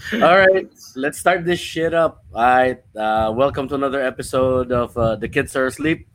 All 0.00 0.38
right, 0.38 0.66
let's 0.96 1.18
start 1.18 1.44
this 1.44 1.60
shit 1.60 1.92
up. 1.92 2.24
All 2.32 2.42
right, 2.42 2.80
uh, 2.96 3.32
welcome 3.36 3.68
to 3.68 3.74
another 3.74 4.00
episode 4.00 4.72
of 4.72 4.96
uh, 4.96 5.16
The 5.16 5.28
Kids 5.28 5.54
Are 5.54 5.66
Asleep. 5.66 6.08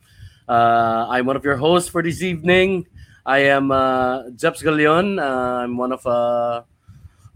Uh, 0.48 1.06
I'm 1.08 1.24
one 1.24 1.36
of 1.36 1.44
your 1.44 1.56
hosts 1.56 1.88
for 1.88 2.02
this 2.02 2.20
evening. 2.20 2.86
I 3.24 3.46
am 3.46 3.70
uh, 3.70 4.30
Jeps 4.30 4.62
Galeon. 4.62 5.22
Uh, 5.22 5.62
I'm 5.62 5.76
one 5.76 5.92
of 5.92 6.04
uh, 6.04 6.62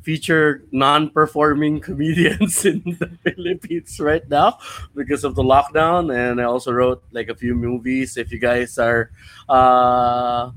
featured 0.03 0.67
non-performing 0.73 1.81
comedians 1.87 2.65
in 2.67 2.83
the 2.99 3.07
Philippines 3.23 4.01
right 4.01 4.29
now 4.29 4.59
because 4.95 5.23
of 5.23 5.37
the 5.37 5.45
lockdown, 5.45 6.13
and 6.13 6.41
I 6.41 6.45
also 6.45 6.73
wrote 6.73 7.03
like 7.13 7.29
a 7.29 7.35
few 7.35 7.55
movies. 7.55 8.17
If 8.17 8.33
you 8.33 8.41
guys 8.41 8.77
are 8.77 9.13
uh, 9.49 10.51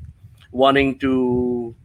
wanting 0.51 0.97
to 0.99 1.75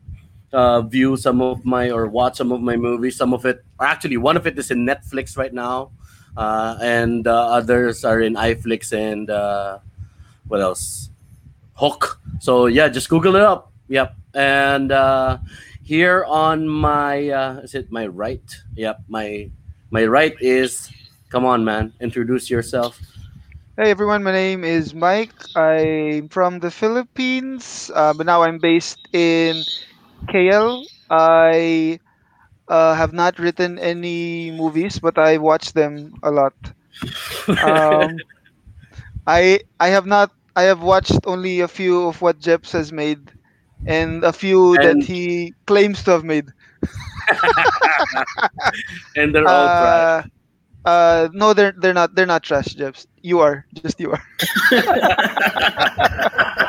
uh, 0.53 0.83
view 0.83 1.17
some 1.17 1.41
of 1.41 1.65
my 1.65 1.91
or 1.91 2.07
watch 2.07 2.37
some 2.37 2.53
of 2.53 2.61
my 2.61 2.77
movies. 2.77 3.17
Some 3.17 3.33
of 3.33 3.45
it, 3.45 3.65
or 3.79 3.87
actually, 3.87 4.17
one 4.17 4.37
of 4.37 4.47
it 4.47 4.59
is 4.59 4.71
in 4.71 4.87
Netflix 4.87 5.37
right 5.37 5.53
now, 5.53 5.91
uh, 6.37 6.79
and 6.81 7.27
uh, 7.27 7.49
others 7.49 8.05
are 8.05 8.21
in 8.21 8.35
iFlix 8.35 8.93
and 8.93 9.31
uh, 9.31 9.79
what 10.49 10.61
else? 10.61 11.11
Hook. 11.75 12.21
So 12.41 12.67
yeah, 12.67 12.89
just 12.89 13.09
Google 13.09 13.37
it 13.37 13.43
up. 13.43 13.73
Yep. 13.89 14.15
And 14.35 14.93
uh, 14.93 15.39
here 15.83 16.25
on 16.25 16.69
my 16.69 17.29
uh, 17.29 17.61
is 17.61 17.75
it 17.75 17.91
my 17.91 18.07
right? 18.07 18.45
Yep. 18.77 19.01
My 19.09 19.51
my 19.91 20.05
right 20.05 20.35
is. 20.41 20.91
Come 21.29 21.45
on, 21.45 21.63
man. 21.63 21.93
Introduce 22.01 22.49
yourself. 22.49 22.99
Hey 23.77 23.93
everyone, 23.93 24.25
my 24.25 24.33
name 24.33 24.65
is 24.65 24.93
Mike. 24.93 25.31
I'm 25.55 26.29
from 26.31 26.59
the 26.59 26.71
Philippines, 26.71 27.93
uh, 27.95 28.13
but 28.13 28.27
now 28.27 28.43
I'm 28.43 28.59
based 28.59 29.07
in 29.13 29.63
KL. 30.27 30.85
I 31.11 31.99
uh, 32.69 32.95
have 32.95 33.13
not 33.13 33.39
written 33.39 33.79
any 33.79 34.51
movies, 34.51 34.99
but 34.99 35.19
I 35.19 35.39
watch 35.39 35.73
them 35.73 36.15
a 36.23 36.31
lot. 36.31 36.55
Um, 37.63 38.17
I 39.27 39.61
I 39.81 39.89
have 39.89 40.07
not. 40.07 40.31
I 40.57 40.63
have 40.63 40.83
watched 40.83 41.19
only 41.27 41.61
a 41.61 41.69
few 41.69 42.07
of 42.09 42.21
what 42.21 42.39
Jeps 42.39 42.73
has 42.73 42.93
made, 42.93 43.31
and 43.87 44.25
a 44.25 44.33
few 44.33 44.77
And- 44.77 44.83
that 44.83 45.03
he 45.03 45.55
claims 45.67 46.03
to 46.05 46.11
have 46.13 46.25
made. 46.25 46.47
and 49.17 49.35
they're 49.35 49.49
all 49.49 49.71
trash. 49.71 50.05
Uh, 50.15 50.23
uh, 50.85 51.29
no, 51.33 51.53
they're 51.53 51.73
they're 51.79 51.95
not. 51.95 52.15
They're 52.15 52.27
not 52.27 52.43
trash, 52.43 52.75
Jeps. 52.75 53.07
You 53.23 53.41
are 53.41 53.67
just 53.75 53.95
you 54.01 54.13
are. 54.13 54.23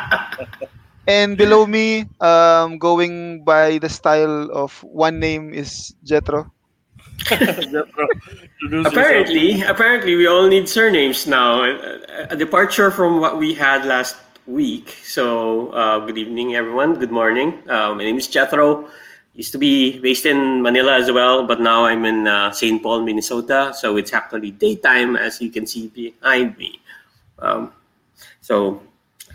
And 1.09 1.41
below 1.41 1.65
me, 1.65 2.05
um, 2.21 2.77
going 2.77 3.41
by 3.41 3.79
the 3.81 3.89
style 3.89 4.45
of 4.53 4.77
one 4.85 5.19
name 5.19 5.55
is 5.57 5.95
Jethro. 6.05 6.53
Introduce 7.31 7.65
yourself. 7.65 8.85
Apparently, 8.85 9.61
apparently, 9.63 10.13
we 10.15 10.27
all 10.27 10.45
need 10.45 10.69
surnames 10.69 11.25
now. 11.25 11.65
A, 11.65 12.30
a 12.30 12.35
departure 12.35 12.91
from 12.91 13.19
what 13.19 13.39
we 13.39 13.55
had 13.55 13.85
last 13.89 14.17
week. 14.45 15.02
So, 15.02 15.73
uh, 15.73 15.97
good 16.05 16.19
evening, 16.19 16.53
everyone. 16.53 16.93
Good 17.02 17.11
morning. 17.11 17.57
Uh, 17.67 17.97
my 17.97 18.05
name 18.05 18.21
is 18.21 18.27
Jethro. 18.27 18.85
Used 19.33 19.52
to 19.53 19.57
be 19.57 19.97
based 19.97 20.27
in 20.27 20.61
Manila 20.61 20.93
as 20.93 21.11
well, 21.11 21.41
but 21.47 21.59
now 21.59 21.85
I'm 21.85 22.05
in 22.05 22.27
uh, 22.27 22.52
St. 22.52 22.83
Paul, 22.83 23.02
Minnesota. 23.02 23.73
So 23.73 23.97
it's 23.97 24.13
actually 24.13 24.52
daytime, 24.52 25.15
as 25.15 25.41
you 25.41 25.49
can 25.49 25.65
see 25.65 25.87
behind 25.87 26.55
me. 26.57 26.80
Um, 27.39 27.73
so 28.41 28.81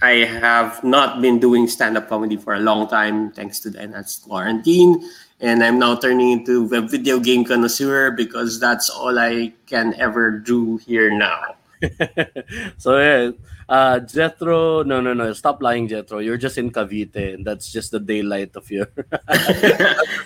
I 0.04 0.28
have 0.28 0.84
not 0.84 1.22
been 1.24 1.40
doing 1.40 1.66
stand-up 1.66 2.12
comedy 2.12 2.36
for 2.36 2.52
a 2.52 2.60
long 2.60 2.88
time, 2.88 3.32
thanks 3.32 3.58
to 3.60 3.70
the 3.70 3.82
enhanced 3.82 4.28
quarantine. 4.28 5.00
And 5.40 5.64
I'm 5.64 5.78
now 5.78 5.96
turning 5.96 6.30
into 6.30 6.68
a 6.76 6.82
video 6.84 7.18
game 7.18 7.42
connoisseur 7.44 8.10
because 8.10 8.60
that's 8.60 8.90
all 8.90 9.18
I 9.18 9.54
can 9.64 9.94
ever 9.96 10.30
do 10.30 10.76
here 10.84 11.08
now. 11.08 11.56
so 12.76 13.00
yeah, 13.00 13.30
uh, 13.68 14.00
Jethro. 14.00 14.84
No, 14.84 15.00
no, 15.00 15.14
no. 15.14 15.32
Stop 15.32 15.62
lying, 15.62 15.88
Jethro. 15.88 16.18
You're 16.20 16.36
just 16.36 16.58
in 16.58 16.70
Cavite, 16.70 17.34
and 17.34 17.44
that's 17.44 17.72
just 17.72 17.90
the 17.90 18.00
daylight 18.00 18.52
of 18.56 18.70
your. 18.70 18.88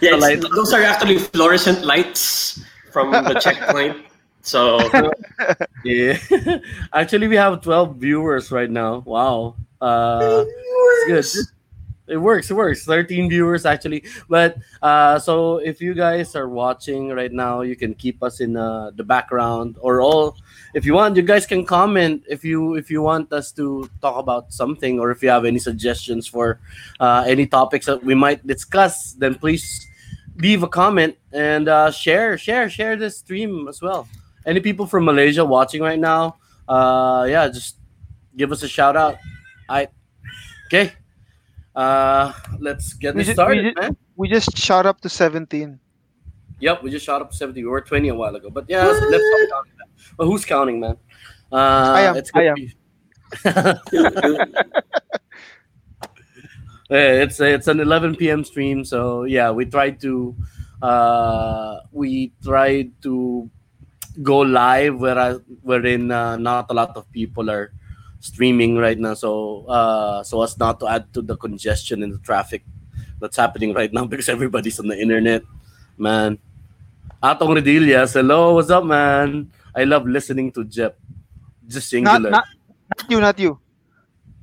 yeah, 0.02 0.18
it's- 0.18 0.20
light. 0.20 0.42
those 0.54 0.74
are 0.74 0.82
actually 0.82 1.18
fluorescent 1.18 1.84
lights 1.86 2.60
from 2.90 3.10
the 3.12 3.34
checkpoint. 3.42 4.06
So 4.42 4.78
yeah. 5.84 6.18
Actually, 6.92 7.28
we 7.28 7.36
have 7.36 7.60
12 7.62 7.96
viewers 7.96 8.50
right 8.50 8.70
now. 8.70 9.02
Wow. 9.06 9.54
Uh, 9.80 10.44
it's 11.08 11.34
good. 11.34 11.46
It 12.08 12.16
works. 12.16 12.50
It 12.50 12.54
works. 12.54 12.84
13 12.84 13.28
viewers 13.28 13.66
actually. 13.66 14.04
But 14.28 14.56
uh, 14.80 15.18
so 15.18 15.58
if 15.58 15.80
you 15.80 15.94
guys 15.94 16.34
are 16.34 16.48
watching 16.48 17.10
right 17.10 17.32
now, 17.32 17.60
you 17.60 17.76
can 17.76 17.94
keep 17.94 18.22
us 18.22 18.40
in 18.40 18.56
uh, 18.56 18.90
the 18.96 19.04
background 19.04 19.76
or 19.80 20.00
all. 20.00 20.36
If 20.74 20.86
you 20.86 20.94
want, 20.94 21.16
you 21.16 21.22
guys 21.22 21.44
can 21.44 21.64
comment 21.66 22.24
if 22.28 22.44
you 22.44 22.76
if 22.76 22.90
you 22.90 23.02
want 23.02 23.32
us 23.32 23.52
to 23.52 23.88
talk 24.00 24.16
about 24.16 24.52
something 24.52 24.98
or 24.98 25.10
if 25.10 25.22
you 25.22 25.28
have 25.28 25.44
any 25.44 25.58
suggestions 25.58 26.26
for 26.26 26.60
uh, 26.98 27.24
any 27.26 27.46
topics 27.46 27.86
that 27.86 28.02
we 28.02 28.14
might 28.14 28.46
discuss. 28.46 29.12
Then 29.12 29.34
please 29.34 29.86
leave 30.36 30.62
a 30.62 30.68
comment 30.68 31.16
and 31.32 31.68
uh, 31.68 31.90
share 31.90 32.38
share 32.38 32.70
share 32.70 32.96
this 32.96 33.18
stream 33.18 33.68
as 33.68 33.82
well. 33.82 34.08
Any 34.46 34.60
people 34.60 34.86
from 34.86 35.04
Malaysia 35.04 35.44
watching 35.44 35.82
right 35.82 35.98
now? 35.98 36.36
Uh, 36.66 37.26
yeah, 37.28 37.48
just 37.48 37.76
give 38.36 38.50
us 38.50 38.62
a 38.62 38.68
shout 38.68 38.96
out. 38.96 39.18
I 39.68 39.88
okay. 40.66 40.92
Uh, 41.74 42.32
let's 42.58 42.94
get 42.94 43.14
We 43.14 43.22
this 43.22 43.28
ju- 43.28 43.30
we 43.30 43.34
started, 43.34 43.76
man. 43.76 43.96
We 44.16 44.28
just 44.28 44.56
shot 44.56 44.86
up 44.86 45.00
to 45.02 45.08
17. 45.08 45.78
Yep, 46.60 46.82
we 46.82 46.90
just 46.90 47.06
shot 47.06 47.22
up 47.22 47.30
to 47.30 47.36
70. 47.36 47.62
We 47.62 47.70
were 47.70 47.80
20 47.80 48.08
a 48.08 48.14
while 48.14 48.34
ago. 48.34 48.50
But 48.50 48.64
yeah, 48.68 48.84
let's, 48.84 48.98
stop 48.98 49.10
counting 49.10 49.72
that. 49.78 49.86
Well, 50.18 50.28
who's 50.28 50.44
counting, 50.44 50.80
man? 50.80 50.96
Uh, 51.52 51.56
I 51.56 52.00
am, 52.02 52.16
It's 52.16 52.32
I 52.34 52.42
am. 52.42 52.56
it's 56.90 57.38
it's 57.40 57.68
an 57.68 57.80
11 57.80 58.16
p.m. 58.16 58.42
stream, 58.42 58.84
so 58.84 59.24
yeah, 59.24 59.50
we 59.50 59.66
tried 59.66 60.00
to 60.00 60.34
uh, 60.82 61.80
we 61.92 62.32
tried 62.42 62.90
to 63.02 63.50
go 64.22 64.38
live 64.38 64.98
where 64.98 65.18
I, 65.18 65.32
wherein 65.62 66.10
uh, 66.10 66.36
not 66.36 66.66
a 66.70 66.74
lot 66.74 66.96
of 66.96 67.10
people 67.12 67.50
are 67.50 67.72
streaming 68.20 68.76
right 68.76 68.98
now, 68.98 69.14
so 69.14 69.64
uh, 69.66 70.22
so 70.22 70.42
as 70.42 70.58
not 70.58 70.80
to 70.80 70.86
add 70.88 71.12
to 71.14 71.22
the 71.22 71.36
congestion 71.36 72.02
and 72.02 72.14
the 72.14 72.18
traffic 72.18 72.64
that's 73.20 73.36
happening 73.36 73.74
right 73.74 73.92
now 73.92 74.04
because 74.10 74.28
everybody's 74.28 74.78
on 74.80 74.88
the 74.88 74.98
internet, 74.98 75.42
man. 75.96 76.38
Atong 77.22 77.58
Redillas, 77.58 78.14
hello, 78.14 78.54
what's 78.54 78.70
up, 78.70 78.84
man? 78.84 79.50
I 79.74 79.84
love 79.84 80.06
listening 80.06 80.52
to 80.52 80.64
Jep. 80.64 80.98
Just 81.66 81.92
Not, 81.92 82.22
singular. 82.22 82.30
not, 82.30 82.46
not 82.96 83.10
you, 83.10 83.20
not 83.20 83.38
you. 83.38 83.58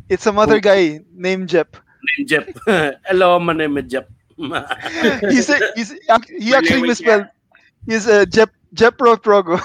It's 0.09 0.23
some 0.23 0.37
other 0.37 0.55
Who? 0.55 0.61
guy 0.61 0.99
named 1.13 1.49
Jep. 1.49 1.77
name 2.17 2.27
Jep. 2.27 2.49
hello, 3.07 3.39
my 3.39 3.53
name 3.53 3.77
is 3.77 3.91
Jep. 3.91 4.09
He's, 4.37 5.49
a, 5.49 5.59
he's 5.75 5.91
he 6.27 6.51
My 6.51 6.57
actually 6.57 6.81
is 6.81 6.99
misspelled. 6.99 7.27
He's 7.87 8.05
a 8.05 8.25
Jep 8.25 8.51
Jepro 8.75 9.15
Progo. 9.15 9.55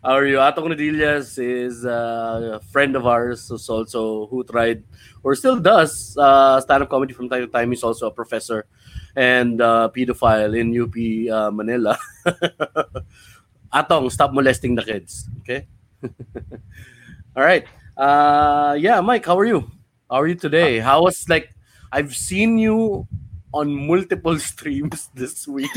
How 0.00 0.16
are 0.16 0.24
you? 0.24 0.40
Atong 0.40 0.72
Rodillas 0.72 1.36
is 1.36 1.84
uh, 1.84 2.56
a 2.56 2.60
friend 2.72 2.96
of 2.96 3.04
ours 3.04 3.48
who's 3.48 3.68
also 3.68 4.26
who 4.32 4.40
tried 4.44 4.82
or 5.22 5.36
still 5.36 5.60
does 5.60 6.16
uh, 6.16 6.58
stand-up 6.60 6.88
comedy 6.88 7.12
from 7.12 7.28
time 7.28 7.44
to 7.44 7.52
time. 7.52 7.68
He's 7.68 7.84
also 7.84 8.08
a 8.08 8.10
professor 8.10 8.64
and 9.14 9.60
uh, 9.60 9.92
pedophile 9.92 10.56
in 10.56 10.72
UP 10.72 10.96
uh, 11.28 11.50
Manila. 11.52 11.98
Atong, 13.72 14.08
stop 14.08 14.32
molesting 14.32 14.74
the 14.74 14.82
kids. 14.82 15.28
Okay. 15.44 15.68
All 17.36 17.44
right. 17.44 17.68
Uh, 17.94 18.76
yeah, 18.80 19.02
Mike, 19.02 19.26
how 19.26 19.38
are 19.38 19.44
you? 19.44 19.70
How 20.08 20.24
are 20.24 20.26
you 20.26 20.34
today? 20.34 20.78
How 20.80 21.04
was 21.04 21.28
like? 21.28 21.52
I've 21.92 22.16
seen 22.16 22.56
you 22.56 23.06
on 23.52 23.68
multiple 23.68 24.38
streams 24.50 25.10
this 25.12 25.46
week. 25.46 25.68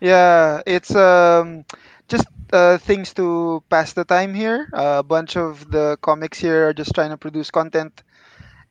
Yeah, 0.00 0.62
it's 0.66 0.94
um 0.94 1.64
just 2.08 2.26
uh, 2.52 2.78
things 2.78 3.12
to 3.14 3.62
pass 3.70 3.92
the 3.92 4.04
time 4.04 4.34
here. 4.34 4.68
a 4.72 5.02
bunch 5.02 5.36
of 5.36 5.70
the 5.70 5.98
comics 6.02 6.38
here 6.38 6.68
are 6.68 6.74
just 6.74 6.94
trying 6.94 7.10
to 7.10 7.18
produce 7.18 7.50
content 7.50 8.02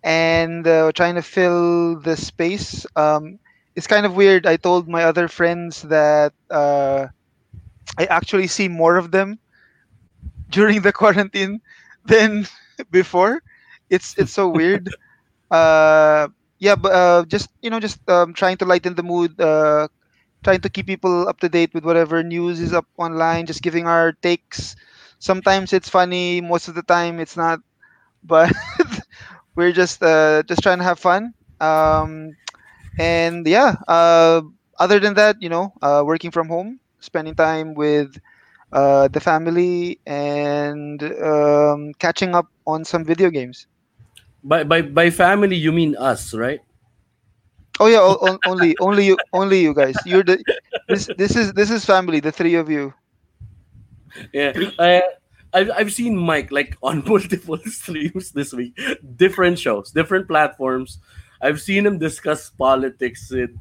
and 0.03 0.67
uh, 0.67 0.91
trying 0.93 1.15
to 1.15 1.21
fill 1.21 1.99
the 1.99 2.15
space. 2.17 2.85
Um, 2.95 3.39
it's 3.75 3.87
kind 3.87 4.05
of 4.05 4.15
weird. 4.15 4.45
I 4.45 4.57
told 4.57 4.87
my 4.87 5.03
other 5.05 5.27
friends 5.27 5.83
that 5.83 6.33
uh, 6.49 7.07
I 7.97 8.05
actually 8.05 8.47
see 8.47 8.67
more 8.67 8.97
of 8.97 9.11
them 9.11 9.39
during 10.49 10.81
the 10.81 10.91
quarantine 10.93 11.61
than 12.05 12.45
before. 12.91 13.41
It's 13.89 14.15
it's 14.17 14.31
so 14.33 14.49
weird. 14.49 14.89
Uh, 15.51 16.27
yeah, 16.59 16.75
but 16.75 16.91
uh, 16.93 17.25
just 17.27 17.49
you 17.61 17.69
know, 17.69 17.79
just 17.79 17.99
um, 18.09 18.33
trying 18.33 18.57
to 18.57 18.65
lighten 18.65 18.95
the 18.95 19.03
mood. 19.03 19.39
Trying 20.47 20.63
to 20.63 20.69
keep 20.71 20.87
people 20.87 21.27
up 21.27 21.43
to 21.43 21.49
date 21.51 21.73
with 21.75 21.83
whatever 21.83 22.23
news 22.23 22.63
is 22.63 22.71
up 22.71 22.87
online, 22.95 23.51
just 23.51 23.59
giving 23.61 23.83
our 23.83 24.15
takes. 24.23 24.79
Sometimes 25.19 25.73
it's 25.75 25.91
funny, 25.91 26.39
most 26.39 26.71
of 26.71 26.75
the 26.75 26.87
time 26.87 27.19
it's 27.19 27.35
not, 27.35 27.59
but 28.23 28.47
we're 29.59 29.75
just 29.75 29.99
uh, 29.99 30.43
just 30.47 30.63
trying 30.63 30.77
to 30.79 30.87
have 30.87 31.03
fun. 31.03 31.35
Um, 31.59 32.37
and 32.97 33.43
yeah, 33.45 33.75
uh, 33.91 34.39
other 34.79 35.03
than 35.03 35.15
that, 35.19 35.35
you 35.43 35.49
know, 35.49 35.73
uh, 35.81 36.07
working 36.07 36.31
from 36.31 36.47
home, 36.47 36.79
spending 37.03 37.35
time 37.35 37.75
with 37.75 38.15
uh, 38.71 39.09
the 39.09 39.19
family, 39.19 39.99
and 40.07 41.03
um, 41.03 41.91
catching 41.99 42.31
up 42.33 42.47
on 42.65 42.85
some 42.85 43.03
video 43.03 43.29
games. 43.29 43.67
By 44.47 44.63
by 44.63 44.79
by 44.81 45.09
family, 45.11 45.59
you 45.59 45.73
mean 45.75 45.99
us, 45.99 46.31
right? 46.33 46.63
Oh 47.79 47.87
yeah, 47.87 48.01
only 48.45 48.75
only 48.79 49.05
you 49.05 49.17
only 49.33 49.61
you 49.61 49.73
guys. 49.73 49.95
You're 50.05 50.23
the 50.23 50.43
this 50.87 51.09
this 51.17 51.35
is 51.35 51.53
this 51.53 51.69
is 51.69 51.85
family, 51.85 52.19
the 52.19 52.31
three 52.31 52.55
of 52.55 52.69
you. 52.69 52.93
Yeah, 54.33 54.53
I, 54.79 55.03
I've 55.53 55.71
I've 55.71 55.93
seen 55.93 56.17
Mike 56.17 56.51
like 56.51 56.77
on 56.83 57.03
multiple 57.05 57.59
streams 57.65 58.31
this 58.31 58.53
week, 58.53 58.79
different 59.15 59.59
shows, 59.59 59.91
different 59.91 60.27
platforms. 60.27 60.99
I've 61.41 61.61
seen 61.61 61.85
him 61.85 61.99
discuss 61.99 62.49
politics 62.49 63.29
with 63.29 63.51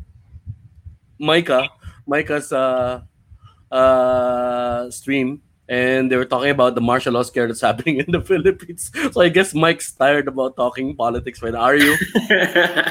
Micah, 1.19 1.69
Micah's 2.07 2.53
uh, 2.53 3.03
uh, 3.71 4.91
stream, 4.91 5.43
and 5.69 6.11
they 6.11 6.17
were 6.17 6.25
talking 6.25 6.51
about 6.51 6.75
the 6.75 6.81
martial 6.81 7.13
law 7.15 7.23
scare 7.23 7.47
that's 7.47 7.61
happening 7.61 7.99
in 7.99 8.11
the 8.11 8.21
Philippines. 8.31 8.91
So 9.13 9.21
I 9.21 9.29
guess 9.29 9.55
Mike's 9.55 9.93
tired 9.93 10.29
about 10.29 10.57
talking 10.57 10.95
politics 10.95 11.43
right 11.43 11.53
now. 11.53 11.63
Are 11.63 11.77
you? 11.77 11.97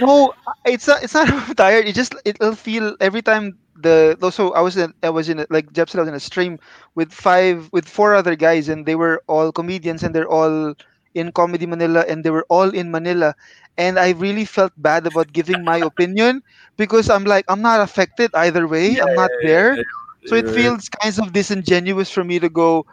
No, 0.00 0.34
it's 0.64 0.86
not. 0.86 1.02
It's 1.02 1.14
not. 1.14 1.30
I'm 1.30 1.54
tired. 1.58 1.86
It 1.86 1.94
just 1.94 2.14
it'll 2.24 2.54
feel 2.54 2.96
every 3.00 3.22
time 3.22 3.58
the. 3.76 4.18
Also, 4.22 4.52
I 4.52 4.60
was 4.60 4.76
in. 4.76 4.92
I 5.02 5.10
was 5.10 5.28
in 5.28 5.40
a, 5.40 5.46
like 5.50 5.72
Jeb 5.72 5.88
said. 5.88 5.98
I 5.98 6.02
was 6.02 6.08
in 6.08 6.14
a 6.14 6.20
stream 6.20 6.58
with 6.94 7.12
five 7.12 7.68
with 7.72 7.88
four 7.88 8.14
other 8.14 8.34
guys, 8.36 8.68
and 8.68 8.86
they 8.86 8.94
were 8.94 9.22
all 9.26 9.52
comedians, 9.52 10.02
and 10.02 10.14
they're 10.14 10.28
all 10.28 10.74
in 11.14 11.32
Comedy 11.32 11.66
Manila, 11.66 12.04
and 12.08 12.24
they 12.24 12.30
were 12.30 12.46
all 12.48 12.70
in 12.70 12.90
Manila, 12.90 13.34
and 13.78 13.98
I 13.98 14.10
really 14.10 14.44
felt 14.44 14.72
bad 14.78 15.06
about 15.06 15.32
giving 15.32 15.64
my 15.64 15.78
opinion 15.78 16.42
because 16.76 17.10
I'm 17.10 17.24
like 17.24 17.44
I'm 17.48 17.62
not 17.62 17.80
affected 17.80 18.30
either 18.34 18.66
way. 18.68 19.00
I'm 19.00 19.14
not 19.14 19.30
there, 19.42 19.82
so 20.26 20.34
it 20.36 20.48
feels 20.48 20.88
kind 20.88 21.18
of 21.18 21.32
disingenuous 21.32 22.10
for 22.10 22.24
me 22.24 22.38
to 22.38 22.48
go. 22.48 22.84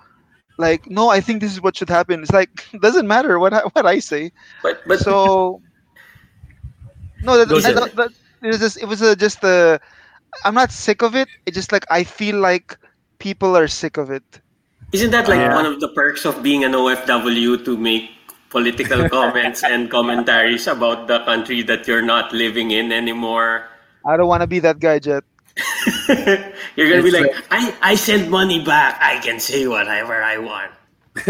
Like 0.57 0.89
no, 0.89 1.09
I 1.09 1.21
think 1.21 1.41
this 1.41 1.51
is 1.53 1.61
what 1.61 1.75
should 1.77 1.89
happen. 1.89 2.21
It's 2.23 2.31
like 2.31 2.49
doesn't 2.81 3.07
matter 3.07 3.37
what 3.39 3.53
I, 3.53 3.61
what 3.73 3.85
I 3.85 3.99
say 3.99 4.31
but 4.63 4.81
but 4.87 4.99
so 4.99 5.61
no 7.23 7.37
that, 7.37 7.47
that, 7.49 7.75
that- 7.75 7.95
that- 7.95 8.11
it 8.43 8.47
was 8.47 8.59
just 8.59 8.77
it 8.81 8.85
was 8.87 9.01
a, 9.01 9.15
just 9.15 9.43
a 9.43 9.79
i'm 10.45 10.53
not 10.53 10.71
sick 10.71 11.01
of 11.01 11.15
it 11.15 11.27
it's 11.47 11.55
just 11.55 11.71
like 11.71 11.83
i 11.89 12.03
feel 12.03 12.37
like 12.37 12.77
people 13.17 13.57
are 13.57 13.67
sick 13.67 13.97
of 13.97 14.11
it 14.11 14.23
Isn't 14.93 15.09
that 15.11 15.27
like 15.27 15.39
Yeah. 15.41 15.55
one 15.57 15.65
of 15.65 15.81
the 15.81 15.89
perks 15.89 16.23
of 16.23 16.39
being 16.45 16.63
an 16.63 16.71
OFW 16.71 17.65
to 17.65 17.75
make 17.75 18.07
political 18.53 19.09
comments 19.17 19.63
and 19.65 19.89
commentaries 19.91 20.63
about 20.69 21.07
the 21.11 21.19
country 21.25 21.59
that 21.67 21.87
you're 21.89 22.05
not 22.05 22.31
living 22.31 22.71
in 22.71 22.91
anymore? 22.93 23.65
i 24.05 24.15
don't 24.15 24.29
want 24.29 24.45
to 24.45 24.47
be 24.47 24.59
that 24.63 24.77
guy 24.79 24.95
jet 25.01 25.25
you're 26.75 26.89
gonna 26.89 27.01
be 27.03 27.09
It's 27.09 27.13
like, 27.13 27.45
I, 27.51 27.75
I 27.81 27.95
send 27.95 28.29
money 28.29 28.63
back. 28.63 28.97
I 29.01 29.19
can 29.19 29.39
say 29.39 29.67
whatever 29.67 30.21
I 30.21 30.37
want. 30.37 30.71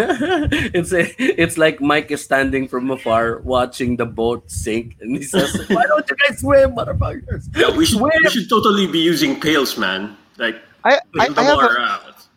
it's 0.75 0.91
a, 0.91 1.07
it's 1.17 1.57
like 1.57 1.79
Mike 1.79 2.11
is 2.11 2.21
standing 2.21 2.67
from 2.67 2.91
afar 2.91 3.39
watching 3.39 3.95
the 3.95 4.05
boat 4.05 4.43
sink, 4.51 4.97
and 4.99 5.15
he 5.15 5.23
says, 5.23 5.55
"Why 5.69 5.85
don't 5.87 6.03
you 6.09 6.15
guys 6.27 6.39
swim, 6.39 6.75
motherfuckers?" 6.75 7.47
Yeah, 7.55 7.71
we 7.75 7.85
should 7.85 7.99
Swim! 7.99 8.11
we 8.23 8.29
should 8.29 8.49
totally 8.49 8.87
be 8.87 8.99
using 8.99 9.39
pails, 9.39 9.77
man. 9.77 10.17
Like 10.37 10.59
i 10.83 10.99
i, 11.19 11.29
the 11.29 11.39
I 11.39 11.43
have 11.43 11.57
water 11.57 11.77
a, 11.77 11.81
out. 11.81 12.27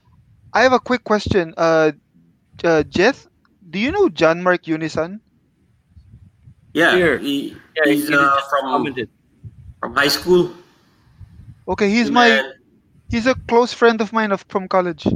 I 0.53 0.63
have 0.63 0.73
a 0.73 0.79
quick 0.79 1.03
question 1.03 1.55
uh 1.57 1.91
uh 2.63 2.85
Jeth, 2.85 3.27
do 3.71 3.79
you 3.81 3.91
know 3.91 4.09
John 4.09 4.43
Mark 4.43 4.67
Unison? 4.69 5.21
Yeah, 6.73 6.95
Here. 6.95 7.19
he, 7.19 7.57
Yeah, 7.77 7.93
he's 7.93 8.07
he 8.09 8.15
uh, 8.15 8.41
from 8.49 8.63
commented. 8.63 9.09
from 9.81 9.95
high 9.95 10.09
school. 10.09 10.53
Okay, 11.71 11.89
he's 11.89 12.11
my 12.11 12.43
he's 13.09 13.27
a 13.27 13.35
close 13.47 13.73
friend 13.73 14.01
of 14.01 14.13
mine 14.13 14.33
of 14.33 14.45
from 14.49 14.67
college. 14.67 15.07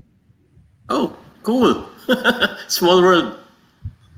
Oh, 0.88 1.16
cool. 1.42 1.88
Small 2.68 3.02
world. 3.02 3.38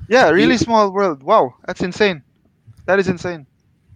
Yeah, 0.07 0.29
really 0.29 0.55
small 0.55 0.91
world. 0.91 1.21
Wow, 1.23 1.55
that's 1.65 1.81
insane. 1.81 2.23
That 2.85 2.99
is 2.99 3.09
insane. 3.09 3.45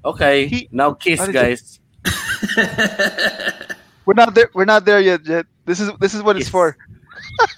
Okay, 0.04 0.48
He- 0.48 0.68
now 0.72 0.94
kiss, 0.94 1.26
guys. 1.30 1.80
We're 4.06 4.16
not 4.16 4.34
there. 4.34 4.50
We're 4.54 4.66
not 4.66 4.84
there 4.84 5.00
yet, 5.00 5.22
Yet 5.26 5.46
This 5.66 5.80
is 5.80 5.92
this 6.00 6.14
is 6.14 6.24
what 6.24 6.36
it's 6.36 6.50
for. 6.50 6.76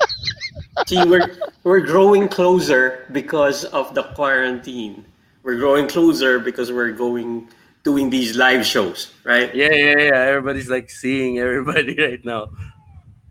See, 0.88 1.02
we're 1.06 1.38
we're 1.64 1.80
growing 1.80 2.28
closer 2.28 3.08
because 3.12 3.64
of 3.72 3.96
the 3.96 4.04
quarantine. 4.14 5.06
We're 5.44 5.56
growing 5.58 5.88
closer 5.88 6.40
because 6.40 6.72
we're 6.72 6.92
going 6.92 7.48
doing 7.84 8.10
these 8.10 8.36
live 8.36 8.66
shows, 8.66 9.12
right? 9.24 9.54
Yeah, 9.54 9.72
yeah, 9.72 9.98
yeah. 10.00 10.20
Everybody's 10.32 10.70
like 10.70 10.90
seeing 10.90 11.40
everybody 11.40 11.96
right 12.00 12.24
now. 12.26 12.50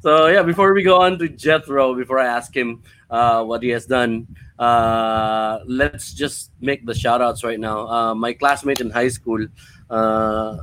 So 0.00 0.26
yeah, 0.26 0.42
before 0.42 0.74
we 0.74 0.82
go 0.82 1.00
on 1.00 1.18
to 1.18 1.28
Jethro, 1.28 1.94
before 1.94 2.18
I 2.18 2.26
ask 2.26 2.54
him 2.54 2.82
uh, 3.10 3.44
what 3.44 3.62
he 3.62 3.70
has 3.70 3.86
done, 3.86 4.26
uh, 4.58 5.60
let's 5.66 6.12
just 6.12 6.50
make 6.60 6.84
the 6.84 6.94
shout 6.94 7.22
outs 7.22 7.44
right 7.44 7.58
now. 7.58 7.86
Uh, 7.88 8.14
my 8.14 8.32
classmate 8.32 8.80
in 8.80 8.90
high 8.90 9.08
school, 9.08 9.46
uh, 9.90 10.58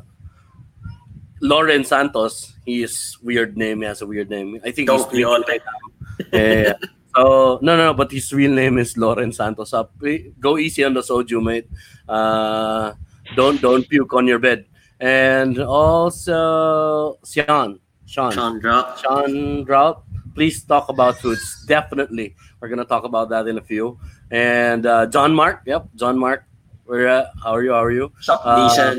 Lauren 1.41 1.83
Santos, 1.86 2.53
he 2.65 2.83
is 2.83 3.18
weird 3.24 3.56
name, 3.57 3.80
he 3.81 3.88
has 3.88 4.01
a 4.01 4.06
weird 4.07 4.30
name. 4.30 4.59
I 4.63 4.71
think 4.71 4.88
Don't 4.88 5.09
he's 5.12 5.25
all? 5.25 5.41
tweaking 5.41 5.65
now. 6.33 6.39
yeah. 6.39 6.74
So 7.15 7.59
no, 7.63 7.75
no, 7.75 7.86
no, 7.88 7.94
but 7.94 8.12
his 8.12 8.31
real 8.33 8.51
name 8.51 8.77
is 8.77 8.97
Lauren 8.97 9.31
Santos. 9.31 9.74
Uh, 9.74 9.83
p- 9.83 10.31
go 10.39 10.57
easy 10.57 10.83
on 10.83 10.94
the 10.94 11.01
soju, 11.01 11.41
mate. 11.41 11.68
Uh, 12.07 12.94
don't 13.36 13.62
don't 13.62 13.88
puke 13.88 14.14
on 14.14 14.28
your 14.28 14.40
bed. 14.40 14.66
And 15.00 15.60
also 15.60 17.18
Sean, 17.26 17.80
Sean, 18.06 18.31
Sean, 18.31 18.62
Chandra. 18.62 19.64
Drought. 19.66 20.04
Please 20.36 20.64
talk 20.64 20.90
about 20.90 21.18
foods. 21.20 21.66
Definitely, 21.68 22.36
we're 22.60 22.70
gonna 22.70 22.86
talk 22.86 23.04
about 23.04 23.30
that 23.30 23.48
in 23.48 23.58
a 23.58 23.62
few. 23.62 24.00
And 24.31 24.86
uh, 24.86 25.06
John 25.08 25.34
Mark, 25.34 25.62
yep, 25.66 25.88
John 25.96 26.18
Mark. 26.18 26.44
Where 26.86 27.08
uh, 27.08 27.26
how 27.44 27.52
are 27.56 27.64
you? 27.64 27.72
How 27.72 27.84
are 27.84 27.92
you? 27.92 28.12
Shop 28.20 28.42
Uh, 28.44 28.96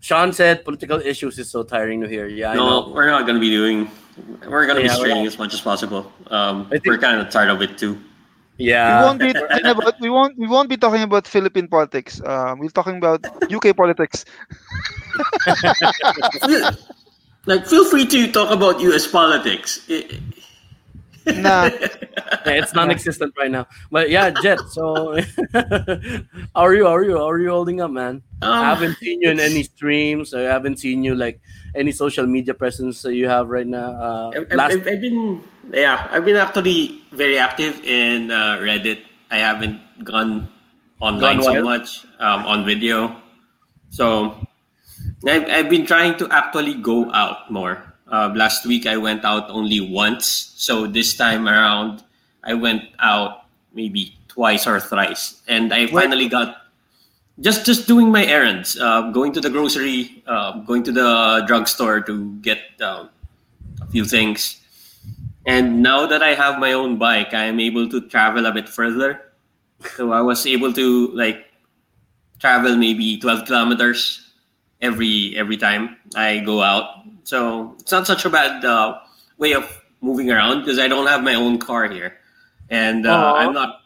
Sean 0.00 0.32
said 0.32 0.64
political 0.64 0.98
issues 1.00 1.38
is 1.38 1.50
so 1.50 1.62
tiring 1.62 2.00
to 2.00 2.08
hear. 2.08 2.26
Yeah, 2.26 2.52
I 2.52 2.54
No, 2.54 2.88
we're 2.94 3.10
not 3.10 3.26
gonna 3.26 3.40
be 3.40 3.50
doing. 3.50 3.90
We're 4.48 4.66
gonna 4.66 4.80
Yeah, 4.80 4.96
be 5.02 5.08
not. 5.08 5.26
as 5.26 5.38
much 5.38 5.52
as 5.54 5.60
possible. 5.60 6.10
Um, 6.28 6.68
think- 6.70 6.86
we're 6.86 6.98
kind 6.98 7.20
of 7.20 7.28
tired 7.30 7.50
of 7.50 7.60
it 7.62 7.76
too. 7.78 8.00
We 9.00 9.06
won't 9.06 9.18
be 9.18 9.32
talking 9.32 9.66
about 9.66 10.00
we 10.00 10.10
won't 10.10 10.38
we 10.38 10.46
won't 10.46 10.68
be 10.68 10.76
talking 10.76 11.02
about 11.02 11.26
Philippine 11.26 11.68
politics. 11.68 12.20
Um, 12.24 12.60
we're 12.60 12.68
talking 12.68 12.96
about 12.96 13.24
UK 13.50 13.76
politics. 13.76 14.24
Like, 17.46 17.66
feel 17.66 17.88
free 17.88 18.06
to 18.06 18.30
talk 18.30 18.50
about 18.50 18.80
U.S. 18.80 19.06
politics. 19.06 19.80
Nah, 21.26 21.66
Yeah, 21.66 21.70
it's 22.60 22.74
non-existent 22.74 23.34
right 23.38 23.50
now. 23.50 23.66
But 23.90 24.10
yeah, 24.10 24.30
Jet. 24.30 24.60
So, 24.70 25.16
how 25.52 26.64
are 26.68 26.74
you? 26.74 26.84
How 26.84 26.96
are 26.96 27.04
you? 27.04 27.16
How 27.16 27.30
are 27.30 27.38
you 27.38 27.50
holding 27.50 27.80
up, 27.80 27.90
man? 27.90 28.22
Um, 28.42 28.52
I 28.52 28.64
haven't 28.68 28.98
seen 28.98 29.22
you 29.22 29.30
in 29.30 29.40
any 29.40 29.62
streams. 29.62 30.34
I 30.34 30.42
haven't 30.42 30.78
seen 30.78 31.02
you 31.02 31.14
like 31.14 31.40
any 31.74 31.92
social 31.92 32.26
media 32.26 32.52
presence 32.52 33.00
that 33.02 33.14
you 33.14 33.26
have 33.28 33.48
right 33.48 33.66
now. 33.66 33.90
Uh, 33.92 34.30
I've, 34.36 34.52
last 34.52 34.72
I've, 34.72 34.88
I've 34.88 35.00
been 35.00 35.42
yeah, 35.72 36.08
I've 36.10 36.24
been 36.24 36.36
actually 36.36 37.02
very 37.12 37.38
active 37.38 37.82
in 37.84 38.30
uh, 38.30 38.58
Reddit. 38.60 39.02
I 39.30 39.38
haven't 39.38 39.80
gone 40.02 40.48
online 41.00 41.40
Gone 41.40 41.54
so 41.54 41.62
much 41.62 42.06
um, 42.18 42.46
on 42.46 42.64
video, 42.64 43.16
so 43.90 44.46
I've, 45.26 45.48
I've 45.48 45.70
been 45.70 45.86
trying 45.86 46.18
to 46.18 46.28
actually 46.30 46.74
go 46.74 47.10
out 47.12 47.50
more. 47.50 47.94
Uh, 48.10 48.32
last 48.34 48.66
week 48.66 48.86
I 48.86 48.96
went 48.96 49.24
out 49.24 49.50
only 49.50 49.80
once, 49.80 50.52
so 50.56 50.86
this 50.86 51.16
time 51.16 51.48
around 51.48 52.02
I 52.42 52.54
went 52.54 52.82
out 52.98 53.44
maybe 53.72 54.16
twice 54.28 54.66
or 54.66 54.80
thrice, 54.80 55.40
and 55.46 55.72
I 55.72 55.86
finally 55.86 56.28
got 56.28 56.56
just 57.40 57.64
just 57.64 57.86
doing 57.86 58.10
my 58.10 58.24
errands, 58.26 58.78
uh, 58.78 59.10
going 59.10 59.32
to 59.32 59.40
the 59.40 59.48
grocery, 59.50 60.22
uh, 60.26 60.58
going 60.60 60.82
to 60.84 60.92
the 60.92 61.44
drugstore 61.46 62.00
to 62.02 62.34
get 62.42 62.60
um, 62.82 63.08
a 63.80 63.86
few 63.86 64.04
things. 64.04 64.60
And 65.46 65.82
now 65.82 66.06
that 66.06 66.22
I 66.22 66.34
have 66.34 66.58
my 66.58 66.72
own 66.72 66.98
bike, 66.98 67.32
I 67.32 67.44
am 67.44 67.60
able 67.60 67.88
to 67.88 68.00
travel 68.08 68.46
a 68.46 68.52
bit 68.52 68.68
further. 68.68 69.20
So 69.96 70.12
I 70.12 70.20
was 70.20 70.46
able 70.46 70.72
to 70.74 71.08
like 71.08 71.46
travel 72.38 72.76
maybe 72.76 73.18
12 73.18 73.46
kilometers 73.46 74.30
every 74.80 75.36
every 75.36 75.56
time 75.56 75.96
I 76.14 76.38
go 76.40 76.62
out. 76.62 77.04
So 77.24 77.76
it's 77.78 77.92
not 77.92 78.06
such 78.06 78.24
a 78.24 78.30
bad 78.30 78.64
uh, 78.64 78.98
way 79.38 79.52
of 79.52 79.64
moving 80.00 80.30
around 80.30 80.60
because 80.60 80.78
I 80.78 80.88
don't 80.88 81.06
have 81.06 81.22
my 81.22 81.34
own 81.34 81.58
car 81.58 81.88
here, 81.88 82.18
and 82.68 83.06
uh, 83.06 83.34
I'm 83.36 83.52
not 83.52 83.80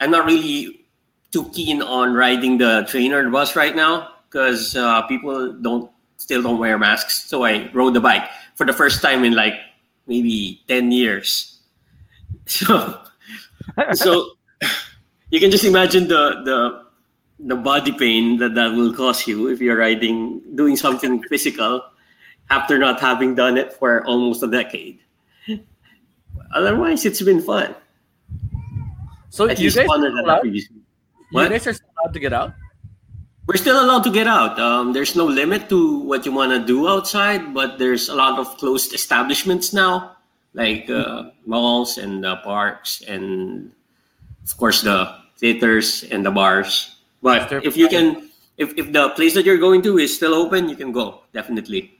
I'm 0.00 0.10
not 0.10 0.26
really 0.26 0.86
too 1.30 1.48
keen 1.54 1.82
on 1.82 2.14
riding 2.14 2.58
the 2.58 2.84
train 2.88 3.12
or 3.12 3.24
the 3.24 3.30
bus 3.30 3.56
right 3.56 3.74
now 3.74 4.10
because 4.28 4.76
uh, 4.76 5.02
people 5.02 5.52
don't 5.54 5.90
still 6.18 6.42
don't 6.42 6.58
wear 6.58 6.78
masks. 6.78 7.24
So 7.24 7.44
I 7.44 7.70
rode 7.72 7.94
the 7.94 8.00
bike 8.00 8.28
for 8.54 8.66
the 8.66 8.72
first 8.72 9.02
time 9.02 9.24
in 9.24 9.34
like 9.34 9.54
maybe 10.06 10.62
ten 10.68 10.92
years. 10.92 11.48
So 12.44 12.98
so 13.94 14.34
you 15.30 15.38
can 15.38 15.50
just 15.50 15.64
imagine 15.64 16.08
the 16.08 16.42
the 16.44 16.58
the 17.38 17.56
body 17.56 17.92
pain 17.92 18.38
that 18.38 18.54
that 18.54 18.74
will 18.74 18.92
cause 18.92 19.26
you 19.26 19.48
if 19.48 19.60
you're 19.60 19.78
riding, 19.78 20.42
doing 20.54 20.76
something 20.76 21.22
physical 21.30 21.82
after 22.50 22.78
not 22.78 23.00
having 23.00 23.34
done 23.34 23.56
it 23.56 23.72
for 23.72 24.04
almost 24.06 24.42
a 24.42 24.50
decade. 24.50 25.00
Otherwise, 26.54 27.04
it's 27.06 27.22
been 27.22 27.40
fun. 27.40 27.74
So 29.30 29.48
At 29.48 29.58
you 29.58 29.70
guys, 29.70 29.88
allowed, 29.88 30.44
you 30.44 30.60
guys 31.32 31.66
are 31.66 31.74
allowed 31.96 32.12
to 32.12 32.20
get 32.20 32.32
out? 32.32 32.52
We're 33.46 33.56
still 33.58 33.82
allowed 33.82 34.04
to 34.04 34.10
get 34.10 34.28
out. 34.28 34.58
Um, 34.58 34.92
there's 34.92 35.16
no 35.16 35.26
limit 35.26 35.68
to 35.68 35.98
what 36.00 36.24
you 36.24 36.32
want 36.32 36.52
to 36.52 36.64
do 36.64 36.86
outside, 36.88 37.52
but 37.52 37.78
there's 37.78 38.08
a 38.08 38.14
lot 38.14 38.38
of 38.38 38.56
closed 38.56 38.94
establishments 38.94 39.72
now, 39.72 40.16
like 40.54 40.88
uh, 40.88 41.30
malls 41.44 41.98
and 41.98 42.24
uh, 42.24 42.36
parks, 42.42 43.02
and 43.02 43.72
of 44.44 44.56
course 44.56 44.82
the 44.82 45.10
theaters 45.38 46.04
and 46.04 46.24
the 46.24 46.30
bars. 46.30 46.96
But 47.20 47.50
if 47.66 47.76
you 47.76 47.88
can, 47.88 48.30
if, 48.56 48.78
if 48.78 48.92
the 48.92 49.10
place 49.10 49.34
that 49.34 49.44
you're 49.44 49.58
going 49.58 49.82
to 49.82 49.98
is 49.98 50.14
still 50.14 50.34
open, 50.34 50.68
you 50.68 50.76
can 50.76 50.92
go 50.92 51.22
definitely. 51.34 51.98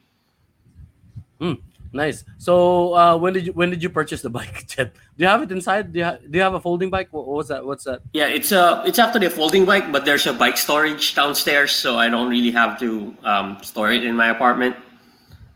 Nice. 1.92 2.24
So 2.38 2.94
uh, 2.94 3.16
when 3.18 3.34
did 3.34 3.46
you 3.46 3.52
when 3.52 3.68
did 3.68 3.82
you 3.82 3.90
purchase 3.90 4.22
the 4.22 4.30
bike, 4.30 4.66
Jet? 4.68 4.94
Do 4.94 5.00
you 5.22 5.26
have 5.26 5.42
it 5.42 5.52
inside? 5.52 5.92
Do 5.92 5.98
you, 5.98 6.04
ha- 6.04 6.16
do 6.18 6.38
you 6.38 6.40
have 6.40 6.54
a 6.54 6.60
folding 6.60 6.88
bike? 6.88 7.08
What, 7.12 7.28
what's 7.28 7.48
that? 7.50 7.64
What's 7.64 7.84
that? 7.84 8.00
Yeah, 8.14 8.28
it's 8.28 8.50
a 8.50 8.82
it's 8.86 8.98
actually 8.98 9.26
a 9.26 9.30
folding 9.30 9.66
bike, 9.66 9.92
but 9.92 10.06
there's 10.06 10.26
a 10.26 10.32
bike 10.32 10.56
storage 10.56 11.14
downstairs, 11.14 11.70
so 11.72 11.98
I 11.98 12.08
don't 12.08 12.30
really 12.30 12.50
have 12.50 12.78
to 12.80 13.14
um, 13.24 13.58
store 13.62 13.92
it 13.92 14.04
in 14.04 14.16
my 14.16 14.30
apartment. 14.30 14.74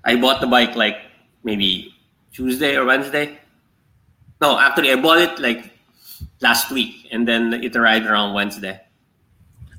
I 0.04 0.16
bought 0.16 0.42
the 0.42 0.46
bike 0.46 0.76
like 0.76 0.98
maybe 1.42 1.94
Tuesday 2.32 2.76
or 2.76 2.84
Wednesday. 2.84 3.38
No, 4.42 4.58
actually, 4.58 4.92
I 4.92 5.00
bought 5.00 5.18
it 5.18 5.38
like 5.38 5.72
last 6.42 6.70
week, 6.70 7.08
and 7.10 7.26
then 7.26 7.54
it 7.54 7.74
arrived 7.74 8.04
around 8.04 8.34
Wednesday. 8.34 8.78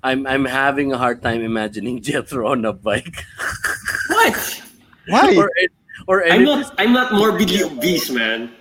I'm 0.01 0.25
I'm 0.25 0.45
having 0.45 0.91
a 0.91 0.97
hard 0.97 1.21
time 1.21 1.41
imagining 1.43 2.01
Jethro 2.07 2.49
on 2.49 2.65
a 2.65 2.73
bike. 2.73 3.23
What? 4.09 4.61
Why? 5.07 5.47
Or 6.05 6.23
I'm 6.25 6.43
not 6.43 6.73
I'm 6.77 6.93
not 6.93 7.13
morbidly 7.13 7.63
obese, 7.63 8.09
man. 8.09 8.51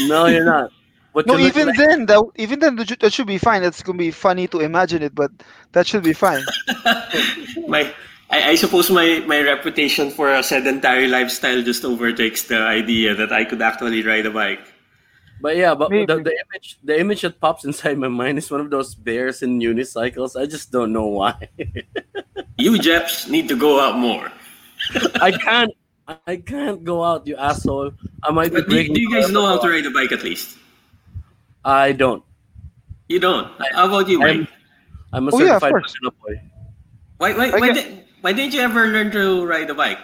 no, 0.00 0.26
you're 0.26 0.44
not. 0.44 0.70
But 1.14 1.26
No, 1.26 1.38
even 1.38 1.68
like- 1.68 1.76
then, 1.76 2.06
that 2.06 2.24
even 2.36 2.58
then, 2.60 2.76
that 2.76 2.88
should, 2.88 3.00
that 3.00 3.12
should 3.12 3.26
be 3.26 3.36
fine. 3.36 3.60
That's 3.60 3.82
gonna 3.82 3.98
be 3.98 4.10
funny 4.10 4.48
to 4.48 4.60
imagine 4.60 5.02
it, 5.02 5.14
but 5.14 5.30
that 5.72 5.86
should 5.86 6.02
be 6.02 6.14
fine. 6.14 6.42
My 7.68 7.92
I, 8.32 8.50
I 8.50 8.54
suppose 8.54 8.90
my, 8.90 9.22
my 9.26 9.42
reputation 9.42 10.10
for 10.10 10.32
a 10.32 10.42
sedentary 10.42 11.06
lifestyle 11.06 11.60
just 11.60 11.84
overtakes 11.84 12.44
the 12.44 12.56
idea 12.58 13.14
that 13.14 13.30
I 13.30 13.44
could 13.44 13.60
actually 13.60 14.02
ride 14.02 14.24
a 14.24 14.30
bike. 14.30 14.72
But 15.42 15.56
yeah, 15.56 15.74
but 15.74 15.90
the, 15.90 16.06
the 16.06 16.32
image 16.32 16.78
the 16.82 16.98
image 16.98 17.22
that 17.22 17.40
pops 17.40 17.64
inside 17.64 17.98
my 17.98 18.08
mind 18.08 18.38
is 18.38 18.50
one 18.50 18.60
of 18.62 18.70
those 18.70 18.94
bears 18.94 19.42
in 19.42 19.58
unicycles. 19.60 20.40
I 20.40 20.46
just 20.46 20.72
don't 20.72 20.92
know 20.92 21.06
why. 21.06 21.48
You 22.58 22.78
Jeps 22.78 23.26
need 23.28 23.48
to 23.48 23.56
go 23.56 23.80
out 23.80 23.98
more. 23.98 24.30
I 25.20 25.32
can't 25.32 25.72
I 26.26 26.36
can't 26.36 26.82
go 26.84 27.04
out, 27.04 27.26
you 27.26 27.36
asshole. 27.36 27.92
I 28.22 28.30
might 28.32 28.52
be 28.52 28.60
do, 28.62 28.66
breaking 28.68 28.94
do 28.94 29.00
you 29.00 29.10
guys 29.10 29.30
know 29.30 29.46
how 29.46 29.58
to 29.58 29.68
ride 29.68 29.86
a 29.86 29.90
bike 29.90 30.12
at 30.12 30.22
least? 30.22 30.58
I 31.64 31.92
don't. 31.92 32.22
You 33.08 33.20
don't. 33.20 33.48
How 33.72 33.86
about 33.86 34.08
you, 34.08 34.20
I'm, 34.22 34.40
Mike? 34.40 34.48
I'm 35.12 35.28
a 35.28 35.30
Oh, 35.34 35.38
certified 35.38 35.70
course. 35.72 35.94
banana 36.00 36.14
boy. 36.20 36.34
Why, 37.18 37.32
why, 37.34 37.50
why, 37.58 37.66
guess- 37.72 37.84
di- 37.84 38.04
why 38.20 38.32
didn't 38.32 38.52
you 38.54 38.60
ever 38.60 38.86
learn 38.88 39.10
to 39.12 39.46
ride 39.46 39.70
a 39.70 39.74
bike, 39.74 39.98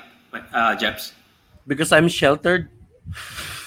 uh, 0.53 0.77
Jeps? 0.77 1.13
Because 1.67 1.91
I'm 1.93 2.07
sheltered. 2.09 2.71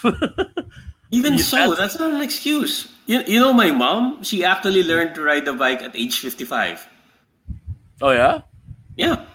Even 1.12 1.34
You- 1.34 1.40
so, 1.44 1.76
that's 1.76 2.00
not 2.00 2.14
an 2.14 2.22
excuse. 2.22 2.88
You, 3.08 3.22
you 3.28 3.40
know, 3.40 3.52
my 3.52 3.72
mom, 3.72 4.24
she 4.24 4.46
actually 4.46 4.84
learned 4.84 5.16
to 5.16 5.22
ride 5.22 5.48
a 5.48 5.54
bike 5.54 5.82
at 5.82 5.96
age 5.96 6.20
55. 6.20 6.88
oh 8.02 8.12
yeah? 8.12 8.42
Yeah. 8.96 9.26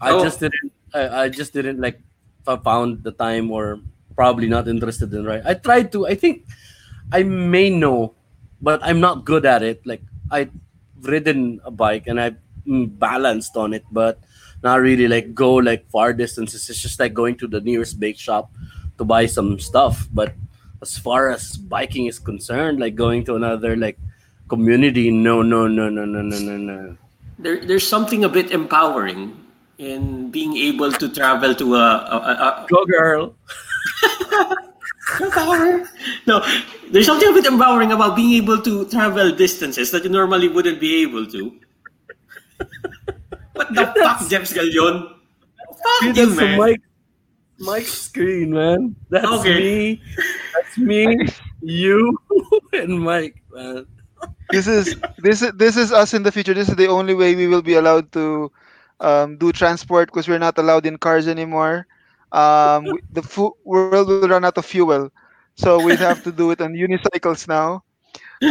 I 0.00 0.10
Oh. 0.10 0.22
just 0.24 0.40
didn't 0.40 0.72
I, 0.96 1.24
I 1.24 1.28
just 1.28 1.52
didn't 1.52 1.80
like 1.80 2.00
found 2.44 3.04
the 3.04 3.12
time 3.12 3.50
or 3.50 3.80
probably 4.14 4.48
not 4.48 4.66
interested 4.68 5.12
in 5.12 5.24
right. 5.24 5.44
I 5.44 5.54
tried 5.54 5.92
to 5.92 6.06
I 6.06 6.14
think 6.14 6.48
I 7.12 7.22
may 7.22 7.68
know, 7.68 8.14
but 8.60 8.80
I'm 8.82 9.00
not 9.00 9.24
good 9.24 9.44
at 9.44 9.62
it. 9.62 9.84
Like 9.84 10.02
I've 10.30 10.50
ridden 11.02 11.60
a 11.64 11.70
bike 11.70 12.06
and 12.06 12.20
I've 12.20 12.36
mm, 12.66 12.88
balanced 12.98 13.56
on 13.56 13.74
it, 13.74 13.84
but 13.92 14.18
not 14.62 14.80
really 14.80 15.06
like 15.06 15.34
go 15.34 15.54
like 15.54 15.88
far 15.90 16.12
distances. 16.12 16.68
It's 16.70 16.80
just 16.80 16.98
like 16.98 17.14
going 17.14 17.36
to 17.38 17.46
the 17.46 17.60
nearest 17.60 18.00
bake 18.00 18.18
shop 18.18 18.50
to 18.98 19.04
buy 19.04 19.26
some 19.26 19.60
stuff. 19.60 20.08
But 20.12 20.34
as 20.82 20.98
far 20.98 21.30
as 21.30 21.56
biking 21.56 22.06
is 22.06 22.18
concerned, 22.18 22.80
like 22.80 22.94
going 22.94 23.24
to 23.26 23.36
another 23.36 23.76
like 23.76 23.98
community, 24.48 25.10
no, 25.10 25.42
no, 25.42 25.68
no, 25.68 25.90
no, 25.90 26.04
no, 26.04 26.22
no, 26.22 26.38
no, 26.38 26.56
no. 26.56 26.96
There, 27.38 27.64
there's 27.64 27.86
something 27.86 28.24
a 28.24 28.28
bit 28.28 28.50
empowering 28.50 29.45
in 29.78 30.30
being 30.30 30.56
able 30.56 30.90
to 30.92 31.08
travel 31.08 31.54
to 31.54 31.74
a, 31.74 31.78
a, 31.78 32.16
a, 32.16 32.66
Go 32.68 32.84
girl. 32.86 33.34
No, 36.26 36.42
there's 36.90 37.06
something 37.06 37.28
a 37.28 37.32
bit 37.32 37.46
empowering 37.46 37.92
about 37.92 38.16
being 38.16 38.42
able 38.42 38.60
to 38.60 38.86
travel 38.90 39.30
distances 39.30 39.92
that 39.92 40.02
you 40.02 40.10
normally 40.10 40.48
wouldn't 40.48 40.80
be 40.80 41.02
able 41.02 41.24
to. 41.28 41.54
what 43.52 43.72
the 43.72 43.86
fuck, 43.96 44.28
Jeps 44.28 44.52
Galion? 44.52 45.14
Fuck 45.68 46.00
Dude, 46.02 46.16
you, 46.16 46.26
that's 46.26 46.38
the 46.38 46.46
man. 46.46 46.58
mic, 46.58 46.80
mic 47.60 47.86
screen, 47.86 48.50
man. 48.50 48.96
That's 49.08 49.26
Okay. 49.26 49.58
me. 49.58 50.02
That's 50.54 50.78
me, 50.78 51.28
you, 51.62 52.18
and 52.72 53.00
Mike, 53.00 53.40
man. 53.52 53.86
This 54.50 54.66
is 54.66 54.96
this 55.18 55.42
is 55.42 55.52
this 55.54 55.76
is 55.76 55.92
us 55.92 56.14
in 56.14 56.22
the 56.22 56.32
future. 56.32 56.54
This 56.54 56.68
is 56.68 56.76
the 56.76 56.88
only 56.88 57.14
way 57.14 57.34
we 57.34 57.46
will 57.46 57.62
be 57.62 57.74
allowed 57.74 58.10
to 58.12 58.50
um, 59.00 59.36
do 59.38 59.52
transport 59.52 60.08
because 60.08 60.28
we're 60.28 60.38
not 60.38 60.58
allowed 60.58 60.86
in 60.86 60.98
cars 60.98 61.28
anymore. 61.28 61.86
Um, 62.32 62.86
the 63.12 63.22
fu- 63.22 63.56
world 63.64 64.08
will 64.08 64.28
run 64.28 64.44
out 64.44 64.58
of 64.58 64.64
fuel, 64.66 65.10
so 65.54 65.78
we 65.80 65.94
have 65.96 66.22
to 66.24 66.32
do 66.32 66.50
it 66.50 66.60
on 66.60 66.74
unicycles 66.74 67.46
now. 67.48 67.82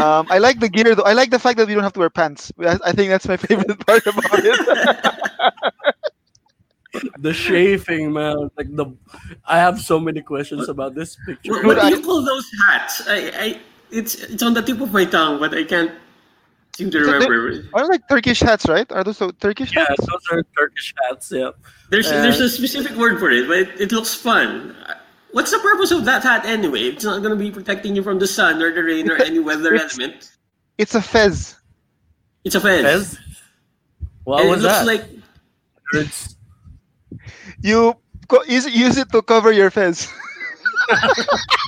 Um, 0.01 0.25
I 0.31 0.39
like 0.39 0.59
the 0.59 0.69
gear 0.69 0.95
though. 0.95 1.03
I 1.03 1.13
like 1.13 1.29
the 1.29 1.37
fact 1.37 1.57
that 1.59 1.67
we 1.67 1.73
don't 1.75 1.83
have 1.83 1.93
to 1.93 1.99
wear 1.99 2.09
pants. 2.09 2.51
I, 2.59 2.79
I 2.85 2.91
think 2.91 3.09
that's 3.09 3.27
my 3.27 3.37
favorite 3.37 3.77
part 3.85 4.05
about 4.07 4.39
it. 4.43 4.57
The 7.19 7.33
chafing, 7.33 8.13
man. 8.13 8.49
Like 8.57 8.73
the, 8.73 8.85
I 9.45 9.57
have 9.59 9.81
so 9.81 9.99
many 9.99 10.21
questions 10.21 10.69
about 10.69 10.95
this 10.95 11.17
picture. 11.25 11.51
What, 11.51 11.65
what 11.65 11.75
do 11.75 11.81
I- 11.81 11.89
you 11.89 12.01
call 12.01 12.23
those 12.23 12.49
hats? 12.69 13.01
I, 13.07 13.17
I, 13.35 13.59
it's 13.91 14.15
it's 14.15 14.41
on 14.41 14.53
the 14.53 14.61
tip 14.61 14.79
of 14.79 14.93
my 14.93 15.03
tongue, 15.03 15.37
but 15.39 15.53
I 15.53 15.65
can't 15.65 15.91
seem 16.75 16.91
to 16.91 17.03
So. 17.05 17.69
Are 17.73 17.87
like 17.87 18.07
Turkish 18.09 18.39
hats, 18.41 18.65
right? 18.67 18.89
Are 18.91 19.03
those 19.03 19.17
so 19.17 19.31
Turkish 19.31 19.73
yeah, 19.75 19.85
hats? 19.87 19.95
Yeah, 20.01 20.05
those 20.11 20.25
are 20.31 20.43
Turkish 20.57 20.93
hats. 21.07 21.31
Yeah. 21.31 21.51
There's 21.89 22.07
Uh, 22.11 22.21
there's 22.21 22.39
a 22.39 22.49
specific 22.49 22.95
word 22.97 23.19
for 23.19 23.29
it, 23.31 23.47
but 23.47 23.57
it, 23.57 23.69
it 23.79 23.91
looks 23.91 24.13
fun. 24.13 24.75
What's 25.31 25.51
the 25.51 25.59
purpose 25.59 25.91
of 25.91 26.05
that 26.05 26.23
hat 26.23 26.45
anyway? 26.45 26.83
It's 26.95 27.03
not 27.03 27.19
going 27.21 27.37
to 27.37 27.41
be 27.43 27.51
protecting 27.51 27.95
you 27.95 28.03
from 28.03 28.19
the 28.19 28.27
sun 28.27 28.61
or 28.61 28.71
the 28.73 28.83
rain 28.83 29.09
or 29.11 29.15
any 29.17 29.39
weather 29.39 29.73
It's- 29.75 29.97
element. 29.99 30.31
It's 30.77 30.95
a 30.95 31.01
fez. 31.01 31.55
It's 32.43 32.55
a 32.55 32.59
fez. 32.59 32.83
Fez. 32.83 33.17
What 34.23 34.41
And 34.41 34.49
was 34.49 34.59
it 34.59 34.63
looks 34.63 34.79
that? 34.79 34.85
like 34.85 35.03
It's- 35.93 36.35
You 37.61 37.95
co- 38.27 38.43
use, 38.43 38.67
use 38.67 38.97
it 38.97 39.11
to 39.11 39.21
cover 39.21 39.51
your 39.51 39.71
fez. 39.71 40.07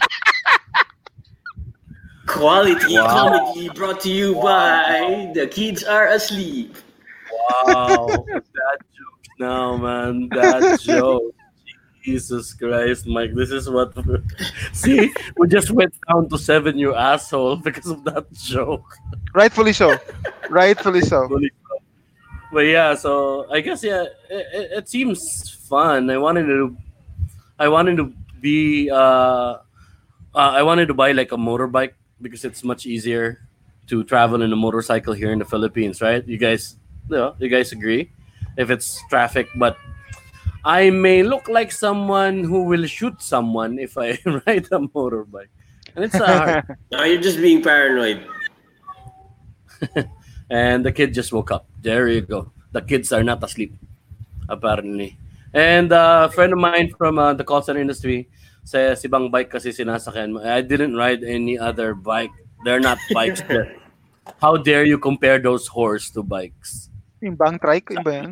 quality 2.27 2.95
Wow. 2.95 3.07
comedy 3.07 3.69
brought 3.69 3.99
to 4.01 4.09
you 4.11 4.35
by 4.35 5.31
The 5.33 5.47
Kids 5.47 5.83
Are 5.83 6.07
Asleep. 6.07 6.75
wow, 7.65 8.25
that 8.33 8.79
joke 8.93 9.23
now, 9.39 9.77
man. 9.77 10.29
That 10.29 10.79
joke. 10.81 11.33
Jesus 12.03 12.53
Christ, 12.53 13.05
Mike. 13.05 13.33
This 13.35 13.51
is 13.51 13.69
what. 13.69 13.91
See, 14.71 15.11
we 15.35 15.47
just 15.49 15.71
went 15.71 15.93
down 16.07 16.29
to 16.29 16.37
seven, 16.37 16.77
you 16.77 16.95
asshole, 16.95 17.55
because 17.67 17.87
of 17.87 18.03
that 18.05 18.31
joke. 18.31 18.87
Rightfully 19.33 19.73
so. 19.73 19.97
Rightfully 20.49 21.01
so. 21.01 21.27
So. 21.27 21.39
But 22.53 22.61
yeah, 22.61 22.95
so 22.95 23.51
I 23.51 23.59
guess 23.59 23.83
yeah, 23.83 24.03
it, 24.29 24.45
it, 24.53 24.71
it 24.77 24.89
seems 24.89 25.51
fun. 25.67 26.09
I 26.09 26.17
wanted 26.17 26.45
to, 26.47 26.77
I 27.59 27.67
wanted 27.67 27.97
to 27.97 28.13
be, 28.39 28.89
uh, 28.89 28.95
uh, 28.95 29.59
I 30.33 30.63
wanted 30.63 30.87
to 30.87 30.93
buy 30.93 31.11
like 31.11 31.33
a 31.33 31.37
motorbike 31.37 31.91
because 32.21 32.45
it's 32.45 32.63
much 32.63 32.85
easier 32.85 33.47
to 33.87 34.03
travel 34.03 34.41
in 34.41 34.51
a 34.51 34.55
motorcycle 34.55 35.13
here 35.13 35.31
in 35.31 35.39
the 35.39 35.45
Philippines, 35.45 36.01
right? 36.01 36.27
You 36.27 36.37
guys, 36.37 36.75
you, 37.09 37.17
know, 37.17 37.35
you 37.39 37.49
guys 37.49 37.71
agree? 37.71 38.11
If 38.57 38.69
it's 38.69 38.99
traffic, 39.09 39.47
but 39.55 39.77
I 40.65 40.89
may 40.89 41.23
look 41.23 41.47
like 41.47 41.71
someone 41.71 42.43
who 42.43 42.63
will 42.63 42.85
shoot 42.87 43.21
someone 43.21 43.79
if 43.79 43.97
I 43.97 44.17
ride 44.25 44.67
a 44.71 44.79
motorbike, 44.79 45.53
and 45.95 46.05
it's 46.05 46.15
uh, 46.15 46.27
hard. 46.65 46.77
No, 46.91 47.03
you're 47.03 47.21
just 47.21 47.39
being 47.39 47.61
paranoid. 47.61 48.25
and 50.49 50.83
the 50.83 50.91
kid 50.91 51.13
just 51.13 51.31
woke 51.31 51.51
up. 51.51 51.67
There 51.81 52.07
you 52.07 52.21
go. 52.21 52.51
The 52.71 52.81
kids 52.81 53.13
are 53.13 53.23
not 53.23 53.43
asleep, 53.43 53.75
apparently. 54.49 55.17
And 55.53 55.93
uh, 55.93 56.27
a 56.29 56.33
friend 56.33 56.51
of 56.51 56.59
mine 56.59 56.93
from 56.97 57.17
uh, 57.19 57.33
the 57.33 57.43
call 57.43 57.61
center 57.61 57.79
industry 57.79 58.27
says, 58.67 58.99
ibang 59.07 59.31
bike 59.31 59.47
kasi 59.47 59.71
sinasakyan 59.71 60.35
mo. 60.35 60.43
I 60.43 60.59
didn't 60.59 60.99
ride 60.99 61.23
any 61.23 61.55
other 61.55 61.95
bike. 61.95 62.35
They're 62.67 62.83
not 62.83 62.99
bikes. 63.15 63.39
there. 63.47 63.71
how 64.43 64.59
dare 64.59 64.83
you 64.83 64.99
compare 64.99 65.39
those 65.39 65.71
horse 65.71 66.11
to 66.11 66.19
bikes? 66.19 66.91
Yung 67.23 67.39
bang 67.39 67.55
trike, 67.55 67.87
yun 67.95 68.03
ba 68.03 68.11
yun? 68.19 68.31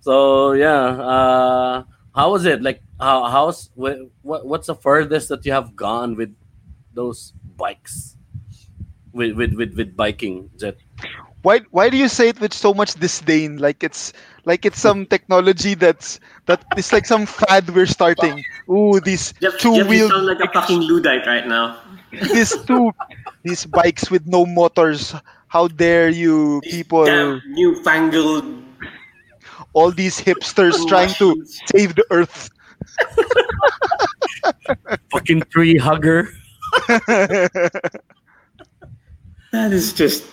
so 0.00 0.52
yeah, 0.52 0.96
uh, 1.00 1.84
how 2.14 2.32
was 2.32 2.44
it? 2.48 2.62
Like, 2.62 2.80
how 2.98 3.28
how's 3.28 3.70
what 3.76 3.98
what's 4.24 4.66
the 4.68 4.74
furthest 4.74 5.28
that 5.28 5.44
you 5.44 5.52
have 5.52 5.76
gone 5.76 6.16
with 6.16 6.32
those 6.96 7.32
bikes? 7.56 8.16
With 9.12 9.36
with 9.36 9.52
with 9.54 9.76
with 9.76 9.96
biking, 9.96 10.48
Jet. 10.56 10.76
Why 11.46 11.60
why 11.70 11.90
do 11.90 11.96
you 11.96 12.08
say 12.08 12.30
it 12.30 12.40
with 12.40 12.52
so 12.52 12.74
much 12.74 12.94
disdain? 12.94 13.58
Like 13.58 13.84
it's 13.84 14.12
like 14.46 14.66
it's 14.66 14.80
some 14.82 15.06
technology 15.06 15.74
that's 15.78 16.18
that 16.46 16.64
it's 16.76 16.92
like 16.92 17.06
some 17.06 17.24
fad 17.24 17.70
we're 17.70 17.86
starting. 17.86 18.42
Ooh, 18.68 18.98
these 18.98 19.32
Jeff, 19.40 19.56
two 19.62 19.76
Jeff, 19.76 19.86
you 19.86 19.90
wheel 19.90 20.08
sound 20.10 20.26
like 20.26 20.40
a 20.40 20.50
fucking 20.50 20.82
Luddite 20.82 21.24
right 21.24 21.46
now. 21.46 21.78
these 22.34 22.50
two 22.66 22.90
these 23.44 23.64
bikes 23.64 24.10
with 24.10 24.26
no 24.26 24.44
motors. 24.44 25.14
How 25.46 25.68
dare 25.68 26.08
you 26.08 26.60
These 26.64 26.82
people 26.82 27.06
damn 27.06 27.40
newfangled 27.46 28.42
all 29.72 29.92
these 29.92 30.18
hipsters 30.18 30.74
trying 30.88 31.14
to 31.22 31.46
save 31.70 31.94
the 31.94 32.02
earth. 32.10 32.50
Fucking 35.14 35.42
tree 35.54 35.78
hugger. 35.78 36.26
That 39.52 39.70
is 39.70 39.92
just 39.92 40.26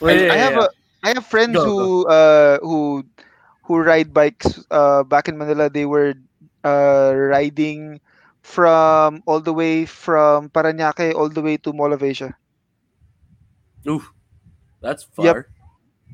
Wait, 0.00 0.26
I 0.28 0.36
have 0.36 0.56
a 0.56 0.68
I 1.02 1.10
have 1.14 1.26
friends 1.26 1.62
Go, 1.62 1.62
who 1.62 2.06
uh 2.06 2.58
who 2.62 3.04
who 3.64 3.78
ride 3.80 4.12
bikes 4.12 4.60
uh 4.70 5.02
back 5.04 5.28
in 5.28 5.38
Manila 5.38 5.68
they 5.70 5.84
were 5.86 6.14
uh 6.64 7.12
riding 7.14 8.00
from 8.42 9.22
all 9.26 9.40
the 9.40 9.52
way 9.52 9.84
from 9.86 10.50
Paranaque 10.50 11.14
all 11.14 11.28
the 11.28 11.42
way 11.42 11.56
to 11.58 11.72
Mall 11.72 11.92
of 11.92 12.02
Asia. 12.02 12.34
Oof, 13.88 14.12
that's 14.80 15.04
far. 15.04 15.34
Yep. 15.34 15.38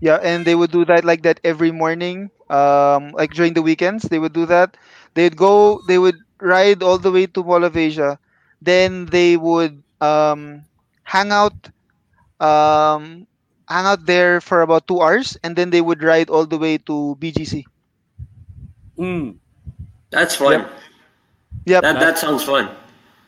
Yeah, 0.01 0.19
and 0.23 0.45
they 0.45 0.55
would 0.55 0.71
do 0.71 0.85
that 0.87 1.05
like 1.05 1.23
that 1.23 1.41
every 1.45 1.71
morning. 1.73 2.31
Um 2.51 3.13
like 3.13 3.33
during 3.33 3.55
the 3.55 3.63
weekends 3.63 4.05
they 4.05 4.19
would 4.19 4.33
do 4.33 4.47
that. 4.47 4.77
They'd 5.15 5.37
go 5.37 5.81
they 5.87 5.99
would 5.99 6.17
ride 6.41 6.83
all 6.83 6.99
the 6.99 7.11
way 7.13 7.27
to 7.27 7.43
Mall 7.45 7.65
of 7.65 7.77
Asia. 7.77 8.19
Then 8.61 9.07
they 9.07 9.37
would 9.37 9.83
um 10.01 10.65
hang 11.05 11.31
out 11.33 11.57
um 12.41 13.27
hang 13.69 13.87
out 13.87 14.07
there 14.07 14.41
for 14.41 14.63
about 14.63 14.87
2 14.89 15.01
hours 15.01 15.37
and 15.43 15.57
then 15.57 15.71
they 15.71 15.81
would 15.81 16.03
ride 16.03 16.31
all 16.31 16.47
the 16.47 16.59
way 16.59 16.79
to 16.79 17.17
BGC. 17.21 17.65
Mm. 18.99 19.37
that's 20.11 20.37
fun. 20.37 20.69
Yep. 21.67 21.83
That 21.83 22.01
that 22.01 22.19
sounds 22.19 22.45
fun. 22.45 22.69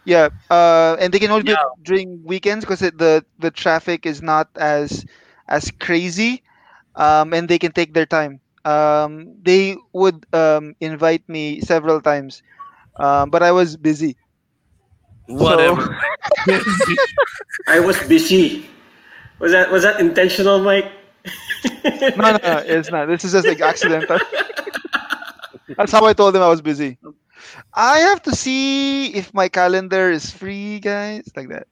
Yeah, 0.05 0.29
uh, 0.51 0.97
and 1.01 1.13
they 1.13 1.19
can 1.19 1.31
only 1.31 1.45
do 1.45 1.53
it 1.53 1.59
during 1.83 2.23
weekends 2.25 2.65
because 2.65 2.81
the 2.81 3.25
the 3.39 3.51
traffic 3.51 4.05
is 4.05 4.21
not 4.21 4.49
as 4.57 5.05
as 5.49 5.71
crazy, 5.81 6.43
um, 6.97 7.33
and 7.33 7.49
they 7.49 7.59
can 7.59 7.73
take 7.73 7.95
their 7.95 8.05
time. 8.05 8.41
Um, 8.65 9.33
they 9.43 9.77
would 9.93 10.27
um, 10.35 10.77
invite 10.81 11.27
me 11.29 11.61
several 11.61 12.01
times, 12.01 12.43
um, 12.97 13.31
but 13.31 13.43
I 13.43 13.53
was 13.53 13.77
busy. 13.77 14.17
Whatever. 15.27 15.97
I 17.67 17.81
was 17.81 17.97
busy. 18.05 18.69
Was 19.39 19.53
that 19.53 19.71
was 19.71 19.83
that 19.83 20.01
intentional, 20.01 20.61
Mike? 20.61 20.91
No, 22.17 22.33
no, 22.33 22.39
no, 22.43 22.59
it's 22.65 22.91
not. 22.91 23.07
This 23.09 23.25
is 23.25 23.33
just 23.33 23.47
like 23.47 23.61
accidental. 23.61 24.19
That's 25.77 25.93
how 25.93 26.05
I 26.07 26.13
told 26.13 26.35
them 26.35 26.43
I 26.43 26.49
was 26.49 26.61
busy. 26.63 26.99
I 27.75 27.99
have 28.01 28.23
to 28.23 28.35
see 28.35 29.09
if 29.15 29.33
my 29.35 29.49
calendar 29.49 30.11
is 30.11 30.31
free, 30.31 30.81
guys. 30.81 31.31
Like 31.37 31.49
that. 31.49 31.67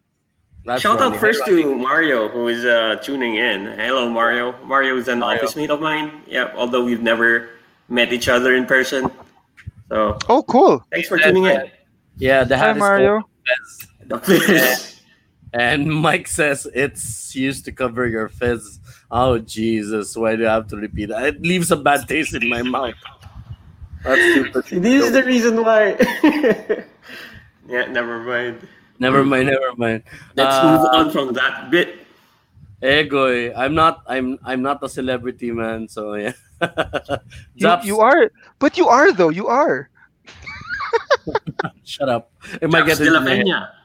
That's 0.64 0.81
Shout 0.83 1.00
out 1.00 1.16
first 1.16 1.45
to 1.47 1.75
Mario, 1.75 2.28
who 2.28 2.49
is 2.49 2.64
uh, 2.64 2.97
tuning 3.02 3.37
in. 3.37 3.66
Hello, 3.78 4.09
Mario. 4.09 4.54
Mario 4.64 4.97
is 4.97 5.09
an 5.09 5.19
Mario. 5.21 5.42
office 5.42 5.57
mate 5.57 5.71
of 5.71 5.81
mine. 5.81 6.23
Yeah, 6.26 6.52
although 6.57 6.85
we've 6.85 7.02
never 7.02 7.49
met 7.88 8.12
each 8.12 8.28
other 8.28 8.54
in 8.54 8.64
person. 8.66 9.11
So 9.88 10.18
Oh, 10.29 10.42
cool. 10.44 10.85
thanks 10.92 11.09
for 11.09 11.18
tuning 11.18 11.44
in. 11.46 11.70
Yeah, 12.16 12.44
the 12.44 12.57
Hi, 12.57 12.66
hat 12.68 12.77
is 12.77 12.81
Mario. 12.81 13.22
called 15.52 15.72
Fez. 15.72 15.84
And 15.84 15.90
Mike 16.02 16.28
says 16.28 16.66
it's 16.74 17.34
used 17.34 17.64
to 17.66 17.72
cover 17.72 18.06
your 18.06 18.28
fizz. 18.28 18.80
Oh 19.10 19.38
Jesus! 19.38 20.16
Why 20.16 20.36
do 20.36 20.46
I 20.46 20.52
have 20.54 20.68
to 20.68 20.76
repeat 20.76 21.10
that? 21.10 21.24
It 21.24 21.42
leaves 21.42 21.70
a 21.70 21.76
bad 21.76 22.08
taste 22.08 22.34
in 22.34 22.48
my 22.48 22.62
mouth. 22.62 22.94
That's 24.04 24.20
stupid. 24.20 24.64
this 24.82 25.04
is 25.04 25.12
the 25.12 25.24
reason 25.24 25.64
why. 25.64 25.96
yeah, 27.68 27.86
never 27.86 28.20
mind. 28.20 28.66
Never 28.98 29.24
mind. 29.24 29.48
Never 29.48 29.76
mind. 29.76 30.02
Let's 30.36 30.56
Uh, 30.56 30.78
move 30.78 30.88
on 30.92 31.10
from 31.10 31.32
that 31.34 31.70
bit. 31.70 31.98
Egoy, 32.82 33.52
I'm 33.56 33.74
not. 33.74 34.02
I'm. 34.06 34.38
I'm 34.44 34.62
not 34.62 34.82
a 34.82 34.88
celebrity, 34.88 35.52
man. 35.52 35.88
So 35.88 36.14
yeah. 36.14 36.32
You, 37.54 37.76
you 37.84 38.00
are, 38.00 38.30
but 38.58 38.78
you 38.78 38.88
are 38.88 39.12
though. 39.12 39.28
You 39.30 39.48
are. 39.48 39.90
Shut 41.84 42.08
up. 42.08 42.32
It 42.60 42.70
might 42.70 42.86
Japs 42.86 42.98
get 42.98 43.10
de 43.10 43.82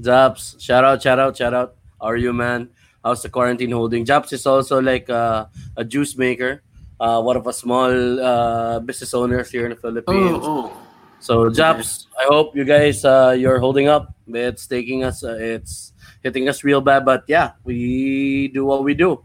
la 0.00 0.26
into 0.26 0.34
my 0.34 0.34
head. 0.34 0.34
Peña. 0.34 0.34
Zaps, 0.34 0.60
shout 0.60 0.84
out, 0.84 1.02
shout 1.02 1.18
out, 1.18 1.36
shout 1.36 1.54
out. 1.54 1.74
How 2.00 2.06
are 2.08 2.16
you, 2.16 2.32
man? 2.32 2.70
How's 3.04 3.22
the 3.22 3.28
quarantine 3.28 3.70
holding? 3.72 4.04
Japs 4.04 4.32
is 4.32 4.46
also 4.46 4.80
like 4.80 5.10
uh, 5.10 5.46
a 5.76 5.84
juice 5.84 6.16
maker, 6.16 6.62
uh, 7.00 7.22
one 7.22 7.36
of 7.36 7.46
a 7.46 7.52
small 7.52 8.20
uh, 8.20 8.80
business 8.80 9.14
owners 9.14 9.50
here 9.50 9.64
in 9.64 9.70
the 9.70 9.76
Philippines. 9.76 10.40
Oh, 10.42 10.70
oh. 10.70 10.82
So, 11.20 11.50
Japs, 11.50 12.06
I 12.18 12.26
hope 12.26 12.54
you 12.54 12.64
guys 12.64 13.04
uh, 13.04 13.34
you're 13.38 13.58
holding 13.58 13.88
up. 13.88 14.14
It's 14.28 14.66
taking 14.66 15.02
us, 15.04 15.24
uh, 15.24 15.36
it's 15.40 15.92
hitting 16.22 16.48
us 16.48 16.62
real 16.64 16.80
bad, 16.80 17.04
but 17.04 17.24
yeah, 17.26 17.52
we 17.64 18.48
do 18.48 18.64
what 18.64 18.84
we 18.84 18.94
do. 18.94 19.24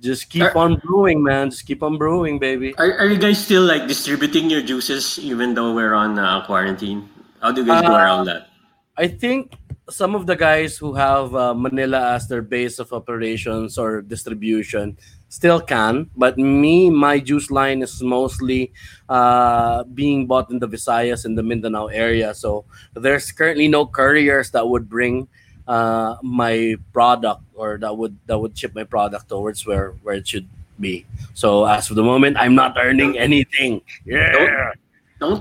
Just 0.00 0.30
keep 0.30 0.42
Are- 0.42 0.56
on 0.56 0.76
brewing, 0.76 1.22
man. 1.22 1.50
Just 1.50 1.66
keep 1.66 1.82
on 1.82 1.98
brewing, 1.98 2.38
baby. 2.38 2.74
Are, 2.78 2.98
are 2.98 3.06
you 3.06 3.18
guys 3.18 3.44
still 3.44 3.62
like 3.62 3.86
distributing 3.88 4.50
your 4.50 4.62
juices 4.62 5.18
even 5.18 5.54
though 5.54 5.74
we're 5.74 5.94
on 5.94 6.18
uh, 6.18 6.46
quarantine? 6.46 7.08
How 7.42 7.50
do 7.52 7.62
you 7.62 7.66
guys 7.66 7.82
go 7.82 7.94
Uh, 7.94 7.98
around 7.98 8.26
that? 8.26 8.48
I 8.96 9.06
think 9.06 9.54
some 9.88 10.14
of 10.14 10.26
the 10.26 10.36
guys 10.36 10.76
who 10.76 10.94
have 10.94 11.34
uh, 11.34 11.54
Manila 11.54 12.14
as 12.14 12.28
their 12.28 12.42
base 12.42 12.78
of 12.78 12.92
operations 12.92 13.78
or 13.78 14.02
distribution 14.02 14.96
still 15.28 15.60
can, 15.60 16.10
but 16.16 16.38
me, 16.38 16.90
my 16.90 17.18
juice 17.18 17.50
line 17.50 17.82
is 17.82 18.02
mostly 18.02 18.72
uh, 19.08 19.84
being 19.84 20.26
bought 20.26 20.50
in 20.50 20.58
the 20.58 20.68
Visayas 20.68 21.24
and 21.24 21.36
the 21.36 21.42
Mindanao 21.42 21.86
area. 21.86 22.34
So 22.34 22.64
there's 22.94 23.32
currently 23.32 23.68
no 23.68 23.86
couriers 23.86 24.50
that 24.52 24.68
would 24.68 24.88
bring 24.88 25.28
uh, 25.66 26.16
my 26.22 26.76
product 26.92 27.42
or 27.54 27.76
that 27.78 27.94
would 27.96 28.16
that 28.26 28.38
would 28.38 28.56
ship 28.56 28.74
my 28.74 28.84
product 28.84 29.28
towards 29.28 29.66
where 29.66 29.92
where 30.02 30.16
it 30.16 30.26
should 30.26 30.48
be. 30.80 31.04
So 31.34 31.66
as 31.66 31.90
of 31.90 31.96
the 31.96 32.02
moment, 32.02 32.36
I'm 32.38 32.54
not 32.54 32.76
earning 32.80 33.18
anything. 33.18 33.82
Yeah. 34.06 34.32
Don't 34.32 34.78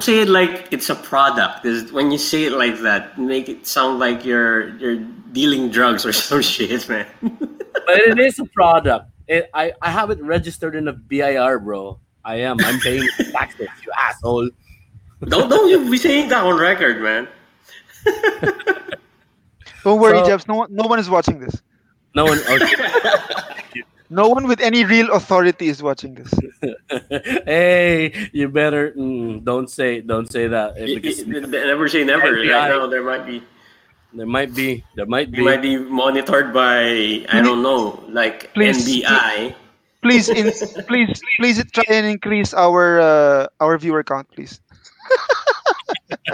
say 0.02 0.22
it 0.22 0.30
like 0.30 0.68
it's 0.72 0.90
a 0.90 0.96
product. 0.96 1.64
Because 1.64 1.92
when 1.92 2.12
you 2.12 2.18
say 2.18 2.46
it 2.46 2.54
like 2.54 2.80
that, 2.80 3.18
make 3.18 3.50
it 3.50 3.66
sound 3.68 4.00
like 4.00 4.26
you're 4.26 4.76
you're 4.78 4.98
dealing 5.32 5.70
drugs 5.70 6.06
or 6.06 6.14
some 6.28 6.42
shit, 6.42 6.88
man. 6.90 7.06
but 7.22 7.98
it 8.00 8.20
is 8.20 8.40
a 8.40 8.46
product. 8.46 9.10
It, 9.28 9.50
I, 9.54 9.74
I 9.82 9.92
have 9.92 10.10
it 10.10 10.22
registered 10.24 10.76
in 10.76 10.88
a 10.88 10.94
BIR, 10.94 11.60
bro. 11.60 12.00
I 12.24 12.36
am. 12.42 12.58
I'm 12.62 12.80
paying 12.80 13.08
taxes, 13.32 13.68
you 13.86 13.92
asshole. 13.98 14.50
don't 15.28 15.50
don't 15.50 15.70
you 15.70 15.90
be 15.90 15.98
saying 15.98 16.30
that 16.30 16.46
on 16.46 16.58
record, 16.60 17.02
man. 17.02 17.28
Don't 19.84 20.02
worry, 20.02 20.18
So- 20.20 20.26
Jeps. 20.26 20.48
No 20.48 20.56
one, 20.56 20.74
no 20.76 20.86
one 20.88 21.00
is 21.00 21.10
watching 21.10 21.40
this. 21.40 21.62
No 22.14 22.26
one. 22.26 22.40
Okay. 22.50 22.76
No 24.10 24.30
one 24.30 24.48
with 24.48 24.62
any 24.62 24.86
real 24.86 25.12
authority 25.12 25.68
is 25.68 25.84
watching 25.84 26.16
this. 26.16 26.32
hey, 27.46 28.30
you 28.32 28.48
better 28.48 28.92
mm, 28.98 29.44
don't 29.44 29.70
say 29.70 30.00
don't 30.02 30.32
say 30.32 30.48
that 30.48 30.76
Y- 30.80 30.96
because 30.96 31.26
y- 31.26 31.40
never 31.44 31.88
say 31.90 32.04
never. 32.04 32.28
FBI. 32.32 32.52
Right 32.52 32.70
now, 32.70 32.88
there 32.88 33.04
might 33.04 33.26
be 33.26 33.44
there 34.14 34.26
might 34.26 34.54
be 34.56 34.84
there 34.96 35.06
might 35.06 35.28
you 35.30 35.36
be. 35.38 35.44
might 35.44 35.62
be 35.62 35.78
monitored 35.78 36.54
by 36.54 37.26
I 37.28 37.42
don't 37.44 37.62
know, 37.62 38.02
like 38.10 38.54
Please- 38.54 38.88
NBI. 38.88 39.56
Please, 40.04 40.30
in, 40.30 40.52
please, 40.86 41.20
please 41.38 41.60
try 41.74 41.84
and 41.90 42.06
increase 42.06 42.54
our 42.54 43.02
uh, 43.02 43.48
our 43.60 43.78
viewer 43.78 44.04
count, 44.04 44.30
please. 44.32 44.62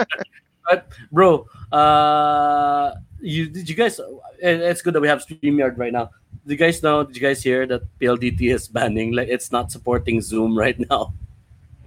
but 0.70 0.86
bro. 1.10 1.46
Uh, 1.72 2.94
you 3.20 3.48
did 3.48 3.68
you 3.68 3.74
guys? 3.74 3.98
It's 4.38 4.82
good 4.82 4.94
that 4.94 5.00
we 5.00 5.08
have 5.08 5.24
Streamyard 5.26 5.76
right 5.78 5.92
now. 5.92 6.10
Did 6.46 6.52
you 6.52 6.58
guys 6.58 6.82
know? 6.82 7.04
Did 7.04 7.16
you 7.16 7.22
guys 7.22 7.42
hear 7.42 7.66
that 7.66 7.82
PLDT 7.98 8.52
is 8.54 8.68
banning? 8.68 9.12
Like, 9.12 9.28
it's 9.28 9.50
not 9.50 9.72
supporting 9.72 10.20
Zoom 10.20 10.56
right 10.56 10.78
now. 10.90 11.12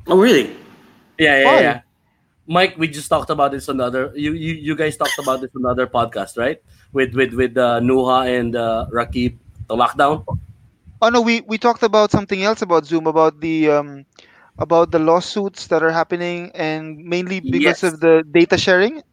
Oh, 0.07 0.17
really? 0.17 0.55
Yeah, 1.17 1.39
yeah, 1.39 1.45
Why? 1.45 1.59
yeah. 1.61 1.81
Mike, 2.47 2.77
we 2.77 2.87
just 2.87 3.09
talked 3.09 3.29
about 3.29 3.51
this 3.51 3.67
on 3.69 3.77
the 3.77 3.83
other. 3.83 4.11
You, 4.15 4.33
you, 4.33 4.53
you 4.53 4.75
guys 4.75 4.95
talked 4.97 5.19
about 5.19 5.41
this 5.41 5.51
on 5.55 5.75
the 5.75 5.85
podcast, 5.85 6.37
right? 6.37 6.61
With 6.93 7.13
with 7.13 7.33
with 7.33 7.57
uh, 7.57 7.81
Nuha 7.81 8.25
and 8.39 8.55
uh, 8.55 8.87
Rakib, 8.91 9.37
the 9.67 9.75
lockdown. 9.75 10.23
Oh 11.01 11.09
no, 11.09 11.21
we 11.21 11.41
we 11.41 11.57
talked 11.57 11.83
about 11.83 12.09
something 12.09 12.41
else 12.41 12.61
about 12.63 12.85
Zoom 12.85 13.05
about 13.05 13.41
the 13.41 13.69
um 13.69 14.05
about 14.57 14.91
the 14.91 14.97
lawsuits 14.97 15.67
that 15.67 15.83
are 15.83 15.91
happening 15.91 16.49
and 16.55 16.97
mainly 17.03 17.39
because 17.41 17.83
Yes. 17.83 17.93
of 17.93 17.99
the 17.99 18.23
data 18.31 18.57
sharing. 18.57 19.03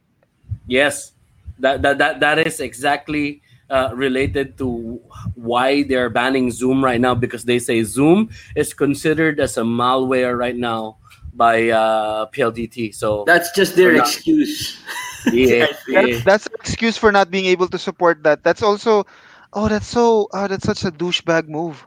Yes, 0.66 1.12
that 1.58 1.82
that 1.82 1.98
that, 1.98 2.20
that 2.20 2.38
is 2.46 2.60
exactly 2.60 3.42
uh, 3.70 3.90
related 3.94 4.56
to 4.58 5.00
why 5.34 5.82
they're 5.84 6.10
banning 6.10 6.50
Zoom 6.50 6.84
right 6.84 7.00
now 7.00 7.14
because 7.14 7.44
they 7.44 7.58
say 7.58 7.82
Zoom 7.82 8.30
is 8.54 8.74
considered 8.74 9.40
as 9.40 9.56
a 9.56 9.62
malware 9.62 10.36
right 10.36 10.56
now 10.56 10.96
by 11.34 11.70
uh, 11.70 12.26
PLDT. 12.26 12.94
So 12.94 13.24
That's 13.26 13.50
just 13.52 13.74
their 13.76 13.92
not- 13.94 14.06
excuse. 14.06 14.78
yeah, 15.32 15.66
yeah. 15.88 16.02
That's, 16.02 16.24
that's 16.24 16.46
an 16.46 16.52
excuse 16.60 16.96
for 16.96 17.10
not 17.10 17.30
being 17.30 17.46
able 17.46 17.66
to 17.68 17.78
support 17.78 18.22
that. 18.24 18.44
That's 18.44 18.62
also, 18.62 19.06
oh, 19.54 19.68
that's 19.68 19.86
so, 19.86 20.28
oh, 20.32 20.46
that's 20.46 20.64
such 20.64 20.84
a 20.84 20.92
douchebag 20.92 21.48
move. 21.48 21.86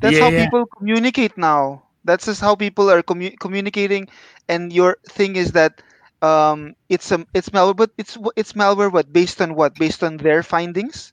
That's 0.00 0.18
how 0.18 0.28
Yeah. 0.28 0.44
people 0.44 0.66
communicate 0.66 1.36
now. 1.36 1.82
That's 2.04 2.26
just 2.26 2.40
how 2.40 2.54
people 2.54 2.88
are 2.90 3.02
commu- 3.02 3.38
communicating. 3.40 4.08
And 4.48 4.72
your 4.72 4.96
thing 5.08 5.36
is 5.36 5.52
that 5.52 5.82
um, 6.26 6.74
it's 6.88 7.12
um, 7.12 7.26
it's 7.34 7.50
malware, 7.50 7.76
but 7.76 7.90
it's 7.98 8.18
it's 8.36 8.52
malware. 8.54 8.92
What 8.92 9.12
based 9.12 9.40
on 9.42 9.54
what? 9.54 9.78
Based 9.78 10.02
on 10.02 10.18
their 10.18 10.42
findings? 10.42 11.12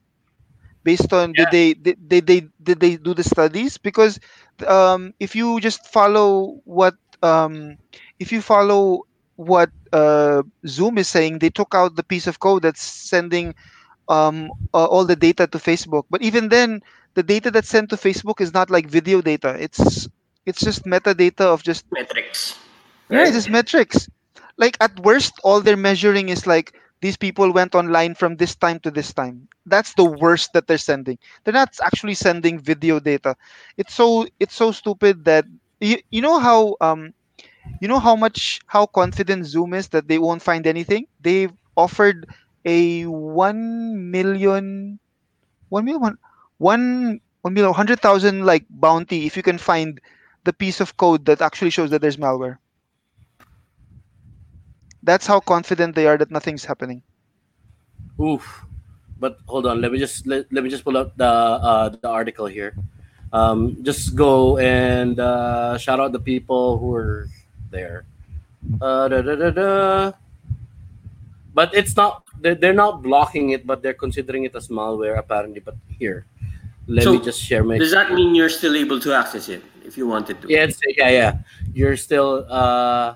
Based 0.84 1.14
on 1.14 1.34
did 1.36 1.52
they 1.52 1.74
did, 1.74 1.98
did 2.08 2.28
they 2.28 2.42
did 2.62 2.80
they 2.80 2.98
do 2.98 3.14
the 3.14 3.24
studies? 3.24 3.78
Because 3.78 4.20
um, 4.68 5.14
if 5.20 5.36
you 5.36 5.60
just 5.60 5.88
follow 5.88 6.60
what 6.66 6.96
um, 7.24 7.78
if 8.20 8.32
you 8.32 8.42
follow 8.42 9.04
what 9.36 9.70
uh, 9.94 10.44
Zoom 10.68 10.98
is 10.98 11.08
saying, 11.08 11.40
they 11.40 11.50
took 11.50 11.74
out 11.76 11.96
the 11.96 12.04
piece 12.04 12.28
of 12.28 12.40
code 12.40 12.64
that's 12.64 12.84
sending 12.84 13.56
um, 14.10 14.52
uh, 14.74 14.86
all 14.86 15.06
the 15.06 15.16
data 15.16 15.48
to 15.48 15.58
Facebook. 15.58 16.06
But 16.10 16.22
even 16.22 16.50
then, 16.50 16.82
the 17.16 17.24
data 17.24 17.52
that's 17.52 17.70
sent 17.70 17.90
to 17.90 17.96
Facebook 17.98 18.42
is 18.42 18.54
not 18.54 18.70
like 18.70 18.88
video 18.88 19.22
data. 19.22 19.56
It's 19.60 20.08
it's 20.46 20.62
just 20.62 20.86
metadata 20.86 21.42
of 21.42 21.64
just 21.64 21.86
Metrics. 21.92 22.58
yeah, 23.10 23.30
just 23.32 23.50
metrics. 23.50 24.10
Like 24.58 24.78
at 24.82 25.00
worst, 25.00 25.34
all 25.44 25.62
they're 25.62 25.78
measuring 25.78 26.30
is 26.30 26.46
like 26.48 26.74
these 27.02 27.18
people 27.18 27.52
went 27.52 27.76
online 27.76 28.16
from 28.16 28.38
this 28.38 28.56
time 28.56 28.80
to 28.82 28.92
this 28.92 29.14
time. 29.14 29.48
That's 29.66 29.94
the 29.94 30.06
worst 30.06 30.54
that 30.54 30.68
they're 30.68 30.78
sending. 30.78 31.18
They're 31.44 31.54
not 31.54 31.76
actually 31.84 32.16
sending 32.16 32.60
video 32.60 33.00
data. 33.00 33.36
It's 33.78 33.94
so 33.94 34.28
it's 34.40 34.56
so 34.56 34.72
stupid 34.72 35.26
that 35.26 35.46
you, 35.80 35.98
you 36.12 36.22
know 36.22 36.40
how 36.40 36.76
um 36.82 37.14
you 37.82 37.88
know 37.88 38.00
how 38.00 38.16
much 38.16 38.60
how 38.68 38.86
confident 38.88 39.46
Zoom 39.46 39.74
is 39.74 39.90
that 39.90 40.08
they 40.08 40.20
won't 40.20 40.42
find 40.42 40.68
anything. 40.68 41.08
They've 41.22 41.54
offered 41.76 42.28
a 42.66 43.04
one 43.06 44.12
million 44.12 45.00
one 45.70 45.86
million 45.86 46.02
one 46.02 46.18
one 46.58 47.22
one 47.42 47.54
million 47.54 47.74
hundred 47.74 48.00
thousand 48.00 48.46
like 48.46 48.66
bounty 48.70 49.26
if 49.26 49.36
you 49.38 49.44
can 49.44 49.58
find 49.58 50.00
the 50.46 50.54
piece 50.54 50.80
of 50.82 50.98
code 50.98 51.26
that 51.26 51.42
actually 51.42 51.72
shows 51.72 51.90
that 51.92 52.02
there's 52.02 52.18
malware. 52.18 52.58
That's 55.04 55.28
how 55.28 55.40
confident 55.40 55.96
they 55.96 56.08
are 56.08 56.18
that 56.18 56.32
nothing's 56.32 56.64
happening. 56.64 57.04
Oof. 58.20 58.66
But 59.20 59.40
hold 59.48 59.66
on, 59.68 59.80
let 59.80 59.92
me 59.92 60.00
just 60.00 60.28
let, 60.28 60.52
let 60.52 60.64
me 60.64 60.70
just 60.70 60.84
pull 60.84 60.98
up 60.98 61.16
the 61.16 61.28
uh, 61.28 61.90
the 61.90 62.10
article 62.10 62.46
here. 62.46 62.76
Um, 63.32 63.84
just 63.84 64.16
go 64.16 64.58
and 64.58 65.20
uh, 65.20 65.78
shout 65.78 66.00
out 66.00 66.12
the 66.12 66.20
people 66.20 66.78
who 66.78 66.94
are 66.96 67.28
there. 67.72 68.06
Uh, 68.82 69.08
da, 69.08 69.22
da, 69.22 69.36
da, 69.36 69.50
da. 69.50 70.12
But 71.54 71.74
it's 71.74 71.96
not 71.96 72.24
they're, 72.40 72.56
they're 72.56 72.74
not 72.74 73.02
blocking 73.02 73.52
it, 73.52 73.66
but 73.66 73.82
they're 73.82 73.94
considering 73.94 74.44
it 74.44 74.56
as 74.56 74.68
malware 74.68 75.18
apparently. 75.18 75.60
But 75.60 75.76
here, 75.88 76.26
let 76.88 77.04
So, 77.04 77.14
me 77.14 77.20
just 77.24 77.42
share 77.42 77.64
my. 77.64 77.78
Does 77.78 77.92
that 77.92 78.12
mean 78.12 78.36
you're 78.36 78.52
still 78.52 78.76
able 78.76 79.00
to 79.00 79.14
access 79.14 79.48
it 79.50 79.64
if 79.86 79.98
you 79.98 80.08
wanted 80.08 80.42
to? 80.42 80.48
Yeah, 80.50 80.64
it's, 80.64 80.80
yeah, 80.96 81.10
yeah. 81.10 81.38
You're 81.74 81.98
still 81.98 82.46
uh. 82.50 83.16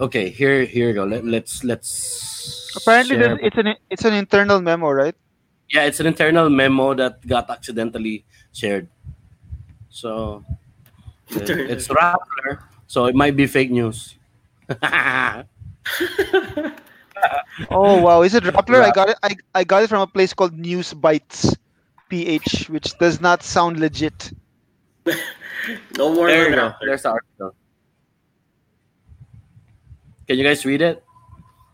Okay, 0.00 0.30
here 0.30 0.64
here 0.64 0.88
you 0.88 0.94
go. 0.94 1.04
Let, 1.04 1.24
let's 1.24 1.62
let's. 1.62 2.72
Apparently, 2.76 3.16
share 3.16 3.36
it's 3.36 3.58
an 3.58 3.76
it's 3.90 4.04
an 4.04 4.14
internal 4.14 4.60
memo, 4.60 4.88
right? 4.90 5.14
Yeah, 5.68 5.84
it's 5.84 6.00
an 6.00 6.06
internal 6.06 6.48
memo 6.48 6.94
that 6.94 7.20
got 7.26 7.50
accidentally 7.50 8.24
shared. 8.52 8.88
So 9.90 10.42
it's 11.28 11.88
Rappler, 11.88 12.64
so 12.86 13.06
it 13.06 13.14
might 13.14 13.36
be 13.36 13.46
fake 13.46 13.70
news. 13.70 14.16
Oh 17.68 18.00
wow, 18.00 18.22
is 18.22 18.34
it 18.34 18.44
Rappler? 18.44 18.80
I 18.80 18.90
got 18.92 19.10
it. 19.10 19.18
I, 19.22 19.36
I 19.54 19.64
got 19.64 19.82
it 19.82 19.88
from 19.88 20.00
a 20.00 20.06
place 20.06 20.32
called 20.32 20.56
News 20.56 20.94
Bytes, 20.94 21.54
PH, 22.08 22.70
which 22.70 22.96
does 22.96 23.20
not 23.20 23.42
sound 23.42 23.78
legit. 23.78 24.32
No 25.98 26.14
more. 26.14 26.28
there 26.28 26.48
you 26.48 26.56
go. 26.56 26.72
There's 26.80 27.02
the 27.02 27.10
article. 27.10 27.54
Can 30.30 30.38
you 30.38 30.44
guys 30.44 30.64
read 30.64 30.80
it? 30.80 31.02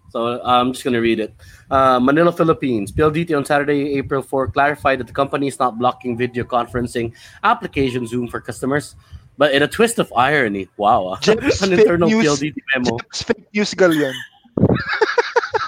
So 0.08 0.40
I'm 0.40 0.72
just 0.72 0.82
gonna 0.82 1.02
read 1.02 1.20
it. 1.20 1.36
Uh, 1.70 2.00
Manila, 2.00 2.32
Philippines. 2.32 2.90
PLDT 2.90 3.36
on 3.36 3.44
Saturday, 3.44 4.00
April 4.00 4.22
4, 4.22 4.48
clarified 4.48 4.98
that 4.98 5.08
the 5.08 5.12
company 5.12 5.46
is 5.46 5.58
not 5.58 5.78
blocking 5.78 6.16
video 6.16 6.42
conferencing 6.42 7.12
application 7.44 8.06
Zoom 8.06 8.28
for 8.28 8.40
customers, 8.40 8.96
but 9.36 9.52
in 9.52 9.60
a 9.62 9.68
twist 9.68 9.98
of 9.98 10.10
irony, 10.16 10.70
wow, 10.78 11.04
ah, 11.12 11.20
an 11.28 11.68
internal 11.68 12.08
news. 12.08 12.24
PLDT 12.24 12.56
memo. 12.74 12.96
It's 13.12 13.24
fake 13.28 13.44
news, 13.52 13.74
Galion. 13.74 14.16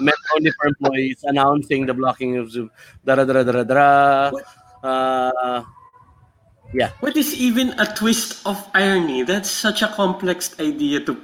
meant 0.00 0.16
only 0.34 0.50
for 0.56 0.72
employees 0.72 1.20
announcing 1.28 1.84
the 1.84 1.92
blocking 1.92 2.38
of 2.38 2.50
Zoom. 2.50 2.70
Da 3.04 3.16
da 3.16 3.28
da 3.28 3.42
da 3.44 3.52
da 3.52 3.64
da. 3.68 4.32
Uh, 4.80 5.62
What 7.00 7.18
is 7.20 7.36
even 7.36 7.76
a 7.76 7.84
twist 7.84 8.40
of 8.48 8.56
irony? 8.72 9.24
That's 9.28 9.50
such 9.50 9.82
a 9.84 9.88
complex 9.92 10.56
idea 10.58 11.04
to. 11.04 11.20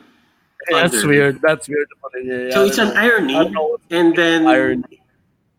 That's 0.70 1.04
weird. 1.04 1.40
That's 1.42 1.68
weird. 1.68 1.88
Yeah, 2.22 2.50
So 2.50 2.64
it's 2.64 2.78
an 2.78 2.96
irony, 2.96 3.34
I 3.34 3.44
don't 3.44 3.52
know 3.52 3.64
what's 3.74 3.84
and 3.90 4.14
then 4.16 4.46
irony. 4.46 5.02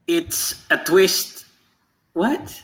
it's 0.07 0.63
a 0.71 0.77
twist. 0.77 1.45
What? 2.13 2.61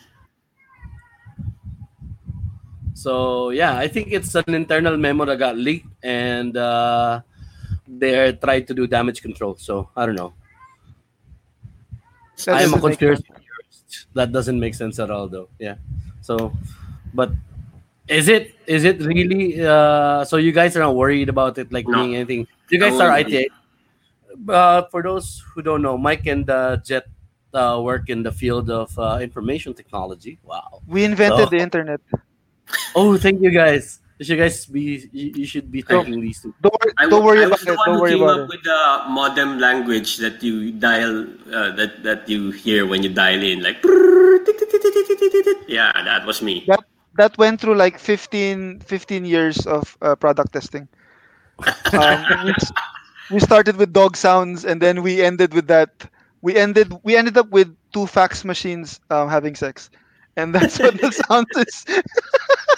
So 2.94 3.50
yeah, 3.50 3.78
I 3.78 3.88
think 3.88 4.10
it's 4.12 4.36
an 4.36 4.54
internal 4.54 4.96
memo 4.98 5.26
that 5.26 5.38
got 5.40 5.58
leaked, 5.58 5.88
and 6.04 6.56
uh, 6.56 7.22
they're 7.88 8.34
trying 8.34 8.66
to 8.68 8.74
do 8.74 8.86
damage 8.86 9.22
control. 9.22 9.56
So 9.58 9.90
I 9.96 10.06
don't 10.06 10.16
know. 10.16 10.34
That 12.46 12.62
I'm 12.62 12.74
a 12.74 12.80
conspiracy 12.80 13.24
theorist. 13.26 14.08
That 14.14 14.32
doesn't 14.32 14.60
make 14.60 14.76
sense 14.76 15.00
at 15.00 15.10
all, 15.10 15.28
though. 15.28 15.50
Yeah. 15.60 15.76
So, 16.22 16.54
but 17.14 17.32
is 18.12 18.28
it 18.28 18.54
is 18.68 18.84
it 18.84 19.00
really? 19.02 19.64
Uh, 19.64 20.24
so 20.28 20.36
you 20.38 20.52
guys 20.52 20.76
are 20.76 20.84
not 20.84 20.96
worried 20.96 21.30
about 21.30 21.58
it 21.58 21.72
like 21.72 21.88
No. 21.88 22.04
being 22.04 22.16
anything? 22.20 22.48
You 22.70 22.80
guys 22.80 23.00
are 23.00 23.10
wouldn't. 23.16 23.34
IT. 23.34 23.52
Uh, 24.48 24.84
for 24.92 25.02
those 25.04 25.44
who 25.54 25.62
don't 25.62 25.82
know, 25.82 25.98
Mike 25.98 26.26
and 26.28 26.50
uh, 26.50 26.78
Jet 26.84 27.06
uh, 27.54 27.80
work 27.84 28.10
in 28.10 28.24
the 28.24 28.32
field 28.32 28.70
of 28.70 28.92
uh, 29.00 29.20
information 29.22 29.74
technology. 29.74 30.40
Wow. 30.44 30.82
We 30.88 31.04
invented 31.04 31.48
So- 31.48 31.52
the 31.56 31.58
internet. 31.64 32.00
Oh, 32.96 33.18
thank 33.18 33.42
you 33.42 33.52
guys. 33.52 34.00
You 34.20 34.26
should 34.26 34.38
guys 34.38 34.66
be. 34.70 35.10
You, 35.12 35.34
you 35.44 35.46
should 35.50 35.72
be 35.72 35.82
thanking 35.82 36.22
these 36.22 36.40
two. 36.40 36.54
Don't, 36.62 36.72
wor- 36.72 36.94
I, 36.96 37.10
don't 37.10 37.20
wa- 37.20 37.26
worry 37.34 37.40
I 37.42 37.50
about 37.50 37.58
was 37.60 37.66
the 37.66 37.74
it. 37.74 37.80
Don't 37.84 37.96
who 37.96 38.02
worry 38.02 38.12
came 38.14 38.22
about 38.24 38.40
up 38.40 38.46
it. 38.46 38.50
with 38.54 38.64
the 38.64 38.82
modem 39.10 39.60
language 39.60 40.18
that 40.22 40.44
you 40.46 40.72
dial, 40.72 41.26
uh, 41.52 41.74
that 41.76 42.04
that 42.06 42.30
you 42.30 42.52
hear 42.52 42.86
when 42.86 43.02
you 43.02 43.10
dial 43.10 43.42
in, 43.42 43.64
like. 43.66 43.82
Yeah, 45.68 45.92
that 46.06 46.22
was 46.26 46.42
me. 46.42 46.64
That 46.68 46.86
that 47.18 47.38
went 47.38 47.60
through 47.62 47.76
like 47.76 47.98
15, 48.00 48.80
15 48.82 49.26
years 49.26 49.66
of 49.66 49.98
uh, 50.02 50.16
product 50.16 50.54
testing. 50.54 50.88
Um, 51.94 52.46
we, 52.46 52.54
we 53.32 53.40
started 53.40 53.76
with 53.78 53.94
dog 53.94 54.18
sounds, 54.18 54.66
and 54.66 54.82
then 54.82 55.04
we 55.04 55.22
ended 55.22 55.54
with 55.54 55.68
that. 55.68 56.10
We 56.42 56.56
ended. 56.56 56.92
We 57.04 57.16
ended 57.16 57.38
up 57.38 57.50
with 57.52 57.76
two 57.94 58.08
fax 58.08 58.44
machines 58.44 59.00
um, 59.12 59.30
having 59.30 59.56
sex, 59.56 59.92
and 60.38 60.56
that's 60.56 60.80
what 60.80 61.00
the 61.00 61.12
sound 61.28 61.48
is. 61.58 61.86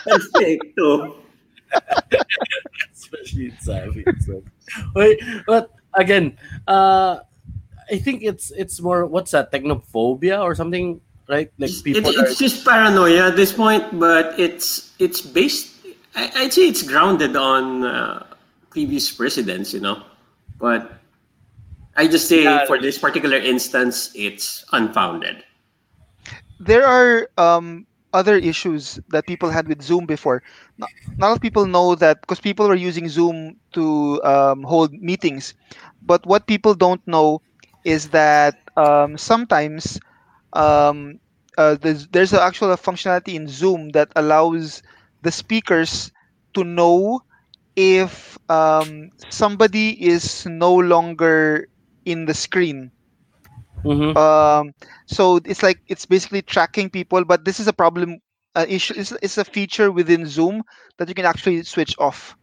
That's 0.06 0.28
fake 0.36 0.76
too. 0.76 1.16
especially 2.94 3.46
in 3.46 3.58
savvy. 3.62 4.04
So. 4.26 4.44
Wait, 4.96 5.22
but 5.48 5.72
again, 5.94 6.38
uh, 6.68 7.20
I 7.90 7.98
think 7.98 8.24
it's 8.24 8.52
it's 8.52 8.82
more 8.82 9.06
what's 9.06 9.32
that 9.32 9.52
technophobia 9.52 10.42
or 10.42 10.56
something, 10.56 11.02
right? 11.30 11.50
Like 11.60 11.72
It, 11.92 12.04
people 12.04 12.12
it's 12.18 12.38
just 12.38 12.66
paranoia 12.66 13.28
at 13.30 13.36
this 13.36 13.54
point, 13.54 13.84
but 14.00 14.38
it's 14.40 14.92
it's 15.00 15.22
based. 15.22 15.72
I, 16.16 16.32
I'd 16.36 16.54
say 16.54 16.68
it's 16.68 16.84
grounded 16.84 17.36
on 17.36 17.84
uh, 17.84 18.26
previous 18.70 19.12
precedents, 19.12 19.74
you 19.74 19.80
know. 19.80 20.04
But 20.60 21.00
I 21.96 22.08
just 22.08 22.28
say 22.28 22.44
Yeah. 22.44 22.66
for 22.66 22.80
this 22.80 22.98
particular 22.98 23.38
instance, 23.38 24.12
it's 24.16 24.66
unfounded. 24.72 25.44
there 26.60 26.86
are 26.86 27.28
um, 27.38 27.86
other 28.14 28.36
issues 28.38 29.00
that 29.10 29.26
people 29.28 29.50
had 29.50 29.68
with 29.68 29.82
Zoom 29.82 30.06
before. 30.06 30.44
Not, 30.78 30.90
not 31.18 31.28
a 31.28 31.30
lot 31.30 31.36
of 31.38 31.42
people 31.42 31.66
know 31.66 31.96
that 31.96 32.22
because 32.22 32.40
people 32.40 32.68
were 32.68 32.76
using 32.76 33.08
Zoom 33.10 33.60
to 33.74 34.22
um, 34.24 34.64
hold 34.64 34.94
meetings. 34.94 35.54
But 36.02 36.26
what 36.26 36.48
people 36.48 36.74
don't 36.74 37.06
know 37.08 37.42
is 37.84 38.10
that 38.10 38.56
um, 38.78 39.18
sometimes 39.18 40.00
um, 40.54 41.20
uh, 41.58 41.76
there's, 41.82 42.08
there's 42.10 42.34
a 42.34 42.42
actual 42.42 42.70
functionality 42.78 43.36
in 43.36 43.48
Zoom 43.48 43.90
that 43.90 44.12
allows 44.16 44.82
the 45.22 45.32
speakers 45.32 46.12
to 46.54 46.64
know 46.64 47.22
if 47.76 48.38
um, 48.50 49.10
somebody 49.30 49.90
is 50.06 50.46
no 50.46 50.74
longer 50.76 51.68
in 52.06 52.26
the 52.26 52.34
screen. 52.34 52.92
Mhm. 53.86 54.16
Um, 54.16 54.74
so 55.08 55.40
it's 55.46 55.64
like 55.64 55.80
it's 55.88 56.06
basically 56.06 56.42
tracking 56.42 56.90
people, 56.90 57.24
but 57.26 57.46
this 57.46 57.60
is 57.60 57.68
a 57.68 57.74
problem. 57.74 58.20
Uh, 58.56 58.66
issue 58.68 58.94
it's, 58.98 59.12
it's 59.22 59.38
a 59.38 59.46
feature 59.46 59.92
within 59.92 60.26
Zoom 60.26 60.64
that 60.98 61.08
you 61.08 61.16
can 61.16 61.26
actually 61.26 61.64
switch 61.64 61.96
off. 62.00 62.36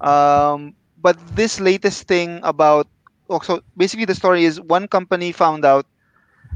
Um, 0.00 0.74
but 0.96 1.16
this 1.36 1.60
latest 1.60 2.06
thing 2.08 2.40
about 2.42 2.86
also 3.28 3.60
basically 3.76 4.04
the 4.04 4.14
story 4.14 4.44
is 4.44 4.60
one 4.60 4.86
company 4.88 5.32
found 5.32 5.64
out 5.64 5.86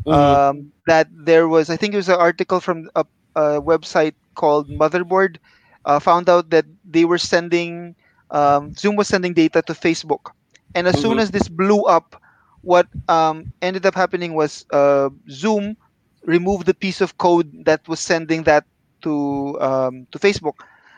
Mhm. 0.06 0.40
um, 0.40 0.72
that 0.86 1.08
there 1.12 1.48
was 1.48 1.70
I 1.70 1.76
think 1.76 1.94
it 1.94 1.98
was 1.98 2.08
an 2.08 2.20
article 2.20 2.60
from 2.60 2.88
a, 2.94 3.04
a 3.36 3.60
website 3.60 4.14
called 4.34 4.68
Motherboard 4.68 5.36
uh, 5.84 5.98
found 5.98 6.28
out 6.28 6.50
that 6.50 6.64
they 6.84 7.04
were 7.04 7.18
sending 7.18 7.94
um, 8.30 8.72
Zoom 8.74 8.96
was 8.96 9.08
sending 9.08 9.34
data 9.34 9.62
to 9.62 9.72
Facebook, 9.72 10.32
and 10.74 10.86
as 10.86 10.98
soon 10.98 11.18
Mhm. 11.18 11.20
as 11.20 11.30
this 11.30 11.48
blew 11.48 11.82
up, 11.84 12.20
what 12.62 12.86
um, 13.08 13.46
ended 13.62 13.84
up 13.86 13.94
happening 13.94 14.34
was 14.34 14.64
uh, 14.72 15.08
Zoom 15.30 15.76
removed 16.24 16.66
the 16.66 16.74
piece 16.74 17.00
of 17.00 17.16
code 17.18 17.50
that 17.64 17.86
was 17.88 18.00
sending 18.00 18.42
that 18.44 18.64
to 19.02 19.58
um, 19.60 20.06
to 20.12 20.18
Facebook. 20.18 20.54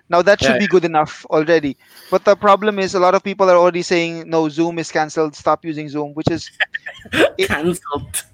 Now 0.08 0.22
that 0.22 0.40
should 0.42 0.56
Yeah. 0.56 0.58
be 0.58 0.66
good 0.68 0.84
enough 0.84 1.24
already, 1.30 1.76
but 2.10 2.24
the 2.24 2.36
problem 2.36 2.78
is 2.78 2.94
a 2.94 3.00
lot 3.00 3.14
of 3.14 3.22
people 3.22 3.48
are 3.50 3.56
already 3.56 3.82
saying 3.82 4.28
no, 4.28 4.48
Zoom 4.48 4.78
is 4.78 4.90
cancelled. 4.90 5.34
Stop 5.36 5.64
using 5.64 5.88
Zoom, 5.88 6.12
which 6.14 6.30
is 6.30 6.50
Cancelled. 7.38 8.24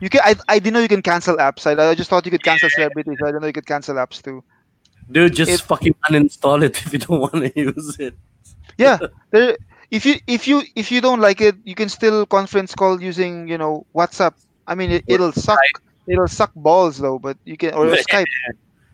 You 0.00 0.08
can. 0.08 0.20
I, 0.24 0.34
I 0.48 0.58
didn't 0.58 0.74
know 0.74 0.80
you 0.80 0.88
can 0.88 1.02
cancel 1.02 1.36
apps. 1.36 1.66
I, 1.66 1.90
I 1.90 1.94
just 1.94 2.10
thought 2.10 2.24
you 2.24 2.30
could 2.30 2.42
cancel 2.44 2.70
celebrities. 2.70 3.18
I 3.22 3.26
didn't 3.26 3.40
know 3.42 3.46
you 3.48 3.52
could 3.52 3.66
cancel 3.66 3.96
apps 3.96 4.22
too. 4.22 4.42
Dude, 5.10 5.34
just 5.34 5.50
It- 5.50 5.60
fucking 5.60 5.94
uninstall 6.10 6.62
it 6.62 6.76
if 6.86 6.92
you 6.92 6.98
don't 6.98 7.20
want 7.20 7.34
to 7.34 7.52
use 7.58 7.98
it. 7.98 8.14
Yeah, 8.76 8.98
there. 9.30 9.56
If 9.90 10.04
you 10.04 10.16
if 10.26 10.46
you 10.46 10.62
if 10.76 10.92
you 10.92 11.00
don't 11.00 11.20
like 11.20 11.40
it, 11.40 11.56
you 11.64 11.74
can 11.74 11.88
still 11.88 12.26
conference 12.26 12.74
call 12.74 13.00
using 13.02 13.48
you 13.48 13.56
know 13.56 13.86
WhatsApp. 13.94 14.34
I 14.66 14.74
mean, 14.74 14.90
it, 14.90 15.04
it'll 15.06 15.32
suck. 15.32 15.58
It'll 16.06 16.28
suck 16.28 16.52
balls 16.54 16.98
though, 16.98 17.18
but 17.18 17.36
you 17.44 17.56
can 17.56 17.72
or 17.74 17.86
Skype. 18.08 18.26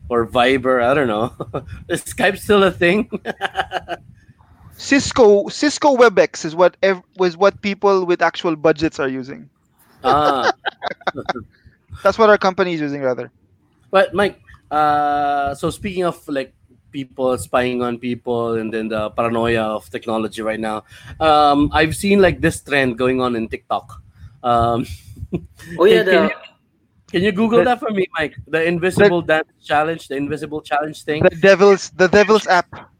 Or 0.08 0.26
Viber, 0.26 0.82
I 0.84 0.92
don't 0.94 1.08
know. 1.08 1.32
Is 1.88 2.04
Skype 2.04 2.38
still 2.38 2.62
a 2.62 2.70
thing? 2.70 3.10
Cisco 4.76 5.48
Cisco 5.48 5.96
WebEx 5.96 6.44
is 6.44 6.54
what 6.54 6.76
ev- 6.82 7.02
was 7.16 7.36
what 7.36 7.60
people 7.62 8.04
with 8.04 8.20
actual 8.22 8.56
budgets 8.56 8.98
are 8.98 9.08
using. 9.08 9.48
Ah. 10.04 10.52
That's 12.02 12.18
what 12.18 12.28
our 12.30 12.38
company 12.38 12.74
is 12.74 12.80
using 12.80 13.02
rather. 13.02 13.30
But 13.90 14.14
Mike, 14.14 14.40
uh, 14.70 15.54
so 15.54 15.70
speaking 15.70 16.04
of 16.04 16.20
like 16.28 16.52
people 16.90 17.36
spying 17.38 17.82
on 17.82 17.98
people 17.98 18.54
and 18.54 18.72
then 18.72 18.88
the 18.88 19.10
paranoia 19.10 19.62
of 19.62 19.88
technology 19.90 20.42
right 20.42 20.60
now, 20.60 20.84
um, 21.20 21.70
I've 21.72 21.96
seen 21.96 22.20
like 22.20 22.40
this 22.40 22.60
trend 22.60 22.98
going 22.98 23.20
on 23.20 23.36
in 23.36 23.48
TikTok. 23.48 24.02
Um, 24.42 24.86
Oh 25.78 25.84
yeah, 25.84 26.04
Can- 26.04 26.06
can 26.06 26.22
the, 26.22 26.28
you- 26.28 26.34
can 27.10 27.22
you 27.22 27.32
Google 27.32 27.64
that 27.64 27.78
for 27.80 27.90
me, 27.90 28.06
Mike? 28.18 28.34
The 28.46 28.62
invisible 28.64 29.22
dance 29.22 29.48
challenge, 29.62 30.08
the 30.08 30.16
invisible 30.16 30.60
challenge 30.60 31.02
thing. 31.04 31.22
The 31.22 31.30
devil's 31.36 31.90
the 31.90 32.08
devil's 32.08 32.46
app. 32.46 32.90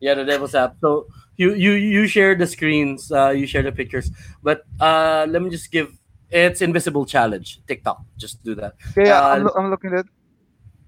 Yeah, 0.00 0.14
the 0.14 0.24
devil's 0.24 0.54
app. 0.54 0.76
So 0.80 1.06
you 1.36 1.54
you 1.54 1.72
you 1.72 2.06
share 2.06 2.34
the 2.34 2.46
screens, 2.46 3.10
uh, 3.12 3.30
you 3.30 3.46
share 3.46 3.62
the 3.62 3.70
pictures. 3.72 4.10
But 4.42 4.62
uh, 4.80 5.26
let 5.30 5.42
me 5.42 5.50
just 5.50 5.70
give 5.70 5.94
it's 6.32 6.60
invisible 6.62 7.04
challenge 7.06 7.60
TikTok. 7.66 8.02
Just 8.16 8.42
do 8.42 8.54
that. 8.56 8.74
Yeah, 8.96 9.04
yeah 9.06 9.20
Uh, 9.20 9.28
I'm, 9.36 9.44
lo- 9.44 9.54
I'm 9.56 9.70
looking 9.70 9.92
at. 9.92 10.06
it. 10.06 10.10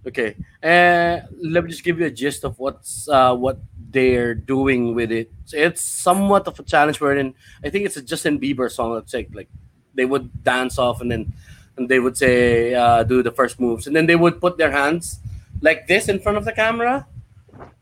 Okay. 0.07 0.37
Uh, 0.63 1.25
let 1.43 1.65
me 1.65 1.71
just 1.71 1.85
give 1.85 1.99
you 2.01 2.07
a 2.07 2.11
gist 2.11 2.45
of 2.45 2.59
what's 2.59 3.09
uh, 3.09 3.35
what 3.35 3.59
they're 3.91 4.35
doing 4.35 4.95
with 4.95 5.11
it. 5.13 5.31
So 5.47 5.57
it's 5.57 5.81
somewhat 5.83 6.47
of 6.47 6.59
a 6.61 6.63
challenge 6.63 7.01
wherein 7.01 7.35
I 7.65 7.71
think 7.71 7.87
it's 7.87 7.97
a 7.97 8.03
Justin 8.03 8.39
Bieber 8.39 8.71
song. 8.71 8.93
Let's 8.93 9.13
say 9.13 9.27
like 9.33 9.49
they 9.95 10.05
would 10.05 10.29
dance 10.45 10.79
off 10.79 11.01
and 11.01 11.11
then 11.11 11.33
and 11.77 11.89
they 11.89 12.01
would 12.01 12.17
say 12.17 12.75
uh, 12.75 13.03
do 13.03 13.23
the 13.23 13.31
first 13.33 13.59
moves 13.61 13.87
and 13.87 13.97
then 13.97 14.07
they 14.07 14.17
would 14.17 14.41
put 14.41 14.59
their 14.59 14.71
hands 14.71 15.21
like 15.63 15.87
this 15.89 16.09
in 16.09 16.21
front 16.21 16.37
of 16.39 16.45
the 16.45 16.53
camera 16.53 17.07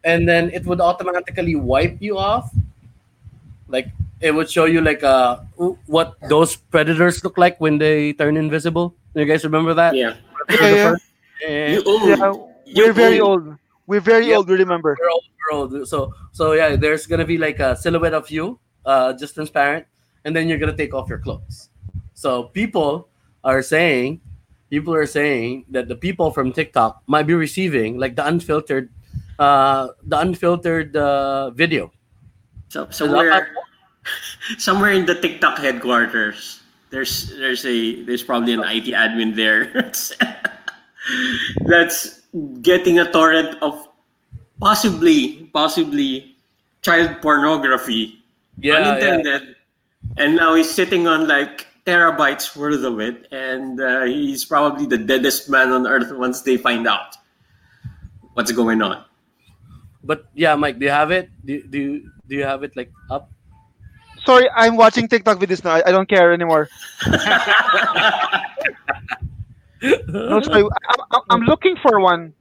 and 0.05 0.29
then 0.29 0.51
it 0.51 0.65
would 0.65 0.81
automatically 0.81 1.55
wipe 1.57 2.01
you 2.01 2.19
off. 2.19 2.51
Like 3.69 3.89
it 4.23 4.33
would 4.33 4.51
show 4.51 4.65
you 4.65 4.81
like 4.81 5.03
uh 5.03 5.43
what 5.87 6.15
those 6.29 6.57
predators 6.57 7.23
look 7.25 7.37
like 7.37 7.61
when 7.61 7.79
they 7.79 8.13
turn 8.15 8.37
invisible. 8.37 8.95
You 9.15 9.27
guys 9.27 9.45
remember 9.45 9.75
that? 9.75 9.95
yeah. 9.95 10.17
Yeah, 10.51 10.95
yeah. 11.43 11.69
You 11.75 11.83
yeah 12.07 12.87
we're 12.87 12.93
very 12.93 13.21
old. 13.21 13.47
old. 13.47 13.59
We're 13.87 14.01
very 14.01 14.31
Yeah. 14.31 14.37
old. 14.37 14.49
We 14.49 14.57
remember. 14.57 14.97
we're 14.99 15.11
old, 15.11 15.25
we're 15.37 15.57
old. 15.59 15.89
So 15.89 16.15
so 16.31 16.53
yeah, 16.53 16.77
there's 16.77 17.07
gonna 17.07 17.27
be 17.27 17.37
like 17.37 17.59
a 17.59 17.77
silhouette 17.77 18.15
of 18.15 18.31
you, 18.31 18.59
uh, 18.87 19.13
just 19.13 19.35
transparent, 19.35 19.87
and 20.25 20.35
then 20.35 20.49
you're 20.49 20.59
gonna 20.59 20.77
take 20.77 20.95
off 20.95 21.09
your 21.09 21.19
clothes. 21.19 21.69
So 22.15 22.45
people 22.55 23.09
are 23.43 23.63
saying, 23.63 24.23
people 24.71 24.95
are 24.95 25.07
saying 25.07 25.67
that 25.71 25.89
the 25.89 25.97
people 25.97 26.31
from 26.31 26.53
TikTok 26.53 27.03
might 27.07 27.27
be 27.27 27.35
receiving 27.35 27.99
like 27.99 28.15
the 28.15 28.25
unfiltered, 28.25 28.89
uh, 29.39 29.89
the 30.07 30.19
unfiltered 30.19 30.97
uh, 30.97 31.51
video. 31.51 31.91
So, 32.69 32.89
somewhere, 32.91 33.53
somewhere 34.59 34.93
in 34.93 35.07
the 35.07 35.15
TikTok 35.15 35.59
headquarters, 35.59 36.61
there's 36.91 37.29
there's 37.39 37.65
a 37.65 38.03
there's 38.05 38.23
probably 38.23 38.53
an 38.53 38.61
IT 38.65 38.93
admin 38.95 39.35
there 39.35 39.73
that's 41.67 42.21
getting 42.63 42.99
a 42.99 43.11
torrent 43.11 43.57
of 43.63 43.89
possibly 44.61 45.49
possibly 45.53 46.37
child 46.83 47.21
pornography, 47.23 48.23
Yeah, 48.59 48.79
yeah. 48.79 48.89
unintended, 48.91 49.57
and 50.17 50.37
now 50.37 50.55
he's 50.55 50.71
sitting 50.71 51.07
on 51.09 51.27
like 51.29 51.67
terabytes 51.87 52.55
worth 52.57 52.85
of 52.85 53.01
it, 53.01 53.27
and 53.33 53.81
uh, 53.81 54.05
he's 54.05 54.45
probably 54.45 54.87
the 54.87 54.99
deadest 54.99 55.49
man 55.51 55.73
on 55.73 55.87
earth 55.87 56.13
once 56.13 56.43
they 56.43 56.57
find 56.57 56.87
out 56.87 57.17
what's 58.35 58.53
going 58.53 58.83
on. 58.83 59.05
But 60.05 60.27
yeah, 60.35 60.55
Mike, 60.57 60.79
do 60.79 60.85
you 60.87 60.91
have 60.93 61.11
it? 61.11 61.31
Do, 61.45 61.63
do 61.63 61.79
you 61.81 62.11
do 62.29 62.37
you 62.37 62.45
have 62.45 62.63
it 62.63 62.77
like 62.77 62.93
up? 63.11 63.32
Sorry, 64.25 64.49
I'm 64.55 64.77
watching 64.77 65.09
TikTok 65.09 65.39
videos 65.39 65.65
now. 65.65 65.73
I, 65.73 65.83
I 65.89 65.93
don't 65.93 66.09
care 66.09 66.33
anymore. 66.33 66.69
No, 70.09 70.41
sorry. 70.43 70.63
I'm, 70.63 71.01
I'm- 71.11 71.23
I'm 71.31 71.41
looking 71.43 71.77
for 71.77 72.01
one. 72.01 72.35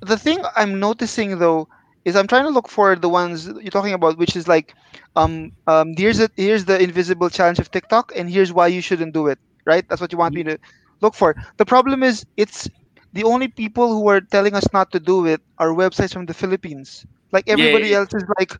The 0.00 0.16
thing 0.18 0.42
I'm 0.56 0.80
noticing 0.80 1.38
though 1.38 1.68
is 2.04 2.16
I'm 2.16 2.26
trying 2.26 2.44
to 2.44 2.50
look 2.50 2.68
for 2.68 2.96
the 2.96 3.08
ones 3.08 3.46
you're 3.46 3.70
talking 3.70 3.92
about, 3.92 4.18
which 4.18 4.34
is 4.34 4.48
like, 4.48 4.74
um, 5.14 5.52
um, 5.66 5.94
here's 5.96 6.18
a, 6.18 6.28
here's 6.36 6.64
the 6.64 6.80
invisible 6.82 7.30
challenge 7.30 7.58
of 7.60 7.70
TikTok, 7.70 8.12
and 8.16 8.28
here's 8.28 8.52
why 8.52 8.66
you 8.66 8.80
shouldn't 8.80 9.12
do 9.14 9.28
it. 9.28 9.38
Right? 9.64 9.88
That's 9.88 10.00
what 10.00 10.10
you 10.12 10.18
want 10.18 10.34
me 10.34 10.42
to 10.44 10.58
look 11.00 11.14
for. 11.14 11.36
The 11.58 11.64
problem 11.64 12.02
is 12.02 12.26
it's 12.36 12.68
the 13.12 13.24
only 13.24 13.48
people 13.48 13.92
who 13.92 14.08
are 14.08 14.20
telling 14.20 14.54
us 14.54 14.66
not 14.72 14.90
to 14.92 14.98
do 14.98 15.26
it 15.26 15.40
are 15.58 15.68
websites 15.68 16.12
from 16.12 16.26
the 16.26 16.34
Philippines. 16.34 17.06
Like 17.30 17.48
everybody 17.48 17.88
yeah. 17.88 17.98
else 17.98 18.14
is 18.14 18.24
like, 18.38 18.58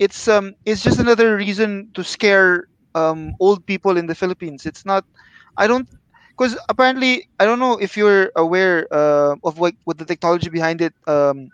it's 0.00 0.28
um, 0.28 0.54
it's 0.66 0.82
just 0.82 1.00
another 1.00 1.36
reason 1.36 1.90
to 1.94 2.04
scare 2.04 2.66
um 2.96 3.34
old 3.40 3.66
people 3.66 3.98
in 3.98 4.06
the 4.06 4.16
Philippines. 4.16 4.66
It's 4.66 4.86
not. 4.86 5.04
I 5.58 5.68
don't 5.68 5.88
because 6.36 6.58
apparently 6.68 7.28
I 7.40 7.46
don't 7.46 7.60
know 7.60 7.78
if 7.78 7.96
you're 7.96 8.32
aware 8.36 8.88
uh, 8.92 9.36
of 9.44 9.58
what 9.58 9.74
what 9.84 9.98
the 9.98 10.06
technology 10.06 10.50
behind 10.50 10.82
it, 10.82 10.94
um, 11.08 11.50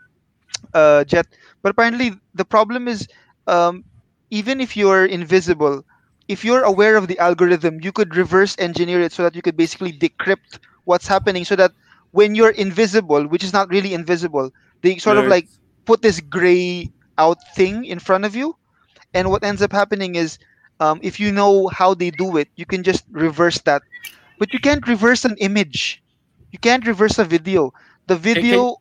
uh, 0.75 1.05
Jet. 1.05 1.27
But 1.63 1.71
apparently 1.73 2.13
the 2.35 2.45
problem 2.45 2.89
is 2.89 3.09
um, 3.47 3.85
even 4.31 4.61
if 4.61 4.77
you're 4.77 5.07
invisible, 5.07 5.85
if 6.29 6.45
you're 6.45 6.63
aware 6.65 6.97
of 6.97 7.09
the 7.09 7.19
algorithm, 7.19 7.81
you 7.83 7.93
could 7.93 8.17
reverse 8.17 8.57
engineer 8.59 9.01
it 9.01 9.13
so 9.13 9.23
that 9.25 9.37
you 9.37 9.43
could 9.43 9.57
basically 9.57 9.93
decrypt 9.93 10.59
what's 10.85 11.07
happening, 11.09 11.45
so 11.45 11.57
that 11.57 11.73
when 12.13 12.35
you're 12.35 12.51
invisible, 12.57 13.27
which 13.27 13.45
is 13.45 13.53
not 13.53 13.69
really 13.71 13.95
invisible, 13.95 14.51
they 14.83 14.99
sort 14.99 15.19
of 15.19 15.27
like 15.27 15.49
put 15.87 16.03
this 16.03 16.21
gray 16.21 16.91
out 17.19 17.39
thing 17.55 17.85
in 17.85 17.99
front 17.99 18.25
of 18.25 18.35
you, 18.37 18.57
and 19.15 19.31
what 19.31 19.45
ends 19.45 19.63
up 19.63 19.73
happening 19.73 20.15
is 20.17 20.39
um, 20.81 21.01
if 21.03 21.19
you 21.19 21.33
know 21.33 21.69
how 21.69 21.95
they 21.95 22.11
do 22.11 22.37
it, 22.37 22.49
you 22.57 22.67
can 22.67 22.83
just 22.83 23.05
reverse 23.11 23.59
that. 23.63 23.83
But 24.39 24.53
you 24.53 24.61
can't 24.61 24.87
reverse 24.87 25.25
an 25.25 25.37
image. 25.39 26.03
You 26.53 26.59
can't 26.59 26.87
reverse 26.87 27.19
a 27.19 27.25
video. 27.25 27.73
The 28.07 28.17
video, 28.17 28.77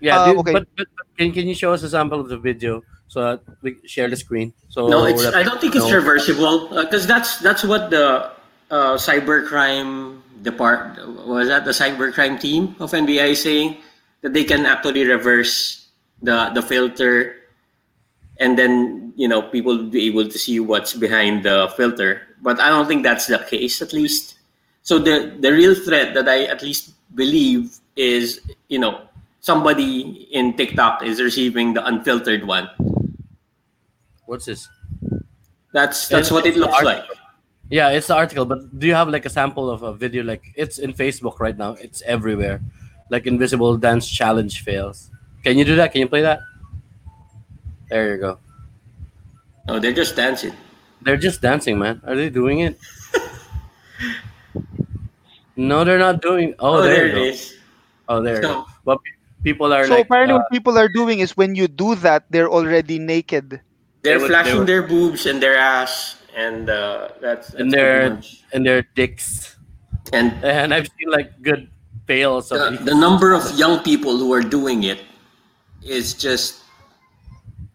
Yeah, 0.00 0.20
Uh, 0.20 0.34
okay. 0.44 0.52
but, 0.52 0.68
but, 0.76 0.86
but 0.96 1.06
can, 1.18 1.32
can 1.32 1.48
you 1.48 1.54
show 1.54 1.72
us 1.72 1.82
a 1.82 1.88
sample 1.88 2.20
of 2.20 2.28
the 2.28 2.36
video 2.36 2.82
so 3.08 3.20
that 3.24 3.40
we 3.62 3.76
share 3.86 4.08
the 4.08 4.16
screen? 4.16 4.52
So 4.68 4.88
No, 4.88 5.04
it's. 5.04 5.22
that- 5.24 5.34
I 5.34 5.42
don't 5.42 5.60
think 5.60 5.74
it's 5.74 5.88
no. 5.88 5.94
reversible 5.96 6.68
because 6.68 7.06
that's 7.06 7.38
that's 7.40 7.64
what 7.64 7.90
the 7.90 8.30
uh, 8.70 8.94
cybercrime 9.00 10.20
depart 10.42 11.00
was 11.26 11.48
that 11.48 11.64
the 11.64 11.72
cybercrime 11.72 12.38
team 12.38 12.76
of 12.78 12.92
NBI 12.92 13.32
is 13.32 13.42
saying 13.42 13.78
that 14.20 14.32
they 14.34 14.44
can 14.44 14.66
actually 14.66 15.04
reverse 15.08 15.85
the 16.22 16.50
the 16.54 16.62
filter, 16.62 17.36
and 18.38 18.58
then 18.58 19.12
you 19.16 19.28
know 19.28 19.42
people 19.42 19.76
will 19.76 19.90
be 19.90 20.06
able 20.06 20.28
to 20.28 20.38
see 20.38 20.60
what's 20.60 20.94
behind 20.94 21.44
the 21.44 21.72
filter. 21.76 22.22
But 22.42 22.60
I 22.60 22.68
don't 22.68 22.86
think 22.86 23.02
that's 23.02 23.26
the 23.26 23.38
case, 23.38 23.80
at 23.82 23.92
least. 23.92 24.38
So 24.82 24.98
the 24.98 25.36
the 25.40 25.52
real 25.52 25.74
threat 25.74 26.14
that 26.14 26.28
I 26.28 26.44
at 26.44 26.62
least 26.62 26.94
believe 27.14 27.78
is 27.96 28.40
you 28.68 28.78
know 28.78 29.08
somebody 29.40 30.28
in 30.32 30.56
TikTok 30.56 31.02
is 31.02 31.20
receiving 31.20 31.74
the 31.74 31.84
unfiltered 31.86 32.46
one. 32.46 32.68
What's 34.26 34.46
this? 34.46 34.68
That's 35.72 36.08
that's 36.08 36.28
And 36.28 36.34
what 36.34 36.46
it 36.46 36.56
looks 36.56 36.82
like. 36.82 37.04
Yeah, 37.68 37.90
it's 37.90 38.06
the 38.06 38.14
article, 38.14 38.44
but 38.44 38.78
do 38.78 38.86
you 38.86 38.94
have 38.94 39.08
like 39.08 39.26
a 39.26 39.30
sample 39.30 39.68
of 39.70 39.82
a 39.82 39.92
video? 39.92 40.22
Like 40.22 40.52
it's 40.54 40.78
in 40.78 40.92
Facebook 40.94 41.40
right 41.40 41.56
now. 41.56 41.72
It's 41.72 42.02
everywhere. 42.02 42.60
Like 43.10 43.26
invisible 43.26 43.76
dance 43.76 44.08
challenge 44.08 44.62
fails. 44.62 45.10
Can 45.46 45.54
you 45.56 45.64
do 45.64 45.76
that? 45.78 45.92
Can 45.94 46.00
you 46.02 46.08
play 46.10 46.22
that? 46.26 46.40
There 47.88 48.10
you 48.10 48.18
go. 48.18 48.42
Oh, 49.70 49.78
they're 49.78 49.94
just 49.94 50.16
dancing. 50.18 50.50
They're 51.02 51.16
just 51.16 51.40
dancing, 51.40 51.78
man. 51.78 52.02
Are 52.02 52.16
they 52.16 52.30
doing 52.30 52.66
it? 52.66 52.74
no, 55.56 55.84
they're 55.84 56.02
not 56.02 56.20
doing. 56.20 56.54
Oh, 56.58 56.78
Oh, 56.78 56.82
there, 56.82 57.06
there 57.06 57.30
you 57.30 57.30
it 57.30 57.54
go. 58.08 58.14
Oh, 58.16 58.22
there. 58.22 58.42
So, 58.42 58.66
but 58.84 58.98
people 59.44 59.72
are. 59.72 59.86
So 59.86 59.94
like. 59.94 60.06
apparently, 60.06 60.34
uh, 60.34 60.38
what 60.42 60.50
people 60.50 60.76
are 60.78 60.88
doing 60.88 61.20
is 61.20 61.36
when 61.36 61.54
you 61.54 61.68
do 61.68 61.94
that, 62.02 62.26
they're 62.30 62.50
already 62.50 62.98
naked. 62.98 63.62
They're 64.02 64.18
They 64.18 64.22
would- 64.22 64.26
flashing 64.26 64.52
they 64.52 64.58
would- 64.58 64.66
their 64.66 64.82
boobs 64.82 65.26
and 65.26 65.40
their 65.40 65.54
ass, 65.54 66.18
and 66.34 66.66
uh, 66.68 67.14
that's, 67.22 67.54
that's 67.54 67.54
and 67.54 67.70
their 67.70 68.18
much- 68.18 68.42
and 68.52 68.66
their 68.66 68.82
dicks. 68.98 69.54
and 70.12 70.34
And 70.42 70.74
I've 70.74 70.90
seen 70.98 71.06
like 71.14 71.38
good 71.40 71.70
fails 72.10 72.48
the, 72.50 72.78
the 72.82 72.94
number 72.98 73.30
of 73.30 73.46
young 73.54 73.78
people 73.86 74.18
who 74.18 74.34
are 74.34 74.42
doing 74.42 74.82
it 74.82 75.06
is 75.88 76.14
just 76.14 76.62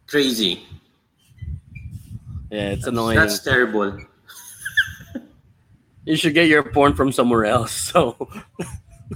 crazy. 0.08 0.66
Yeah, 2.52 2.70
it's 2.76 2.86
annoying. 2.88 3.18
That's 3.18 3.40
terrible. 3.40 3.98
You 6.04 6.16
should 6.16 6.34
get 6.34 6.48
your 6.48 6.64
porn 6.64 6.96
from 6.96 7.12
somewhere 7.12 7.46
else. 7.46 7.72
So, 7.94 8.18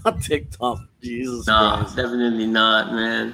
not 0.05 0.21
TikTok. 0.21 0.77
Jesus 1.01 1.47
No, 1.47 1.81
Christ. 1.81 1.95
definitely 1.95 2.45
not, 2.45 2.93
man. 2.93 3.33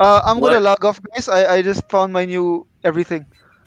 Uh, 0.00 0.20
I'm 0.24 0.40
gonna 0.40 0.58
log 0.58 0.84
off, 0.84 0.98
guys. 1.14 1.28
I, 1.28 1.46
I 1.56 1.62
just 1.62 1.88
found 1.88 2.12
my 2.12 2.24
new 2.24 2.66
everything. 2.82 3.24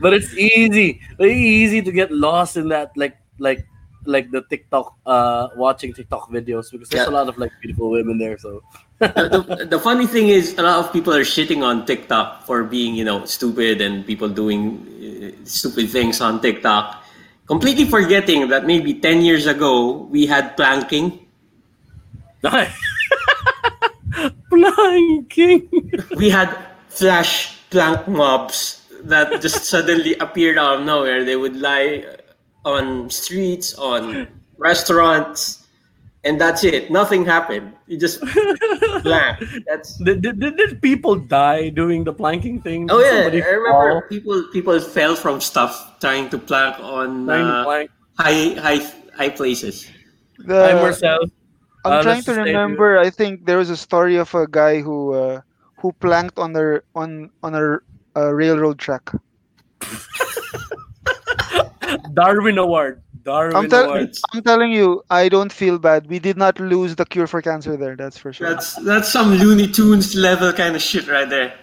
But 0.00 0.14
it's 0.14 0.32
easy, 0.34 1.00
very 1.18 1.34
easy 1.34 1.82
to 1.82 1.90
get 1.90 2.12
lost 2.12 2.56
in 2.56 2.68
that, 2.68 2.92
like, 2.96 3.16
like, 3.40 3.66
like 4.04 4.30
the 4.30 4.42
TikTok, 4.48 4.94
uh, 5.06 5.48
watching 5.56 5.92
TikTok 5.92 6.30
videos 6.30 6.70
because 6.70 6.88
there's 6.88 7.06
Yeah. 7.06 7.12
a 7.12 7.16
lot 7.16 7.28
of 7.28 7.36
like 7.38 7.52
beautiful 7.60 7.90
women 7.90 8.18
there. 8.18 8.38
So, 8.38 8.62
the, 8.98 9.44
the, 9.58 9.64
the 9.76 9.78
funny 9.78 10.06
thing 10.06 10.28
is, 10.28 10.56
a 10.58 10.62
lot 10.62 10.84
of 10.84 10.92
people 10.92 11.14
are 11.14 11.24
shitting 11.24 11.62
on 11.62 11.86
TikTok 11.86 12.44
for 12.44 12.64
being, 12.64 12.94
you 12.94 13.04
know, 13.04 13.24
stupid 13.24 13.80
and 13.80 14.06
people 14.06 14.28
doing 14.28 14.80
uh, 15.02 15.30
stupid 15.44 15.90
things 15.90 16.20
on 16.20 16.40
TikTok, 16.40 17.02
completely 17.46 17.84
forgetting 17.84 18.48
that 18.48 18.66
maybe 18.66 18.94
10 18.94 19.22
years 19.22 19.46
ago 19.46 20.06
we 20.10 20.26
had 20.26 20.56
planking. 20.56 21.26
planking. 24.50 25.68
We 26.16 26.30
had 26.30 26.56
flash 26.88 27.56
plank 27.70 28.08
mobs 28.08 28.82
that 29.04 29.40
just 29.40 29.64
suddenly 29.64 30.14
appeared 30.16 30.58
out 30.58 30.80
of 30.80 30.86
nowhere. 30.86 31.24
They 31.24 31.36
would 31.36 31.56
lie 31.56 32.04
on 32.68 33.08
streets, 33.08 33.72
on 33.80 34.28
restaurants, 34.60 35.64
and 36.24 36.36
that's 36.40 36.64
it. 36.64 36.90
Nothing 36.92 37.24
happened. 37.24 37.72
You 37.88 37.96
just 37.96 38.20
plank. 39.06 39.40
That's 39.66 39.96
Did, 39.96 40.20
did, 40.20 40.36
did, 40.40 40.56
did 40.60 40.82
people 40.82 41.16
die 41.16 41.70
doing 41.72 42.04
the 42.04 42.12
planking 42.12 42.60
thing? 42.60 42.90
Oh 42.92 43.00
yeah, 43.00 43.24
somebody 43.24 43.40
I 43.42 43.46
remember 43.56 43.70
fall 43.72 44.02
people 44.12 44.36
people 44.52 44.76
fell 44.80 45.16
from 45.16 45.40
stuff 45.40 45.72
trying 46.00 46.28
to 46.28 46.38
plank 46.38 46.76
on 46.84 47.24
trying 47.24 47.46
to 47.48 47.54
uh, 47.54 47.64
plank? 47.64 47.90
high 48.20 48.42
high 48.60 48.80
high 49.16 49.32
places. 49.32 49.88
The, 50.44 50.54
Hi, 50.54 50.74
Marcel. 50.76 51.24
I'm 51.86 51.92
Uh, 51.92 52.02
trying 52.02 52.20
to 52.20 52.26
just 52.26 52.36
say- 52.36 52.52
remember. 52.52 52.98
I 53.00 53.08
think 53.08 53.46
there 53.48 53.56
was 53.56 53.70
a 53.72 53.78
story 53.78 54.16
of 54.20 54.28
a 54.34 54.44
guy 54.50 54.82
who 54.84 55.14
uh, 55.16 55.40
who 55.80 55.94
planked 56.04 56.36
on 56.38 56.52
a 56.58 56.82
on 56.92 57.30
on 57.42 57.54
a, 57.56 57.78
a 58.18 58.34
railroad 58.34 58.76
track. 58.78 59.08
Darwin 62.14 62.58
Award. 62.58 63.02
Darwin 63.24 63.56
I'm, 63.56 63.68
tell- 63.68 63.84
Award. 63.84 64.14
I'm 64.32 64.42
telling 64.42 64.72
you, 64.72 65.02
I 65.10 65.28
don't 65.28 65.52
feel 65.52 65.78
bad. 65.78 66.06
We 66.08 66.18
did 66.18 66.36
not 66.36 66.58
lose 66.60 66.96
the 66.96 67.04
cure 67.04 67.26
for 67.26 67.42
cancer 67.42 67.76
there. 67.76 67.96
That's 67.96 68.16
for 68.18 68.32
sure. 68.32 68.48
That's 68.50 68.74
that's 68.76 69.10
some 69.12 69.32
Looney 69.34 69.68
Tunes 69.68 70.14
level 70.14 70.52
kind 70.52 70.76
of 70.76 70.82
shit 70.82 71.08
right 71.08 71.28
there. 71.28 71.54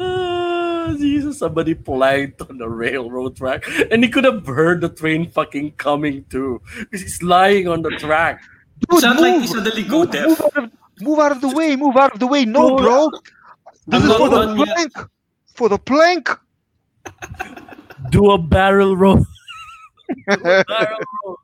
Ah, 0.00 0.94
Jesus, 0.98 1.38
somebody 1.38 1.74
planked 1.74 2.40
on 2.42 2.56
the 2.58 2.68
railroad 2.68 3.36
track, 3.36 3.64
and 3.90 4.02
he 4.02 4.08
could 4.08 4.24
have 4.24 4.46
heard 4.46 4.80
the 4.80 4.88
train 4.88 5.30
fucking 5.30 5.72
coming 5.72 6.24
too, 6.30 6.62
because 6.78 7.02
he's 7.02 7.22
lying 7.22 7.68
on 7.68 7.82
the 7.82 7.90
track. 7.90 8.42
Dude, 8.88 9.00
Sounds 9.00 9.20
like 9.20 9.34
he 9.34 9.38
move, 9.40 9.48
suddenly 9.48 9.82
go 9.82 10.04
move, 10.06 10.14
move 10.14 10.40
out 10.40 10.56
of, 10.56 10.70
move 11.02 11.18
out 11.18 11.32
of 11.32 11.40
the 11.42 11.48
way. 11.48 11.76
Move 11.76 11.96
out 11.96 12.14
of 12.14 12.18
the 12.20 12.26
way. 12.26 12.46
No, 12.46 12.76
Bro, 12.76 13.10
bro. 13.10 13.10
This 13.86 14.02
I'm 14.02 14.10
is 14.10 14.16
for 14.16 14.28
the 14.30 14.36
done 14.46 14.58
yet. 14.58 14.68
plank. 14.76 14.92
For 15.54 15.68
the 15.68 15.78
plank. 15.78 16.28
Do 18.10 18.30
a 18.32 18.38
barrel 18.38 18.96
roll. 18.96 19.24
barrel 20.26 20.98
roll. 21.24 21.36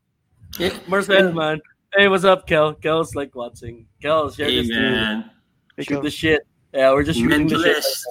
Yeah. 0.59 0.77
Marcel, 0.89 1.33
man. 1.33 1.61
Hey, 1.95 2.09
what's 2.09 2.25
up, 2.25 2.47
Kel? 2.47 2.75
Kel's 2.75 3.15
like 3.15 3.35
watching. 3.35 3.87
Kel, 4.03 4.31
share 4.31 4.47
Hey 4.49 4.57
this 4.57 4.69
dude. 4.69 4.77
man, 4.79 5.31
Shoot 5.79 6.03
the 6.03 6.11
shit. 6.11 6.47
Yeah, 6.75 6.93
we're 6.93 7.05
just 7.05 7.19
shooting 7.21 7.47
the 7.47 7.59
shit. 7.63 7.77
mentalist. 7.77 8.03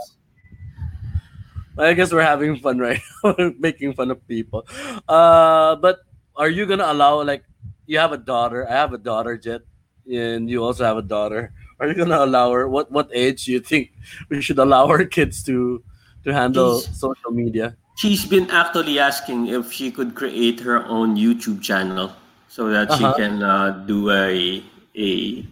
I 1.78 1.94
guess 1.94 2.14
we're 2.14 2.22
having 2.24 2.56
fun 2.58 2.80
right 2.80 3.02
now, 3.24 3.36
making 3.60 3.94
fun 3.94 4.10
of 4.12 4.26
people. 4.28 4.66
Uh, 5.10 5.76
but 5.76 6.00
are 6.38 6.50
you 6.50 6.66
gonna 6.66 6.86
allow 6.88 7.22
like 7.24 7.44
you 7.86 8.00
have 8.00 8.14
a 8.14 8.18
daughter? 8.18 8.66
I 8.68 8.72
have 8.74 8.94
a 8.94 8.98
daughter, 8.98 9.38
Jet, 9.38 9.62
and 10.10 10.50
you 10.50 10.64
also 10.64 10.86
have 10.86 10.98
a 10.98 11.02
daughter. 11.02 11.52
Are 11.80 11.88
you 11.88 11.94
gonna 11.94 12.24
allow 12.24 12.54
her? 12.54 12.70
What 12.70 12.90
what 12.92 13.10
age 13.14 13.46
do 13.46 13.52
you 13.52 13.60
think 13.60 13.92
we 14.30 14.42
should 14.42 14.58
allow 14.60 14.88
our 14.88 15.04
kids 15.04 15.44
to 15.44 15.84
to 16.24 16.34
handle 16.34 16.80
Please. 16.80 16.98
social 16.98 17.32
media? 17.32 17.76
She's 17.96 18.26
been 18.26 18.50
actually 18.52 19.00
asking 19.00 19.48
if 19.48 19.72
she 19.72 19.90
could 19.92 20.16
create 20.16 20.60
her 20.60 20.84
own 20.86 21.16
YouTube 21.16 21.62
channel 21.62 22.12
so 22.50 22.68
that 22.70 22.92
she 22.94 23.04
Uh-huh. 23.04 23.16
can 23.16 23.42
uh, 23.44 23.84
do 23.88 24.12
a 24.12 24.64
a 24.96 25.44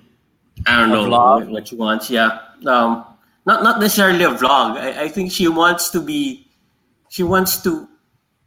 I 0.67 0.79
don't 0.79 0.91
A 0.91 0.95
know 0.95 1.05
vlog? 1.09 1.49
what 1.49 1.67
she 1.67 1.75
wants. 1.75 2.09
Yeah, 2.11 2.39
um, 2.67 3.03
not 3.45 3.63
not 3.63 3.79
necessarily 3.79 4.23
a 4.23 4.31
vlog. 4.35 4.75
I, 4.77 5.03
I 5.03 5.07
think 5.07 5.31
she 5.31 5.47
wants 5.47 5.89
to 5.95 5.99
be 6.03 6.47
she 7.09 7.23
wants 7.23 7.61
to 7.63 7.87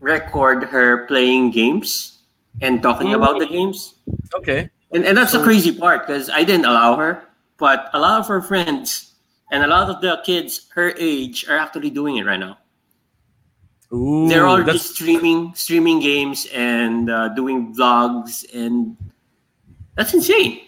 record 0.01 0.65
her 0.65 1.07
playing 1.09 1.51
games 1.53 2.21
and 2.61 2.83
talking 2.83 3.15
about 3.15 3.39
the 3.41 3.47
games. 3.47 3.95
Okay. 4.35 4.69
And, 4.93 5.05
and 5.05 5.17
that's 5.17 5.33
the 5.33 5.43
crazy 5.43 5.73
part 5.73 6.07
because 6.07 6.31
I 6.31 6.45
didn't 6.45 6.65
allow 6.65 6.97
her, 6.97 7.25
but 7.59 7.91
a 7.93 7.99
lot 7.99 8.21
of 8.21 8.27
her 8.29 8.41
friends 8.41 9.13
and 9.51 9.65
a 9.65 9.67
lot 9.67 9.89
of 9.91 10.01
the 10.01 10.21
kids 10.25 10.69
her 10.75 10.95
age 10.99 11.45
are 11.49 11.57
actually 11.59 11.91
doing 11.91 12.17
it 12.17 12.25
right 12.25 12.39
now. 12.41 12.57
Ooh, 13.97 14.29
They're 14.29 14.47
already 14.47 14.73
that's 14.77 14.91
streaming 14.93 15.55
streaming 15.57 16.01
games 16.01 16.45
and 16.53 17.09
uh, 17.09 17.29
doing 17.33 17.73
vlogs, 17.75 18.45
and 18.53 18.93
that's 19.97 20.13
insane. 20.13 20.61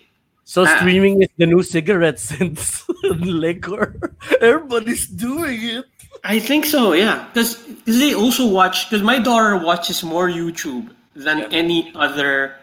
so 0.49 0.65
Ah. 0.65 0.77
streaming 0.81 1.21
is 1.21 1.29
the 1.37 1.45
new 1.45 1.61
cigarette 1.63 2.17
since 2.19 2.89
liquor. 3.21 4.01
Everybody's 4.41 5.05
doing 5.07 5.61
it. 5.63 5.85
I 6.25 6.41
think 6.41 6.65
so, 6.65 6.95
yeah. 6.97 7.29
Because 7.31 7.61
they 7.85 8.15
also 8.17 8.49
watch. 8.49 8.89
Because 8.89 9.05
my 9.05 9.19
daughter 9.21 9.61
watches 9.61 10.03
more 10.03 10.27
YouTube 10.33 10.89
than 11.15 11.45
any 11.53 11.93
other 11.95 12.57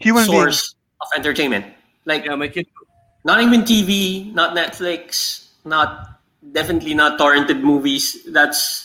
Human 0.00 0.24
being. 0.26 0.40
source 0.50 0.74
of 1.04 1.08
entertainment. 1.14 1.66
Like 2.08 2.24
Yeah, 2.24 2.34
my 2.34 2.48
kid. 2.48 2.66
not 3.28 3.38
even 3.44 3.62
TV, 3.62 4.32
not 4.34 4.56
Netflix, 4.56 5.46
not 5.68 6.18
definitely 6.50 6.94
not 6.96 7.20
torrented 7.20 7.60
movies. 7.62 8.24
That's 8.26 8.81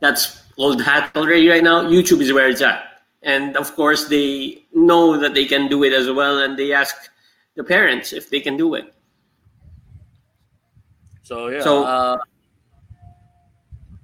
that's 0.00 0.42
old 0.58 0.82
hat 0.82 1.12
already 1.16 1.48
right 1.48 1.62
now. 1.62 1.82
YouTube 1.84 2.20
is 2.20 2.32
where 2.32 2.48
it's 2.48 2.62
at, 2.62 3.02
and 3.22 3.56
of 3.56 3.74
course 3.76 4.08
they 4.08 4.62
know 4.72 5.16
that 5.18 5.34
they 5.34 5.44
can 5.44 5.68
do 5.68 5.84
it 5.84 5.92
as 5.92 6.10
well, 6.10 6.40
and 6.40 6.58
they 6.58 6.72
ask 6.72 6.94
the 7.54 7.64
parents 7.64 8.12
if 8.12 8.30
they 8.30 8.40
can 8.40 8.56
do 8.56 8.74
it. 8.74 8.92
So 11.22 11.48
yeah. 11.48 11.60
So- 11.60 11.84
uh, 11.84 12.18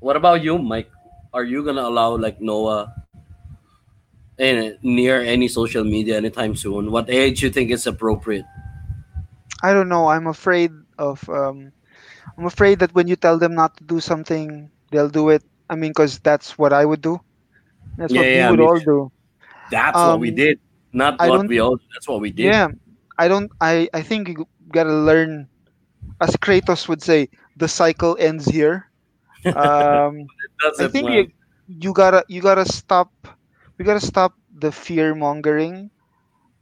what 0.00 0.16
about 0.16 0.42
you, 0.42 0.58
Mike? 0.58 0.90
Are 1.32 1.44
you 1.44 1.64
gonna 1.64 1.82
allow 1.86 2.16
like 2.16 2.40
Noah 2.40 2.92
in 4.38 4.76
near 4.82 5.22
any 5.22 5.46
social 5.48 5.84
media 5.84 6.16
anytime 6.16 6.56
soon? 6.56 6.90
What 6.90 7.08
age 7.08 7.42
you 7.42 7.50
think 7.50 7.70
is 7.70 7.86
appropriate? 7.86 8.44
I 9.62 9.72
don't 9.72 9.88
know. 9.88 10.08
I'm 10.08 10.26
afraid 10.26 10.72
of. 10.98 11.22
Um, 11.30 11.70
I'm 12.36 12.46
afraid 12.46 12.80
that 12.80 12.94
when 12.94 13.06
you 13.06 13.14
tell 13.16 13.38
them 13.38 13.54
not 13.54 13.76
to 13.78 13.84
do 13.84 14.00
something, 14.00 14.70
they'll 14.90 15.08
do 15.12 15.28
it. 15.30 15.44
I 15.68 15.74
mean, 15.76 15.90
because 15.90 16.18
that's 16.20 16.58
what 16.58 16.72
I 16.72 16.84
would 16.84 17.00
do. 17.02 17.20
That's 17.96 18.14
what 18.14 18.26
Yeah, 18.26 18.34
we 18.34 18.42
yeah, 18.42 18.50
would 18.50 18.58
me 18.58 18.68
all 18.68 18.80
do. 18.80 19.10
That's 19.70 20.04
what 20.04 20.18
we 20.20 20.30
Um, 20.30 20.32
did. 20.32 20.58
Not 20.92 21.20
I 21.20 21.30
what 21.30 21.46
we 21.46 21.58
all. 21.58 21.78
That's 21.92 22.08
what 22.08 22.20
we 22.20 22.30
did. 22.30 22.54
Yeah, 22.54 22.68
I 23.18 23.28
don't. 23.28 23.50
I 23.60 23.88
I 23.92 24.02
think 24.02 24.28
you 24.28 24.46
gotta 24.72 24.92
learn, 24.94 25.48
as 26.20 26.36
Kratos 26.36 26.88
would 26.88 27.02
say, 27.02 27.28
the 27.56 27.68
cycle 27.68 28.16
ends 28.18 28.46
here. 28.46 28.88
Um, 29.54 30.30
I 30.78 30.86
think 30.86 31.08
you, 31.10 31.26
you 31.66 31.92
gotta 31.92 32.24
you 32.28 32.40
gotta 32.42 32.64
stop. 32.66 33.10
We 33.78 33.84
gotta 33.84 34.02
stop 34.04 34.34
the 34.52 34.72
fear 34.72 35.14
mongering, 35.14 35.90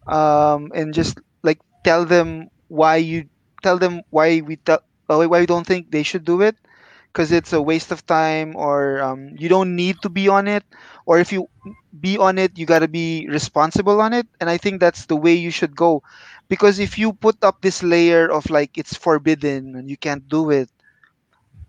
um, 0.06 0.70
and 0.74 0.92
just 0.94 1.18
like 1.42 1.58
tell 1.84 2.04
them 2.04 2.48
why 2.68 2.96
you 2.96 3.28
tell 3.62 3.78
them 3.78 4.02
why 4.10 4.40
we 4.40 4.56
tell 4.56 4.80
why 5.06 5.26
we 5.26 5.46
don't 5.46 5.66
think 5.66 5.90
they 5.90 6.02
should 6.02 6.24
do 6.24 6.40
it, 6.42 6.56
because 7.12 7.32
it's 7.32 7.52
a 7.52 7.60
waste 7.62 7.90
of 7.92 8.04
time 8.06 8.54
or 8.56 9.00
um, 9.02 9.30
you 9.38 9.48
don't 9.48 9.74
need 9.76 10.00
to 10.02 10.08
be 10.08 10.28
on 10.28 10.46
it. 10.48 10.64
Or 11.06 11.18
if 11.18 11.32
you 11.32 11.48
be 12.00 12.16
on 12.18 12.38
it 12.38 12.56
you 12.58 12.66
got 12.66 12.80
to 12.80 12.88
be 12.88 13.26
responsible 13.30 14.00
on 14.00 14.12
it. 14.12 14.26
And 14.40 14.48
i 14.50 14.56
think 14.58 14.80
that's 14.80 15.06
the 15.06 15.16
way 15.16 15.34
you 15.34 15.50
should 15.50 15.76
go. 15.76 16.02
Because 16.48 16.78
if 16.78 16.98
you 16.98 17.12
put 17.12 17.36
up 17.42 17.60
this 17.62 17.82
layer 17.82 18.30
of 18.30 18.48
like 18.50 18.76
it's 18.78 18.94
forbidden 18.96 19.74
and 19.76 19.88
you 19.90 19.96
can't 19.96 20.26
do 20.28 20.50
it 20.50 20.68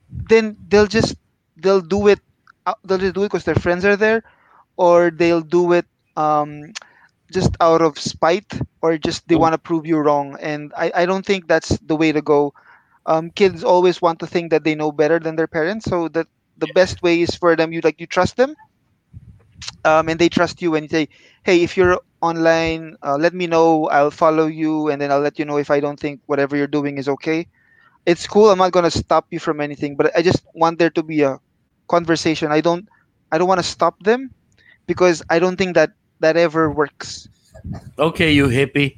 then 0.10 0.58
they'll 0.68 0.88
just 0.88 1.16
they'll 1.58 1.82
do 1.82 2.08
it 2.08 2.20
uh, 2.66 2.74
they'll 2.84 2.98
just 3.00 3.16
do 3.16 3.24
it 3.24 3.28
because 3.28 3.46
their 3.46 3.56
friends 3.56 3.86
are 3.86 3.96
there. 3.96 4.24
Or 4.78 5.10
they'll 5.12 5.42
do 5.42 5.74
it 5.74 5.86
um, 6.16 6.74
just 7.32 7.56
out 7.60 7.82
of 7.82 7.98
spite 8.00 8.52
or 8.82 8.98
just 8.98 9.28
they 9.28 9.36
Mm. 9.36 9.38
want 9.38 9.54
to 9.54 9.58
prove 9.60 9.86
you 9.86 9.98
wrong. 9.98 10.38
And 10.40 10.74
I, 10.78 10.92
I 10.96 11.06
don't 11.06 11.26
think 11.26 11.48
that's 11.48 11.78
the 11.80 11.96
way 11.96 12.12
to 12.12 12.22
go 12.22 12.54
um, 13.06 13.30
kids 13.32 13.64
always 13.64 14.02
want 14.02 14.20
to 14.20 14.28
think 14.28 14.52
that 14.52 14.64
they 14.64 14.76
know 14.76 14.92
better 14.92 15.20
than 15.20 15.36
their 15.36 15.48
parents 15.48 15.86
so 15.86 16.08
that 16.10 16.28
the 16.58 16.68
best 16.68 17.02
way 17.02 17.22
is 17.22 17.36
for 17.36 17.56
them 17.56 17.72
you 17.74 17.82
like 17.84 18.00
you 18.00 18.08
trust 18.08 18.38
them 18.38 18.56
um, 19.86 20.10
and 20.10 20.20
they 20.20 20.30
trust 20.30 20.62
you 20.62 20.76
and 20.76 20.84
you 20.84 20.90
say 20.90 21.08
hey 21.44 21.64
if 21.64 21.78
you're 21.78 22.00
online 22.22 22.96
uh, 23.04 23.16
let 23.18 23.34
me 23.34 23.48
know 23.48 23.88
i'll 23.90 24.12
follow 24.12 24.46
you 24.48 24.90
and 24.90 25.02
then 25.02 25.12
i'll 25.12 25.20
let 25.22 25.38
you 25.40 25.46
know 25.46 25.58
if 25.58 25.70
i 25.72 25.80
don't 25.80 26.00
think 26.00 26.20
whatever 26.26 26.56
you're 26.56 26.68
doing 26.68 26.98
is 26.98 27.08
okay. 27.08 27.48
It's 28.06 28.28
cool 28.28 28.50
i'm 28.50 28.58
not 28.60 28.72
going 28.72 28.86
to 28.86 28.92
stop 28.92 29.28
you 29.32 29.40
from 29.40 29.60
anything 29.62 29.96
but 29.96 30.12
i 30.18 30.22
just 30.22 30.44
want 30.54 30.80
there 30.80 30.90
to 30.92 31.04
be 31.04 31.22
a 31.22 31.40
conversation. 31.90 32.52
I 32.52 32.62
don't 32.62 32.88
i 33.32 33.38
don't 33.38 33.48
want 33.48 33.60
to 33.60 33.68
stop 33.68 34.00
them 34.04 34.32
because 34.88 35.22
i 35.30 35.40
don't 35.40 35.58
think 35.58 35.76
that 35.76 35.92
that 36.20 36.38
ever 36.38 36.70
works. 36.72 37.28
Okay, 38.00 38.32
you 38.32 38.48
hippie. 38.48 38.98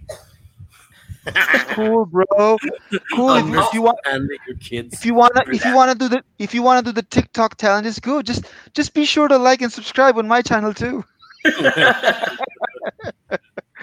Cool 1.75 2.05
bro 2.05 2.57
cool 3.15 3.35
if, 3.35 3.45
you- 3.47 3.59
if 3.59 3.73
you 3.73 3.81
want 3.81 3.97
your 4.05 4.55
kids. 4.59 4.93
if 4.93 5.05
you 5.05 5.13
want 5.13 5.33
to 5.35 5.43
if 5.51 5.63
you 5.65 5.73
want 5.73 5.91
to 5.91 5.97
do 5.97 6.09
the 6.09 6.23
if 6.39 6.53
you 6.53 6.61
want 6.61 6.85
to 6.85 6.91
do 6.91 6.93
the 6.95 7.07
tiktok 7.07 7.57
challenges 7.59 7.99
good 7.99 8.25
just 8.25 8.45
just 8.73 8.93
be 8.93 9.05
sure 9.05 9.27
to 9.27 9.37
like 9.37 9.61
and 9.61 9.71
subscribe 9.71 10.17
on 10.17 10.27
my 10.27 10.41
channel 10.41 10.73
too 10.73 11.03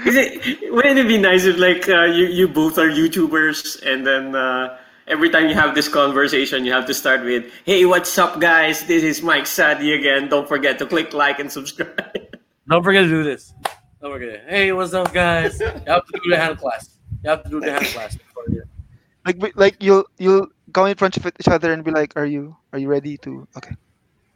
Is 0.06 0.16
it, 0.16 0.72
wouldn't 0.72 0.98
it 0.98 1.06
be 1.08 1.18
nice 1.18 1.44
if 1.44 1.58
like 1.58 1.86
uh, 1.88 2.04
you 2.04 2.24
you 2.26 2.48
both 2.48 2.78
are 2.78 2.88
YouTubers 2.88 3.82
and 3.84 4.06
then 4.06 4.34
uh, 4.34 4.78
every 5.06 5.28
time 5.28 5.46
you 5.48 5.54
have 5.54 5.74
this 5.74 5.88
conversation 5.88 6.64
you 6.64 6.72
have 6.72 6.86
to 6.86 6.94
start 6.94 7.22
with 7.22 7.44
Hey, 7.66 7.84
what's 7.84 8.16
up, 8.16 8.40
guys? 8.40 8.84
This 8.86 9.02
is 9.02 9.20
Mike 9.22 9.46
Sadie 9.46 9.92
again. 9.92 10.28
Don't 10.30 10.48
forget 10.48 10.78
to 10.78 10.86
click 10.86 11.12
like 11.12 11.38
and 11.38 11.52
subscribe. 11.52 12.16
Don't 12.70 12.82
forget 12.82 13.02
to 13.04 13.08
do 13.10 13.22
this. 13.24 13.52
Don't 14.00 14.12
forget. 14.12 14.44
Hey, 14.48 14.72
what's 14.72 14.94
up, 14.94 15.12
guys? 15.12 15.60
You 15.60 15.66
have 15.86 16.06
to 16.06 16.20
do 16.24 16.30
the 16.30 16.38
hand 16.38 16.56
class. 16.56 16.96
You 17.22 17.30
have 17.30 17.42
to 17.44 17.50
do 17.50 17.60
the 17.60 17.72
hand 17.72 17.86
class. 17.94 18.16
before 18.16 18.44
you- 18.48 18.64
like 19.26 19.56
like 19.56 19.76
you'll 19.80 20.04
you'll 20.18 20.48
go 20.72 20.86
in 20.86 20.96
front 20.96 21.16
of 21.16 21.26
each 21.26 21.48
other 21.48 21.72
and 21.72 21.84
be 21.84 21.90
like 21.90 22.12
are 22.16 22.24
you 22.24 22.56
are 22.72 22.78
you 22.78 22.88
ready 22.88 23.18
to 23.18 23.46
okay 23.56 23.76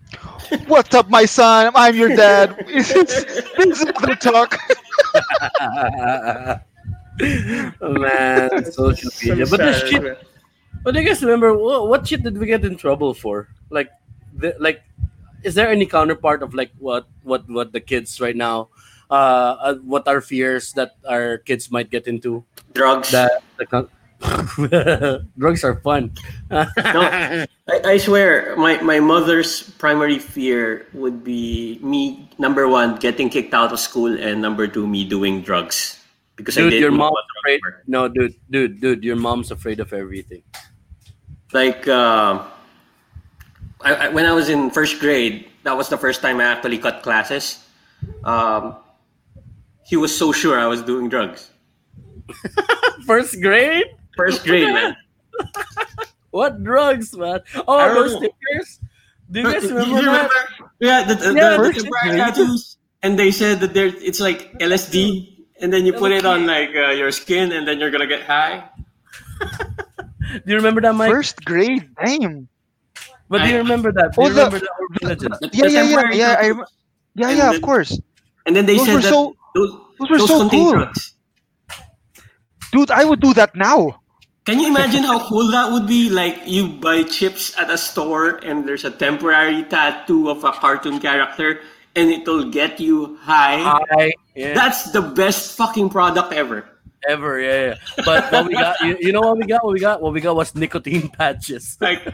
what's 0.66 0.95
up 0.95 1.09
my 1.09 1.24
son 1.24 1.72
i'm 1.74 1.97
your 1.97 2.11
dad 2.14 2.55
this 2.68 2.91
is 2.91 3.24
this 3.57 3.78
the 3.80 4.16
talk 4.20 4.53
oh, 7.80 7.93
Man, 7.93 8.64
social 8.72 9.11
media. 9.22 9.47
But 9.47 9.59
this 9.59 9.89
shit. 9.89 10.18
But 10.82 10.97
I 10.97 11.03
guess 11.03 11.22
remember 11.22 11.57
what, 11.57 11.89
what 11.89 12.07
shit 12.07 12.22
did 12.22 12.37
we 12.37 12.47
get 12.47 12.64
in 12.64 12.76
trouble 12.76 13.14
for? 13.14 13.49
Like, 13.70 13.91
the, 14.37 14.55
like, 14.59 14.82
is 15.43 15.55
there 15.55 15.68
any 15.70 15.87
counterpart 15.87 16.43
of 16.43 16.55
like 16.55 16.72
what 16.78 17.07
what 17.22 17.49
what 17.49 17.72
the 17.72 17.80
kids 17.80 18.20
right 18.20 18.37
now, 18.37 18.68
uh, 19.14 19.56
uh 19.62 19.74
what 19.86 20.08
are 20.10 20.20
fears 20.20 20.74
that 20.74 20.98
our 21.06 21.38
kids 21.38 21.70
might 21.70 21.90
get 21.90 22.10
into? 22.10 22.42
Drugs. 22.74 23.14
That 23.14 23.42
drugs 25.38 25.62
are 25.64 25.76
fun. 25.80 26.10
I, 26.50 27.46
I 27.68 27.96
swear, 27.98 28.56
my, 28.56 28.80
my 28.80 28.98
mother's 28.98 29.70
primary 29.78 30.18
fear 30.18 30.86
would 30.94 31.22
be 31.22 31.78
me, 31.82 32.28
number 32.38 32.66
one, 32.68 32.96
getting 32.96 33.28
kicked 33.28 33.54
out 33.54 33.72
of 33.72 33.78
school, 33.78 34.16
and 34.18 34.40
number 34.40 34.66
two, 34.66 34.86
me 34.86 35.04
doing 35.04 35.42
drugs. 35.42 36.00
Because 36.36 36.58
I 36.58 36.62
dude, 36.62 36.80
your 36.80 36.90
mom's 36.90 37.18
afraid. 37.40 37.60
No, 37.86 38.08
dude, 38.08 38.34
dude, 38.50 38.80
dude, 38.80 39.04
your 39.04 39.16
mom's 39.16 39.50
afraid 39.50 39.78
of 39.78 39.92
everything. 39.92 40.42
Like, 41.52 41.86
uh, 41.86 42.42
I, 43.82 43.94
I, 43.94 44.08
when 44.08 44.26
I 44.26 44.32
was 44.32 44.48
in 44.48 44.70
first 44.70 44.98
grade, 44.98 45.46
that 45.62 45.76
was 45.76 45.88
the 45.88 45.98
first 45.98 46.22
time 46.22 46.40
I 46.40 46.44
actually 46.44 46.78
cut 46.78 47.02
classes. 47.02 47.62
Um, 48.24 48.76
he 49.87 49.97
was 49.97 50.16
so 50.16 50.32
sure 50.32 50.59
I 50.59 50.66
was 50.66 50.82
doing 50.82 51.09
drugs. 51.09 51.51
First 53.07 53.41
grade? 53.41 53.85
First 54.16 54.45
grade, 54.45 54.68
man. 54.72 54.97
What 56.30 56.64
drugs, 56.64 57.16
man? 57.16 57.41
Oh, 57.68 57.95
those 57.95 58.12
know. 58.14 58.18
stickers. 58.18 58.80
Do 59.30 59.41
you 59.41 59.53
guys 59.53 59.62
You 59.62 59.76
remember 59.78 60.11
that? 60.11 60.49
Yeah, 60.80 61.05
the, 61.05 61.14
the, 61.14 61.32
Yeah, 61.35 61.51
the, 61.51 61.57
the 61.59 61.72
first 61.72 61.87
grade. 61.87 62.18
tattoos. 62.18 62.76
And 63.05 63.16
they 63.18 63.30
said 63.30 63.61
that 63.61 63.72
there, 63.72 63.87
it's 63.87 64.18
like 64.18 64.53
LSD, 64.59 65.45
and 65.61 65.72
then 65.72 65.87
you 65.87 65.93
put 65.93 66.11
it 66.11 66.26
on 66.26 66.45
like 66.47 66.70
uh, 66.74 66.91
your 66.91 67.12
skin, 67.12 67.53
and 67.53 67.68
then 67.68 67.78
you're 67.78 67.91
gonna 67.93 68.09
get 68.09 68.22
high. 68.22 68.68
Do 69.41 70.43
you 70.47 70.57
remember 70.57 70.80
that, 70.80 70.95
Mike? 70.95 71.11
first 71.11 71.45
grade 71.45 71.89
damn 72.05 72.49
but 73.28 73.43
do 73.43 73.49
you 73.49 73.55
I- 73.55 73.59
remember 73.59 73.93
that? 73.93 74.14
Do 74.14 74.22
Oh, 74.22 74.26
you 74.28 74.35
the- 74.35 74.49
that 74.51 74.62
Urban 74.62 75.09
Legends? 75.09 75.39
The- 75.39 75.51
yeah 75.53 75.66
yeah 75.66 75.82
yeah 75.82 76.11
yeah 76.12 76.32
I, 76.32 76.49
tattoos. 76.49 76.68
yeah 77.14 77.30
yeah 77.30 77.51
of 77.55 77.62
course 77.62 78.01
And 78.47 78.57
then 78.57 78.66
they 78.66 78.76
Those 78.78 78.87
said 78.87 79.03
that 79.03 79.12
so- 79.14 79.37
those, 79.55 79.70
those 79.98 80.11
were 80.11 80.18
those 80.18 80.28
so 80.28 80.38
contain 80.40 80.64
cool 80.64 80.72
drugs. 80.72 81.14
dude 82.72 82.90
i 82.90 83.05
would 83.05 83.20
do 83.20 83.32
that 83.34 83.55
now 83.55 83.98
Can 84.44 84.61
you 84.61 84.68
imagine 84.68 85.05
how 85.09 85.24
cool 85.24 85.48
that 85.57 85.72
would 85.72 85.88
be? 85.88 86.12
Like 86.12 86.36
you 86.44 86.68
buy 86.68 87.00
chips 87.09 87.57
at 87.57 87.72
a 87.72 87.78
store 87.80 88.44
and 88.44 88.68
there's 88.68 88.84
a 88.84 88.92
temporary 88.92 89.64
tattoo 89.64 90.28
of 90.28 90.44
a 90.44 90.52
cartoon 90.52 91.00
character 91.00 91.64
and 91.96 92.12
it'll 92.12 92.52
get 92.52 92.76
you 92.76 93.16
high. 93.24 93.64
Hi. 93.64 94.12
Yeah. 94.36 94.52
That's 94.52 94.92
the 94.92 95.00
best 95.00 95.57
fucking 95.57 95.88
product 95.88 96.36
ever. 96.36 96.68
ever. 97.09 97.40
Yeah, 97.40 97.72
yeah. 97.72 98.05
But 98.05 98.28
what 98.28 98.44
we 98.44 98.52
got, 98.52 98.76
you, 98.84 99.00
you 99.00 99.12
know 99.16 99.24
what 99.24 99.38
we 99.40 99.46
got? 99.48 99.64
What 99.64 99.72
we 99.72 99.80
got? 99.80 100.02
What 100.05 100.12
we 100.12 100.20
got 100.20 100.36
was 100.36 100.52
nicotine 100.52 101.09
patches. 101.09 101.78
Like 101.80 102.05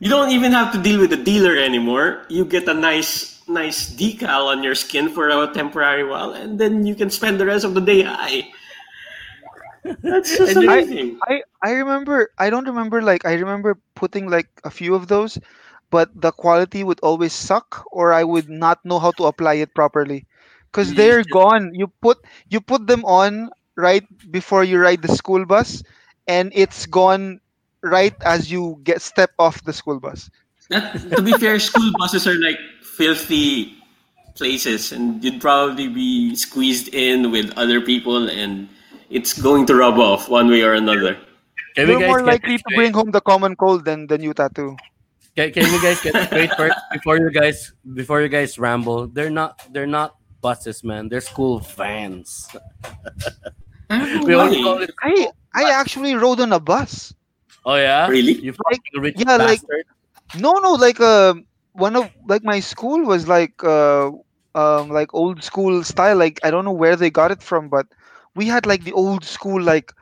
you 0.00 0.08
don't 0.08 0.32
even 0.32 0.52
have 0.52 0.72
to 0.72 0.80
deal 0.80 1.00
with 1.04 1.10
the 1.12 1.20
dealer 1.20 1.52
anymore. 1.52 2.24
You 2.32 2.48
get 2.48 2.64
a 2.64 2.72
nice 2.72 3.33
nice 3.48 3.90
decal 3.94 4.46
on 4.48 4.62
your 4.62 4.74
skin 4.74 5.08
for 5.08 5.28
a 5.28 5.46
temporary 5.52 6.04
while 6.04 6.32
and 6.32 6.58
then 6.58 6.86
you 6.86 6.94
can 6.94 7.10
spend 7.10 7.38
the 7.40 7.46
rest 7.46 7.64
of 7.64 7.74
the 7.74 7.80
day 7.80 8.02
high. 8.02 8.44
That's 10.02 10.36
just 10.36 10.56
And 10.56 10.62
you- 10.62 10.70
amazing. 10.70 11.22
I 11.26 11.42
I 11.62 11.70
remember 11.80 12.30
I 12.38 12.50
don't 12.50 12.66
remember 12.66 13.02
like 13.02 13.24
I 13.24 13.34
remember 13.34 13.78
putting 13.94 14.28
like 14.30 14.48
a 14.64 14.70
few 14.70 14.94
of 14.94 15.08
those, 15.08 15.38
but 15.90 16.10
the 16.14 16.32
quality 16.32 16.82
would 16.84 17.00
always 17.02 17.32
suck 17.32 17.84
or 17.92 18.12
I 18.12 18.24
would 18.24 18.48
not 18.48 18.84
know 18.84 18.98
how 18.98 19.12
to 19.18 19.24
apply 19.26 19.54
it 19.64 19.74
properly. 19.74 20.26
Cause 20.72 20.94
mm. 20.94 20.94
they're 20.94 21.24
gone. 21.24 21.72
You 21.74 21.88
put 22.02 22.18
you 22.48 22.60
put 22.60 22.86
them 22.86 23.04
on 23.04 23.50
right 23.76 24.04
before 24.30 24.64
you 24.64 24.78
ride 24.78 25.02
the 25.02 25.14
school 25.14 25.44
bus 25.46 25.82
and 26.26 26.52
it's 26.54 26.86
gone 26.86 27.40
right 27.82 28.14
as 28.24 28.50
you 28.50 28.80
get 28.82 29.00
step 29.02 29.30
off 29.38 29.62
the 29.64 29.72
school 29.72 30.00
bus. 30.00 30.30
That, 30.70 30.96
to 31.16 31.22
be 31.22 31.32
fair, 31.36 31.58
school 31.60 31.92
buses 31.98 32.26
are 32.26 32.34
like 32.40 32.58
filthy 32.82 33.76
places, 34.34 34.92
and 34.92 35.22
you'd 35.22 35.40
probably 35.40 35.88
be 35.88 36.34
squeezed 36.34 36.88
in 36.94 37.30
with 37.30 37.52
other 37.56 37.80
people, 37.80 38.28
and 38.30 38.68
it's 39.10 39.32
going 39.36 39.66
to 39.66 39.74
rub 39.74 39.98
off 39.98 40.28
one 40.28 40.48
way 40.48 40.62
or 40.62 40.72
another. 40.74 41.18
Can 41.76 41.86
we 41.88 41.92
You're 41.92 42.00
guys 42.00 42.08
more 42.08 42.22
likely 42.22 42.58
to 42.58 42.64
bring 42.74 42.92
home 42.92 43.10
the 43.10 43.20
common 43.20 43.56
cold 43.56 43.84
than 43.84 44.06
the 44.06 44.16
new 44.16 44.32
tattoo. 44.32 44.76
Can, 45.36 45.50
can 45.52 45.66
you 45.72 45.82
guys 45.82 46.00
get 46.00 46.14
it 46.14 46.26
straight 46.26 46.52
first 46.56 46.78
before 46.92 47.18
you 47.18 47.30
guys 47.30 47.72
before 47.94 48.22
you 48.22 48.28
guys 48.30 48.58
ramble? 48.58 49.08
They're 49.08 49.30
not 49.34 49.58
they're 49.74 49.86
not 49.90 50.14
buses, 50.40 50.84
man. 50.84 51.08
They're 51.10 51.20
school 51.20 51.58
vans. 51.58 52.46
I 53.90 54.22
We 54.24 54.34
only 54.34 54.58
why. 54.58 54.62
call 54.62 54.82
it. 54.82 54.90
I 55.02 55.28
I 55.54 55.70
actually 55.74 56.14
rode 56.14 56.40
on 56.40 56.52
a 56.52 56.60
bus. 56.60 57.12
Oh 57.66 57.74
yeah, 57.76 58.06
Really? 58.08 58.34
You 58.38 58.52
fucking 58.52 59.00
rich 59.02 59.16
yeah, 59.18 59.36
like- 59.36 59.60
bastard. 59.60 59.84
No, 60.34 60.52
no, 60.62 60.72
like 60.74 61.00
uh, 61.00 61.34
one 61.72 61.96
of 61.96 62.10
like 62.28 62.42
my 62.44 62.60
school 62.60 63.04
was 63.04 63.28
like 63.28 63.62
uh, 63.64 64.10
um, 64.54 64.88
like 64.90 65.12
old 65.14 65.42
school 65.42 65.82
style. 65.84 66.16
Like 66.16 66.40
I 66.44 66.50
don't 66.50 66.64
know 66.64 66.72
where 66.72 66.96
they 66.96 67.10
got 67.10 67.30
it 67.30 67.42
from, 67.42 67.68
but 67.68 67.86
we 68.34 68.46
had 68.46 68.66
like 68.66 68.84
the 68.84 68.92
old 68.92 69.24
school 69.24 69.60
like 69.62 69.92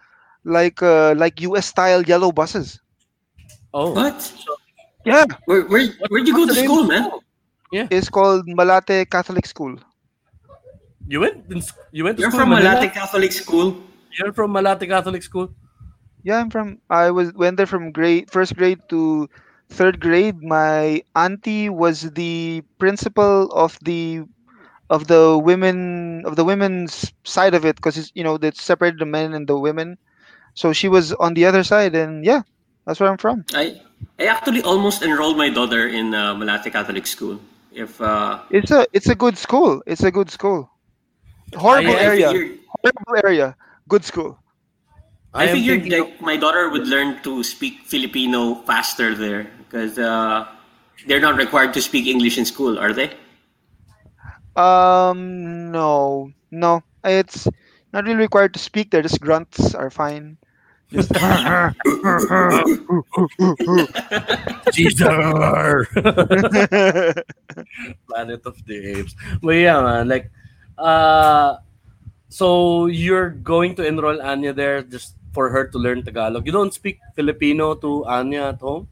like 0.45 0.83
uh, 0.83 1.15
like 1.17 1.41
US 1.41 1.67
style 1.67 2.03
yellow 2.03 2.33
buses. 2.33 2.81
oh, 3.75 3.93
What? 3.93 4.33
Yeah, 5.05 5.25
Where, 5.47 5.63
where, 5.67 5.89
where'd 6.09 6.27
you 6.27 6.35
go 6.35 6.47
to 6.47 6.53
what's 6.53 6.55
the 6.55 6.63
name 6.63 6.71
school, 6.71 6.81
of 6.81 6.89
man? 6.89 7.11
it's 7.91 8.09
called 8.09 8.47
Malate 8.49 9.11
Catholic 9.11 9.47
School. 9.47 9.79
you 11.07 11.21
went 11.21 11.51
in, 11.51 11.63
you 11.93 12.05
went 12.05 12.19
to 12.19 12.23
You're 12.23 12.31
school 12.31 12.41
from 12.41 12.53
in 12.53 12.59
Malate 12.63 12.93
Catholic 12.93 13.33
School. 13.33 13.77
You're 14.19 14.33
from 14.33 14.53
Malate 14.53 14.89
Catholic 14.89 15.23
School. 15.23 15.55
Yeah, 16.23 16.39
I'm 16.39 16.51
from. 16.51 16.81
I 16.91 17.11
was 17.11 17.33
went 17.35 17.57
there 17.57 17.67
from 17.67 17.93
grade 17.93 18.31
first 18.31 18.57
grade 18.57 18.81
to 18.91 19.29
third 19.73 20.01
grade. 20.01 20.43
My 20.43 21.03
auntie 21.17 21.69
was 21.69 22.13
the 22.13 22.63
principal 22.79 23.51
of 23.53 23.79
the 23.83 24.23
of 24.93 25.09
the 25.09 25.41
women 25.41 26.23
of 26.29 26.37
the 26.37 26.45
women's 26.45 27.09
side 27.25 27.55
of 27.55 27.65
it 27.65 27.77
because 27.77 27.97
it's 27.97 28.13
you 28.15 28.23
know 28.23 28.37
they 28.37 28.53
separated 28.53 29.01
the 29.01 29.09
men 29.09 29.33
and 29.33 29.49
the 29.49 29.59
women. 29.59 29.97
So 30.55 30.73
she 30.73 30.89
was 30.89 31.13
on 31.17 31.33
the 31.35 31.47
other 31.49 31.65
side, 31.65 31.97
and 31.97 32.25
yeah, 32.25 32.43
that's 32.85 33.01
where 33.01 33.09
I'm 33.09 33.17
from. 33.17 33.45
I 33.57 33.81
I 34.21 34.29
actually 34.29 34.61
almost 34.63 35.03
enrolled 35.03 35.41
my 35.41 35.49
daughter 35.49 35.89
in 35.89 36.15
uh, 36.15 36.37
Malate 36.37 36.71
Catholic 36.71 37.09
School. 37.09 37.41
If 37.73 37.97
uh, 38.01 38.45
It's 38.53 38.71
a 38.71 38.87
it's 38.93 39.09
a 39.09 39.17
good 39.17 39.41
school. 39.41 39.81
It's 39.89 40.05
a 40.05 40.13
good 40.13 40.31
school. 40.31 40.69
Horrible 41.57 41.97
I- 41.97 42.05
I 42.05 42.13
area. 42.13 42.29
figured, 42.29 42.61
Horrible 42.69 43.17
area. 43.25 43.49
Good 43.89 44.05
school. 44.05 44.37
I, 45.33 45.49
am 45.49 45.57
figured 45.57 45.89
thinking 45.89 45.97
like 45.97 46.21
my 46.21 46.37
daughter 46.37 46.69
would 46.69 46.87
learn 46.87 47.17
to 47.25 47.41
speak 47.41 47.89
Filipino 47.89 48.61
faster 48.69 49.17
there 49.17 49.49
because 49.73 49.97
uh, 49.97 50.45
they're 51.09 51.25
not 51.25 51.41
required 51.41 51.73
to 51.73 51.81
speak 51.81 52.05
English 52.07 52.37
in 52.37 52.45
school, 52.45 52.79
are 52.79 52.93
they? 52.93 53.17
Um, 54.55 55.73
no, 55.73 56.31
no. 56.53 56.85
It's 57.03 57.49
not 57.97 58.05
really 58.05 58.21
required 58.21 58.53
to 58.53 58.61
speak. 58.61 58.91
They're 58.91 59.01
just 59.01 59.19
grunts 59.21 59.75
are 59.75 59.89
fine. 59.89 60.37
Just 60.93 61.09
Caesar. 64.77 65.89
Planet 68.13 68.45
of 68.45 68.61
the 68.69 68.77
Apes. 69.01 69.17
But 69.41 69.57
yeah, 69.57 69.81
man, 69.81 70.09
like, 70.09 70.31
uh, 70.77 71.57
so 72.29 72.87
you're 72.93 73.31
going 73.31 73.75
to 73.77 73.87
enroll 73.89 74.21
Anya 74.21 74.53
there 74.53 74.83
just 74.83 75.17
for 75.33 75.49
her 75.49 75.67
to 75.69 75.79
learn 75.79 76.05
Tagalog. 76.05 76.45
You 76.45 76.53
don't 76.53 76.75
speak 76.75 77.01
Filipino 77.17 77.75
to 77.77 78.05
Anya 78.05 78.53
at 78.53 78.61
home. 78.61 78.87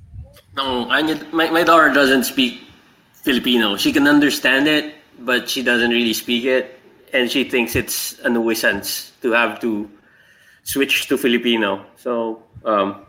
No, 0.61 0.91
Anya, 0.91 1.17
my, 1.33 1.49
my 1.51 1.65
daughter 1.65 1.89
doesn't 1.93 2.25
speak 2.25 2.61
Filipino. 3.15 3.77
She 3.77 3.93
can 3.93 4.07
understand 4.07 4.69
it, 4.69 4.95
but 5.21 5.49
she 5.49 5.63
doesn't 5.63 5.91
really 5.91 6.13
speak 6.13 6.45
it. 6.45 6.79
And 7.15 7.31
she 7.31 7.45
thinks 7.45 7.75
it's 7.75 8.19
a 8.21 8.29
nuisance 8.29 9.13
to 9.23 9.33
have 9.33 9.59
to 9.61 9.91
switch 10.65 11.09
to 11.09 11.17
Filipino. 11.17 11.85
So, 11.97 12.43
um, 12.65 13.07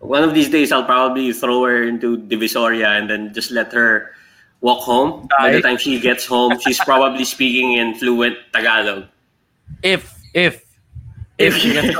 one 0.00 0.22
of 0.22 0.34
these 0.34 0.50
days, 0.50 0.70
I'll 0.70 0.84
probably 0.84 1.32
throw 1.32 1.64
her 1.64 1.82
into 1.84 2.18
Divisoria 2.18 2.88
and 2.98 3.08
then 3.08 3.32
just 3.32 3.50
let 3.50 3.72
her 3.72 4.12
walk 4.60 4.80
home. 4.82 5.28
By 5.38 5.52
the 5.52 5.62
time 5.62 5.78
she 5.78 5.98
gets 5.98 6.26
home, 6.26 6.58
she's 6.60 6.78
probably 6.80 7.24
speaking 7.24 7.72
in 7.74 7.94
fluent 7.94 8.36
Tagalog. 8.52 9.06
If 9.82 10.12
if 10.34 10.62
if 11.38 11.54
If- 11.54 11.56
she 11.56 11.72
gets 11.72 11.96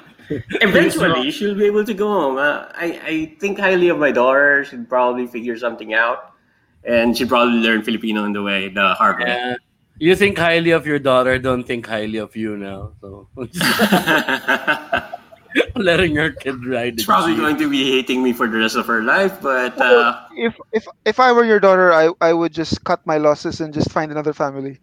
Eventually, 0.60 1.30
she'll 1.30 1.54
be 1.54 1.66
able 1.66 1.84
to 1.84 1.94
go 1.94 2.08
home. 2.08 2.38
Uh, 2.38 2.66
I, 2.74 3.00
I 3.04 3.36
think 3.38 3.58
highly 3.58 3.88
of 3.88 3.98
my 3.98 4.12
daughter. 4.12 4.64
She'd 4.64 4.88
probably 4.88 5.26
figure 5.26 5.56
something 5.56 5.94
out. 5.94 6.32
And 6.84 7.16
she'd 7.16 7.28
probably 7.28 7.58
learn 7.58 7.82
Filipino 7.82 8.24
in 8.24 8.32
the 8.32 8.42
way, 8.42 8.68
the 8.68 8.94
hard 8.94 9.18
way. 9.18 9.32
uh, 9.32 9.56
you 9.98 10.14
think 10.14 10.38
highly 10.38 10.70
of 10.70 10.86
your 10.86 10.98
daughter, 10.98 11.38
don't 11.38 11.64
think 11.64 11.86
highly 11.86 12.18
of 12.18 12.36
you 12.36 12.56
now. 12.56 12.92
So 13.00 13.28
letting 15.76 16.14
your 16.14 16.32
kid 16.32 16.64
ride. 16.66 16.94
the 16.96 16.98
She's 16.98 17.06
probably 17.06 17.36
going 17.36 17.56
to 17.56 17.70
be 17.70 17.90
hating 17.90 18.22
me 18.22 18.32
for 18.32 18.46
the 18.46 18.58
rest 18.58 18.76
of 18.76 18.86
her 18.86 19.02
life, 19.02 19.40
but 19.40 19.78
uh, 19.80 20.20
if 20.36 20.54
if 20.72 20.86
if 21.04 21.20
I 21.20 21.32
were 21.32 21.44
your 21.44 21.60
daughter, 21.60 21.92
I 21.92 22.10
I 22.20 22.32
would 22.32 22.52
just 22.52 22.84
cut 22.84 23.06
my 23.06 23.16
losses 23.16 23.60
and 23.60 23.72
just 23.72 23.90
find 23.90 24.12
another 24.12 24.32
family. 24.32 24.78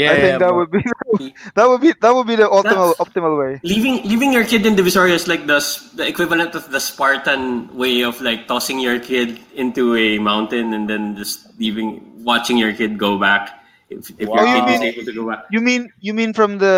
Yeah, 0.00 0.12
I 0.12 0.14
think 0.16 0.32
yeah, 0.32 0.38
that 0.40 0.50
bro. 0.52 0.56
would 0.58 0.70
be 0.72 0.82
that 1.56 1.66
would 1.68 1.80
be 1.84 1.92
that 2.00 2.12
would 2.14 2.26
be 2.26 2.36
the 2.36 2.48
optimal 2.48 2.96
That's- 2.96 3.02
optimal 3.04 3.34
way. 3.36 3.60
leaving 3.62 4.00
leaving 4.08 4.32
your 4.32 4.44
kid 4.44 4.64
in 4.64 4.74
Divisoria 4.76 5.14
is 5.20 5.28
like 5.28 5.44
the 5.46 5.60
the 5.94 6.06
equivalent 6.08 6.54
of 6.56 6.70
the 6.72 6.80
Spartan 6.80 7.68
way 7.76 8.02
of 8.02 8.20
like 8.20 8.48
tossing 8.48 8.80
your 8.80 8.98
kid 8.98 9.38
into 9.54 9.96
a 9.96 10.18
mountain 10.18 10.72
and 10.72 10.88
then 10.88 11.16
just 11.16 11.52
leaving, 11.58 12.00
watching 12.24 12.56
your 12.56 12.72
kid 12.72 12.96
go 12.96 13.18
back. 13.18 13.60
If, 13.90 14.08
if 14.22 14.28
Wow. 14.28 14.40
your 14.40 14.46
Oh, 14.46 14.54
you 14.56 14.62
kid 14.64 14.74
is 14.74 14.82
able 14.94 15.04
to 15.04 15.14
go 15.18 15.24
back. 15.28 15.40
You 15.50 15.60
mean 15.60 15.90
you 16.00 16.14
mean 16.14 16.32
from 16.32 16.58
the 16.62 16.76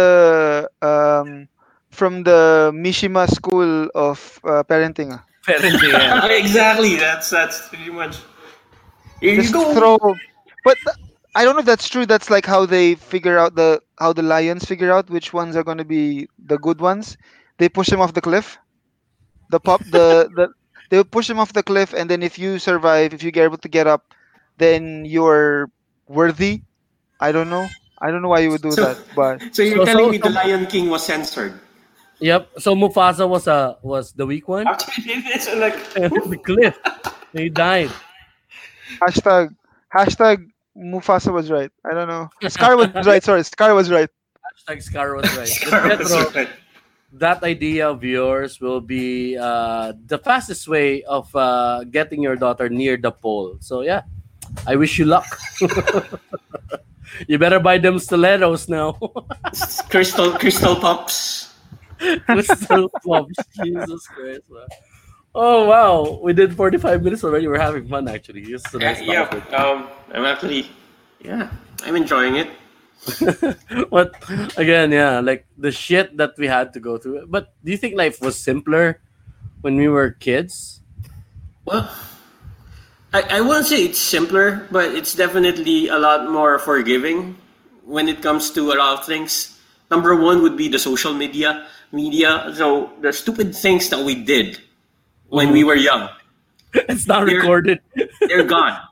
um 0.80 1.46
from 1.92 2.24
the 2.24 2.72
Mishima 2.72 3.28
school 3.28 3.86
of 3.94 4.18
uh, 4.48 4.64
parenting? 4.64 5.12
ah? 5.12 5.20
Parenting, 5.44 5.92
yeah. 5.92 6.24
exactly. 6.42 6.96
That's 6.96 7.28
that's 7.28 7.68
pretty 7.68 7.92
much. 7.92 8.16
Here 9.20 9.34
you 9.36 9.42
Just 9.44 9.52
go. 9.52 9.74
throw. 9.76 9.98
But 10.64 10.78
th- 10.80 10.96
I 11.34 11.44
don't 11.44 11.54
know 11.54 11.60
if 11.60 11.66
that's 11.66 11.88
true. 11.88 12.04
That's 12.06 12.28
like 12.30 12.44
how 12.46 12.66
they 12.66 12.94
figure 12.96 13.38
out 13.38 13.54
the 13.54 13.80
how 13.98 14.12
the 14.12 14.22
lions 14.22 14.64
figure 14.64 14.92
out 14.92 15.08
which 15.08 15.32
ones 15.32 15.56
are 15.56 15.64
going 15.64 15.78
to 15.78 15.84
be 15.84 16.28
the 16.38 16.58
good 16.58 16.80
ones. 16.80 17.16
They 17.58 17.68
push 17.68 17.88
them 17.88 18.00
off 18.00 18.12
the 18.14 18.20
cliff. 18.20 18.58
The 19.50 19.60
pop 19.60 19.80
the 19.84 20.28
the 20.36 20.52
they 20.90 21.02
push 21.04 21.28
them 21.28 21.38
off 21.40 21.52
the 21.54 21.62
cliff, 21.62 21.94
and 21.94 22.10
then 22.10 22.22
if 22.22 22.38
you 22.38 22.58
survive, 22.58 23.14
if 23.14 23.22
you 23.22 23.30
get 23.30 23.44
able 23.44 23.56
to 23.58 23.68
get 23.68 23.86
up, 23.86 24.12
then 24.58 25.04
you're 25.06 25.70
worthy. 26.06 26.62
I 27.20 27.32
don't 27.32 27.48
know. 27.48 27.66
I 27.98 28.10
don't 28.10 28.20
know 28.20 28.28
why 28.28 28.40
you 28.40 28.50
would 28.50 28.62
do 28.62 28.72
So- 28.72 28.92
that, 28.92 28.98
but 29.16 29.40
So 29.54 29.62
you're 29.62 29.78
So- 29.78 29.84
telling 29.86 30.04
so- 30.06 30.10
me 30.10 30.18
the 30.18 30.30
Lion 30.30 30.66
King 30.66 30.90
was 30.90 31.06
censored? 31.06 31.54
Yep. 32.20 32.60
So 32.60 32.74
Mufasa 32.74 33.26
was 33.28 33.46
a 33.48 33.78
was 33.82 34.12
the 34.12 34.26
weak 34.26 34.46
one. 34.48 34.68
After 34.68 34.90
he 34.92 35.02
did 35.02 35.24
this, 35.24 35.48
I'm 35.48 35.60
like, 35.60 35.78
the 35.94 36.38
cliff. 36.44 36.76
He 37.32 37.48
died. 37.48 37.90
hashtag 39.00 39.54
hashtag 39.94 40.48
Mufasa 40.76 41.32
was 41.32 41.50
right. 41.50 41.70
I 41.84 41.94
don't 41.94 42.08
know. 42.08 42.30
Scar 42.48 42.76
was 42.76 42.88
right. 43.06 43.22
Sorry, 43.22 43.42
Scar 43.44 43.74
was 43.74 43.90
right. 43.90 44.08
Hashtag 44.42 44.82
Scar 44.82 45.14
was 45.16 45.36
right. 45.36 45.50
But 45.70 45.98
Jethro, 45.98 46.46
that 47.12 47.42
idea 47.42 47.88
of 47.88 48.02
yours 48.02 48.60
will 48.60 48.80
be 48.80 49.36
uh, 49.36 49.92
the 50.06 50.18
fastest 50.18 50.66
way 50.68 51.02
of 51.04 51.34
uh, 51.36 51.84
getting 51.84 52.22
your 52.22 52.36
daughter 52.36 52.68
near 52.68 52.96
the 52.96 53.12
pole. 53.12 53.56
So 53.60 53.82
yeah, 53.82 54.02
I 54.66 54.76
wish 54.76 54.98
you 54.98 55.04
luck. 55.04 55.26
you 57.28 57.38
better 57.38 57.60
buy 57.60 57.78
them 57.78 57.98
stilettos 57.98 58.68
now. 58.68 58.98
crystal 59.90 60.32
crystal 60.32 60.76
pops. 60.76 61.48
Crystal 62.26 62.90
pops. 63.06 63.38
Jesus 63.62 64.06
Christ. 64.08 64.42
man. 64.50 64.66
Oh 65.34 65.64
wow, 65.66 66.20
we 66.22 66.32
did 66.34 66.54
45 66.54 67.02
minutes 67.02 67.24
already. 67.24 67.48
We're 67.48 67.58
having 67.58 67.88
fun 67.88 68.06
actually. 68.08 68.42
It's 68.42 68.74
a 68.74 68.78
Yeah, 68.78 68.92
nice 68.92 69.00
yeah. 69.00 69.24
topic. 69.24 69.44
Um, 69.52 69.88
I'm 70.12 70.24
actually, 70.24 70.68
yeah, 71.20 71.50
I'm 71.84 71.96
enjoying 71.96 72.36
it. 72.36 72.50
but 73.90 74.14
again, 74.56 74.92
yeah, 74.92 75.20
like 75.20 75.46
the 75.58 75.72
shit 75.72 76.16
that 76.18 76.34
we 76.38 76.46
had 76.46 76.72
to 76.74 76.80
go 76.80 76.98
through. 76.98 77.26
But 77.26 77.54
do 77.64 77.72
you 77.72 77.76
think 77.78 77.96
life 77.96 78.20
was 78.20 78.38
simpler 78.38 79.00
when 79.62 79.76
we 79.76 79.88
were 79.88 80.10
kids? 80.10 80.80
Well, 81.64 81.90
I, 83.12 83.22
I 83.38 83.40
wouldn't 83.40 83.66
say 83.66 83.84
it's 83.84 83.98
simpler, 84.00 84.66
but 84.70 84.94
it's 84.94 85.14
definitely 85.14 85.88
a 85.88 85.98
lot 85.98 86.30
more 86.30 86.58
forgiving 86.58 87.36
when 87.84 88.08
it 88.08 88.22
comes 88.22 88.50
to 88.52 88.72
a 88.72 88.76
lot 88.76 89.00
of 89.00 89.06
things. 89.06 89.58
Number 89.90 90.16
one 90.16 90.42
would 90.42 90.56
be 90.56 90.68
the 90.68 90.78
social 90.78 91.12
media. 91.12 91.66
Media. 91.92 92.52
So 92.56 92.92
the 93.00 93.12
stupid 93.12 93.54
things 93.54 93.90
that 93.90 94.02
we 94.04 94.14
did 94.14 94.60
when 95.32 95.50
we 95.56 95.64
were 95.64 95.74
young, 95.90 96.08
It's 96.92 97.06
not 97.08 97.26
They're- 97.26 97.36
recorded. 97.40 97.78
they're 98.28 98.44
gone. 98.56 98.76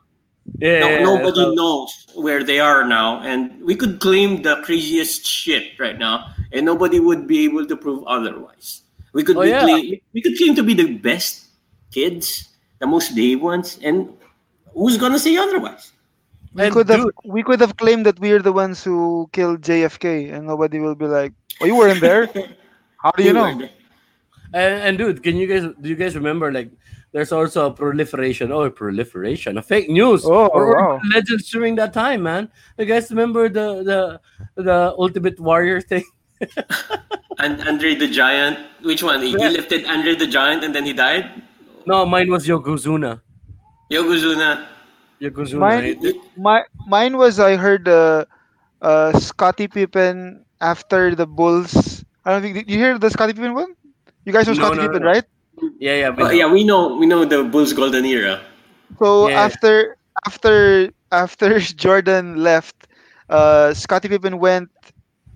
Yeah, 0.58 0.80
No, 1.04 1.14
nobody 1.16 1.40
so- 1.46 1.54
knows 1.54 1.90
where 2.26 2.42
they 2.42 2.58
are 2.60 2.82
now, 2.84 3.20
and 3.22 3.62
we 3.62 3.74
could 3.76 4.00
claim 4.00 4.42
the 4.42 4.56
craziest 4.66 5.24
shit 5.24 5.78
right 5.78 5.96
now, 5.96 6.14
and 6.52 6.66
nobody 6.66 6.98
would 6.98 7.26
be 7.30 7.44
able 7.48 7.64
to 7.70 7.76
prove 7.76 8.02
otherwise. 8.16 8.82
We 9.12 9.22
could 9.22 9.36
Oh, 9.38 9.44
be 9.46 9.52
yeah. 9.54 9.62
claim, 9.68 10.00
we 10.16 10.20
could 10.24 10.36
claim 10.40 10.54
to 10.58 10.64
be 10.70 10.74
the 10.74 10.88
best 11.08 11.46
kids, 11.92 12.48
the 12.82 12.86
most 12.88 13.14
brave 13.14 13.40
ones, 13.40 13.78
and 13.82 14.08
who's 14.74 14.96
gonna 14.98 15.18
say 15.22 15.36
otherwise? 15.36 15.92
We 16.52 16.64
And 16.66 16.74
could 16.74 16.88
have 16.90 17.06
we 17.24 17.42
could 17.46 17.60
have 17.64 17.76
claimed 17.82 18.04
that 18.10 18.18
we're 18.18 18.42
the 18.42 18.52
ones 18.64 18.82
who 18.82 19.28
killed 19.32 19.62
JFK, 19.62 20.32
and 20.34 20.46
nobody 20.52 20.80
will 20.84 20.96
be 21.04 21.06
like, 21.06 21.32
"Oh, 21.60 21.66
you 21.70 21.76
weren't 21.80 22.00
there. 22.02 22.26
How 23.04 23.12
do 23.16 23.22
you 23.22 23.32
know?" 23.38 23.48
And, 24.52 24.74
and 24.82 24.98
dude, 24.98 25.22
can 25.22 25.36
you 25.36 25.46
guys 25.46 25.62
do 25.80 25.88
you 25.88 25.96
guys 25.96 26.14
remember 26.14 26.50
like 26.52 26.70
there's 27.12 27.32
also 27.32 27.66
a 27.66 27.72
proliferation, 27.74 28.52
oh, 28.52 28.62
a 28.62 28.70
proliferation 28.70 29.58
of 29.58 29.66
fake 29.66 29.90
news 29.90 30.24
Oh, 30.24 30.46
or 30.46 30.74
wow. 30.78 31.00
legends 31.12 31.50
during 31.50 31.74
that 31.76 31.92
time, 31.92 32.22
man. 32.22 32.50
You 32.78 32.84
guys 32.86 33.10
remember 33.10 33.48
the 33.48 33.82
the 33.82 34.00
the 34.62 34.94
Ultimate 34.98 35.38
Warrior 35.40 35.80
thing? 35.90 36.04
And 37.38 37.60
Andre 37.66 37.94
the 37.94 38.08
Giant, 38.08 38.58
which 38.82 39.02
one? 39.02 39.22
He 39.22 39.32
Yeah. 39.38 39.48
lifted 39.50 39.86
Andre 39.86 40.14
the 40.14 40.26
Giant 40.26 40.64
and 40.64 40.74
then 40.74 40.84
he 40.84 40.92
died. 40.92 41.42
No, 41.86 42.04
mine 42.04 42.30
was 42.30 42.46
Yokozuna. 42.46 43.20
Yokozuna. 43.90 44.66
Yokozuna. 45.20 45.58
Mine- 45.58 45.98
right? 46.02 46.14
My 46.36 46.58
mine 46.86 47.16
was 47.16 47.38
I 47.40 47.56
heard 47.56 47.88
uh, 47.88 48.24
uh, 48.82 49.12
Scottie 49.18 49.68
Pippen 49.68 50.44
after 50.60 51.14
the 51.14 51.26
Bulls. 51.26 52.04
I 52.24 52.32
don't 52.32 52.42
think 52.42 52.54
did 52.54 52.70
you 52.70 52.78
hear 52.78 52.98
the 52.98 53.10
Scottie 53.10 53.32
Pippen 53.32 53.54
one? 53.54 53.74
You 54.24 54.32
guys 54.32 54.46
know 54.46 54.54
No, 54.54 54.54
Scottie 54.54 54.78
no, 54.78 54.86
Pippen, 54.86 55.02
no. 55.02 55.04
right? 55.04 55.24
Yeah, 55.78 55.94
yeah, 55.96 56.10
we 56.10 56.24
Oh, 56.24 56.28
know. 56.28 56.30
yeah, 56.30 56.50
we 56.52 56.64
know 56.64 56.96
we 56.96 57.06
know 57.06 57.24
the 57.24 57.44
Bulls 57.44 57.72
golden 57.72 58.04
era. 58.04 58.40
So 58.98 59.28
Yeah. 59.28 59.34
after 59.34 59.96
after 60.26 60.90
after 61.10 61.58
Jordan 61.82 62.36
left, 62.42 62.88
uh, 63.28 63.72
Scottie 63.74 64.08
Pippen 64.08 64.38
went 64.38 64.70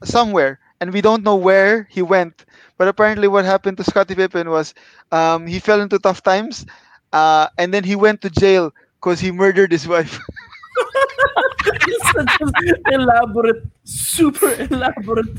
somewhere, 0.04 0.58
and 0.80 0.92
we 0.92 1.00
don't 1.00 1.22
know 1.22 1.36
where 1.36 1.86
he 1.90 2.02
went. 2.02 2.44
But 2.78 2.88
apparently, 2.88 3.28
what 3.28 3.44
happened 3.44 3.76
to 3.78 3.84
Scottie 3.84 4.14
Pippen 4.14 4.50
was 4.50 4.74
um, 5.12 5.46
he 5.46 5.58
fell 5.60 5.80
into 5.80 5.98
tough 5.98 6.22
times, 6.22 6.66
uh, 7.12 7.48
and 7.58 7.72
then 7.72 7.84
he 7.84 7.96
went 7.96 8.20
to 8.22 8.30
jail 8.30 8.72
because 9.00 9.20
he 9.20 9.30
murdered 9.32 9.72
his 9.72 9.86
wife. 9.88 10.18
It's 11.86 12.10
such 12.12 12.36
an 12.40 12.52
elaborate, 12.86 13.64
super 13.84 14.52
elaborate. 14.70 15.38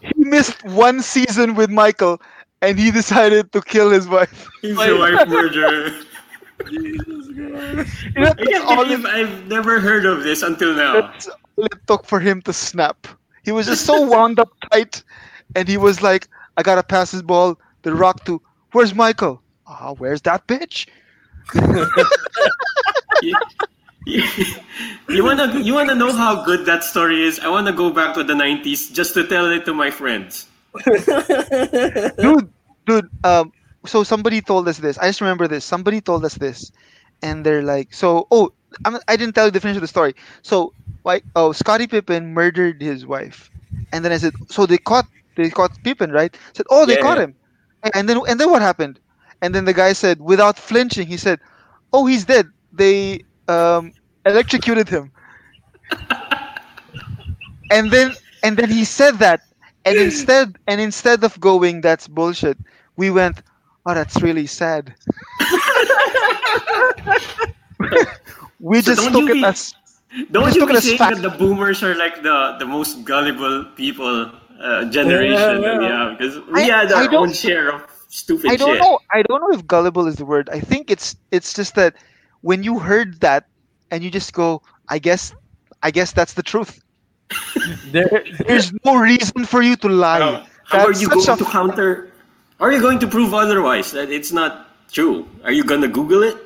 He 0.00 0.12
missed 0.16 0.62
one 0.64 1.02
season 1.02 1.54
with 1.54 1.70
Michael, 1.70 2.20
and 2.62 2.78
he 2.78 2.90
decided 2.90 3.52
to 3.52 3.60
kill 3.62 3.90
his 3.90 4.08
wife. 4.08 4.48
He's 4.62 4.78
a 4.78 4.96
wife 4.96 5.26
murderer. 5.26 5.90
Jesus 6.68 7.26
Christ. 7.36 8.04
You 8.16 8.22
know, 8.22 8.30
I 8.30 8.34
that's 8.34 8.48
can't 8.48 8.64
all 8.64 8.84
believe 8.84 9.04
it, 9.04 9.06
I've 9.06 9.46
never 9.46 9.80
heard 9.80 10.06
of 10.06 10.22
this 10.22 10.42
until 10.42 10.74
now. 10.74 10.94
that's 11.02 11.28
all 11.28 11.64
it 11.64 11.72
took 11.86 12.04
for 12.06 12.20
him 12.20 12.42
to 12.42 12.52
snap. 12.52 13.06
He 13.44 13.52
was 13.52 13.66
just 13.66 13.84
so 13.84 14.00
wound 14.10 14.38
up 14.40 14.48
tight, 14.72 15.02
and 15.54 15.68
he 15.68 15.76
was 15.76 16.02
like, 16.02 16.28
"I 16.56 16.62
gotta 16.62 16.82
pass 16.82 17.12
this 17.12 17.22
ball." 17.22 17.58
The 17.82 17.94
Rock 17.94 18.24
to, 18.24 18.40
"Where's 18.72 18.94
Michael?" 18.94 19.42
Ah, 19.66 19.94
where's 19.94 20.22
that 20.22 20.46
bitch? 20.48 20.86
you, 25.08 25.24
wanna 25.24 25.58
you 25.60 25.74
wanna 25.74 25.94
know 25.94 26.12
how 26.12 26.44
good 26.44 26.66
that 26.66 26.84
story 26.84 27.24
is? 27.24 27.40
I 27.40 27.48
wanna 27.48 27.72
go 27.72 27.90
back 27.90 28.14
to 28.14 28.24
the 28.24 28.34
'90s 28.34 28.92
just 28.92 29.14
to 29.14 29.26
tell 29.26 29.50
it 29.50 29.64
to 29.66 29.74
my 29.74 29.90
friends. 29.90 30.48
dude, 32.20 32.52
dude. 32.86 33.08
Um, 33.24 33.52
so 33.86 34.02
somebody 34.04 34.40
told 34.42 34.68
us 34.68 34.78
this. 34.78 34.98
I 34.98 35.06
just 35.08 35.20
remember 35.20 35.48
this. 35.48 35.64
Somebody 35.64 36.00
told 36.00 36.24
us 36.24 36.34
this, 36.36 36.72
and 37.22 37.44
they're 37.46 37.62
like, 37.62 37.94
so 37.94 38.26
oh, 38.30 38.50
I'm, 38.84 38.98
I 39.08 39.16
didn't 39.16 39.34
tell 39.34 39.46
you 39.46 39.52
the 39.52 39.60
finish 39.60 39.76
of 39.76 39.82
the 39.82 39.88
story. 39.88 40.14
So 40.42 40.74
like, 41.04 41.24
oh, 41.36 41.52
Scottie 41.52 41.86
Pippen 41.88 42.34
murdered 42.34 42.82
his 42.82 43.06
wife, 43.06 43.50
and 43.92 44.04
then 44.04 44.12
I 44.12 44.18
said, 44.18 44.34
so 44.48 44.66
they 44.66 44.78
caught 44.78 45.06
they 45.36 45.50
caught 45.50 45.72
Pippen, 45.84 46.12
right? 46.12 46.34
I 46.34 46.52
said, 46.54 46.66
oh, 46.70 46.86
they 46.86 46.96
Yeah, 46.96 46.98
caught 46.98 47.18
yeah. 47.18 47.20
him, 47.20 47.36
and 47.94 48.08
then 48.08 48.20
and 48.28 48.40
then 48.40 48.50
what 48.50 48.62
happened? 48.62 49.00
And 49.42 49.54
then 49.54 49.64
the 49.66 49.74
guy 49.74 49.92
said, 49.92 50.20
without 50.20 50.58
flinching, 50.58 51.06
he 51.08 51.16
said, 51.18 51.40
oh, 51.92 52.06
he's 52.06 52.24
dead. 52.26 52.48
They 52.72 53.25
um, 53.48 53.92
electrocuted 54.24 54.88
him. 54.88 55.10
and 57.70 57.90
then 57.90 58.14
and 58.42 58.56
then 58.56 58.70
he 58.70 58.84
said 58.84 59.18
that 59.18 59.40
and 59.84 59.96
instead 59.98 60.56
and 60.66 60.80
instead 60.80 61.22
of 61.24 61.38
going 61.40 61.80
that's 61.80 62.08
bullshit 62.08 62.58
we 62.96 63.10
went 63.10 63.42
oh 63.86 63.94
that's 63.94 64.20
really 64.22 64.46
sad 64.46 64.94
we 68.60 68.80
So 68.82 68.94
just 68.94 69.02
don't 69.02 69.12
took 69.12 69.22
you 69.22 69.28
it 69.30 69.34
be- 69.34 69.44
as 69.44 69.74
Don't 70.30 70.54
you 70.54 70.66
be 70.66 70.80
saying 70.80 70.98
fact. 70.98 71.16
that 71.16 71.22
the 71.22 71.30
boomers 71.30 71.82
are 71.82 71.94
like 71.94 72.22
the, 72.22 72.56
the 72.58 72.66
most 72.66 73.04
gullible 73.04 73.64
people 73.76 74.30
uh, 74.60 74.84
generation 74.86 75.60
that 75.62 75.78
we 75.78 75.84
Yeah, 75.84 76.08
have 76.08 76.18
because 76.18 76.38
we 76.48 76.62
I- 76.62 76.64
had 76.64 76.92
our 76.92 77.04
don't- 77.08 77.28
own 77.28 77.32
share 77.32 77.70
of 77.72 77.82
stupid 78.08 78.50
i 78.50 78.56
don't 78.56 78.74
shit. 78.74 78.80
know 78.82 78.98
i 79.12 79.22
don't 79.22 79.40
know 79.40 79.50
if 79.52 79.66
gullible 79.66 80.06
is 80.06 80.16
the 80.16 80.24
word 80.24 80.48
i 80.52 80.60
think 80.60 80.90
it's 80.90 81.16
it's 81.32 81.52
just 81.52 81.74
that 81.74 81.94
when 82.46 82.62
you 82.62 82.78
heard 82.78 83.18
that 83.20 83.50
and 83.90 84.04
you 84.04 84.10
just 84.10 84.30
go 84.32 84.62
i 84.88 84.98
guess 84.98 85.34
i 85.82 85.90
guess 85.90 86.12
that's 86.14 86.34
the 86.38 86.42
truth 86.42 86.78
There, 87.90 88.22
there's 88.46 88.70
no 88.86 88.94
reason 89.02 89.44
for 89.46 89.62
you 89.62 89.74
to 89.82 89.88
lie 89.88 90.20
How, 90.22 90.46
how 90.64 90.86
are 90.86 90.94
you 90.94 91.08
going 91.10 91.26
a- 91.28 91.36
to 91.36 91.44
counter? 91.44 92.12
Are 92.62 92.70
you 92.72 92.80
going 92.80 92.98
to 93.02 93.06
prove 93.06 93.34
otherwise 93.34 93.90
that 93.92 94.10
it's 94.10 94.30
not 94.30 94.70
true? 94.90 95.26
Are 95.42 95.50
you 95.50 95.64
gonna 95.64 95.88
Google 95.90 96.22
it? 96.22 96.36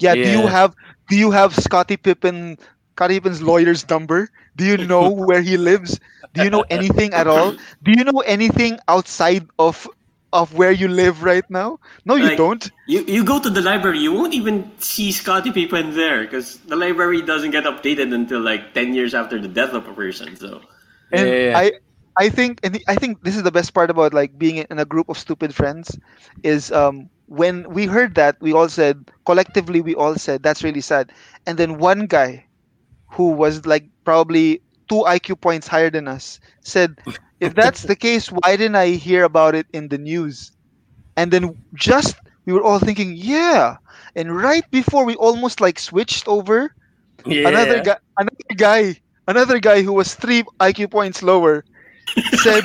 Yeah, 0.00 0.14
do 0.14 0.24
you 0.24 0.46
have 0.46 0.74
do 1.08 1.16
you 1.16 1.30
have 1.30 1.54
Scottie 1.54 1.96
Pippen 1.96 2.58
Scottie 2.96 3.20
Pippen's 3.20 3.42
lawyer's 3.42 3.84
number? 3.88 4.28
Do 4.56 4.64
you 4.64 4.76
know 4.76 5.08
where 5.28 5.42
he 5.42 5.56
lives? 5.56 6.00
Do 6.32 6.42
you 6.42 6.50
know 6.50 6.64
anything 6.70 7.12
at 7.12 7.26
all? 7.28 7.54
Do 7.84 7.92
you 7.92 8.04
know 8.04 8.20
anything 8.26 8.78
outside 8.88 9.46
of 9.58 9.86
of 10.34 10.52
where 10.54 10.72
you 10.72 10.88
live 10.88 11.22
right 11.22 11.48
now? 11.48 11.78
No, 12.04 12.16
you 12.16 12.28
Like- 12.34 12.36
don't. 12.36 12.70
You 12.86 13.00
you 13.06 13.24
go 13.24 13.38
to 13.40 13.48
the 13.48 13.62
library, 13.62 14.00
you 14.00 14.12
won't 14.12 14.34
even 14.34 14.70
see 14.78 15.12
Scottie 15.12 15.52
Pippen 15.52 15.94
there 15.96 16.22
because 16.26 16.58
the 16.68 16.76
library 16.76 17.22
doesn't 17.22 17.52
get 17.52 17.64
updated 17.64 18.12
until 18.12 18.40
like 18.40 18.74
ten 18.74 18.92
years 18.94 19.14
after 19.14 19.40
the 19.40 19.48
death 19.48 19.72
of 19.72 19.88
a 19.88 19.94
person. 19.94 20.36
So 20.36 20.60
And 21.12 21.28
Yeah, 21.28 21.34
yeah, 21.34 21.50
yeah. 21.50 21.58
I 21.58 21.72
I 22.18 22.28
think 22.28 22.60
and 22.62 22.78
I 22.88 22.96
think 22.96 23.22
this 23.24 23.36
is 23.36 23.42
the 23.42 23.54
best 23.54 23.72
part 23.74 23.90
about 23.90 24.12
like 24.12 24.36
being 24.38 24.58
in 24.58 24.78
a 24.78 24.84
group 24.84 25.08
of 25.08 25.16
stupid 25.18 25.54
friends 25.54 25.96
is 26.42 26.70
um 26.72 27.08
when 27.26 27.64
we 27.70 27.86
heard 27.86 28.14
that 28.20 28.36
we 28.40 28.52
all 28.52 28.68
said 28.68 29.10
collectively 29.24 29.80
we 29.80 29.94
all 29.94 30.14
said 30.16 30.42
that's 30.42 30.62
really 30.62 30.82
sad. 30.84 31.10
And 31.46 31.56
then 31.58 31.78
one 31.78 32.06
guy 32.06 32.44
who 33.10 33.30
was 33.30 33.64
like 33.66 33.86
probably 34.04 34.60
two 34.88 35.02
IQ 35.06 35.40
points 35.40 35.66
higher 35.66 35.90
than 35.90 36.08
us 36.08 36.40
said 36.60 36.98
if 37.44 37.54
that's 37.54 37.82
the 37.82 37.96
case 37.96 38.28
why 38.28 38.56
didn't 38.56 38.76
I 38.76 38.88
hear 38.90 39.24
about 39.24 39.54
it 39.54 39.66
in 39.72 39.88
the 39.88 39.98
news? 39.98 40.52
And 41.16 41.30
then 41.30 41.56
just 41.74 42.16
we 42.46 42.52
were 42.52 42.62
all 42.62 42.78
thinking 42.78 43.14
yeah 43.16 43.76
and 44.16 44.36
right 44.36 44.68
before 44.70 45.04
we 45.04 45.14
almost 45.16 45.60
like 45.60 45.78
switched 45.78 46.28
over 46.28 46.74
yeah. 47.24 47.48
another 47.48 47.82
guy 47.82 47.96
another 48.18 48.54
guy 48.56 49.00
another 49.28 49.58
guy 49.58 49.82
who 49.82 49.92
was 49.92 50.14
three 50.14 50.42
IQ 50.60 50.90
points 50.90 51.22
lower 51.22 51.64
said 52.42 52.64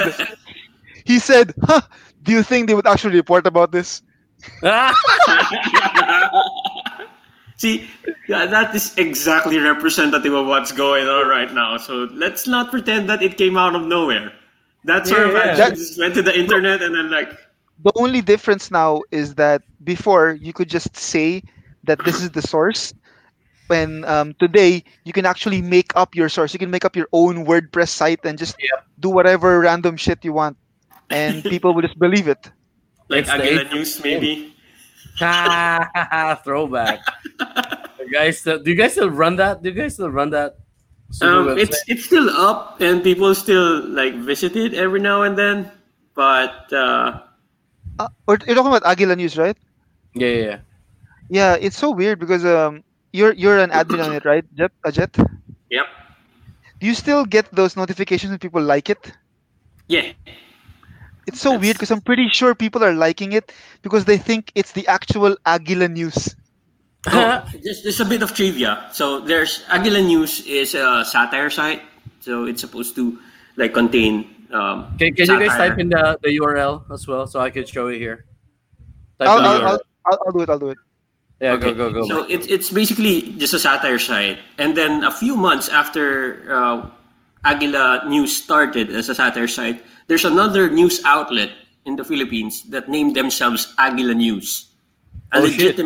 he 1.06 1.20
said 1.20 1.54
huh 1.64 1.82
do 2.24 2.32
you 2.34 2.44
think 2.44 2.68
they 2.68 2.76
would 2.76 2.88
actually 2.88 3.16
report 3.16 3.48
about 3.48 3.72
this 3.72 4.02
see, 7.58 7.90
yeah, 8.28 8.46
that 8.46 8.74
is 8.74 8.98
exactly 8.98 9.60
representative 9.60 10.34
of 10.34 10.48
what's 10.48 10.72
going 10.72 11.08
on 11.08 11.28
right 11.28 11.54
now. 11.54 11.78
So 11.78 12.08
let's 12.14 12.48
not 12.48 12.72
pretend 12.72 13.10
that 13.10 13.22
it 13.22 13.38
came 13.38 13.58
out 13.58 13.76
of 13.76 13.84
nowhere. 13.86 14.32
That 14.86 15.08
sort 15.08 15.28
of 15.28 15.34
Yeah, 15.34 15.58
yeah. 15.58 15.70
just 15.70 16.00
went 16.00 16.14
to 16.16 16.22
the 16.22 16.38
internet 16.38 16.82
and 16.82 16.96
then 16.96 17.10
like 17.12 17.32
the 17.84 17.92
only 17.96 18.22
difference 18.22 18.72
now 18.72 19.02
is 19.12 19.36
that 19.36 19.62
before 19.84 20.32
you 20.40 20.52
could 20.54 20.70
just 20.70 20.96
say 20.96 21.44
that 21.84 22.00
this 22.06 22.22
is 22.22 22.30
the 22.32 22.42
source 22.42 22.94
when 23.68 24.04
um, 24.06 24.34
today 24.40 24.84
you 25.06 25.14
can 25.14 25.26
actually 25.26 25.62
make 25.62 25.92
up 25.96 26.16
your 26.16 26.28
source 26.30 26.54
you 26.54 26.60
can 26.60 26.72
make 26.72 26.84
up 26.86 26.96
your 26.96 27.08
own 27.14 27.46
wordpress 27.46 27.90
site 27.90 28.20
and 28.26 28.38
just 28.38 28.56
Yep. 28.60 28.86
do 29.00 29.10
whatever 29.10 29.60
random 29.60 29.96
shit 29.98 30.24
you 30.26 30.34
want 30.34 30.58
and 31.10 31.44
people 31.54 31.74
will 31.74 31.82
just 31.84 32.00
believe 32.00 32.28
it 32.28 32.50
like 33.10 33.22
It's 33.22 33.30
Aguila 33.30 33.64
News 33.74 34.04
maybe. 34.04 34.56
Throwback. 36.44 37.00
You 38.00 38.16
guys, 38.18 38.40
still, 38.40 38.58
do 38.58 38.72
you 38.72 38.76
guys 38.76 38.94
still 38.94 39.10
run 39.12 39.36
that? 39.36 39.62
Do 39.62 39.70
you 39.70 39.76
guys 39.76 39.94
still 39.94 40.10
run 40.10 40.32
that? 40.32 40.58
Super 41.10 41.52
Um, 41.52 41.58
it's 41.58 41.78
it's 41.88 42.06
still 42.06 42.30
up 42.30 42.82
and 42.82 43.04
people 43.04 43.34
still 43.36 43.86
like 43.90 44.16
visit 44.16 44.56
it 44.56 44.74
every 44.74 45.00
now 45.00 45.24
and 45.24 45.38
then. 45.38 45.72
But 46.16 46.72
uh, 46.74 47.22
uh 48.00 48.08
you're 48.28 48.56
talking 48.56 48.74
about 48.74 48.86
Aguila 48.86 49.16
News 49.16 49.38
right 49.38 49.58
yeah, 50.14 50.28
yeah, 50.28 50.44
yeah. 50.44 50.60
yeah 51.30 51.58
it's 51.60 51.78
so 51.78 51.92
weird 51.92 52.20
because 52.20 52.46
um 52.46 52.84
you're 53.14 53.34
you're 53.34 53.58
an 53.60 53.70
admin 53.72 54.04
on 54.04 54.14
it 54.14 54.26
right 54.26 54.46
Jet, 54.56 54.72
uh, 54.84 54.92
yep, 55.70 55.88
do 56.80 56.88
you 56.88 56.94
still 56.94 57.26
get 57.26 57.50
those 57.54 57.76
notifications 57.76 58.32
when 58.32 58.40
people 58.40 58.62
like 58.62 58.90
it 58.90 59.12
yeah, 59.90 60.14
It's 61.26 61.42
so 61.42 61.58
weird 61.58 61.76
because 61.76 61.92
I'm 61.92 62.02
pretty 62.02 62.30
sure 62.30 62.54
people 62.54 62.84
are 62.84 62.94
liking 62.94 63.34
it 63.34 63.52
because 63.82 64.06
they 64.06 64.18
think 64.18 64.52
it's 64.54 64.72
the 64.72 64.88
actual 64.88 65.36
Aguila 65.46 65.88
news. 65.90 66.36
Oh, 67.08 67.46
just, 67.64 67.84
just 67.84 68.00
a 68.00 68.06
bit 68.06 68.22
of 68.22 68.34
trivia. 68.34 68.88
So 68.92 69.20
there's 69.22 69.64
Aguila 69.70 70.02
News 70.02 70.46
is 70.46 70.76
a 70.76 71.06
satire 71.06 71.50
site. 71.50 71.82
So 72.20 72.46
it's 72.46 72.62
supposed 72.62 72.96
to 72.96 73.18
like 73.56 73.74
contain. 73.74 74.36
Um, 74.52 74.98
Can, 74.98 75.14
can 75.14 75.30
you 75.30 75.40
guys 75.48 75.56
type 75.58 75.78
in 75.80 75.90
the, 75.90 76.18
the 76.24 76.30
URL 76.40 76.84
as 76.92 77.08
well 77.08 77.28
so 77.28 77.40
I 77.40 77.50
can 77.52 77.66
show 77.66 77.88
it 77.88 78.00
here? 78.00 78.26
Type 79.20 79.30
I'll, 79.30 79.40
I'll, 79.40 79.62
I'll, 79.68 79.82
I'll, 80.06 80.20
I'll 80.26 80.32
do 80.34 80.42
it. 80.42 80.50
I'll 80.50 80.60
do 80.60 80.70
it. 80.70 80.78
yeah, 81.40 81.54
Okay. 81.54 81.72
go, 81.74 81.92
go, 81.94 82.02
go. 82.02 82.08
So 82.08 82.26
it's 82.28 82.48
it's 82.48 82.70
basically 82.72 83.32
just 83.38 83.54
a 83.54 83.60
satire 83.60 84.00
site, 84.00 84.40
and 84.58 84.76
then 84.76 85.04
a 85.06 85.12
few 85.12 85.38
months 85.38 85.70
after 85.70 86.44
uh, 86.52 86.90
Aguila 87.46 88.10
News 88.10 88.36
started 88.36 88.90
as 88.90 89.08
a 89.08 89.16
satire 89.16 89.48
site, 89.48 89.84
there's 90.08 90.26
another 90.26 90.70
news 90.70 91.00
outlet 91.06 91.52
in 91.86 91.96
the 91.96 92.04
Philippines 92.04 92.64
that 92.74 92.90
named 92.90 93.16
themselves 93.16 93.72
Aguila 93.78 94.16
News, 94.16 94.68
a 95.32 95.40
Oh, 95.40 95.48
shit. 95.48 95.78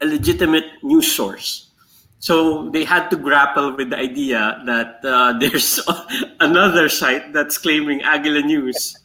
A 0.00 0.06
legitimate 0.06 0.66
news 0.82 1.10
source. 1.10 1.70
So 2.18 2.70
they 2.70 2.84
had 2.84 3.08
to 3.10 3.16
grapple 3.16 3.76
with 3.76 3.90
the 3.90 3.98
idea 3.98 4.62
that 4.66 5.00
uh, 5.04 5.32
there's 5.40 5.80
another 6.40 6.88
site 6.88 7.32
that's 7.32 7.58
claiming 7.58 8.02
Aguila 8.02 8.42
News 8.42 8.96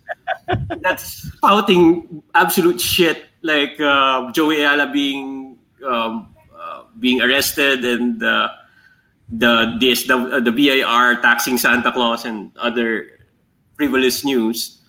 that's 0.82 1.30
spouting 1.32 2.24
absolute 2.36 2.80
shit 2.80 3.26
like 3.42 3.80
uh, 3.80 4.32
Joey 4.32 4.62
Ayala 4.62 4.92
being 4.92 5.58
um, 5.86 6.34
uh, 6.56 6.84
being 7.00 7.22
arrested 7.22 7.84
and 7.86 8.24
uh, 8.24 8.50
the 9.30 9.78
this 9.80 10.08
the, 10.08 10.42
the 10.44 10.52
BIR 10.52 11.22
taxing 11.22 11.58
Santa 11.58 11.92
Claus 11.92 12.26
and 12.26 12.52
other 12.58 13.20
frivolous 13.76 14.24
news. 14.24 14.80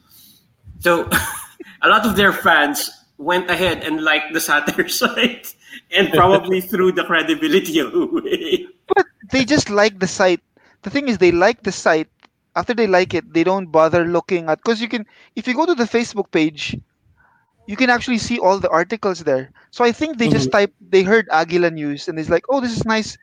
So 0.80 1.08
a 1.82 1.88
lot 1.88 2.06
of 2.06 2.16
their 2.16 2.32
fans 2.32 2.90
went 3.18 3.50
ahead 3.50 3.84
and 3.84 4.02
liked 4.02 4.32
the 4.32 4.40
satire 4.40 4.88
site 5.00 5.54
and 5.96 6.12
probably 6.12 6.60
threw 6.60 6.92
the 6.92 7.04
credibility 7.04 7.78
away. 7.80 8.66
But 8.94 9.06
they 9.30 9.44
just 9.44 9.70
like 9.70 9.98
the 10.00 10.06
site. 10.06 10.40
The 10.82 10.90
thing 10.90 11.08
is, 11.08 11.18
they 11.18 11.32
like 11.32 11.62
the 11.62 11.72
site. 11.72 12.08
After 12.54 12.74
they 12.74 12.86
like 12.86 13.14
it, 13.14 13.32
they 13.32 13.44
don't 13.44 13.72
bother 13.72 14.04
looking 14.04 14.48
at 14.48 14.58
because 14.62 14.82
you 14.82 14.88
can. 14.88 15.06
If 15.36 15.48
you 15.48 15.54
go 15.54 15.64
to 15.64 15.74
the 15.74 15.84
Facebook 15.84 16.30
page, 16.30 16.76
you 17.66 17.76
can 17.76 17.88
actually 17.88 18.18
see 18.18 18.38
all 18.38 18.58
the 18.58 18.68
articles 18.68 19.24
there. 19.24 19.50
So 19.70 19.84
I 19.84 19.92
think 19.92 20.18
they 20.18 20.28
just 20.28 20.48
mm-hmm. 20.48 20.68
type. 20.68 20.74
They 20.80 21.02
heard 21.02 21.28
Aguila 21.30 21.70
News 21.70 22.08
and 22.08 22.18
it's 22.18 22.28
like, 22.28 22.44
oh, 22.50 22.60
this 22.60 22.76
is 22.76 22.84
nice. 22.84 23.16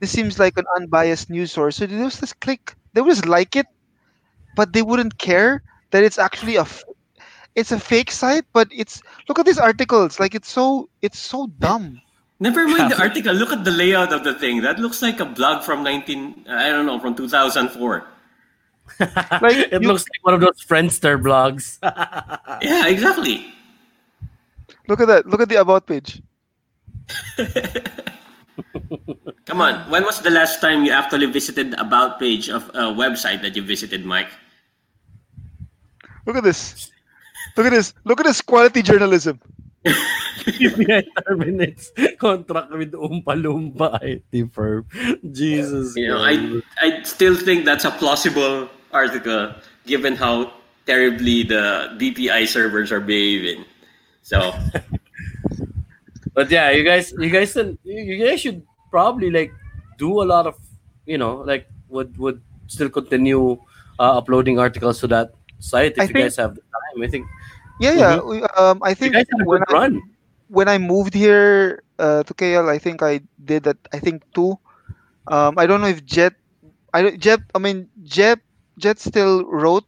This 0.00 0.10
seems 0.10 0.38
like 0.38 0.58
an 0.58 0.66
unbiased 0.76 1.30
news 1.30 1.52
source. 1.52 1.76
So 1.76 1.86
they 1.86 1.96
just 1.96 2.20
just 2.20 2.38
click. 2.40 2.74
They 2.92 3.02
just 3.02 3.24
like 3.26 3.56
it, 3.56 3.66
but 4.54 4.72
they 4.72 4.82
wouldn't 4.82 5.16
care 5.18 5.62
that 5.90 6.04
it's 6.04 6.18
actually 6.18 6.56
a. 6.56 6.68
f- 6.68 6.84
it's 7.56 7.72
a 7.72 7.80
fake 7.80 8.10
site, 8.12 8.44
but 8.52 8.68
it's 8.70 9.02
look 9.28 9.38
at 9.40 9.46
these 9.46 9.58
articles. 9.58 10.20
Like 10.20 10.34
it's 10.34 10.48
so 10.52 10.88
it's 11.02 11.18
so 11.18 11.48
dumb. 11.58 12.00
Never 12.38 12.68
mind 12.68 12.92
the 12.92 13.00
article. 13.00 13.32
Look 13.32 13.50
at 13.50 13.64
the 13.64 13.70
layout 13.72 14.12
of 14.12 14.22
the 14.22 14.34
thing. 14.34 14.60
That 14.60 14.78
looks 14.78 15.00
like 15.00 15.20
a 15.20 15.24
blog 15.24 15.64
from 15.64 15.82
19. 15.82 16.44
I 16.48 16.68
don't 16.68 16.84
know, 16.84 17.00
from 17.00 17.16
2004. 17.16 17.72
Like 19.00 19.72
it 19.72 19.82
you- 19.82 19.88
looks 19.88 20.04
like 20.04 20.22
one 20.22 20.34
of 20.34 20.40
those 20.40 20.62
Friendster 20.62 21.16
blogs. 21.20 21.78
Yeah, 22.62 22.86
exactly. 22.86 23.52
Look 24.86 25.00
at 25.00 25.08
that. 25.08 25.26
Look 25.26 25.40
at 25.40 25.48
the 25.48 25.56
about 25.56 25.86
page. 25.88 26.22
Come 29.46 29.60
on. 29.60 29.88
When 29.90 30.04
was 30.04 30.20
the 30.20 30.30
last 30.30 30.60
time 30.60 30.84
you 30.84 30.92
actually 30.92 31.26
visited 31.26 31.72
the 31.72 31.80
about 31.80 32.18
page 32.20 32.48
of 32.48 32.68
a 32.70 32.92
website 32.94 33.42
that 33.42 33.56
you 33.56 33.62
visited, 33.62 34.04
Mike? 34.04 34.30
Look 36.26 36.36
at 36.36 36.44
this. 36.44 36.90
Look 37.56 37.66
at 37.66 37.72
this. 37.72 37.94
Look 38.04 38.20
at 38.20 38.26
this 38.26 38.40
quality 38.42 38.82
journalism. 38.82 39.40
PBI 40.46 41.04
terminates 41.26 41.90
contract 42.18 42.70
with 42.70 42.92
Oompa 42.92 43.34
Loompa 43.38 43.98
IT 44.02 44.52
firm. 44.52 44.86
Jesus. 45.32 45.94
You 45.96 46.08
know, 46.08 46.18
I 46.22 46.60
I 46.82 47.02
still 47.02 47.34
think 47.36 47.64
that's 47.64 47.84
a 47.84 47.90
plausible 47.90 48.68
article 48.92 49.54
given 49.86 50.14
how 50.16 50.52
terribly 50.86 51.42
the 51.42 51.90
DPI 51.98 52.46
servers 52.46 52.90
are 52.92 53.00
behaving. 53.00 53.64
So 54.22 54.54
But 56.34 56.50
yeah, 56.50 56.70
you 56.70 56.84
guys, 56.84 57.12
you 57.16 57.30
guys, 57.30 57.56
you 57.56 57.78
you 57.84 58.20
guys 58.20 58.40
should 58.40 58.60
probably 58.90 59.30
like 59.30 59.52
do 59.96 60.20
a 60.22 60.26
lot 60.28 60.46
of, 60.46 60.54
you 61.06 61.16
know, 61.16 61.40
like 61.46 61.66
would 61.88 62.12
would 62.18 62.42
still 62.66 62.90
continue 62.90 63.56
uh, 63.98 64.18
uploading 64.20 64.58
articles 64.58 65.00
to 65.00 65.06
that 65.08 65.32
site 65.58 65.92
if 65.96 66.00
I 66.00 66.02
you 66.04 66.12
think- 66.12 66.24
guys 66.28 66.36
have 66.36 66.54
the 66.54 66.60
time. 66.60 67.02
I 67.02 67.08
think 67.08 67.24
Yeah, 67.80 67.92
yeah. 67.92 68.20
we- 68.20 68.42
Um, 68.56 68.80
I 68.82 68.94
think 68.94 69.12
guys 69.14 69.26
have 69.32 69.40
a 69.40 69.48
when 69.48 69.62
I, 69.68 69.72
run. 69.72 70.02
when 70.48 70.68
I 70.68 70.78
moved 70.78 71.14
here 71.14 71.82
uh, 71.98 72.22
to 72.24 72.32
KL, 72.34 72.68
I 72.68 72.78
think 72.78 73.02
I 73.02 73.20
did 73.44 73.64
that. 73.64 73.76
I 73.92 73.98
think 73.98 74.22
two. 74.34 74.58
Um, 75.28 75.58
I 75.58 75.66
don't 75.66 75.80
know 75.80 75.88
if 75.88 76.04
Jet, 76.04 76.34
I 76.94 77.02
don't- 77.02 77.18
Jet. 77.18 77.40
I 77.54 77.58
mean 77.58 77.88
Jet. 78.04 78.38
Jet 78.78 78.98
still 79.00 79.44
wrote 79.48 79.84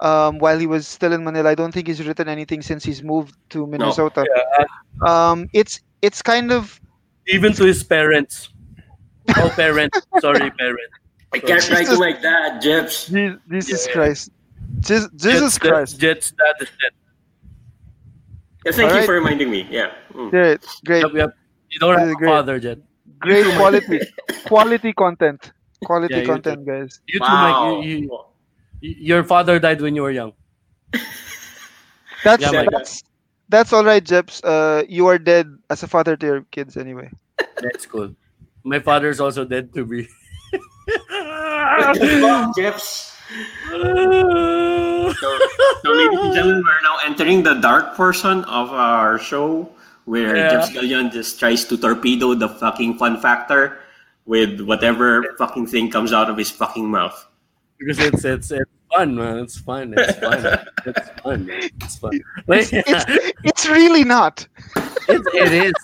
um, 0.00 0.38
while 0.38 0.58
he 0.58 0.66
was 0.66 0.86
still 0.88 1.12
in 1.12 1.22
Manila. 1.24 1.50
I 1.50 1.54
don't 1.54 1.72
think 1.72 1.86
he's 1.86 2.04
written 2.04 2.28
anything 2.28 2.60
since 2.62 2.82
he's 2.84 3.02
moved 3.02 3.36
to 3.50 3.66
Minnesota. 3.66 4.26
No. 4.26 5.06
Um, 5.06 5.48
it's 5.52 5.80
it's 6.02 6.20
kind 6.22 6.50
of 6.50 6.80
Even 7.28 7.52
to 7.54 7.64
his 7.64 7.82
parents. 7.84 8.50
Oh, 9.36 9.50
parents. 9.54 10.00
Sorry, 10.20 10.50
parents. 10.58 10.94
I 11.32 11.38
can't 11.38 11.62
write 11.70 11.86
to 11.86 11.94
Jesus. 11.94 11.98
my 12.00 12.12
dad, 12.12 12.60
Jeps. 12.60 13.06
Jesus 13.06 13.86
Yeah. 13.86 13.92
Christ. 13.92 14.30
Je- 14.80 15.06
Jesus 15.14 15.54
Jet's, 15.54 15.58
Christ. 15.58 16.00
Jet's 16.00 16.30
dad 16.32 16.56
is 16.60 16.68
dead. 16.80 16.92
Yeah, 18.64 18.72
thank 18.72 18.88
you 18.90 18.92
Alright. 18.92 19.06
for 19.06 19.14
reminding 19.14 19.50
me. 19.50 19.66
Yeah. 19.70 19.92
Mm. 20.12 20.30
Great, 20.30 20.60
great, 20.84 21.02
Yep, 21.02 21.12
yep. 21.14 21.30
You 21.70 21.78
don't 21.80 21.94
This 21.94 22.00
have 22.00 22.08
is 22.08 22.14
a 22.14 22.16
great. 22.16 22.28
father, 22.28 22.58
Jet. 22.60 22.78
great 23.18 23.46
quality, 23.56 24.00
quality 24.46 24.92
content, 24.92 25.52
quality 25.84 26.14
Yeah, 26.14 26.20
you 26.20 26.26
content, 26.26 26.66
guys. 26.66 27.00
You 27.06 27.18
too, 27.20 27.24
Wow. 27.24 27.76
Mike. 27.76 27.84
You, 27.86 27.90
you, 27.90 28.20
you- 28.80 28.96
your 28.98 29.24
father 29.24 29.58
died 29.58 29.80
when 29.80 29.94
you 29.94 30.02
were 30.02 30.10
young. 30.10 30.32
That's 32.24 32.42
Yeah, 32.42 32.64
that's 32.70 33.02
that's 33.48 33.72
all 33.72 33.84
right, 33.84 34.02
Jeps. 34.04 34.42
Uh, 34.44 34.84
you 34.88 35.06
are 35.08 35.18
dead 35.18 35.46
as 35.70 35.82
a 35.82 35.88
father 35.88 36.16
to 36.16 36.26
your 36.26 36.42
kids 36.52 36.76
anyway. 36.76 37.10
That's 37.62 37.84
cool. 37.86 38.14
My 38.64 38.78
father's 38.78 39.20
also 39.20 39.44
dead 39.44 39.72
to 39.74 39.84
me. 39.86 40.06
Jeps. 42.56 43.16
So, 45.20 45.38
so, 45.84 45.90
ladies 45.92 46.18
and 46.20 46.34
gentlemen, 46.34 46.62
we're 46.64 46.82
now 46.82 46.96
entering 47.04 47.42
the 47.42 47.54
dark 47.60 47.94
portion 47.94 48.44
of 48.44 48.70
our 48.72 49.18
show 49.18 49.68
where 50.04 50.34
Yeah. 50.36 50.50
Jeff 50.50 50.70
Scallion 50.72 51.12
just 51.12 51.38
tries 51.38 51.64
to 51.66 51.76
torpedo 51.76 52.34
the 52.34 52.48
fucking 52.48 52.96
fun 52.98 53.20
factor 53.20 53.78
with 54.24 54.60
whatever 54.60 55.34
fucking 55.38 55.66
thing 55.66 55.90
comes 55.90 56.12
out 56.12 56.30
of 56.30 56.36
his 56.36 56.50
fucking 56.50 56.88
mouth. 56.90 57.16
because 57.78 57.98
it's 57.98 58.24
it's 58.24 58.50
it's 58.50 58.70
fun, 58.94 59.14
man. 59.16 59.38
It's 59.38 59.58
fun. 59.58 59.94
It's 59.96 60.18
fun. 60.18 60.40
it's 60.86 61.08
fun. 61.20 61.46
Man. 61.46 61.62
It's 61.80 61.96
fun. 61.96 62.20
Like, 62.46 62.68
It's 62.72 63.04
it's 63.44 63.68
really 63.68 64.04
not. 64.04 64.46
it, 65.08 65.20
it 65.34 65.52
is. 65.68 65.74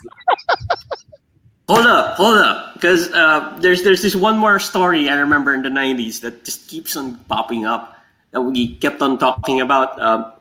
Hold 1.69 1.87
up, 1.87 2.15
hold 2.17 2.39
up, 2.39 2.75
because 2.75 3.11
uh, 3.13 3.57
there's 3.61 3.83
there's 3.83 4.01
this 4.01 4.15
one 4.15 4.39
more 4.39 4.59
story 4.61 5.09
I 5.09 5.19
remember 5.19 5.53
in 5.53 5.63
the 5.63 5.69
'90s 5.69 6.21
that 6.21 6.45
just 6.45 6.69
keeps 6.69 6.97
on 6.97 7.17
popping 7.27 7.65
up 7.67 7.93
that 7.95 7.96
we 8.41 8.77
kept 8.77 9.01
on 9.03 9.19
talking 9.19 9.61
about. 9.61 10.01
Um, 10.01 10.33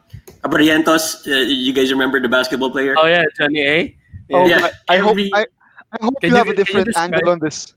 Abarrientos, 0.43 1.25
uh, 1.27 1.41
you 1.49 1.73
guys 1.73 1.91
remember 1.91 2.19
the 2.21 2.29
basketball 2.29 2.69
player? 2.69 2.95
Oh 2.97 3.07
yeah, 3.07 3.23
Johnny 3.37 3.61
A. 3.65 3.97
Oh, 4.31 4.45
Yeah, 4.45 4.69
I, 4.89 4.95
I 4.95 4.97
hope 4.97 5.11
every- 5.17 5.33
I, 5.33 5.45
I 5.91 5.97
hope 6.01 6.21
Can 6.21 6.29
you 6.29 6.35
you- 6.35 6.37
have 6.37 6.47
a 6.49 6.53
different 6.55 6.85
describe- 6.85 7.13
angle 7.13 7.29
on 7.29 7.39
this. 7.39 7.73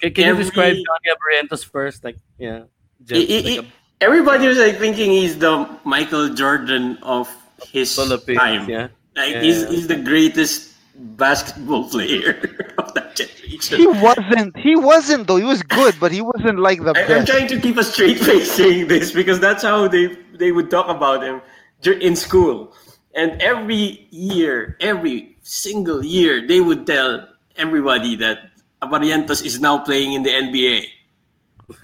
Can, 0.00 0.12
can 0.14 0.24
you 0.28 0.36
describe 0.42 0.72
Johnny 0.74 1.08
Abarrientos 1.12 1.64
first? 1.64 2.02
Like, 2.04 2.16
yeah. 2.38 2.64
Just 3.04 3.30
I- 3.30 3.34
I- 3.34 3.40
like 3.40 3.60
I- 3.66 3.72
everybody 4.00 4.46
was 4.48 4.58
like 4.58 4.78
thinking 4.78 5.10
he's 5.10 5.38
the 5.38 5.68
Michael 5.84 6.32
Jordan 6.32 6.96
of 7.02 7.28
his 7.70 7.94
Philippines, 7.94 8.38
time. 8.40 8.68
yeah. 8.68 8.88
Like 9.14 9.36
Yeah. 9.36 9.42
he's 9.42 9.68
he's 9.68 9.86
the 9.86 10.00
greatest 10.00 10.71
basketball 11.02 11.88
player 11.88 12.30
of 12.78 12.94
that 12.94 13.16
He 13.18 13.86
wasn't. 13.86 14.56
He 14.56 14.76
wasn't 14.76 15.26
though. 15.26 15.36
He 15.36 15.44
was 15.44 15.62
good, 15.62 15.94
but 16.00 16.12
he 16.12 16.20
wasn't 16.20 16.58
like 16.58 16.82
the 16.82 16.94
I, 16.96 17.18
I'm 17.18 17.26
trying 17.26 17.48
to 17.48 17.60
keep 17.60 17.76
a 17.76 17.84
straight 17.84 18.18
face 18.18 18.50
saying 18.50 18.88
this 18.88 19.12
because 19.12 19.40
that's 19.40 19.62
how 19.62 19.88
they 19.88 20.16
they 20.34 20.52
would 20.52 20.70
talk 20.70 20.88
about 20.88 21.22
him 21.22 21.40
in 21.84 22.16
school. 22.16 22.74
And 23.14 23.40
every 23.42 24.08
year, 24.10 24.76
every 24.80 25.36
single 25.42 26.02
year, 26.04 26.46
they 26.46 26.60
would 26.60 26.86
tell 26.86 27.28
everybody 27.56 28.16
that 28.16 28.50
Abarrientos 28.80 29.44
is 29.44 29.60
now 29.60 29.78
playing 29.78 30.14
in 30.14 30.22
the 30.22 30.30
NBA. 30.30 30.86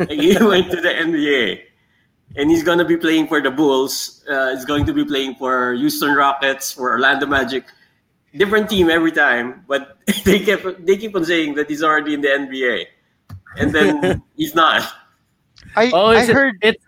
He 0.09 0.37
went 0.41 0.71
to 0.71 0.81
the 0.81 0.89
NBA. 0.89 1.63
And 2.37 2.51
he's 2.51 2.63
going 2.63 2.79
to 2.79 2.85
be 2.85 2.97
playing 2.97 3.27
for 3.27 3.41
the 3.41 3.51
Bulls. 3.51 4.25
Uh, 4.29 4.55
he's 4.55 4.65
going 4.65 4.85
to 4.87 4.93
be 4.93 5.05
playing 5.05 5.35
for 5.37 5.75
Houston 5.75 6.15
Rockets, 6.15 6.73
for 6.73 6.91
Orlando 6.91 7.27
Magic. 7.27 7.65
Different 8.37 8.69
team 8.69 8.91
every 8.91 9.13
time, 9.13 9.65
but 9.69 9.99
they 10.25 10.41
kept 10.41 10.85
they 10.87 10.97
keep 10.97 11.15
on 11.17 11.25
saying 11.25 11.55
that 11.55 11.69
he's 11.69 11.83
already 11.83 12.15
in 12.15 12.21
the 12.21 12.31
NBA, 12.33 12.87
and 13.57 13.73
then 13.75 14.23
he's 14.37 14.55
not. 14.55 14.83
I 15.77 15.93
Oh, 15.93 16.11
I 16.13 16.25
is 16.25 16.29
it, 16.29 16.39
heard. 16.39 16.55
It's 16.61 16.85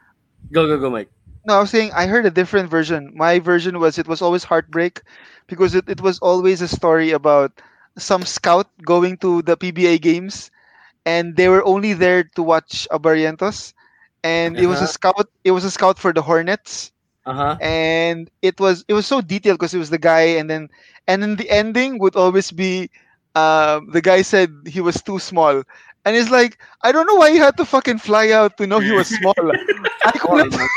go 0.52 0.66
go 0.66 0.78
go, 0.78 0.90
Mike. 0.90 1.10
No, 1.46 1.54
I 1.54 1.60
was 1.60 1.70
saying 1.70 1.92
I 1.94 2.06
heard 2.06 2.26
a 2.26 2.30
different 2.30 2.68
version. 2.70 3.12
My 3.14 3.38
version 3.38 3.78
was 3.78 3.98
it 3.98 4.06
was 4.08 4.20
always 4.22 4.44
heartbreak 4.44 5.02
because 5.48 5.74
it, 5.74 5.88
it 5.88 6.00
was 6.00 6.18
always 6.20 6.60
a 6.62 6.68
story 6.68 7.10
about 7.12 7.60
some 7.98 8.24
scout 8.24 8.68
going 8.84 9.16
to 9.18 9.42
the 9.42 9.56
PBA 9.56 9.98
games 9.98 10.50
and 11.04 11.36
they 11.36 11.48
were 11.48 11.64
only 11.64 11.92
there 11.94 12.24
to 12.36 12.42
watch 12.42 12.86
Abarrientos 12.90 13.72
and 14.22 14.58
it 14.58 14.66
was 14.66 14.80
a 14.80 14.86
Uh-huh. 14.86 14.88
scout 14.88 15.28
it 15.44 15.50
was 15.52 15.64
a 15.64 15.70
scout 15.70 15.98
for 15.98 16.12
the 16.12 16.22
Hornets 16.22 16.92
Uh 17.26 17.34
huh. 17.34 17.56
and 17.60 18.30
it 18.40 18.58
was 18.58 18.84
it 18.88 18.94
was 18.94 19.06
so 19.06 19.20
detailed 19.20 19.58
because 19.58 19.74
it 19.74 19.78
was 19.78 19.90
the 19.90 19.98
guy 19.98 20.22
and 20.40 20.48
then 20.48 20.68
and 21.06 21.22
then 21.22 21.36
the 21.36 21.50
ending 21.50 21.98
would 21.98 22.16
always 22.16 22.50
be 22.50 22.90
uh, 23.34 23.80
the 23.92 24.00
guy 24.00 24.22
said 24.22 24.50
he 24.66 24.80
was 24.80 25.02
too 25.02 25.18
small 25.18 25.62
and 26.06 26.16
it's 26.16 26.30
like 26.30 26.58
I 26.82 26.92
don't 26.92 27.06
know 27.06 27.16
why 27.16 27.28
you 27.28 27.40
had 27.42 27.56
to 27.58 27.64
fucking 27.66 27.98
fly 27.98 28.30
out 28.30 28.56
to 28.56 28.66
know 28.66 28.78
he 28.80 28.92
was 28.92 29.08
small. 29.08 29.34
I 30.04 30.12
could 30.12 30.52
have 30.52 30.68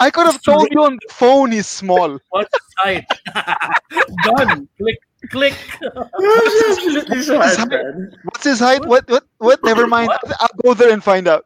I 0.00 0.10
could 0.10 0.26
have 0.26 0.40
told 0.42 0.68
you 0.70 0.82
on 0.84 0.94
the 1.06 1.12
phone 1.12 1.52
he's 1.52 1.68
small. 1.68 2.18
What's 2.30 2.50
the 2.50 2.60
site? 2.82 3.06
Done. 4.24 4.68
Click. 4.78 4.98
Click. 5.30 5.54
Absolutely 5.82 7.22
so 7.22 7.40
His 7.40 7.56
height- 7.56 7.82
What's 8.24 8.44
his 8.44 8.58
height? 8.60 8.84
What 8.86 9.08
what 9.10 9.24
what? 9.38 9.60
Never 9.64 9.86
mind. 9.86 10.10
I'll 10.40 10.48
go 10.62 10.74
there 10.74 10.92
and 10.92 11.04
find 11.04 11.28
out. 11.28 11.44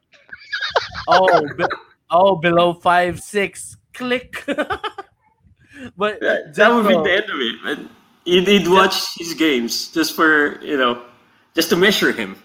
Oh, 1.08 1.46
be- 1.56 1.64
oh, 2.10 2.36
below 2.36 2.74
five 2.74 3.20
six. 3.20 3.77
Click. 3.98 4.44
but 5.96 6.20
That, 6.20 6.54
that 6.54 6.72
would 6.72 6.86
be 6.86 6.94
the 6.94 7.12
end 7.12 7.30
of 7.30 7.40
it. 7.40 7.56
But 7.64 7.78
he'd, 8.24 8.46
he'd 8.46 8.68
watch 8.68 9.16
his 9.16 9.34
games 9.34 9.88
just 9.88 10.14
for 10.14 10.62
you 10.62 10.76
know, 10.76 11.02
just 11.54 11.70
to 11.70 11.76
measure 11.76 12.12
him. 12.12 12.36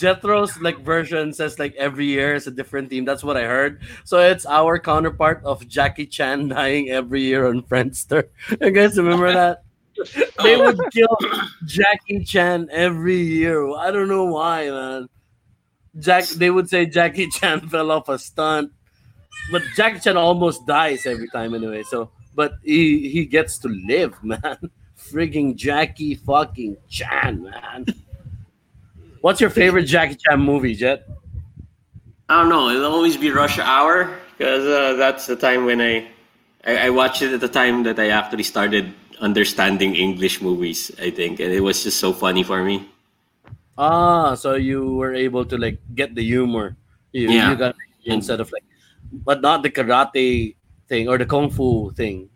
Jethro's 0.00 0.56
like 0.60 0.78
version 0.80 1.32
says 1.34 1.58
like 1.58 1.74
every 1.74 2.06
year 2.06 2.34
is 2.34 2.46
a 2.46 2.50
different 2.50 2.88
team. 2.88 3.04
That's 3.04 3.22
what 3.22 3.36
I 3.36 3.42
heard. 3.42 3.82
So 4.04 4.18
it's 4.18 4.46
our 4.46 4.78
counterpart 4.78 5.42
of 5.44 5.66
Jackie 5.68 6.06
Chan 6.06 6.48
dying 6.54 6.88
every 6.88 7.22
year 7.22 7.46
on 7.46 7.62
Friendster. 7.62 8.28
You 8.60 8.70
guys 8.70 8.96
remember 8.96 9.32
that? 9.32 9.64
They 10.42 10.56
would 10.56 10.80
kill 10.92 11.18
Jackie 11.66 12.24
Chan 12.24 12.68
every 12.72 13.20
year. 13.20 13.68
I 13.76 13.90
don't 13.90 14.08
know 14.08 14.24
why, 14.24 14.70
man. 14.70 15.08
Jack 15.98 16.24
they 16.28 16.50
would 16.50 16.70
say 16.70 16.86
Jackie 16.86 17.28
Chan 17.28 17.68
fell 17.68 17.90
off 17.90 18.08
a 18.08 18.18
stunt. 18.18 18.72
But 19.50 19.62
Jackie 19.76 20.00
Chan 20.00 20.16
almost 20.16 20.66
dies 20.66 21.06
every 21.06 21.28
time 21.28 21.54
anyway. 21.54 21.82
So 21.82 22.10
but 22.34 22.54
he 22.62 23.08
he 23.08 23.24
gets 23.26 23.58
to 23.58 23.68
live, 23.68 24.14
man. 24.24 24.58
Frigging 24.98 25.56
Jackie 25.56 26.14
fucking 26.14 26.76
Chan, 26.88 27.42
man. 27.42 27.86
What's 29.20 29.40
your 29.40 29.50
favorite 29.50 29.84
Jackie 29.84 30.16
Chan 30.16 30.40
movie, 30.40 30.74
Jet? 30.74 31.06
I 32.28 32.40
don't 32.40 32.48
know. 32.48 32.68
It'll 32.70 32.92
always 32.92 33.16
be 33.16 33.30
rush 33.30 33.58
hour 33.58 34.16
because 34.38 34.64
uh, 34.64 34.94
that's 34.94 35.26
the 35.26 35.36
time 35.36 35.64
when 35.66 35.80
I 35.80 36.06
I, 36.64 36.86
I 36.86 36.90
watched 36.90 37.22
it 37.22 37.32
at 37.32 37.40
the 37.40 37.48
time 37.48 37.82
that 37.84 37.98
I 37.98 38.10
actually 38.10 38.44
started 38.44 38.92
understanding 39.20 39.96
English 39.96 40.40
movies. 40.40 40.90
I 41.00 41.10
think, 41.10 41.40
and 41.40 41.52
it 41.52 41.60
was 41.60 41.82
just 41.82 41.98
so 41.98 42.12
funny 42.12 42.42
for 42.42 42.62
me. 42.62 42.88
Ah, 43.76 44.34
so 44.34 44.54
you 44.54 44.94
were 44.94 45.14
able 45.14 45.44
to 45.46 45.56
like 45.56 45.80
get 45.94 46.14
the 46.14 46.22
humor. 46.22 46.76
You, 47.12 47.30
Yeah. 47.30 47.50
you 47.50 47.56
got 47.56 47.74
instead 48.04 48.40
of 48.40 48.52
like, 48.52 48.64
but 49.12 49.40
not 49.42 49.62
the 49.62 49.70
karate 49.70 50.56
thing 50.88 51.08
or 51.08 51.18
the 51.18 51.26
kung 51.26 51.50
fu 51.50 51.90
thing. 51.92 52.28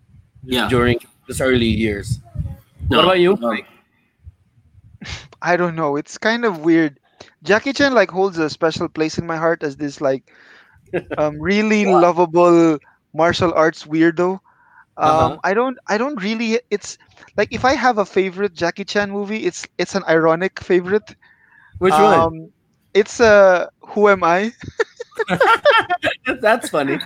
Yeah. 0.45 0.69
During 0.69 0.99
this 1.29 1.41
early 1.41 1.67
years. 1.67 2.21
No, 2.91 2.99
what 2.99 3.05
about 3.05 3.21
you? 3.21 3.37
no. 3.41 3.57
I 5.43 5.57
don't 5.57 5.75
know. 5.77 5.97
It's 5.97 6.19
kind 6.19 6.45
of 6.45 6.61
weird. 6.61 6.99
Jackie 7.43 7.73
Chan 7.73 7.95
like 7.95 8.11
holds 8.11 8.39
a 8.39 8.49
special 8.51 8.89
place 8.89 9.19
in 9.19 9.27
my 9.27 9.37
heart 9.37 9.63
as 9.63 9.77
this 9.77 10.01
like 10.01 10.31
um, 11.19 11.41
really 11.41 11.87
lovable 11.87 12.79
martial 13.13 13.53
arts 13.55 13.85
weirdo. 13.85 14.41
Um, 14.97 15.33
Uh-huh. 15.33 15.39
I 15.45 15.55
don't 15.55 15.79
I 15.89 15.97
don't 15.99 16.21
really 16.23 16.61
it's 16.71 16.99
like 17.37 17.53
if 17.53 17.65
I 17.65 17.75
have 17.75 17.99
a 17.99 18.05
favorite 18.07 18.55
Jackie 18.55 18.85
Chan 18.85 19.11
movie, 19.11 19.45
it's 19.47 19.67
it's 19.79 19.95
an 19.95 20.05
ironic 20.09 20.61
favorite. 20.61 21.15
Which 21.79 21.99
one? 21.99 22.21
Um, 22.21 22.53
it's 22.95 23.21
uh 23.21 23.69
Who 23.95 24.09
Am 24.09 24.23
I? 24.25 24.53
That's 26.41 26.71
funny. 26.71 26.99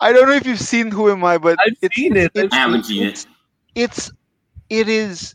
I 0.00 0.12
don't 0.12 0.28
know 0.28 0.34
if 0.34 0.46
you've 0.46 0.60
seen 0.60 0.90
Who 0.90 1.10
Am 1.10 1.24
I, 1.24 1.38
but 1.38 1.58
I've 1.60 1.76
it's, 1.80 1.94
seen 1.94 2.16
it. 2.16 2.32
it's- 2.34 2.52
I 2.52 2.56
haven't 2.56 2.84
seen 2.84 3.04
it's, 3.04 3.26
it's 3.74 4.10
it 4.68 4.88
is 4.88 5.34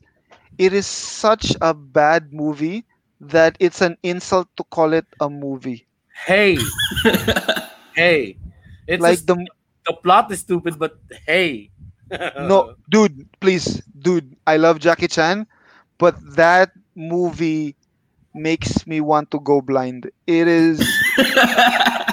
it 0.57 0.73
is 0.73 0.85
such 0.85 1.55
a 1.61 1.73
bad 1.73 2.33
movie 2.33 2.85
that 3.21 3.55
it's 3.59 3.81
an 3.81 3.97
insult 4.03 4.47
to 4.57 4.63
call 4.65 4.93
it 4.93 5.05
a 5.21 5.29
movie. 5.29 5.87
Hey, 6.25 6.57
hey. 7.95 8.37
It's 8.87 9.01
like 9.01 9.19
like 9.19 9.25
the 9.25 9.45
the 9.85 9.93
plot 9.93 10.31
is 10.31 10.39
stupid, 10.39 10.77
but 10.79 10.97
hey. 11.25 11.69
no 12.39 12.73
dude 12.89 13.27
please 13.41 13.81
dude 13.99 14.33
i 14.47 14.55
love 14.55 14.79
jackie 14.79 15.09
chan 15.09 15.45
but 15.97 16.15
that 16.35 16.71
movie 16.95 17.75
makes 18.33 18.87
me 18.87 19.01
want 19.01 19.29
to 19.29 19.41
go 19.41 19.59
blind 19.59 20.09
it 20.25 20.47
is 20.47 20.79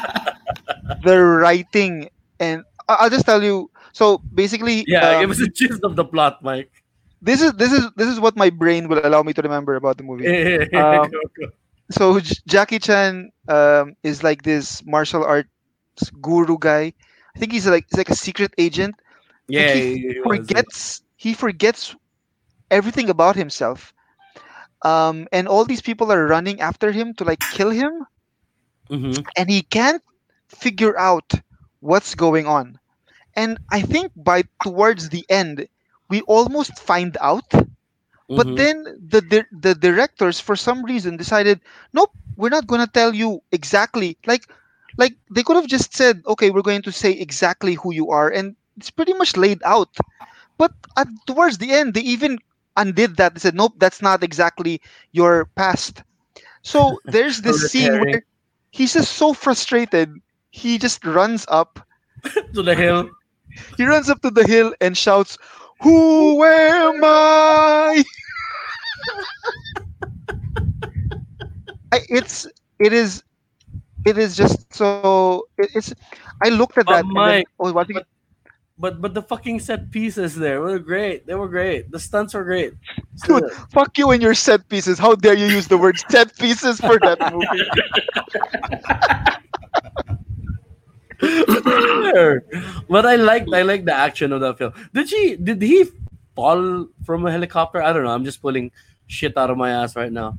the 1.03 1.19
writing 1.19 2.09
and 2.41 2.65
i'll 2.89 3.11
just 3.11 3.25
tell 3.27 3.43
you 3.43 3.71
so 3.93 4.19
basically 4.35 4.85
Yeah, 4.87 5.17
um, 5.17 5.21
give 5.23 5.31
us 5.31 5.41
a 5.41 5.49
gist 5.49 5.83
of 5.85 5.97
the 5.97 6.05
plot, 6.05 6.43
Mike. 6.43 6.71
this 7.23 7.41
is 7.43 7.53
this 7.55 7.73
is 7.73 7.85
this 7.97 8.09
is 8.09 8.21
what 8.21 8.37
my 8.37 8.51
brain 8.51 8.89
will 8.89 9.01
allow 9.05 9.23
me 9.23 9.33
to 9.33 9.43
remember 9.43 9.75
about 9.77 9.97
the 9.97 10.03
movie 10.03 10.27
Um, 10.75 11.09
so 11.91 12.19
J- 12.21 12.37
Jackie 12.47 12.79
Chan 12.79 13.31
um, 13.49 13.95
is 14.03 14.23
like 14.23 14.43
this 14.43 14.85
martial 14.85 15.25
arts 15.25 15.49
guru 16.21 16.57
guy. 16.59 16.93
I 17.35 17.39
think 17.39 17.53
he's 17.53 17.67
like 17.67 17.87
he's 17.91 17.99
like 17.99 18.11
a 18.11 18.17
secret 18.17 18.53
agent. 18.59 18.95
yeah, 19.49 19.75
he 19.75 19.99
he 20.15 20.21
was, 20.21 20.25
forgets 20.49 21.03
he 21.17 21.35
forgets 21.35 21.95
everything 22.71 23.09
about 23.11 23.37
himself. 23.37 23.93
Um, 24.83 25.27
and 25.33 25.49
all 25.49 25.65
these 25.65 25.81
people 25.83 26.13
are 26.13 26.27
running 26.27 26.61
after 26.61 26.93
him 26.93 27.15
to 27.15 27.25
like 27.25 27.41
kill 27.49 27.71
him, 27.71 28.05
Mhm. 28.91 29.27
and 29.37 29.51
he 29.51 29.63
can't 29.63 30.03
figure 30.49 30.99
out 30.99 31.33
what's 31.81 32.15
going 32.15 32.47
on. 32.47 32.79
And 33.35 33.59
I 33.71 33.81
think 33.83 34.13
by 34.17 34.45
towards 34.63 35.11
the 35.11 35.25
end, 35.29 35.67
we 36.09 36.21
almost 36.23 36.79
find 36.79 37.17
out. 37.21 37.51
But 38.35 38.55
Mhm. 38.55 38.57
then 38.57 38.85
the, 38.85 39.21
the 39.21 39.45
the 39.53 39.75
directors, 39.75 40.41
for 40.41 40.57
some 40.57 40.85
reason, 40.85 41.17
decided, 41.17 41.61
nope, 41.93 42.11
we're 42.37 42.49
not 42.51 42.67
gonna 42.67 42.87
tell 42.87 43.15
you 43.15 43.41
exactly. 43.53 44.19
Like, 44.27 44.45
like 44.97 45.15
they 45.31 45.43
could 45.43 45.57
have 45.57 45.67
just 45.67 45.95
said, 45.95 46.23
okay, 46.27 46.51
we're 46.51 46.63
going 46.63 46.83
to 46.83 46.93
say 46.93 47.13
exactly 47.13 47.75
who 47.75 47.93
you 47.93 48.11
are, 48.11 48.29
and 48.29 48.57
it's 48.77 48.91
pretty 48.91 49.15
much 49.15 49.37
laid 49.37 49.63
out. 49.65 49.97
But 50.59 50.73
at, 50.97 51.09
towards 51.27 51.59
the 51.59 51.73
end, 51.73 51.95
they 51.95 52.01
even 52.03 52.39
undid 52.77 53.17
that. 53.17 53.35
They 53.35 53.41
said, 53.41 53.55
nope, 53.55 53.75
that's 53.79 54.03
not 54.03 54.23
exactly 54.23 54.81
your 55.13 55.47
past. 55.57 56.03
So 56.63 57.01
there's 57.05 57.43
this 57.43 57.59
scene 57.63 57.99
where 57.99 58.23
he's 58.75 58.93
just 58.95 59.13
so 59.15 59.33
frustrated. 59.33 60.11
He 60.51 60.79
just 60.79 61.05
runs 61.07 61.47
up. 61.49 61.79
to 62.55 62.63
the 62.63 62.75
hill. 62.75 63.09
He 63.77 63.85
runs 63.87 64.11
up 64.11 64.21
to 64.23 64.31
the 64.31 64.45
hill 64.45 64.75
and 64.81 64.99
shouts, 64.99 65.39
"Who 65.83 66.43
am 66.43 67.05
I?" 67.05 68.03
I 71.93 72.01
it's 72.09 72.47
it 72.81 72.93
is 72.93 73.23
it 74.05 74.19
is 74.19 74.37
just 74.37 74.75
so 74.75 75.47
it, 75.59 75.71
it's. 75.75 75.95
I 76.43 76.49
looked 76.49 76.79
at 76.79 76.89
that. 76.89 77.05
and 77.05 77.17
then- 77.17 77.45
oh, 77.61 77.73
what? 77.73 77.89
But 78.77 79.01
but 79.01 79.15
the 79.15 79.23
fucking 79.23 79.61
set 79.61 79.93
pieces 79.93 80.35
there 80.35 80.61
were 80.61 80.81
great. 80.81 81.27
They 81.27 81.35
were 81.35 81.49
great. 81.49 81.93
The 81.93 82.01
stunts 82.01 82.35
were 82.35 82.43
great. 82.43 82.75
Dude, 83.25 83.53
fuck 83.71 83.97
you 83.97 84.11
and 84.11 84.21
your 84.21 84.35
set 84.35 84.69
pieces. 84.69 84.99
How 84.99 85.15
dare 85.15 85.35
you 85.35 85.47
use 85.47 85.69
the 85.69 85.79
word 85.79 85.97
set 86.11 86.37
pieces 86.37 86.81
for 86.81 86.99
that 86.99 87.33
movie? 87.33 87.47
But 92.89 93.07
I 93.07 93.17
liked 93.17 93.49
I 93.53 93.63
liked 93.63 93.87
the 93.87 93.95
action 93.95 94.33
of 94.33 94.41
that 94.41 94.59
film. 94.59 94.73
Did 94.93 95.09
she 95.09 95.37
did 95.37 95.63
he 95.63 95.87
fall 96.35 96.89
from 97.05 97.27
a 97.27 97.31
helicopter? 97.31 97.83
I 97.83 97.93
don't 97.93 98.05
know. 98.05 98.11
I'm 98.11 98.25
just 98.25 98.43
pulling 98.43 98.71
shit 99.07 99.37
out 99.37 99.51
of 99.51 99.57
my 99.57 99.71
ass 99.71 99.97
right 99.97 100.13
now. 100.13 100.39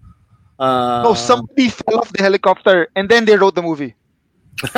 Uh, 0.60 1.04
no, 1.04 1.14
somebody 1.14 1.70
fell 1.70 2.00
off 2.00 2.12
the 2.14 2.24
helicopter 2.24 2.88
and 2.96 3.10
then 3.10 3.26
they 3.26 3.36
wrote 3.36 3.56
the 3.56 3.62
movie. 3.62 3.96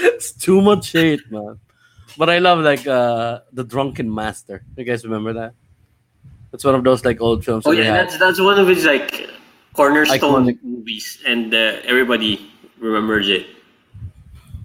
it's 0.00 0.32
too 0.32 0.60
much 0.60 0.92
hate, 0.92 1.20
man. 1.30 1.58
But 2.16 2.30
I 2.30 2.38
love 2.38 2.60
like 2.60 2.86
uh 2.86 3.40
the 3.52 3.64
drunken 3.64 4.12
master. 4.12 4.64
You 4.76 4.84
guys 4.84 5.04
remember 5.04 5.32
that? 5.34 5.54
It's 6.52 6.64
one 6.64 6.74
of 6.74 6.82
those 6.82 7.04
like 7.04 7.20
old 7.20 7.44
films. 7.44 7.66
Oh 7.66 7.74
that 7.74 7.82
yeah, 7.82 7.92
that's 7.92 8.18
that's 8.18 8.40
one 8.40 8.58
of 8.58 8.66
his 8.66 8.84
like 8.84 9.30
cornerstone 9.74 10.46
Iconic. 10.46 10.58
movies, 10.62 11.22
and 11.26 11.54
uh, 11.54 11.78
everybody 11.84 12.50
remembers 12.78 13.28
it. 13.28 13.46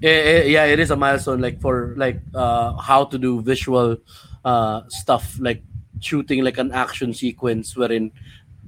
Yeah, 0.02 0.12
yeah, 0.12 0.44
yeah, 0.44 0.66
it 0.66 0.80
is 0.80 0.92
a 0.92 0.96
milestone 0.96 1.42
like 1.42 1.62
for 1.62 1.94
like 1.98 2.20
uh 2.34 2.74
how 2.74 3.06
to 3.06 3.18
do 3.18 3.42
visual 3.42 3.98
uh 4.44 4.82
stuff 4.90 5.38
like 5.40 5.64
shooting 6.00 6.44
like 6.44 6.58
an 6.58 6.72
action 6.72 7.14
sequence 7.14 7.76
wherein 7.76 8.12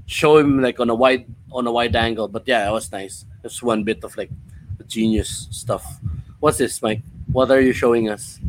show 0.06 0.38
him 0.38 0.62
like 0.62 0.80
on 0.80 0.90
a 0.90 0.96
wide 0.96 1.26
on 1.52 1.68
a 1.68 1.72
wide 1.72 1.96
angle. 1.96 2.28
But 2.28 2.48
yeah, 2.48 2.68
it 2.68 2.72
was 2.72 2.92
nice. 2.92 3.26
It's 3.44 3.62
one 3.62 3.84
bit 3.84 4.04
of 4.04 4.16
like 4.18 4.30
genius 4.88 5.48
stuff. 5.52 5.86
What's 6.40 6.58
this, 6.58 6.82
Mike? 6.82 7.02
What 7.32 7.52
are 7.52 7.62
you 7.62 7.74
showing 7.74 8.10
us? 8.10 8.40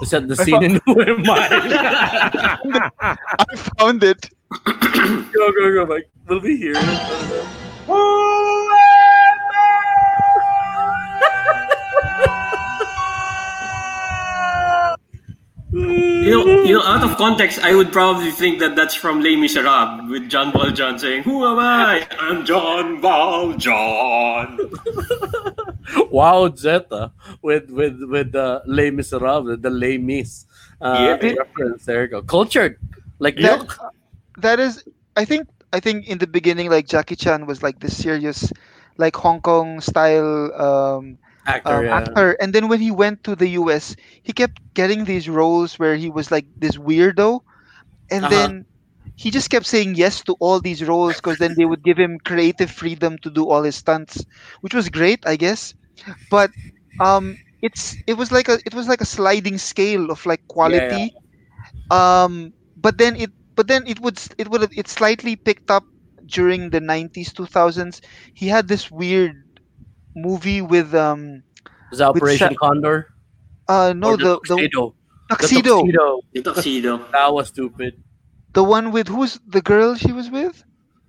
You 0.00 0.06
said 0.06 0.28
the 0.28 0.36
I 0.40 0.44
scene 0.44 0.62
in 0.62 0.80
Who 0.84 1.00
Am 1.02 1.22
I? 1.28 2.58
I 3.00 3.56
found 3.78 4.02
it. 4.02 4.30
go, 4.64 5.52
go, 5.52 5.74
go, 5.74 5.86
Mike. 5.86 6.08
We'll 6.28 6.40
be 6.40 6.56
here. 6.56 6.74
Oh, 7.88 8.45
You 15.76 16.30
know, 16.30 16.62
you 16.62 16.74
know, 16.74 16.82
out 16.82 17.04
of 17.04 17.16
context, 17.18 17.58
I 17.60 17.74
would 17.74 17.92
probably 17.92 18.30
think 18.30 18.60
that 18.60 18.74
that's 18.76 18.94
from 18.94 19.20
Les 19.20 19.36
Miserables 19.36 20.08
with 20.10 20.28
John 20.30 20.50
Valjean 20.50 20.98
saying, 20.98 21.22
"Who 21.24 21.44
am 21.46 21.58
I? 21.58 22.06
I'm 22.18 22.46
John 22.46 23.00
Valjean." 23.02 24.56
wow, 26.10 26.48
Zeta 26.56 27.12
with 27.42 27.68
with 27.70 28.00
with 28.08 28.32
the 28.32 28.62
Les 28.64 28.90
Miserables, 28.90 29.60
the 29.60 29.68
Les 29.70 29.98
Mis 29.98 30.46
uh, 30.80 31.18
Yeah. 31.20 31.32
reference. 31.44 31.84
There 31.84 32.02
you 32.02 32.08
go. 32.08 32.22
Cultured, 32.22 32.78
like 33.18 33.36
That, 33.36 33.58
milk. 33.60 33.78
that 34.38 34.58
is, 34.58 34.82
I 35.16 35.26
think, 35.26 35.46
I 35.74 35.80
think 35.80 36.08
in 36.08 36.16
the 36.16 36.26
beginning, 36.26 36.70
like 36.70 36.88
Jackie 36.88 37.16
Chan 37.16 37.44
was 37.44 37.62
like 37.62 37.80
this 37.80 37.96
serious, 38.00 38.50
like 38.96 39.14
Hong 39.16 39.42
Kong 39.42 39.80
style 39.82 40.50
um, 40.56 41.18
actor. 41.46 41.64
um, 41.64 41.86
yeah. 41.86 41.90
actor. 41.90 42.36
And 42.40 42.52
then 42.54 42.68
when 42.68 42.80
he 42.80 42.90
went 42.90 43.22
to 43.24 43.34
the 43.36 43.48
US, 43.60 43.96
he 44.22 44.32
kept 44.32 44.60
getting 44.74 45.04
these 45.04 45.28
roles 45.28 45.78
where 45.78 45.96
he 45.96 46.10
was 46.10 46.30
like 46.30 46.46
this 46.56 46.76
weirdo. 46.76 47.40
And 48.10 48.28
Uh-huh. 48.28 48.30
then 48.30 48.66
he 49.16 49.30
just 49.30 49.50
kept 49.50 49.66
saying 49.66 49.94
yes 49.94 50.22
to 50.24 50.34
all 50.40 50.60
these 50.60 50.84
roles 50.84 51.16
because 51.16 51.38
then 51.38 51.54
they 51.56 51.64
would 51.64 51.82
give 51.82 51.98
him 51.98 52.18
creative 52.24 52.70
freedom 52.70 53.18
to 53.22 53.30
do 53.30 53.48
all 53.48 53.62
his 53.62 53.76
stunts, 53.76 54.24
which 54.60 54.74
was 54.74 54.88
great, 54.88 55.20
I 55.26 55.36
guess. 55.36 55.74
But 56.30 56.50
um, 56.98 57.38
it's 57.62 57.98
it 58.06 58.14
was 58.16 58.32
like 58.32 58.48
a 58.48 58.58
it 58.66 58.74
was 58.74 58.88
like 58.88 59.00
a 59.00 59.06
sliding 59.06 59.58
scale 59.58 60.10
of 60.10 60.24
like 60.26 60.40
quality. 60.48 61.12
Yeah. 61.12 61.30
Um, 61.90 62.52
but 62.76 62.98
then 62.98 63.16
it 63.16 63.30
but 63.56 63.68
then 63.68 63.86
it 63.86 64.00
would 64.00 64.18
it 64.38 64.48
would 64.48 64.68
it 64.76 64.88
slightly 64.88 65.36
picked 65.36 65.70
up 65.70 65.84
during 66.26 66.70
the 66.70 66.80
90s 66.80 67.32
2000s 67.32 68.00
he 68.34 68.48
had 68.48 68.68
this 68.68 68.90
weird 68.90 69.45
movie 70.16 70.62
with 70.62 70.94
um 70.94 71.42
Is 71.92 71.98
that 72.00 72.14
with 72.14 72.22
Operation 72.24 72.52
Sa- 72.54 72.58
Condor? 72.58 73.12
uh 73.68 73.92
no 73.94 74.14
Or 74.14 74.16
the 74.16 74.40
the 74.48 74.56
tuxedo. 74.56 74.94
The 75.28 75.36
tuxedo 75.36 75.74
tuxedo. 75.82 76.06
The 76.34 76.42
tuxedo. 76.42 76.92
That 77.12 77.32
was 77.32 77.48
stupid. 77.48 77.92
the 78.56 78.64
one 78.64 78.90
with 78.90 79.08
who's 79.08 79.38
the 79.46 79.60
girl 79.62 79.94
she 79.94 80.12
was 80.12 80.30
with 80.30 80.64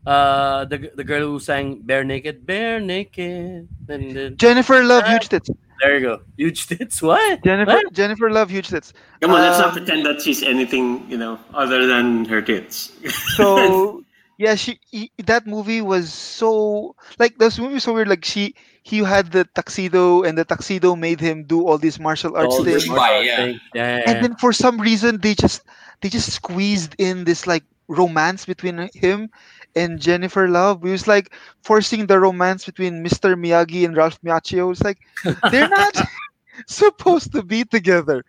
Uh, 0.08 0.64
the 0.72 0.78
the 0.96 1.04
girl 1.04 1.24
who 1.28 1.36
sang 1.40 1.84
"Bare 1.84 2.08
Naked, 2.08 2.48
Bare 2.48 2.80
Naked," 2.80 3.68
and 3.92 4.04
then 4.16 4.38
jennifer 4.40 4.80
love 4.80 5.04
huge 5.12 5.28
tits 5.28 5.52
There 5.84 5.94
you 6.00 6.04
go. 6.10 6.16
Huge 6.42 6.66
tits. 6.72 7.04
What? 7.04 7.44
Jennifer 7.46 7.78
What? 7.78 7.94
Jennifer 7.94 8.32
Love 8.34 8.50
huge 8.50 8.72
tits. 8.74 8.96
Come 9.22 9.30
on, 9.36 9.42
let's 9.46 9.60
not 9.62 9.76
Um, 9.76 9.78
pretend 9.78 10.08
that 10.10 10.24
she's 10.24 10.42
anything, 10.42 11.06
you 11.12 11.20
know, 11.22 11.38
other 11.54 11.86
than 11.86 12.26
her 12.32 12.42
tits. 12.42 12.96
so 13.38 13.46
yeah 14.38 14.56
she 14.56 14.80
he, 14.90 15.12
that 15.26 15.46
movie 15.48 15.82
was 15.82 16.14
so 16.14 16.96
like 17.20 17.38
this 17.38 17.58
movie 17.60 17.76
was 17.76 17.84
so 17.84 17.94
weird 17.94 18.08
like 18.08 18.24
she 18.26 18.56
he 18.84 19.00
had 19.00 19.32
the 19.32 19.44
tuxedo 19.56 20.24
and 20.24 20.38
the 20.38 20.46
tuxedo 20.46 20.96
made 20.96 21.20
him 21.20 21.44
do 21.44 21.68
all 21.68 21.78
these 21.78 22.00
martial 22.00 22.36
arts 22.38 22.56
All 22.56 22.64
things 22.64 22.88
Right, 22.88 22.96
martial 22.96 23.24
yeah. 23.24 23.36
thing. 23.36 23.60
Yeah, 23.74 23.98
yeah, 23.98 24.04
and 24.12 24.24
then 24.24 24.36
for 24.38 24.54
some 24.54 24.80
reason 24.80 25.20
they 25.20 25.36
just 25.36 25.64
they 26.02 26.10
just 26.10 26.32
squeezed 26.32 26.96
in 26.98 27.26
this 27.26 27.46
like 27.48 27.64
romance 27.88 28.46
between 28.46 28.90
him 28.94 29.30
and 29.76 30.00
Jennifer 30.00 30.48
Love. 30.48 30.84
It 30.86 30.92
was 30.92 31.08
like 31.08 31.34
forcing 31.64 32.08
the 32.08 32.20
romance 32.20 32.66
between 32.66 33.04
Mr. 33.04 33.36
Miyagi 33.36 33.86
and 33.86 33.96
Ralph 33.96 34.20
Macchio. 34.22 34.72
It's 34.72 34.84
like 34.84 35.00
they're 35.52 35.70
not 35.70 35.96
supposed 36.68 37.32
to 37.34 37.44
be 37.44 37.64
together. 37.66 38.24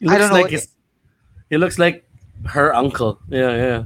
He 0.00 0.08
I 0.08 0.18
looks 0.18 0.28
don't 0.28 0.32
know. 0.34 0.42
Like 0.42 0.50
his, 0.50 0.68
he 1.50 1.56
looks 1.58 1.78
like 1.78 2.04
her 2.46 2.74
uncle. 2.74 3.18
Yeah, 3.28 3.56
yeah. 3.56 3.84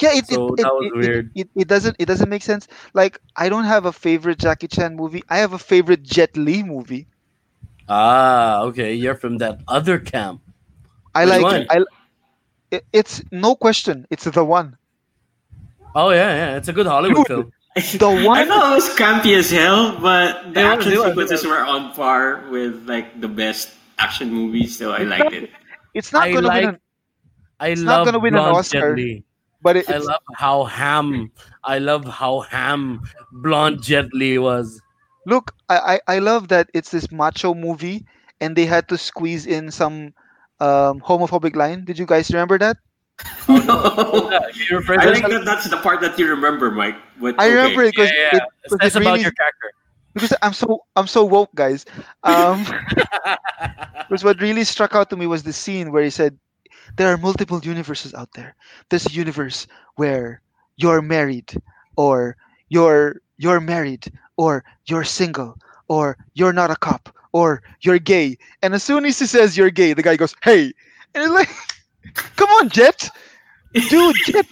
Yeah, 0.00 0.14
it, 0.14 0.26
So 0.26 0.48
it, 0.48 0.60
it, 0.60 0.62
that 0.62 0.74
was 0.74 0.86
it, 0.86 0.88
it- 0.88 0.96
weird. 0.96 1.30
It, 1.34 1.48
it, 1.54 1.68
doesn't 1.68 1.96
it 1.98 2.06
doesn't 2.06 2.28
make 2.28 2.42
sense. 2.42 2.68
Like 2.94 3.18
I 3.36 3.48
don't 3.48 3.64
have 3.64 3.84
a 3.86 3.92
favorite 3.92 4.38
Jackie 4.38 4.68
Chan 4.68 4.94
movie. 4.96 5.22
I 5.28 5.38
have 5.38 5.52
a 5.52 5.58
favorite 5.58 6.02
Jet 6.02 6.36
Li 6.36 6.62
movie. 6.62 7.06
Ah, 7.88 8.62
okay. 8.62 8.94
You're 8.94 9.14
from 9.16 9.38
that 9.38 9.60
other 9.68 9.98
camp. 9.98 10.40
I 11.14 11.24
Which 11.24 11.32
like 11.34 11.42
one? 11.42 11.66
I 11.70 11.84
it, 12.70 12.84
it's 12.92 13.22
no 13.32 13.54
question. 13.56 14.06
It's 14.10 14.24
the 14.24 14.44
one. 14.44 14.76
Oh 15.94 16.10
yeah, 16.10 16.34
yeah. 16.52 16.56
It's 16.56 16.68
a 16.68 16.72
good 16.72 16.86
Hollywood 16.86 17.26
Dude. 17.26 17.26
film. 17.26 17.52
The 17.98 18.06
one 18.08 18.18
I 18.38 18.42
one 18.44 18.48
thought 18.48 18.72
it 18.72 18.74
was 18.74 18.88
campy 18.96 19.36
as 19.36 19.50
hell, 19.50 19.98
but 20.00 20.44
the 20.44 20.50
They 20.52 20.64
were- 20.64 20.70
action 20.70 20.92
sequences 20.92 21.44
were 21.46 21.64
on 21.64 21.92
par 21.94 22.44
with 22.50 22.86
like 22.88 23.20
the 23.20 23.28
best 23.28 23.70
action 23.98 24.30
movies, 24.32 24.76
so 24.76 24.92
I 24.92 24.98
liked 25.02 25.32
it. 25.32 25.50
it's 25.94 26.12
not 26.12 26.24
I 26.28 26.32
gonna 26.32 26.46
like. 26.46 26.60
win 26.64 26.68
an, 26.74 26.80
I 27.58 27.68
it's 27.68 27.80
not 27.80 27.98
love 27.98 28.06
gonna 28.06 28.18
win 28.20 28.34
an 28.34 28.40
Oscar. 28.40 28.94
Jet 28.94 28.96
Li. 28.96 29.24
But 29.62 29.76
it, 29.76 29.86
I 29.88 29.98
love 29.98 30.22
how 30.36 30.64
ham. 30.64 31.30
I 31.64 31.78
love 31.78 32.04
how 32.04 32.40
ham 32.40 33.02
blonde 33.30 33.82
Jet 33.82 34.12
Li 34.14 34.38
was. 34.38 34.80
look, 35.26 35.52
I, 35.68 35.98
I 36.06 36.16
I 36.16 36.18
love 36.18 36.48
that 36.48 36.68
it's 36.74 36.90
this 36.90 37.10
macho 37.10 37.54
movie 37.54 38.04
and 38.40 38.56
they 38.56 38.66
had 38.66 38.88
to 38.88 38.98
squeeze 38.98 39.46
in 39.46 39.70
some 39.70 40.12
um 40.60 41.00
homophobic 41.00 41.56
line. 41.56 41.84
Did 41.84 41.98
you 41.98 42.06
guys 42.06 42.30
remember 42.30 42.58
that? 42.58 42.76
No. 43.48 44.30
Yeah, 44.30 44.38
can 44.52 44.66
you 44.70 44.76
refer 44.78 44.96
I 44.98 45.06
think 45.12 45.28
that? 45.28 45.30
that 45.30 45.44
that's 45.44 45.68
the 45.68 45.76
part 45.78 46.00
that 46.00 46.18
you 46.18 46.28
remember, 46.28 46.70
Mike. 46.70 46.96
But 47.20 47.36
I 47.38 47.46
okay. 47.46 47.48
remember 47.48 47.82
it 47.82 47.94
because 47.94 48.12
Yeah, 48.12 48.22
yeah. 48.22 48.38
it, 48.38 48.42
It's 48.64 48.76
'cause 48.80 48.80
less 48.80 48.94
it 48.96 48.96
about 48.96 49.20
your 49.22 49.32
character. 49.32 49.70
because 50.14 50.34
I'm 50.42 50.52
so 50.52 50.80
I'm 50.96 51.06
so 51.06 51.24
woke, 51.24 51.54
guys. 51.54 51.84
Um, 52.22 52.64
because 54.08 54.24
what 54.24 54.40
really 54.40 54.64
struck 54.64 54.94
out 54.94 55.10
to 55.10 55.16
me 55.16 55.26
was 55.26 55.42
the 55.42 55.52
scene 55.52 55.92
where 55.92 56.02
he 56.02 56.10
said, 56.10 56.38
"There 56.96 57.12
are 57.12 57.16
multiple 57.18 57.60
universes 57.62 58.14
out 58.14 58.32
there. 58.34 58.54
There's 58.88 59.06
a 59.06 59.12
universe 59.12 59.66
where 59.96 60.40
you're 60.76 61.02
married, 61.02 61.54
or 61.96 62.36
you're 62.68 63.20
you're 63.38 63.60
married, 63.60 64.12
or 64.36 64.64
you're 64.86 65.04
single, 65.04 65.58
or 65.88 66.16
you're 66.34 66.52
not 66.52 66.70
a 66.70 66.76
cop, 66.76 67.14
or 67.32 67.62
you're 67.80 67.98
gay." 67.98 68.38
And 68.62 68.74
as 68.74 68.82
soon 68.82 69.04
as 69.04 69.18
he 69.18 69.26
says 69.26 69.56
you're 69.56 69.70
gay, 69.70 69.92
the 69.92 70.02
guy 70.02 70.16
goes, 70.16 70.34
"Hey," 70.42 70.72
and 71.14 71.24
it's 71.24 71.32
like, 71.32 71.50
"Come 72.36 72.48
on, 72.60 72.68
Jet, 72.68 73.08
dude, 73.88 74.16
Jet, 74.26 74.46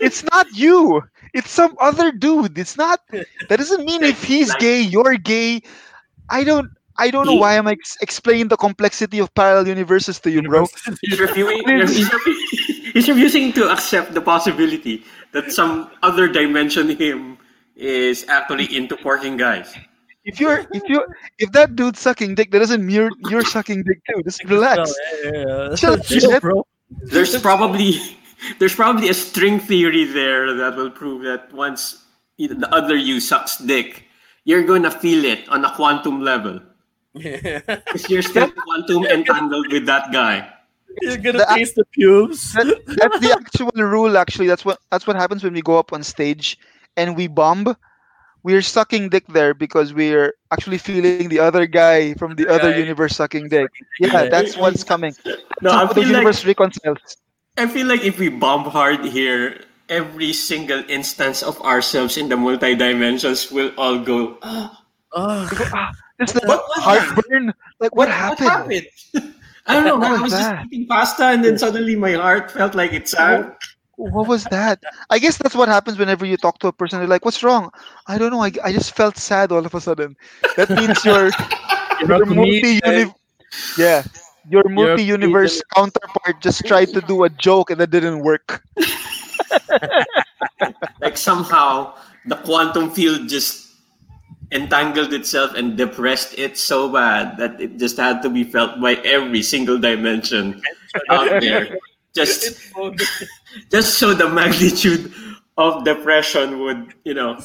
it's 0.00 0.22
not 0.24 0.46
you." 0.54 1.02
It's 1.34 1.50
some 1.50 1.74
other 1.80 2.12
dude. 2.12 2.56
It's 2.58 2.76
not. 2.76 3.00
That 3.10 3.58
doesn't 3.58 3.84
mean 3.84 4.04
if 4.04 4.22
he's 4.22 4.54
gay, 4.54 4.80
you're 4.80 5.16
gay. 5.16 5.62
I 6.30 6.44
don't. 6.44 6.70
I 6.96 7.10
don't 7.10 7.26
know 7.26 7.34
why 7.34 7.58
I'm 7.58 7.66
ex- 7.66 7.98
explaining 8.00 8.48
the 8.48 8.56
complexity 8.56 9.18
of 9.18 9.34
parallel 9.34 9.68
universes 9.68 10.20
to 10.20 10.30
you, 10.30 10.42
bro. 10.42 10.66
He's 11.02 11.18
refusing, 11.18 11.62
he's, 11.66 12.08
he's 12.92 13.08
refusing 13.08 13.52
to 13.54 13.70
accept 13.72 14.14
the 14.14 14.20
possibility 14.20 15.04
that 15.32 15.50
some 15.50 15.90
other 16.02 16.28
dimension 16.28 16.96
him 16.96 17.38
is 17.76 18.24
actually 18.28 18.74
into 18.76 18.96
porking 18.96 19.36
guys. 19.36 19.74
If 20.24 20.40
you're, 20.40 20.64
if 20.72 20.82
you, 20.88 21.04
if 21.38 21.52
that 21.52 21.76
dude's 21.76 22.00
sucking 22.00 22.36
dick, 22.36 22.50
that 22.52 22.60
doesn't 22.60 22.86
mean 22.86 22.96
you're, 22.96 23.10
you're 23.28 23.44
sucking 23.44 23.82
dick 23.82 24.00
too. 24.08 24.22
Just 24.22 24.42
relax. 24.44 24.94
Yeah, 25.22 25.30
yeah, 25.30 25.68
yeah. 25.68 25.76
Chill, 25.76 25.98
Chill, 25.98 26.40
bro. 26.40 26.66
There's 26.90 27.38
probably 27.40 27.98
there's 28.58 28.74
probably 28.74 29.08
a 29.08 29.14
string 29.14 29.60
theory 29.60 30.04
there 30.04 30.54
that 30.54 30.76
will 30.76 30.90
prove 30.90 31.22
that 31.24 31.52
once 31.52 32.04
the 32.38 32.68
other 32.72 32.96
you 32.96 33.20
sucks 33.20 33.58
dick, 33.58 34.04
you're 34.44 34.64
gonna 34.64 34.90
feel 34.90 35.24
it 35.24 35.48
on 35.48 35.64
a 35.64 35.74
quantum 35.74 36.22
level. 36.22 36.60
Yeah. 37.18 37.60
Because 37.66 38.10
you're 38.10 38.22
still 38.22 38.50
quantum 38.50 39.06
entangled 39.06 39.70
with 39.72 39.86
that 39.86 40.12
guy. 40.12 40.50
You're 41.02 41.16
gonna 41.18 41.38
The- 41.38 41.54
taste 41.54 41.74
the 41.76 41.84
pubes. 41.86 42.52
That, 42.58 42.66
that's 42.98 43.18
the 43.20 43.32
actual 43.32 43.70
rule. 43.74 44.16
Actually, 44.18 44.46
that's 44.48 44.64
what 44.64 44.78
that's 44.90 45.06
what 45.06 45.16
happens 45.16 45.42
when 45.44 45.52
we 45.54 45.62
go 45.62 45.78
up 45.78 45.92
on 45.92 46.02
stage 46.02 46.58
and 46.96 47.16
we 47.16 47.26
bomb. 47.28 47.76
We're 48.42 48.60
sucking 48.62 49.08
dick 49.08 49.24
there 49.28 49.54
because 49.54 49.94
we're 49.94 50.34
actually 50.52 50.76
feeling 50.76 51.30
the 51.30 51.38
other 51.40 51.64
guy 51.66 52.12
from 52.20 52.34
the 52.36 52.46
other 52.46 52.72
Guy. 52.72 52.78
universe 52.84 53.16
sucking 53.16 53.48
dick. 53.48 53.70
Yeah, 54.00 54.28
that's 54.28 54.58
what's 54.58 54.84
coming. 54.84 55.14
No, 55.62 55.70
I 55.72 55.86
That's 55.88 55.88
how 55.88 55.92
the 55.94 56.02
feel 56.04 56.22
like 56.22 56.44
reconciles. 56.44 57.16
I 57.56 57.66
feel 57.66 57.86
like 57.86 58.04
if 58.04 58.18
we 58.18 58.28
bomb 58.28 58.68
hard 58.68 59.00
here, 59.06 59.64
every 59.88 60.34
single 60.34 60.84
instance 60.92 61.40
of 61.42 61.56
ourselves 61.64 62.18
in 62.20 62.28
the 62.28 62.36
multi 62.36 62.74
dimensions 62.76 63.48
will 63.50 63.72
all 63.80 63.98
go. 63.98 64.36
"Ah, 64.44 64.82
Oh, 65.16 65.48
Just 66.26 66.40
the 66.40 66.46
What 66.46 66.62
was 66.68 66.84
that? 66.84 67.14
heartburn. 67.14 67.52
Like 67.80 67.94
what, 67.94 68.08
happened? 68.08 68.86
I 69.66 69.74
don't 69.74 69.84
know. 69.84 69.96
What 69.96 70.12
I 70.12 70.12
was 70.12 70.22
was 70.22 70.32
that? 70.32 70.56
just 70.62 70.72
eating 70.72 70.86
pasta 70.88 71.24
and 71.24 71.44
then 71.44 71.58
suddenly 71.58 71.96
my 71.96 72.12
heart 72.12 72.50
felt 72.50 72.74
like 72.74 72.92
it 72.92 73.08
sank. 73.08 73.46
What 73.96 74.26
was 74.26 74.44
that? 74.46 74.82
I 75.10 75.18
guess 75.18 75.36
that's 75.38 75.54
what 75.54 75.68
happens 75.68 75.98
whenever 75.98 76.26
you 76.26 76.36
talk 76.36 76.58
to 76.60 76.66
a 76.68 76.72
person. 76.72 76.98
They're 76.98 77.08
like, 77.08 77.24
"What's 77.24 77.42
wrong?" 77.42 77.70
I 78.06 78.18
don't 78.18 78.32
know. 78.32 78.42
I, 78.42 78.50
I 78.64 78.72
just 78.72 78.94
felt 78.96 79.16
sad 79.16 79.52
all 79.52 79.64
of 79.64 79.74
a 79.74 79.80
sudden. 79.80 80.16
That 80.56 80.68
means 80.70 81.04
you're 81.04 81.30
you're 82.00 82.16
your 82.16 82.26
multi 82.26 82.80
yeah 83.78 84.02
your 84.50 84.64
multi-universe 84.68 85.62
counterpart 85.74 86.40
just 86.40 86.66
tried 86.66 86.88
to 86.92 87.00
do 87.00 87.24
a 87.24 87.30
joke 87.30 87.70
and 87.70 87.80
that 87.80 87.90
didn't 87.90 88.20
work. 88.20 88.62
Like 91.00 91.16
somehow 91.16 91.94
the 92.26 92.36
quantum 92.36 92.90
field 92.90 93.28
just 93.28 93.63
entangled 94.52 95.12
itself 95.12 95.54
and 95.54 95.76
depressed 95.76 96.38
it 96.38 96.58
so 96.58 96.88
bad 96.88 97.36
that 97.38 97.60
it 97.60 97.78
just 97.78 97.96
had 97.96 98.22
to 98.22 98.30
be 98.30 98.44
felt 98.44 98.80
by 98.80 98.94
every 99.04 99.42
single 99.42 99.78
dimension 99.78 100.60
out 101.10 101.40
there. 101.40 101.78
Just 102.14 102.72
just 103.70 103.98
so 103.98 104.14
the 104.14 104.28
magnitude 104.28 105.12
of 105.58 105.84
depression 105.84 106.60
would, 106.60 106.94
you 107.04 107.14
know, 107.14 107.38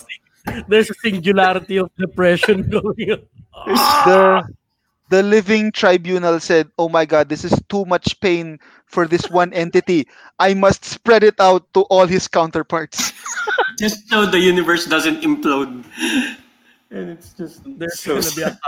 There's 0.68 0.90
a 0.90 0.96
singularity 0.96 1.78
of 1.78 1.92
depression 1.98 2.70
going 2.70 3.22
on. 3.54 3.76
The 4.06 4.44
the 5.10 5.24
living 5.24 5.72
tribunal 5.72 6.40
said, 6.40 6.70
"Oh 6.78 6.90
my 6.90 7.06
God, 7.06 7.30
this 7.30 7.44
is 7.44 7.54
too 7.68 7.86
much 7.86 8.20
pain 8.22 8.60
for 8.86 9.08
this 9.08 9.30
one 9.30 9.54
entity. 9.54 10.08
I 10.38 10.54
must 10.54 10.86
spread 10.86 11.24
it 11.24 11.40
out 11.40 11.66
to 11.74 11.82
all 11.90 12.06
his 12.06 12.28
counterparts." 12.28 13.14
just 13.80 14.08
so 14.10 14.26
the 14.26 14.40
universe 14.40 14.86
doesn't 14.86 15.22
implode. 15.22 15.84
And 16.92 17.10
it's 17.10 17.34
just 17.34 17.62
There's 17.66 18.00
so 18.00 18.18
gonna 18.18 18.36
be 18.36 18.42
a 18.44 18.60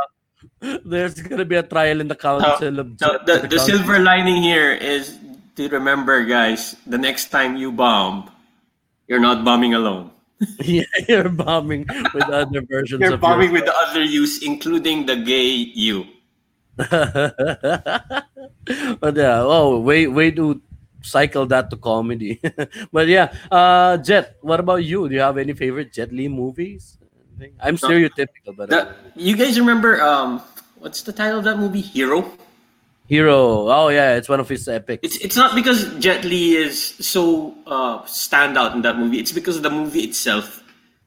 there's 0.85 1.15
gonna 1.21 1.45
be 1.45 1.55
a 1.55 1.63
trial 1.63 2.01
in 2.01 2.07
the 2.07 2.15
council 2.15 2.79
of 2.79 2.93
So 2.97 3.17
the, 3.25 3.47
the 3.49 3.59
silver 3.59 3.99
lining 3.99 4.41
here 4.41 4.71
is 4.73 5.17
to 5.55 5.69
remember, 5.69 6.23
guys, 6.25 6.75
the 6.87 6.97
next 6.97 7.29
time 7.29 7.57
you 7.57 7.71
bomb, 7.71 8.29
you're 9.07 9.19
not 9.19 9.43
bombing 9.43 9.73
alone. 9.73 10.11
yeah, 10.61 10.83
you're 11.07 11.29
bombing 11.29 11.85
with 12.13 12.23
other 12.29 12.61
versions 12.61 13.01
You're 13.01 13.13
of 13.13 13.21
bombing 13.21 13.51
with 13.51 13.65
the 13.65 13.75
other 13.75 14.01
yous, 14.01 14.41
including 14.41 15.05
the 15.05 15.17
gay 15.17 15.49
you. 15.53 16.05
but 16.77 16.97
yeah, 19.13 19.41
oh, 19.45 19.79
way 19.79 20.07
way 20.07 20.31
to 20.31 20.61
cycle 21.01 21.45
that 21.45 21.69
to 21.69 21.77
comedy. 21.77 22.41
but 22.91 23.07
yeah, 23.07 23.33
uh, 23.51 23.97
Jet, 23.97 24.37
what 24.41 24.59
about 24.59 24.83
you? 24.83 25.09
Do 25.09 25.13
you 25.13 25.21
have 25.21 25.37
any 25.37 25.53
favorite 25.53 25.93
Jet 25.93 26.11
Li 26.11 26.27
movies? 26.27 26.97
I'm 27.61 27.77
stereotypical, 27.77 28.55
but 28.55 28.71
uh, 28.71 28.85
The, 29.15 29.21
you 29.21 29.35
guys 29.35 29.59
remember 29.59 30.01
um 30.01 30.41
what's 30.77 31.01
the 31.03 31.13
title 31.13 31.39
of 31.39 31.45
that 31.45 31.57
movie? 31.59 31.81
Hero. 31.81 32.25
Hero. 33.07 33.67
Oh 33.67 33.89
yeah, 33.89 34.15
it's 34.15 34.29
one 34.29 34.39
of 34.39 34.47
his 34.47 34.67
epics. 34.67 35.01
It's 35.03 35.17
it's 35.17 35.35
not 35.35 35.53
because 35.55 35.83
Jet 35.99 36.23
Li 36.23 36.55
is 36.55 36.95
so 37.03 37.53
uh, 37.67 38.01
standout 38.07 38.73
in 38.73 38.81
that 38.83 38.97
movie. 38.97 39.19
It's 39.19 39.31
because 39.33 39.61
the 39.61 39.69
movie 39.69 40.01
itself 40.07 40.63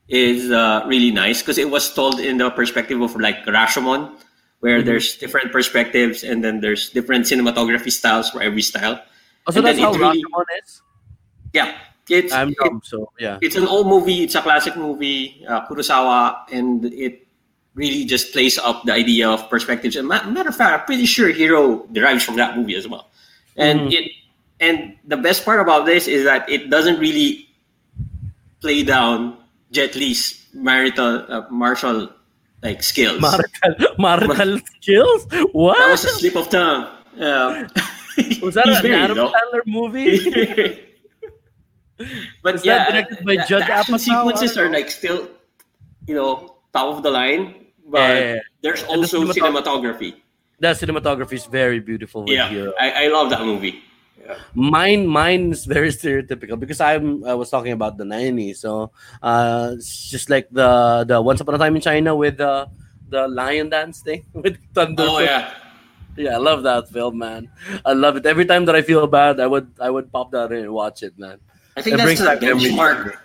is 0.09 0.51
uh, 0.53 0.85
really 0.87 1.11
nice 1.11 1.41
because 1.41 1.57
it 1.57 1.71
was 1.71 1.89
told 1.95 2.21
in 2.21 2.37
the 2.37 2.51
perspective 2.51 3.01
of 3.01 3.17
like 3.17 3.41
Rashomon, 3.47 4.13
where 4.61 4.79
Mm-hmm. 4.79 4.87
there's 4.87 5.17
different 5.17 5.49
perspectives 5.53 6.23
and 6.25 6.45
then 6.45 6.61
there's 6.61 6.91
different 6.91 7.25
cinematography 7.25 7.91
styles 7.93 8.29
for 8.29 8.43
every 8.43 8.61
style. 8.63 9.01
oh, 9.47 9.53
so 9.53 9.59
and 9.61 9.67
that's 9.67 9.79
how 9.81 9.95
it 9.95 9.99
really- 9.99 10.21
Rashomon 10.25 10.45
is. 10.61 10.83
Yeah, 11.55 11.73
it's 12.09 12.33
I'm 12.33 12.51
it- 12.51 12.57
dumb, 12.63 12.81
so 12.85 13.11
yeah. 13.19 13.39
it's 13.43 13.57
an 13.57 13.67
old 13.67 13.87
movie. 13.87 14.23
It's 14.25 14.35
a 14.35 14.43
classic 14.43 14.77
movie, 14.77 15.45
uh, 15.49 15.67
Kurosawa, 15.67 16.45
and 16.53 16.85
it 16.93 17.27
really 17.75 18.05
just 18.05 18.33
plays 18.33 18.57
up 18.59 18.85
the 18.85 18.93
idea 18.93 19.29
of 19.29 19.49
perspectives. 19.51 19.97
And 19.97 20.07
matter 20.09 20.49
of 20.49 20.57
fact, 20.57 20.81
I'm 20.81 20.87
pretty 20.87 21.07
sure 21.07 21.29
Hero 21.31 21.87
derives 21.93 22.23
from 22.25 22.37
that 22.37 22.57
movie 22.57 22.77
as 22.77 22.87
well. 22.87 23.11
And 23.57 23.81
Mhm. 23.89 23.93
it 23.93 24.11
and 24.61 24.97
the 25.05 25.17
best 25.17 25.45
part 25.45 25.59
about 25.61 25.85
this 25.85 26.07
is 26.07 26.25
that 26.25 26.49
it 26.49 26.71
doesn't 26.71 26.99
really 27.01 27.49
play 28.61 28.83
down 28.85 29.37
Jet 29.73 29.97
Li's 29.97 30.47
marital 30.55 31.25
uh, 31.29 31.43
martial 31.51 32.09
like 32.63 32.83
skills. 32.83 33.21
Marital, 33.21 33.95
marital 33.99 34.59
skills? 34.81 35.27
What? 35.53 35.77
That 35.79 35.91
was 35.91 36.05
a 36.05 36.09
slip 36.09 36.37
of 36.37 36.49
tongue. 36.49 36.87
Um, 37.19 37.67
Was 38.43 38.55
that 38.55 38.69
an 38.69 38.81
very, 38.83 38.95
Adam 38.95 39.19
Sandler 39.19 39.67
movie? 39.67 40.79
but 42.43 42.57
that 42.57 42.65
yeah, 42.65 42.91
directed 42.91 43.25
by 43.25 43.37
the- 43.37 43.45
Judd 43.49 43.63
the 43.63 43.73
action 43.73 43.95
Apatow? 43.95 44.01
sequences 44.01 44.59
are 44.59 44.71
like 44.71 44.91
still, 44.91 45.29
you 46.07 46.15
know, 46.15 46.57
top 46.73 46.97
of 46.97 47.03
the 47.03 47.11
line. 47.11 47.67
But 47.87 47.99
Yeah, 48.01 48.15
yeah, 48.19 48.35
yeah. 48.35 48.41
there's 48.63 48.83
And 48.83 49.05
the 49.05 49.09
also 49.09 49.25
cinematog- 49.25 49.63
cinematography. 49.63 50.11
the 50.61 50.69
cinematography 50.73 51.35
is 51.35 51.47
very 51.47 51.81
beautiful 51.81 52.25
Yeah, 52.29 52.49
I, 52.81 53.05
I 53.05 53.09
love 53.09 53.29
that 53.31 53.43
movie. 53.45 53.83
Mine, 54.55 55.07
mine 55.07 55.53
is 55.53 55.67
very 55.67 55.89
stereotypical 55.93 56.59
because 56.59 56.81
I'm 56.81 57.25
I 57.29 57.35
was 57.35 57.51
talking 57.51 57.73
about 57.77 57.99
the 58.01 58.05
'90s, 58.09 58.57
so 58.57 58.91
uh, 59.21 59.73
it's 59.77 60.09
just 60.09 60.31
like 60.33 60.49
the 60.49 61.05
the 61.07 61.21
Once 61.21 61.43
Upon 61.45 61.55
a 61.57 61.59
Time 61.61 61.77
in 61.77 61.83
China 61.85 62.17
with 62.17 62.39
the 62.41 62.65
the 63.11 63.29
lion 63.29 63.69
dance 63.69 64.01
thing 64.01 64.25
with 64.33 64.57
Thunder. 64.73 65.05
Oh 65.05 65.19
yeah, 65.21 65.53
yeah, 66.17 66.37
I 66.37 66.41
love 66.41 66.63
that 66.65 66.89
film, 66.89 67.19
man. 67.21 67.51
I 67.85 67.93
love 67.93 68.17
it. 68.17 68.25
Every 68.25 68.47
time 68.49 68.65
that 68.65 68.73
I 68.75 68.81
feel 68.81 69.05
bad, 69.07 69.41
I 69.41 69.47
would 69.47 69.69
I 69.77 69.91
would 69.93 70.09
pop 70.09 70.33
that 70.33 70.53
in 70.57 70.65
and 70.65 70.73
watch 70.73 71.03
it, 71.05 71.19
man. 71.21 71.37
I 71.77 71.83
think 71.83 71.95
It 71.95 71.97
that's 71.99 72.07
brings 72.07 72.21
the 72.21 72.27
back 72.27 72.41
memories. 72.43 72.73
benchmark 72.73 73.17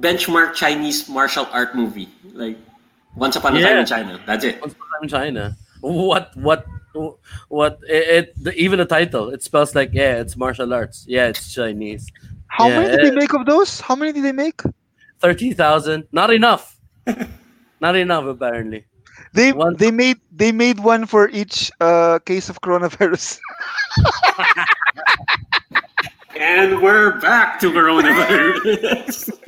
benchmark 0.00 0.54
Chinese 0.54 1.08
martial 1.08 1.46
art 1.52 1.74
movie. 1.74 2.08
Like 2.32 2.56
Once 3.16 3.36
Upon 3.36 3.56
a 3.56 3.62
Time 3.62 3.78
in 3.78 3.86
China. 3.86 4.20
That's 4.26 4.44
it. 4.44 4.60
Once 4.60 4.72
Upon 4.74 4.86
a 4.86 4.92
Time 4.92 5.02
in 5.02 5.08
China. 5.08 5.56
What 5.80 6.34
what 6.36 6.66
what 7.48 7.78
it, 7.88 8.08
it 8.08 8.44
the, 8.44 8.54
even 8.54 8.78
the 8.78 8.86
title 8.86 9.28
it 9.28 9.42
spells 9.42 9.74
like 9.74 9.90
yeah 9.92 10.16
it's 10.16 10.34
martial 10.36 10.72
arts 10.72 11.04
yeah 11.06 11.26
it's 11.28 11.52
Chinese 11.52 12.06
How 12.48 12.68
Yeah, 12.68 12.80
many 12.80 12.96
did 12.96 13.00
eh. 13.00 13.10
they 13.10 13.14
make 13.16 13.34
of 13.34 13.44
those? 13.44 13.80
How 13.80 13.94
many 13.94 14.12
did 14.12 14.24
they 14.24 14.32
make? 14.32 14.62
thirty 15.20 15.52
thousand 15.52 16.08
not 16.12 16.32
enough 16.32 16.78
not 17.80 17.94
enough 17.96 18.24
apparently 18.24 18.86
They 19.34 19.52
One- 19.52 19.76
they 19.76 19.90
made 19.92 20.16
they 20.32 20.50
made 20.52 20.80
one 20.80 21.04
for 21.04 21.28
each 21.28 21.70
uh, 21.80 22.18
case 22.24 22.48
of 22.48 22.60
coronavirus. 22.64 23.38
And 26.38 26.82
we're 26.82 27.18
back 27.20 27.58
to 27.60 27.70
coronavirus. 27.70 29.30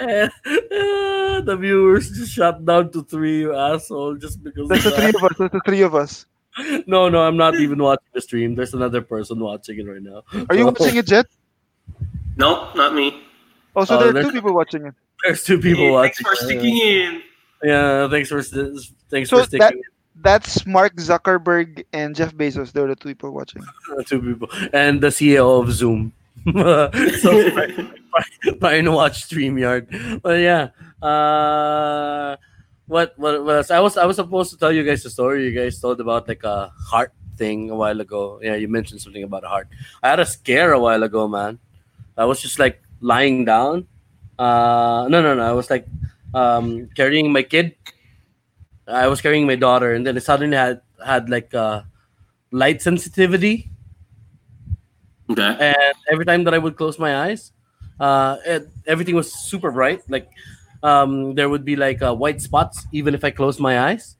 Eh, 0.00 0.28
eh, 0.46 1.40
the 1.44 1.56
viewers 1.60 2.10
just 2.10 2.32
shut 2.32 2.64
down 2.64 2.90
to 2.92 3.02
three 3.02 3.40
you 3.40 3.54
asshole 3.54 4.16
just 4.16 4.42
because 4.42 4.66
There's 4.68 4.84
the 4.84 4.90
three 4.92 5.08
of 5.12 5.22
us. 5.22 5.32
There's 5.36 5.50
the 5.50 5.60
three 5.66 5.82
of 5.82 5.94
us. 5.94 6.24
no 6.86 7.10
no 7.10 7.20
I'm 7.20 7.36
not 7.36 7.56
even 7.56 7.82
watching 7.82 8.06
the 8.14 8.20
stream 8.22 8.54
there's 8.54 8.72
another 8.72 9.02
person 9.02 9.40
watching 9.40 9.78
it 9.78 9.82
right 9.82 10.00
now 10.00 10.22
Are 10.48 10.56
you 10.56 10.64
watching 10.66 10.96
it, 10.96 11.06
Jet? 11.06 11.26
no, 12.36 12.72
not 12.74 12.94
me. 12.94 13.20
Oh, 13.76 13.84
so 13.84 13.96
Oh, 13.96 13.98
there 13.98 14.08
are 14.08 14.12
there's- 14.14 14.26
two 14.28 14.32
people 14.32 14.54
watching 14.54 14.86
it. 14.86 14.94
there's 15.22 15.44
two 15.44 15.58
people 15.58 15.84
Hey, 15.84 15.90
watching 15.90 16.24
thanks 16.24 16.40
for 16.40 16.44
it. 16.46 16.48
sticking 16.48 16.78
in. 16.78 17.22
yeah 17.62 18.08
thanks 18.08 18.30
for 18.30 18.40
thanks 18.42 19.28
So 19.28 19.38
for 19.38 19.44
sticking 19.44 19.68
in. 19.78 19.82
That's 20.22 20.64
Mark 20.66 20.96
Zuckerberg 20.96 21.84
and 21.92 22.14
Jeff 22.16 22.34
Bezos. 22.34 22.72
They're 22.72 22.88
the 22.88 22.96
two 22.96 23.08
people 23.10 23.32
watching. 23.32 23.62
two 24.06 24.20
people 24.22 24.48
and 24.72 25.00
the 25.02 25.08
CEO 25.08 25.60
of 25.62 25.72
Zoom. 25.72 26.12
so 27.20 27.30
trying 28.60 28.84
to 28.84 28.92
watch 28.92 29.28
StreamYard. 29.28 30.22
But 30.22 30.40
yeah. 30.40 30.70
Uh 31.02 32.36
what 32.86 33.14
what 33.16 33.44
was 33.44 33.70
I 33.70 33.80
was 33.80 33.96
I 33.96 34.04
was 34.04 34.16
supposed 34.16 34.50
to 34.50 34.58
tell 34.58 34.72
you 34.72 34.82
guys 34.82 35.02
the 35.02 35.10
story 35.10 35.44
you 35.44 35.54
guys 35.54 35.78
told 35.78 36.00
about 36.00 36.28
like 36.28 36.42
a 36.44 36.72
heart 36.90 37.12
thing 37.36 37.70
a 37.70 37.76
while 37.76 38.00
ago. 38.00 38.40
Yeah, 38.42 38.56
you 38.56 38.68
mentioned 38.68 39.00
something 39.00 39.22
about 39.22 39.44
a 39.44 39.48
heart. 39.48 39.68
I 40.02 40.10
had 40.10 40.20
a 40.20 40.26
scare 40.26 40.72
a 40.72 40.80
while 40.80 41.02
ago, 41.02 41.28
man. 41.28 41.58
I 42.16 42.24
was 42.24 42.40
just 42.40 42.58
like 42.58 42.82
lying 43.00 43.44
down. 43.44 43.86
Uh 44.38 45.06
no 45.08 45.22
no 45.22 45.34
no, 45.34 45.44
I 45.44 45.52
was 45.52 45.70
like 45.70 45.86
um 46.34 46.88
carrying 46.96 47.32
my 47.32 47.42
kid. 47.42 47.76
I 48.88 49.06
was 49.06 49.20
carrying 49.20 49.46
my 49.46 49.56
daughter 49.56 49.94
and 49.94 50.06
then 50.06 50.16
it 50.16 50.24
suddenly 50.24 50.56
had 50.56 50.80
had 51.04 51.30
like 51.30 51.54
uh 51.54 51.82
light 52.50 52.82
sensitivity 52.82 53.70
Okay. 55.30 55.56
and 55.60 55.94
every 56.10 56.24
time 56.24 56.44
that 56.44 56.54
I 56.54 56.58
would 56.58 56.76
close 56.76 56.98
my 56.98 57.26
eyes, 57.26 57.52
uh, 58.00 58.38
it, 58.44 58.68
everything 58.86 59.14
was 59.14 59.32
super 59.32 59.70
bright. 59.70 60.02
Like 60.08 60.28
um, 60.82 61.34
there 61.34 61.48
would 61.48 61.64
be 61.64 61.76
like 61.76 62.02
uh, 62.02 62.14
white 62.14 62.40
spots 62.40 62.86
even 62.92 63.14
if 63.14 63.22
I 63.22 63.30
closed 63.30 63.60
my 63.60 63.80
eyes. 63.80 64.16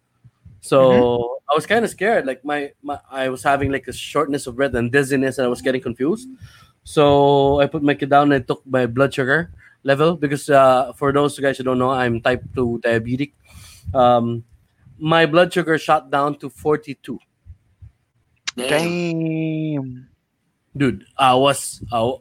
So 0.60 1.40
I 1.50 1.54
was 1.54 1.66
kind 1.66 1.84
of 1.84 1.90
scared. 1.90 2.26
Like 2.26 2.44
my, 2.44 2.72
my, 2.82 3.00
I 3.10 3.28
was 3.28 3.42
having 3.42 3.72
like 3.72 3.88
a 3.88 3.92
shortness 3.92 4.46
of 4.46 4.56
breath 4.56 4.74
and 4.74 4.92
dizziness, 4.92 5.38
and 5.38 5.46
I 5.46 5.48
was 5.48 5.62
getting 5.62 5.80
confused. 5.80 6.28
So 6.84 7.60
I 7.60 7.66
put 7.66 7.82
my 7.82 7.94
kid 7.94 8.10
down 8.10 8.32
and 8.32 8.42
I 8.42 8.46
took 8.46 8.62
my 8.66 8.86
blood 8.86 9.12
sugar 9.12 9.52
level 9.82 10.16
because 10.16 10.50
uh, 10.50 10.92
for 10.92 11.12
those 11.12 11.38
guys 11.38 11.58
who 11.58 11.64
don't 11.64 11.78
know, 11.78 11.90
I'm 11.90 12.20
type 12.20 12.44
two 12.54 12.80
diabetic. 12.84 13.32
Um, 13.94 14.44
my 14.98 15.24
blood 15.24 15.52
sugar 15.52 15.78
shot 15.78 16.10
down 16.10 16.38
to 16.38 16.50
42. 16.50 17.18
Damn. 18.56 20.09
Dude 20.76 21.04
i 21.18 21.34
was 21.34 21.82
uh, 21.92 22.12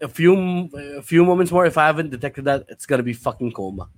a 0.00 0.08
few 0.08 0.68
a 0.98 1.02
few 1.02 1.24
moments 1.24 1.50
more. 1.50 1.66
If 1.66 1.78
i 1.78 1.86
haven't 1.86 2.10
detected 2.10 2.44
that 2.44 2.66
it's 2.68 2.84
gonna 2.86 3.02
be 3.02 3.14
fucking 3.14 3.52
coma. 3.52 3.88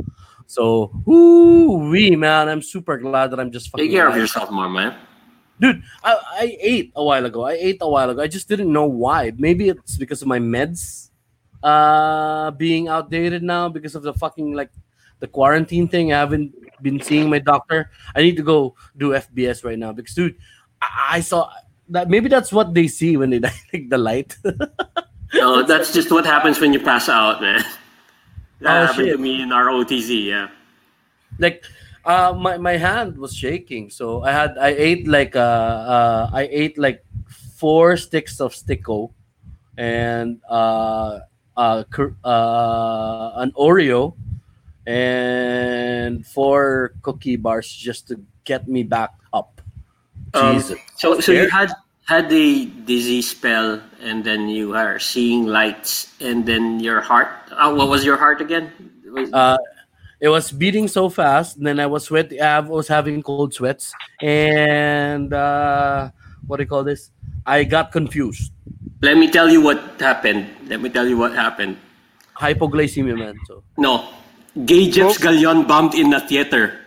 So 0.46 0.92
woo 1.04 1.90
wee 1.90 2.14
man. 2.14 2.48
I'm 2.48 2.62
super 2.62 2.96
glad 2.98 3.32
that 3.32 3.40
i'm 3.40 3.50
just 3.50 3.70
fucking 3.70 3.86
Take 3.86 3.92
care 3.92 4.09
of 4.09 4.16
yourself 4.16 4.50
more, 4.50 4.68
man. 4.68 4.94
dude 5.61 5.82
I, 6.04 6.12
I 6.44 6.57
ate 6.61 6.92
a 6.94 7.02
while 7.02 7.24
ago. 7.26 7.44
I 7.44 7.54
ate 7.54 7.78
a 7.80 7.88
while 7.88 8.11
ago. 8.11 8.22
I 8.22 8.28
just 8.28 8.48
didn't 8.48 8.72
know 8.72 8.86
why. 8.86 9.32
Maybe 9.36 9.68
it's 9.68 9.96
because 9.96 10.22
of 10.22 10.28
my 10.28 10.38
meds 10.38 11.11
uh 11.62 12.50
being 12.52 12.86
outdated 12.86 13.42
now 13.42 13.68
because 13.68 13.96
of 13.96 14.02
the 14.04 14.12
fucking 14.14 14.52
like 14.52 14.70
the 15.18 15.26
quarantine 15.26 15.88
thing. 15.88 16.12
I 16.12 16.18
haven't 16.18 16.54
been 16.82 17.00
seeing 17.00 17.28
my 17.30 17.40
doctor. 17.40 17.90
I 18.14 18.22
need 18.22 18.36
to 18.36 18.42
go 18.44 18.76
do 18.96 19.11
fbs 19.11 19.64
right 19.64 19.78
now 19.78 19.92
because 19.92 20.14
dude 20.14 20.36
i, 20.80 21.18
I 21.18 21.20
saw 21.20 21.50
that 21.89 22.09
maybe 22.09 22.28
that's 22.28 22.53
what 22.53 22.74
they 22.74 22.89
see 22.89 23.16
when 23.16 23.30
they 23.30 23.39
like 23.72 23.89
the 23.89 23.99
light 23.99 24.37
No, 25.34 25.62
that's 25.66 25.93
just 25.93 26.11
what 26.11 26.24
happens 26.24 26.59
when 26.61 26.72
you 26.72 26.80
pass 26.80 27.09
out, 27.09 27.41
man. 27.43 27.61
That 28.61 28.82
Oh, 28.82 28.87
happened 28.87 29.09
shit. 29.09 29.16
to 29.16 29.22
me 29.22 29.43
in 29.43 29.53
our 29.53 29.66
OTZ, 29.66 30.24
yeah. 30.24 30.49
like 31.39 31.64
uh 32.07 32.32
my, 32.32 32.57
my 32.57 32.76
hand 32.78 33.18
was 33.18 33.34
shaking 33.34 33.91
so 33.91 34.22
i 34.22 34.30
had 34.30 34.57
i 34.62 34.68
ate 34.78 35.09
like 35.09 35.34
uh, 35.34 35.41
uh 35.43 36.30
i 36.32 36.47
ate 36.53 36.78
like 36.78 37.05
four 37.59 37.97
sticks 37.99 38.41
of 38.41 38.54
sticko 38.54 39.11
and 39.76 40.38
uh 40.49 41.18
uh, 41.57 41.83
uh 42.25 43.33
an 43.42 43.50
oreo 43.58 44.14
and 44.87 46.25
four 46.26 46.95
cookie 47.03 47.34
bars 47.37 47.67
just 47.68 48.07
to 48.08 48.21
get 48.45 48.68
me 48.68 48.83
back 48.84 49.11
Um, 50.37 50.61
So, 50.96 51.21
so 51.21 51.33
you 51.33 51.49
had 51.50 51.72
had 52.04 52.33
a 52.33 52.64
dizzy 52.87 53.21
spell, 53.21 53.83
and 54.00 54.22
then 54.22 54.49
you 54.49 54.75
are 54.75 54.99
seeing 54.99 55.46
lights, 55.46 56.13
and 56.21 56.46
then 56.46 56.79
your 56.80 57.00
heart. 57.00 57.29
Uh, 57.50 57.75
what 57.75 57.88
was 57.88 58.04
your 58.04 58.17
heart 58.17 58.41
again? 58.41 58.71
Uh 59.33 59.57
it 60.21 60.29
was 60.29 60.50
beating 60.50 60.88
so 60.88 61.08
fast 61.13 61.57
and 61.61 61.67
then 61.67 61.79
i 61.79 61.84
was 61.84 62.04
sweat 62.08 62.33
i 62.41 62.61
was 62.61 62.88
having 62.88 63.21
cold 63.21 63.53
sweats 63.53 63.92
and 64.25 65.33
uh 65.33 66.08
what 66.46 66.57
do 66.57 66.63
you 66.64 66.68
call 66.68 66.80
this 66.83 67.11
i 67.45 67.61
got 67.64 67.92
confused 67.92 68.53
Let 69.04 69.21
me 69.21 69.29
tell 69.29 69.53
you 69.53 69.61
what 69.61 70.00
happened. 70.00 70.49
Let 70.72 70.80
me 70.80 70.88
tell 70.88 71.04
you 71.04 71.21
what 71.21 71.37
happened. 71.37 71.76
hypoglycemia 72.41 73.13
man 73.13 73.37
so 73.45 73.61
No, 73.76 74.08
Gay 74.64 74.88
Jeps 74.88 75.21
Galion 75.21 75.68
bombed 75.68 75.92
in 75.92 76.13
a 76.17 76.21
theater. 76.25 76.86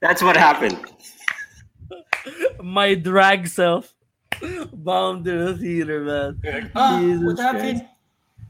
That's 0.00 0.22
what 0.22 0.36
happened. 0.36 0.78
my 2.62 2.94
drag 2.94 3.48
self 3.48 3.92
bombed 4.72 5.26
in 5.26 5.44
the 5.44 5.56
theater, 5.56 6.00
man. 6.02 6.70
Ah, 6.74 6.98
Jesus 7.00 7.24
what 7.24 7.36
Christ. 7.36 7.82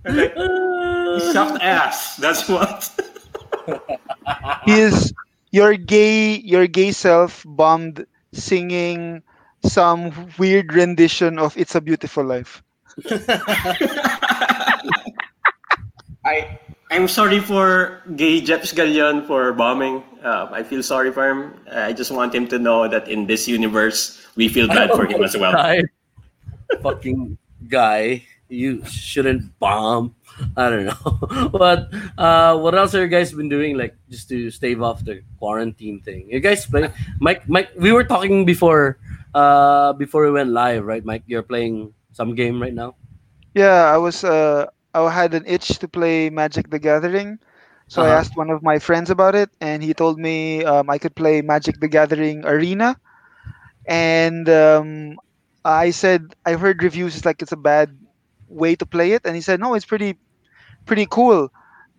happened? 0.07 0.33
He 1.15 1.21
sucked 1.33 1.63
ass. 1.63 2.17
That's 2.17 2.49
what. 2.49 2.91
He 4.65 4.73
is 4.81 5.13
your 5.51 5.75
gay 5.77 6.37
your 6.39 6.67
gay 6.67 6.93
self 6.93 7.45
bombed 7.47 8.07
singing 8.33 9.23
some 9.65 10.13
weird 10.39 10.73
rendition 10.73 11.39
of 11.39 11.57
It's 11.57 11.75
a 11.75 11.81
Beautiful 11.81 12.25
Life. 12.25 12.63
I 16.27 16.59
I'm 16.91 17.09
sorry 17.09 17.41
for 17.41 18.03
Gay 18.15 18.41
Jeps 18.41 18.73
Galion 18.75 19.27
for 19.27 19.53
bombing. 19.53 20.03
Uh, 20.23 20.47
I 20.51 20.63
feel 20.63 20.83
sorry 20.83 21.11
for 21.11 21.27
him. 21.27 21.55
I 21.71 21.93
just 21.93 22.11
want 22.11 22.35
him 22.35 22.47
to 22.49 22.59
know 22.59 22.87
that 22.87 23.09
in 23.09 23.27
this 23.27 23.49
universe, 23.49 24.23
we 24.35 24.49
feel 24.49 24.69
bad 24.69 24.91
for 24.91 25.07
him 25.07 25.23
as 25.23 25.37
well. 25.37 25.53
Guy. 25.57 25.83
Fucking 26.83 27.39
guy. 27.69 28.23
you 28.49 28.85
shouldn't 28.87 29.51
bomb. 29.59 30.15
I 30.57 30.71
don't 30.71 30.87
know. 30.87 31.49
but 31.55 31.91
uh, 32.19 32.59
what 32.59 32.75
else 32.75 32.93
have 32.93 33.03
you 33.03 33.09
guys 33.09 33.33
been 33.33 33.49
doing, 33.49 33.79
like 33.79 33.95
just 34.11 34.29
to 34.31 34.51
stave 34.51 34.83
off 34.83 35.05
the 35.05 35.23
quarantine 35.39 36.01
thing? 36.03 36.31
You 36.31 36.39
guys 36.39 36.67
play, 36.67 36.91
Mike. 37.19 37.49
Mike, 37.49 37.71
we 37.79 37.91
were 37.91 38.05
talking 38.05 38.45
before, 38.45 38.99
uh, 39.35 39.93
before 39.95 40.27
we 40.27 40.31
went 40.31 40.51
live, 40.51 40.85
right? 40.85 41.05
Mike, 41.05 41.23
you're 41.27 41.43
playing 41.43 41.95
some 42.13 42.35
game 42.35 42.63
right 42.63 42.75
now. 42.75 42.95
Yeah, 43.55 43.91
I 43.91 43.97
was 43.97 44.23
uh 44.23 44.67
I 44.97 45.11
had 45.13 45.35
an 45.35 45.45
itch 45.47 45.79
to 45.81 45.89
play 45.89 46.31
Magic 46.31 46.71
the 46.71 46.79
Gathering. 46.79 47.39
So 47.89 48.03
I 48.03 48.09
Uh-huh. 48.09 48.19
asked 48.19 48.37
one 48.37 48.51
of 48.51 48.63
my 48.63 48.79
friends 48.79 49.11
about 49.11 49.35
it 49.35 49.51
and 49.61 49.83
he 49.83 49.95
told 49.95 50.19
me 50.19 50.65
um, 50.65 50.89
I 50.91 50.99
could 50.99 51.15
play 51.17 51.43
Magic 51.43 51.81
the 51.81 51.89
Gathering 51.89 52.45
Arena. 52.45 52.97
And 53.87 54.49
um, 54.49 55.17
I 55.65 55.91
said 55.91 56.35
I 56.45 56.55
heard 56.55 56.83
reviews 56.83 57.17
it's 57.17 57.25
like 57.27 57.43
it's 57.43 57.53
a 57.53 57.57
bad 57.57 57.97
way 58.49 58.75
to 58.77 58.87
play 58.87 59.13
it 59.13 59.23
and 59.25 59.35
he 59.35 59.43
said 59.43 59.61
no, 59.61 59.75
it's 59.75 59.87
pretty 59.87 60.19
pretty 60.87 61.07
cool. 61.11 61.49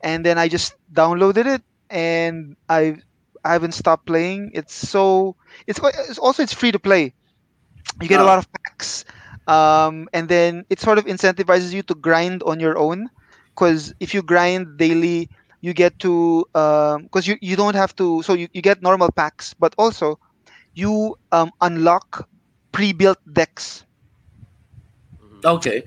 And 0.03 0.25
then 0.25 0.37
I 0.37 0.47
just 0.47 0.75
downloaded 0.91 1.45
it 1.45 1.61
and 1.89 2.55
I 2.69 2.97
I 3.43 3.53
haven't 3.53 3.73
stopped 3.73 4.05
playing. 4.07 4.51
It's 4.53 4.73
so 4.73 5.35
it's, 5.67 5.79
quite, 5.79 5.95
it's 6.09 6.19
also 6.19 6.43
it's 6.43 6.53
free 6.53 6.71
to 6.71 6.79
play. 6.79 7.13
You 8.01 8.07
get 8.07 8.19
a 8.19 8.23
Oh. 8.23 8.31
lot 8.31 8.39
of 8.39 8.47
packs 8.51 9.05
um, 9.47 10.07
and 10.13 10.29
then 10.29 10.65
it 10.69 10.79
sort 10.79 10.97
of 10.97 11.05
incentivizes 11.05 11.73
you 11.73 11.81
to 11.83 11.95
grind 11.95 12.43
on 12.43 12.59
your 12.59 12.77
own 12.77 13.09
because 13.55 13.93
if 13.99 14.13
you 14.13 14.21
grind 14.21 14.77
daily 14.77 15.29
you 15.61 15.73
get 15.73 15.97
to 15.99 16.45
because 16.53 17.27
you, 17.27 17.37
you 17.41 17.55
don't 17.55 17.75
have 17.75 17.95
to 17.95 18.21
so 18.23 18.33
you, 18.33 18.47
you 18.53 18.61
get 18.61 18.81
normal 18.81 19.11
packs 19.11 19.53
but 19.53 19.73
also 19.77 20.19
you 20.73 21.15
um, 21.31 21.51
unlock 21.61 22.27
pre-built 22.71 23.19
decks 23.31 23.83
Okay. 25.45 25.83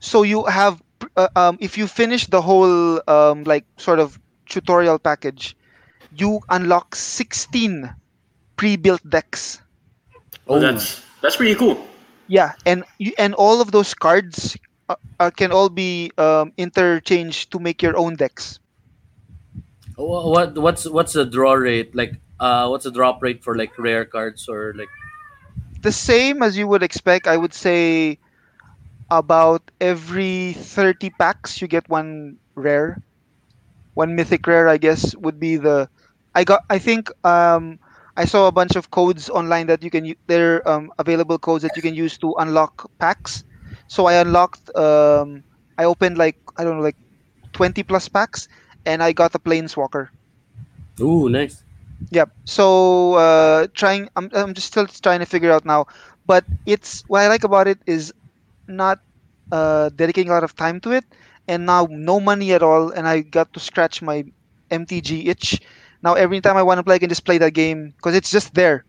so 0.00 0.22
you 0.22 0.44
have 0.44 0.82
uh, 1.16 1.28
um, 1.36 1.58
if 1.60 1.76
you 1.78 1.86
finish 1.86 2.26
the 2.26 2.40
whole 2.40 3.00
um, 3.08 3.44
like 3.44 3.64
sort 3.76 3.98
of 3.98 4.18
tutorial 4.48 4.98
package 4.98 5.56
you 6.16 6.40
unlock 6.50 6.94
16 6.94 7.94
pre-built 8.56 9.02
decks 9.08 9.60
Oh, 10.46 10.58
that's 10.58 11.02
that's 11.20 11.36
pretty 11.36 11.54
cool. 11.54 11.86
Yeah, 12.26 12.52
and 12.64 12.84
and 13.18 13.34
all 13.34 13.60
of 13.60 13.70
those 13.72 13.94
cards 13.94 14.56
uh, 14.88 14.96
uh, 15.18 15.30
can 15.30 15.52
all 15.52 15.68
be 15.68 16.10
um, 16.18 16.52
interchanged 16.56 17.50
to 17.52 17.58
make 17.58 17.82
your 17.82 17.96
own 17.96 18.16
decks. 18.16 18.58
What 19.96 20.56
what's 20.56 20.86
what's 20.88 21.12
the 21.12 21.24
draw 21.24 21.54
rate 21.54 21.94
like? 21.94 22.20
Uh, 22.40 22.68
what's 22.68 22.84
the 22.84 22.90
drop 22.92 23.22
rate 23.22 23.42
for 23.44 23.56
like 23.56 23.78
rare 23.78 24.04
cards 24.04 24.48
or 24.48 24.74
like? 24.76 24.88
The 25.82 25.92
same 25.92 26.42
as 26.42 26.56
you 26.56 26.66
would 26.68 26.82
expect, 26.82 27.26
I 27.26 27.36
would 27.36 27.54
say 27.54 28.18
about 29.10 29.70
every 29.80 30.54
30 30.54 31.10
packs 31.10 31.60
you 31.60 31.68
get 31.68 31.88
one 31.88 32.38
rare. 32.54 33.02
One 33.94 34.14
mythic 34.16 34.46
rare, 34.46 34.68
I 34.68 34.78
guess, 34.78 35.14
would 35.16 35.38
be 35.40 35.56
the 35.56 35.88
I 36.34 36.44
got 36.44 36.62
I 36.70 36.78
think 36.78 37.10
um 37.24 37.78
I 38.16 38.24
saw 38.24 38.46
a 38.48 38.52
bunch 38.52 38.76
of 38.76 38.90
codes 38.90 39.28
online 39.30 39.66
that 39.66 39.82
you 39.82 39.90
can 39.90 40.04
u- 40.04 40.16
there 40.26 40.56
are 40.56 40.68
um, 40.68 40.90
available 40.98 41.38
codes 41.38 41.62
that 41.62 41.76
you 41.76 41.82
can 41.82 41.94
use 41.94 42.18
to 42.18 42.34
unlock 42.38 42.90
packs. 42.98 43.44
So 43.88 44.06
I 44.06 44.14
unlocked 44.14 44.70
um 44.76 45.44
I 45.78 45.84
opened 45.84 46.18
like 46.18 46.36
I 46.56 46.64
don't 46.64 46.76
know 46.78 46.82
like 46.82 46.98
20 47.52 47.82
plus 47.82 48.08
packs 48.08 48.48
and 48.86 49.02
I 49.02 49.12
got 49.12 49.34
a 49.34 49.38
planeswalker. 49.38 50.08
Ooh, 51.00 51.28
nice. 51.28 51.64
Yep. 52.10 52.30
So 52.46 53.14
uh, 53.14 53.66
trying, 53.74 54.08
I'm, 54.16 54.28
I'm 54.32 54.54
just 54.54 54.68
still 54.68 54.86
trying 54.86 55.20
to 55.20 55.26
figure 55.26 55.50
out 55.50 55.64
now. 55.64 55.86
But 56.26 56.44
it's 56.66 57.02
what 57.08 57.22
I 57.22 57.28
like 57.28 57.44
about 57.44 57.66
it 57.68 57.78
is 57.86 58.12
not 58.68 59.00
uh, 59.52 59.90
dedicating 59.90 60.30
a 60.30 60.34
lot 60.34 60.44
of 60.44 60.54
time 60.54 60.80
to 60.80 60.92
it, 60.92 61.04
and 61.48 61.66
now 61.66 61.86
no 61.90 62.20
money 62.20 62.52
at 62.52 62.62
all, 62.62 62.90
and 62.90 63.06
I 63.06 63.20
got 63.20 63.52
to 63.54 63.60
scratch 63.60 64.02
my 64.02 64.24
MTG 64.70 65.28
itch. 65.28 65.60
Now 66.04 66.14
every 66.14 66.40
time 66.40 66.56
I 66.56 66.62
want 66.62 66.78
to 66.78 66.84
play, 66.84 66.96
I 66.96 67.00
can 67.00 67.10
just 67.10 67.26
play 67.26 67.38
that 67.38 67.54
game 67.54 67.94
because 67.96 68.14
it's 68.14 68.30
just 68.30 68.54
there. 68.54 68.86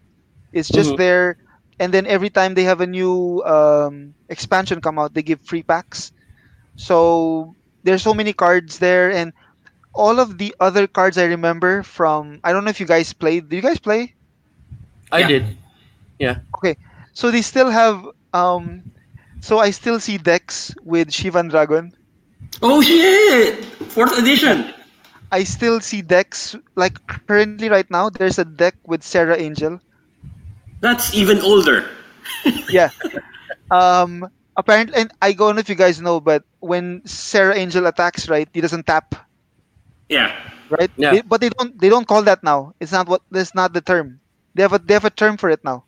It's 0.53 0.69
just 0.69 0.95
Mhm. 0.95 0.97
there, 0.97 1.37
and 1.79 1.93
then 1.93 2.05
every 2.07 2.29
time 2.29 2.55
they 2.55 2.63
have 2.65 2.81
a 2.81 2.87
new 2.87 3.41
um, 3.45 4.15
expansion 4.29 4.81
come 4.81 4.99
out, 4.99 5.13
they 5.15 5.23
give 5.23 5.41
free 5.41 5.63
packs. 5.63 6.11
So 6.75 7.55
there's 7.83 8.03
so 8.03 8.13
many 8.13 8.33
cards 8.33 8.79
there, 8.79 9.11
and 9.11 9.33
all 9.93 10.19
of 10.19 10.37
the 10.37 10.55
other 10.59 10.87
cards 10.87 11.17
I 11.17 11.25
remember 11.25 11.83
from 11.83 12.39
I 12.43 12.53
don't 12.53 12.63
know 12.65 12.71
if 12.71 12.79
you 12.81 12.87
guys 12.87 13.13
played. 13.13 13.49
Do 13.49 13.55
you 13.57 13.63
guys 13.63 13.79
play? 13.79 14.15
I 15.11 15.21
Yeah. 15.21 15.27
did. 15.27 15.57
Yeah. 16.19 16.37
Okay. 16.57 16.77
So 17.13 17.31
they 17.31 17.41
still 17.41 17.69
have 17.69 18.05
um 18.33 18.85
so 19.41 19.59
I 19.59 19.71
still 19.71 19.99
see 19.99 20.17
decks 20.17 20.73
with 20.83 21.09
Shivan 21.09 21.49
Dragon. 21.49 21.91
Oh 22.61 22.81
shit! 22.81 23.63
Fourth 23.91 24.17
edition. 24.17 24.73
I 25.35 25.43
still 25.43 25.81
see 25.83 26.01
decks 26.01 26.55
like 26.75 26.95
currently 27.27 27.67
right 27.69 27.89
now 27.91 28.09
there's 28.09 28.39
a 28.39 28.45
deck 28.47 28.75
with 28.87 29.03
Serra 29.03 29.35
Angel. 29.37 29.79
That's 30.81 31.13
even 31.13 31.41
older. 31.41 31.89
Yeah. 32.69 32.89
um 33.71 34.27
apparently 34.57 34.95
and 34.95 35.11
I 35.21 35.33
don't 35.33 35.55
know 35.55 35.61
if 35.63 35.69
you 35.69 35.75
guys 35.75 35.99
know 36.01 36.19
but 36.21 36.43
when 36.59 37.01
Serra 37.05 37.55
Angel 37.55 37.85
attacks 37.87 38.29
right 38.29 38.47
he 38.53 38.61
doesn't 38.61 38.85
tap 38.87 39.15
Yeah. 40.09 40.31
right 40.69 40.91
Yeah. 40.97 41.11
They- 41.19 41.21
but 41.25 41.41
they 41.41 41.49
don't 41.49 41.77
they 41.79 41.89
don't 41.89 42.07
call 42.07 42.23
that 42.23 42.43
now 42.43 42.73
it's 42.79 42.91
not 42.91 43.07
what 43.07 43.21
that's 43.31 43.53
not 43.55 43.73
the 43.73 43.81
term 43.81 44.19
they 44.55 44.63
have 44.63 44.73
a 44.73 44.79
they 44.79 44.93
have 44.95 45.05
a 45.05 45.13
term 45.13 45.37
for 45.37 45.49
it 45.49 45.63
now 45.63 45.83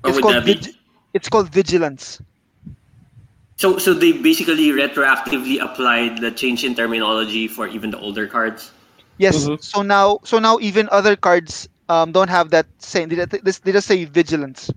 What 0.00 0.10
it's 0.10 0.16
would 0.16 0.22
called 0.22 0.34
that 0.36 0.44
be? 0.44 0.54
vig- 0.54 0.74
it's 1.14 1.28
called 1.28 1.48
vigilance 1.50 2.20
So, 3.60 3.76
so 3.76 3.92
they 3.92 4.12
basically 4.12 4.68
retroactively 4.72 5.60
applied 5.60 6.22
the 6.22 6.30
change 6.30 6.64
in 6.64 6.74
terminology 6.74 7.46
for 7.46 7.68
even 7.68 7.90
the 7.90 7.98
older 8.00 8.26
cards. 8.26 8.72
Yes. 9.18 9.44
Mhm. 9.44 9.62
So 9.62 9.82
now, 9.82 10.20
so 10.24 10.38
now 10.38 10.58
even 10.60 10.88
other 10.90 11.14
cards 11.14 11.68
um, 11.90 12.10
don't 12.10 12.30
have 12.30 12.48
that 12.56 12.64
same. 12.78 13.10
They, 13.10 13.22
they, 13.22 13.36
they 13.36 13.72
just 13.72 13.86
say 13.86 14.06
vigilance. 14.06 14.70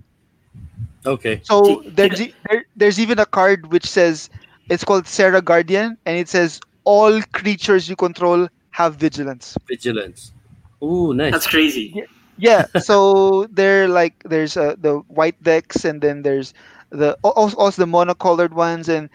Okay. 1.06 1.40
So 1.44 1.64
See- 1.64 1.88
there's 1.96 2.18
there, 2.44 2.66
there's 2.76 3.00
even 3.00 3.18
a 3.18 3.24
card 3.24 3.72
which 3.72 3.86
says 3.86 4.28
it's 4.68 4.84
called 4.84 5.08
Serra 5.08 5.40
Guardian, 5.40 5.96
and 6.04 6.18
it 6.18 6.28
says 6.28 6.60
all 6.84 7.22
creatures 7.32 7.88
you 7.88 7.96
control 7.96 8.48
have 8.72 8.96
vigilance. 8.96 9.56
Vigilance. 9.66 10.32
Ooh, 10.82 11.14
nice. 11.14 11.32
That's 11.32 11.46
crazy. 11.46 12.04
Yeah. 12.36 12.66
so 12.84 13.46
they're 13.50 13.88
like 13.88 14.12
there's 14.28 14.58
uh, 14.58 14.76
the 14.76 14.98
white 15.08 15.40
decks, 15.42 15.86
and 15.86 16.02
then 16.02 16.20
there's 16.20 16.52
the 16.94 17.18
also, 17.22 17.56
also 17.56 17.84
the 17.84 17.90
monocolored 17.90 18.52
ones, 18.52 18.88
and 18.88 19.10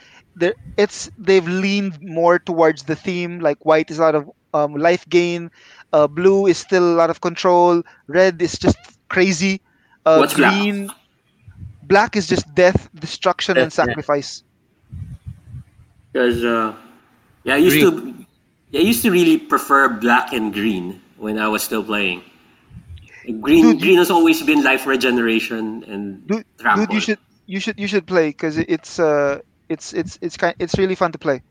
it's 0.77 1.10
they've 1.18 1.47
leaned 1.47 2.01
more 2.01 2.39
towards 2.39 2.84
the 2.84 2.95
theme. 2.95 3.39
Like 3.39 3.65
white 3.65 3.89
is 3.89 3.99
a 3.99 4.01
lot 4.01 4.15
of 4.15 4.30
um, 4.53 4.76
life 4.76 5.07
gain, 5.10 5.49
uh, 5.93 6.07
blue 6.07 6.45
is 6.47 6.57
still 6.57 6.84
a 6.84 6.95
lot 6.95 7.10
of 7.10 7.22
control, 7.22 7.84
red 8.07 8.41
is 8.41 8.57
just 8.57 8.77
crazy, 9.10 9.61
uh, 10.06 10.18
What's 10.18 10.34
black? 10.34 10.51
green. 10.53 10.91
Black 11.84 12.15
is 12.15 12.27
just 12.27 12.45
death, 12.53 12.89
destruction, 12.95 13.57
and 13.57 13.72
Death, 13.72 13.80
yeah. 13.80 13.85
sacrifice. 13.85 14.43
Because 16.11 16.43
uh, 16.43 16.76
yeah, 17.43 17.56
I 17.56 17.57
used 17.57 17.80
to 17.80 18.26
yeah, 18.72 18.81
I 18.81 18.84
used 18.84 19.01
to 19.03 19.11
really 19.11 19.38
prefer 19.38 19.89
black 19.89 20.34
and 20.34 20.53
green 20.53 21.01
when 21.18 21.39
I 21.39 21.47
was 21.47 21.64
still 21.64 21.84
playing. 21.84 22.23
Green 23.41 23.77
Dude, 23.77 23.80
green 23.80 23.97
has 23.97 24.10
always 24.11 24.41
been 24.41 24.64
life 24.64 24.85
regeneration 24.85 25.84
and 25.85 26.26
Dude, 26.27 26.45
trample. 26.60 26.85
dude, 26.85 26.93
you 26.95 26.99
should 27.01 27.19
you 27.50 27.60
should 27.60 27.78
you 27.84 27.88
should 27.92 28.06
play 28.06 28.28
because 28.30 28.58
it's 28.76 29.00
uh 29.00 29.40
it's 29.74 29.94
it's 29.94 30.18
it's 30.22 30.38
kind 30.38 30.56
it's 30.60 30.78
really 30.82 30.96
fun 30.96 31.12
to 31.12 31.18
play. 31.28 31.42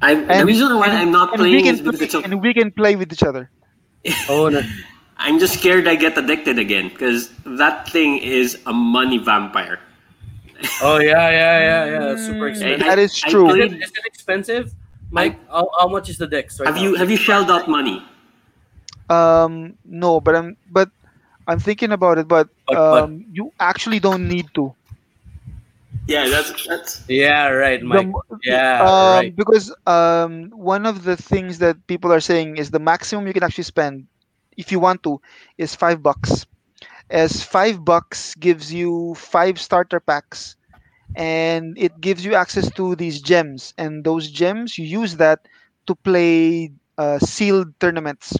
I, 0.00 0.14
the 0.14 0.46
reason 0.46 0.76
why 0.78 0.86
and- 0.88 0.98
I'm 1.02 1.10
not 1.10 1.32
and 1.34 1.42
we 1.42 1.48
playing 1.50 1.64
can 1.66 1.74
is 1.74 1.80
because 1.82 1.98
play, 1.98 2.06
it's 2.06 2.14
a, 2.14 2.20
and 2.26 2.40
we 2.40 2.54
can 2.54 2.70
play 2.70 2.94
with 2.96 3.12
each 3.12 3.22
other. 3.30 3.50
Oh, 4.30 4.48
no. 4.48 4.62
I'm 5.18 5.40
just 5.42 5.54
scared 5.58 5.88
I 5.88 5.96
get 5.96 6.16
addicted 6.16 6.56
again 6.60 6.88
because 6.88 7.30
that 7.60 7.88
thing 7.90 8.18
is 8.18 8.56
a 8.66 8.72
money 8.72 9.18
vampire. 9.18 9.80
oh 10.82 10.98
yeah, 10.98 11.28
yeah, 11.40 11.56
yeah, 11.68 11.84
yeah. 11.94 12.16
Super 12.26 12.46
Mm, 12.46 12.50
expensive. 12.50 12.86
that 12.86 12.98
is 13.06 13.12
I 13.26 13.30
true. 13.30 13.46
Is 13.50 13.56
it, 13.72 13.82
is 13.82 13.90
it 13.90 14.06
expensive? 14.06 14.64
Mike, 15.10 15.36
how, 15.50 15.68
how 15.80 15.88
much 15.88 16.08
is 16.08 16.18
the 16.18 16.26
Dex 16.28 16.60
right 16.60 16.66
have 16.70 16.76
now? 16.76 16.82
you 16.86 16.94
have 16.94 17.10
you 17.10 17.16
shelled 17.16 17.50
out 17.50 17.66
money? 17.68 17.98
Um, 19.10 19.74
no, 19.84 20.20
but 20.20 20.36
I'm 20.36 20.56
but 20.70 20.90
I'm 21.48 21.58
thinking 21.58 21.92
about 21.92 22.18
it. 22.18 22.28
But 22.28 22.48
But- 22.66 22.74
but- 22.74 23.02
um, 23.04 23.24
you 23.32 23.52
actually 23.58 23.98
don't 23.98 24.28
need 24.28 24.46
to. 24.54 24.74
Yeah, 26.06 26.28
that's 26.28 26.66
that's 26.66 27.04
Yeah, 27.08 27.48
right, 27.48 27.82
Mike. 27.82 28.10
mo- 28.12 28.22
Yeah, 28.44 28.90
um, 28.90 28.94
right. 29.00 29.34
Because 29.34 29.74
um, 29.86 30.50
one 30.50 30.86
of 30.86 31.04
the 31.04 31.16
things 31.16 31.58
that 31.58 31.86
people 31.86 32.12
are 32.12 32.20
saying 32.20 32.56
is 32.56 32.70
the 32.70 32.78
maximum 32.80 33.26
you 33.26 33.32
can 33.32 33.42
actually 33.42 33.64
spend, 33.64 34.06
if 34.56 34.70
you 34.72 34.78
want 34.80 35.02
to, 35.04 35.20
is 35.58 35.74
five 35.74 36.02
bucks. 36.02 36.46
As 37.10 37.42
five 37.42 37.84
bucks 37.84 38.34
gives 38.34 38.72
you 38.72 39.14
five 39.16 39.60
starter 39.60 40.00
packs, 40.00 40.56
and 41.14 41.76
it 41.78 42.00
gives 42.00 42.24
you 42.24 42.34
access 42.34 42.70
to 42.72 42.94
these 42.96 43.20
gems. 43.20 43.74
And 43.78 44.04
those 44.04 44.30
gems, 44.30 44.78
you 44.78 44.84
use 44.84 45.16
that 45.16 45.40
to 45.86 45.94
play 45.94 46.72
uh, 46.98 47.18
sealed 47.18 47.78
tournaments. 47.80 48.36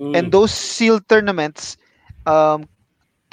Mm. 0.00 0.14
and 0.14 0.32
those 0.32 0.52
sealed 0.52 1.08
tournaments 1.08 1.76
um, 2.26 2.68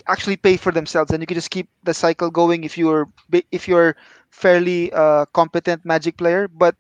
actually 0.08 0.38
pay 0.38 0.58
for 0.58 0.72
themselves, 0.72 1.12
and 1.12 1.22
you 1.22 1.28
can 1.28 1.36
just 1.36 1.52
keep 1.52 1.70
the 1.84 1.94
cycle 1.94 2.30
going 2.30 2.64
if 2.64 2.78
you're 2.78 3.10
if 3.52 3.68
you're 3.68 3.96
fairly 4.30 4.92
uh, 4.94 5.26
competent 5.34 5.86
Magic 5.86 6.18
player. 6.18 6.48
But 6.48 6.76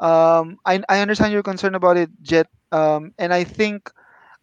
um, 0.00 0.58
I 0.64 0.82
I 0.88 1.00
understand 1.00 1.32
your 1.32 1.42
concern 1.42 1.74
about 1.74 1.96
it, 1.96 2.10
Jet, 2.22 2.48
um, 2.72 3.12
and 3.18 3.32
I 3.32 3.44
think 3.44 3.90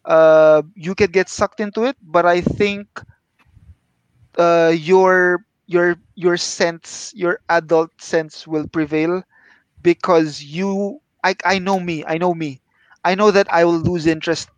uh, 0.04 0.62
you 0.74 0.94
could 0.94 1.12
get 1.12 1.28
sucked 1.28 1.60
into 1.60 1.84
it. 1.84 1.96
But 2.02 2.26
I 2.26 2.40
think 2.40 2.88
uh, 4.38 4.72
your 4.76 5.44
your 5.66 5.96
your 6.14 6.36
sense, 6.36 7.12
your 7.14 7.40
adult 7.48 7.90
sense, 8.00 8.46
will 8.46 8.66
prevail 8.68 9.22
because 9.82 10.42
you. 10.42 11.00
I 11.24 11.34
I 11.44 11.58
know 11.58 11.78
me. 11.80 12.04
I 12.06 12.18
know 12.18 12.34
me. 12.34 12.60
I 13.04 13.14
know 13.14 13.30
that 13.30 13.52
I 13.52 13.64
will 13.64 13.78
lose 13.80 14.06
interest 14.06 14.48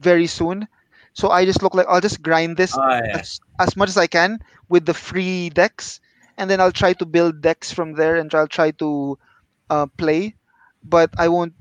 very 0.00 0.26
soon. 0.26 0.68
So 1.14 1.30
I 1.30 1.44
just 1.44 1.62
look 1.62 1.74
like 1.74 1.86
I'll 1.88 2.00
just 2.02 2.20
grind 2.22 2.56
this 2.56 2.76
Ah, 2.76 2.98
yeah. 2.98 3.18
as, 3.18 3.40
as 3.58 3.76
much 3.76 3.88
as 3.88 3.96
I 3.96 4.06
can 4.06 4.38
with 4.68 4.84
the 4.84 4.94
free 4.94 5.48
decks, 5.50 6.00
and 6.36 6.50
then 6.50 6.60
I'll 6.60 6.72
try 6.74 6.92
to 6.94 7.06
build 7.06 7.40
decks 7.40 7.72
from 7.72 7.94
there, 7.94 8.16
and 8.16 8.32
I'll 8.34 8.48
try 8.50 8.72
to 8.82 9.16
uh, 9.70 9.86
play, 9.96 10.34
but 10.82 11.10
I 11.16 11.28
won't 11.28 11.54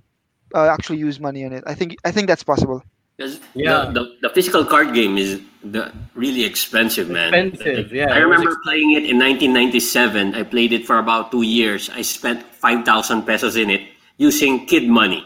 uh, 0.54 0.68
actually 0.68 0.98
use 1.00 1.20
money 1.20 1.46
on 1.46 1.54
it. 1.54 1.64
I 1.68 1.76
think 1.76 1.96
I 2.04 2.12
think 2.12 2.28
that's 2.28 2.44
possible. 2.44 2.84
Because 3.16 3.40
Yeah. 3.54 3.94
the, 3.94 3.94
the, 3.94 4.04
the 4.26 4.30
physical 4.34 4.66
card 4.66 4.94
game 4.94 5.18
is 5.22 5.40
the, 5.64 5.94
really 6.16 6.44
expensive, 6.44 7.10
man. 7.10 7.34
Expensive, 7.34 7.94
yeah, 7.94 8.10
I 8.10 8.22
it 8.22 8.26
was 8.26 8.42
remember 8.42 8.58
playing 8.66 8.92
it 8.98 9.06
in 9.06 9.22
1997. 9.22 10.34
I 10.34 10.42
played 10.42 10.74
it 10.74 10.86
for 10.88 10.98
about 10.98 11.30
two 11.30 11.44
years. 11.44 11.92
I 11.94 12.02
spent 12.02 12.42
5,000 12.42 13.22
pesos 13.22 13.56
in 13.56 13.70
it 13.70 13.82
using 14.18 14.66
kid 14.66 14.90
money. 14.90 15.24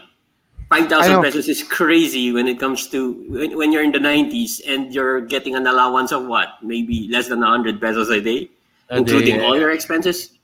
I 0.70 0.80
5,000 0.84 1.22
pesos 1.22 1.48
is 1.48 1.62
crazy 1.62 2.30
when 2.32 2.46
it 2.46 2.60
comes 2.60 2.88
to 2.88 3.14
when, 3.28 3.56
when 3.56 3.72
you're 3.72 3.82
in 3.82 3.92
the 3.92 3.98
90s 3.98 4.60
and 4.68 4.92
you're 4.92 5.20
getting 5.22 5.56
an 5.56 5.66
allowance 5.66 6.12
of 6.12 6.26
what? 6.26 6.60
Maybe 6.62 7.08
less 7.08 7.28
than 7.28 7.40
100 7.40 7.80
pesos 7.80 8.10
a 8.10 8.20
day, 8.20 8.50
A 8.90 8.96
day, 8.96 8.98
including 9.00 9.36
yeah. 9.36 9.42
all 9.48 9.56
your 9.58 9.70
expenses. 9.72 10.36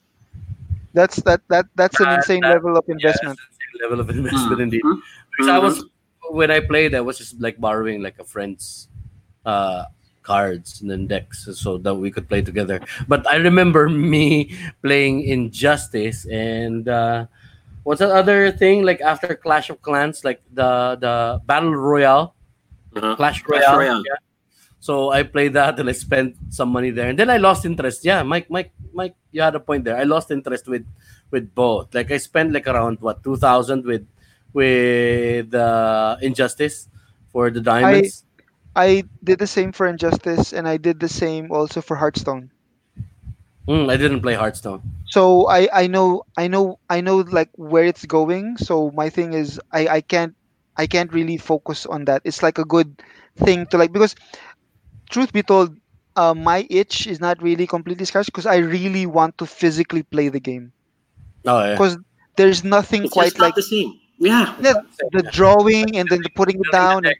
That's 0.94 1.16
that 1.28 1.42
that 1.50 1.66
that's 1.76 1.98
an 2.00 2.06
That- 2.06 2.18
insane 2.24 2.40
that- 2.40 2.56
level 2.56 2.76
of 2.78 2.84
Yeah, 2.88 2.94
investment. 2.96 3.36
that's 3.38 3.82
level 3.82 4.00
of 4.00 4.08
investment 4.08 4.60
indeed. 4.62 4.82
Mhm. 4.82 5.00
Because 5.32 5.48
I 5.48 5.58
was 5.58 5.84
when 6.30 6.50
I 6.50 6.60
played, 6.60 6.94
I 6.94 7.02
was 7.02 7.18
just 7.18 7.36
like 7.40 7.60
borrowing 7.60 8.00
like 8.00 8.16
a 8.18 8.24
friend's 8.24 8.88
uh, 9.44 9.84
cards 10.22 10.80
and 10.80 10.88
then 10.90 11.06
decks 11.06 11.44
so 11.52 11.76
that 11.76 11.94
we 11.94 12.10
could 12.10 12.30
play 12.30 12.40
together. 12.40 12.80
But 13.06 13.28
I 13.28 13.36
remember 13.36 13.88
me 14.08 14.56
playing 14.80 15.20
Injustice 15.28 16.24
and 16.24 16.88
uh, 16.88 17.26
what's 17.84 18.00
that 18.00 18.10
other 18.10 18.50
thing 18.50 18.82
like 18.82 19.00
after 19.00 19.36
Clash 19.36 19.70
of 19.70 19.80
Clans, 19.80 20.24
like 20.24 20.42
the 20.52 20.96
the 21.00 21.40
Battle 21.46 21.74
Royale, 21.76 22.34
Uh-huh. 22.94 23.16
Clash 23.16 23.42
Clash 23.42 23.62
Royale. 23.66 23.78
Royale. 23.78 24.02
Yeah. 24.06 24.18
So 24.78 25.10
I 25.10 25.24
played 25.24 25.54
that 25.56 25.80
and 25.80 25.88
I 25.88 25.96
spent 25.96 26.36
some 26.50 26.68
money 26.68 26.90
there, 26.92 27.08
and 27.08 27.18
then 27.18 27.30
I 27.30 27.38
lost 27.40 27.64
interest. 27.64 28.04
Yeah, 28.04 28.22
Mike, 28.22 28.50
Mike, 28.52 28.70
Mike, 28.92 29.16
you 29.32 29.40
had 29.42 29.54
a 29.56 29.60
point 29.60 29.82
there. 29.82 29.96
I 29.96 30.04
lost 30.04 30.30
interest 30.30 30.68
with 30.68 30.84
with 31.32 31.54
both. 31.54 31.90
Like 31.94 32.12
I 32.12 32.18
spent 32.22 32.52
like 32.52 32.68
around 32.68 33.00
what 33.00 33.24
two 33.24 33.34
thousand 33.34 33.82
with 33.82 34.06
with 34.52 35.50
uh, 35.54 36.16
Injustice 36.22 36.86
for 37.32 37.50
the 37.50 37.60
diamonds. 37.60 38.22
I 38.76 39.02
did 39.24 39.38
the 39.42 39.50
same 39.50 39.72
for 39.72 39.86
Injustice, 39.90 40.52
and 40.52 40.68
I 40.68 40.76
did 40.76 41.00
the 41.00 41.08
same 41.10 41.50
also 41.50 41.80
for 41.82 41.96
Hearthstone. 41.96 42.53
Mm, 43.68 43.90
I 43.90 43.96
didn't 43.96 44.20
play 44.20 44.34
Hearthstone. 44.34 44.82
So 45.06 45.48
I 45.48 45.68
I 45.72 45.86
know 45.86 46.24
I 46.36 46.48
know 46.48 46.78
I 46.90 47.00
know 47.00 47.18
like 47.18 47.48
where 47.56 47.84
it's 47.84 48.04
going. 48.04 48.56
So 48.58 48.90
my 48.92 49.08
thing 49.08 49.32
is 49.32 49.60
I 49.72 49.88
I 49.88 50.00
can't 50.02 50.34
I 50.76 50.86
can't 50.86 51.12
really 51.12 51.36
focus 51.38 51.86
on 51.86 52.04
that. 52.06 52.20
It's 52.24 52.42
like 52.42 52.58
a 52.58 52.64
good 52.64 53.00
thing 53.36 53.66
to 53.68 53.78
like 53.78 53.92
because 53.92 54.14
truth 55.10 55.32
be 55.32 55.42
told, 55.42 55.76
uh, 56.16 56.34
my 56.34 56.66
itch 56.70 57.06
is 57.06 57.20
not 57.20 57.40
really 57.42 57.66
completely 57.66 58.04
scratched 58.04 58.32
because 58.32 58.46
I 58.46 58.56
really 58.56 59.06
want 59.06 59.38
to 59.38 59.46
physically 59.46 60.02
play 60.02 60.28
the 60.28 60.40
game 60.40 60.72
Oh 61.46 61.64
yeah. 61.64 61.72
because 61.72 61.98
there's 62.36 62.64
nothing 62.64 63.04
It's 63.04 63.12
quite 63.12 63.26
just 63.32 63.38
not 63.38 63.44
like 63.46 63.54
the 63.54 63.62
same. 63.62 63.98
Yeah. 64.18 64.54
the, 64.60 64.82
the 65.12 65.22
drawing 65.32 65.96
and 65.96 66.08
then 66.08 66.22
the 66.22 66.30
putting 66.30 66.60
it 66.60 66.70
down 66.72 67.04
and 67.06 67.16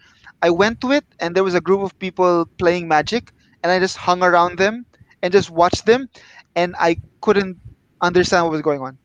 I 0.42 0.50
went 0.50 0.80
to 0.82 0.92
it 0.92 1.04
and 1.20 1.34
there 1.34 1.44
was 1.44 1.54
a 1.54 1.60
group 1.60 1.80
of 1.80 1.98
people 1.98 2.46
playing 2.58 2.88
magic 2.88 3.32
and 3.62 3.72
i 3.72 3.78
just 3.78 3.96
hung 3.96 4.22
around 4.22 4.58
them 4.58 4.84
and 5.22 5.32
just 5.32 5.50
watched 5.50 5.86
them 5.86 6.08
and 6.54 6.74
i 6.78 6.96
couldn't 7.22 7.58
understand 8.02 8.44
what 8.44 8.52
was 8.52 8.62
going 8.62 8.80
on 8.80 8.98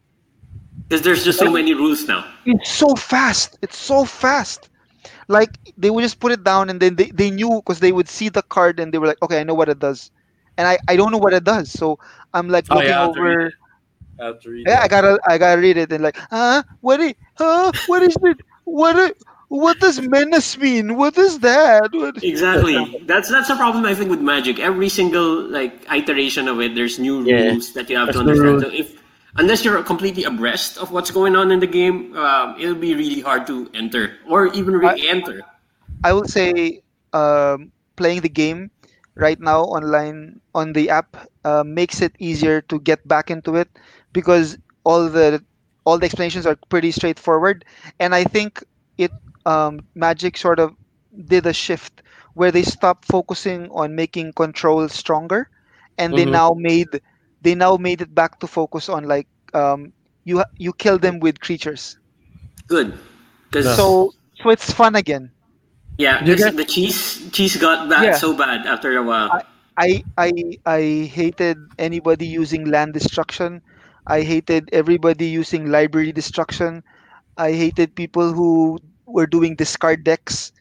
because 0.88 1.01
there's 1.03 1.23
just 1.23 1.39
so 1.39 1.49
many 1.51 1.73
rules 1.73 2.07
now. 2.07 2.25
it's 2.45 2.71
so 2.71 2.93
fast 2.95 3.57
it's 3.61 3.77
so 3.77 4.05
fast 4.05 4.69
like 5.27 5.57
they 5.77 5.89
would 5.89 6.01
just 6.01 6.19
put 6.19 6.31
it 6.31 6.43
down 6.43 6.69
and 6.69 6.80
then 6.80 6.95
they, 6.95 7.09
they 7.11 7.30
knew 7.30 7.61
because 7.65 7.80
they 7.80 7.91
would 7.91 8.07
see 8.09 8.30
the 8.30 8.41
card 8.43 8.80
and 8.80 8.93
they 8.93 8.97
were 8.97 9.07
like 9.07 9.21
okay 9.21 9.39
i 9.39 9.43
know 9.43 9.53
what 9.53 9.69
it 9.69 9.80
does 9.80 10.11
and 10.57 10.67
i 10.67 10.77
i 10.88 10.95
don't 10.95 11.11
know 11.11 11.17
what 11.17 11.34
it 11.34 11.43
does 11.43 11.71
so 11.71 11.97
i'm 12.34 12.47
like 12.49 12.69
Oh, 12.69 12.80
looking 12.80 12.81
yeah, 12.81 12.99
I 12.99 13.03
have 13.03 13.13
to 13.13 13.21
read 13.21 13.38
over 13.38 13.47
it. 13.47 13.53
I 14.19 14.31
Yeah, 14.65 14.80
I 14.81 14.88
gotta, 14.88 15.19
I 15.27 15.38
gotta 15.38 15.61
read 15.61 15.77
it 15.77 15.91
and 15.91 16.03
like, 16.03 16.17
huh? 16.30 16.63
What 16.81 16.99
is, 16.99 17.13
huh? 17.38 17.71
What 17.85 18.03
is 18.03 18.15
it? 18.21 18.38
What, 18.65 18.95
i- 18.95 19.13
what 19.53 19.80
does 19.80 20.01
menace 20.01 20.57
mean? 20.57 20.97
What 20.97 21.15
is 21.17 21.39
that? 21.39 21.93
What? 21.93 22.23
Exactly. 22.23 22.73
That's 23.05 23.30
that's 23.30 23.49
a 23.49 23.55
problem 23.55 23.85
I 23.85 23.93
think 23.93 24.09
with 24.09 24.19
Magic. 24.19 24.59
Every 24.59 24.89
single 24.89 25.45
like 25.45 25.85
iteration 25.93 26.47
of 26.47 26.59
it, 26.59 26.73
there's 26.73 26.97
new 26.97 27.21
Yeah. 27.21 27.53
rules 27.53 27.73
that 27.73 27.89
you 27.89 27.97
have 27.97 28.09
to 28.13 28.19
understand. 28.19 28.61
So 28.61 28.69
if 28.73 28.97
unless 29.38 29.63
you're 29.63 29.84
completely 29.84 30.23
abreast 30.23 30.77
of 30.77 30.89
what's 30.89 31.11
going 31.11 31.35
on 31.35 31.51
in 31.51 31.59
the 31.59 31.69
game, 31.69 32.17
um, 32.17 32.55
it'll 32.57 32.73
be 32.73 32.95
really 32.95 33.21
hard 33.21 33.45
to 33.47 33.69
enter 33.73 34.17
or 34.27 34.47
even 34.57 34.73
re-enter. 34.73 35.41
I 36.03 36.13
would 36.13 36.30
say, 36.30 36.81
um, 37.13 37.71
playing 37.95 38.21
the 38.21 38.30
game 38.30 38.71
right 39.13 39.39
now 39.39 39.61
online 39.69 40.41
on 40.55 40.73
the 40.73 40.89
app 40.89 41.30
uh, 41.45 41.61
makes 41.63 42.01
it 42.01 42.15
easier 42.17 42.61
to 42.73 42.80
get 42.81 43.07
back 43.07 43.30
into 43.30 43.55
it 43.55 43.69
because 44.17 44.57
all 44.84 45.09
the 45.09 45.45
all 45.85 45.99
the 45.99 46.05
explanations 46.05 46.47
are 46.47 46.57
pretty 46.69 46.89
straightforward, 46.89 47.65
and 47.99 48.15
I 48.15 48.23
think 48.23 48.63
it 48.63 48.67
um, 49.45 49.86
Magic 49.95 50.38
sort 50.38 50.60
of 50.60 50.76
did 51.26 51.45
a 51.45 51.53
shift 51.53 52.02
where 52.34 52.52
they 52.52 52.64
stopped 52.64 53.06
focusing 53.06 53.70
on 53.72 53.95
making 53.95 54.34
control 54.34 54.88
stronger, 54.90 55.49
and 55.98 56.15
they 56.15 56.26
Mhm. 56.26 56.32
now 56.32 56.52
made 56.56 57.02
they 57.41 57.56
now 57.56 57.78
made 57.78 58.02
it 58.02 58.14
back 58.14 58.40
to 58.40 58.48
focus 58.48 58.90
on 58.90 59.03
like 59.06 59.28
um, 59.53 59.94
you 60.24 60.44
you 60.57 60.74
kill 60.74 60.98
them 60.99 61.20
with 61.20 61.40
creatures, 61.40 61.98
Good. 62.68 62.94
Because 63.49 63.68
Yeah. 63.68 63.76
so 63.76 64.11
so 64.36 64.49
it's 64.49 64.72
fun 64.72 64.95
again. 64.95 65.32
yeah, 65.98 66.24
get- 66.24 66.56
the 66.56 66.65
cheese 66.65 67.30
cheese 67.32 67.57
got 67.57 67.90
bad 67.90 68.03
Yeah. 68.03 68.15
so 68.15 68.34
bad 68.36 68.65
after 68.65 68.95
a 68.98 69.03
while. 69.03 69.32
I 69.78 70.03
I 70.18 70.32
I 70.65 70.82
hated 71.11 71.57
anybody 71.78 72.28
using 72.28 72.65
land 72.65 72.94
destruction. 72.94 73.61
I 74.07 74.22
hated 74.22 74.70
everybody 74.74 75.28
using 75.28 75.70
library 75.72 76.11
destruction. 76.11 76.84
I 77.38 77.52
hated 77.53 77.95
people 77.95 78.34
who 78.34 78.78
were 79.14 79.27
doing 79.27 79.56
discard 79.56 80.03
decks. 80.03 80.52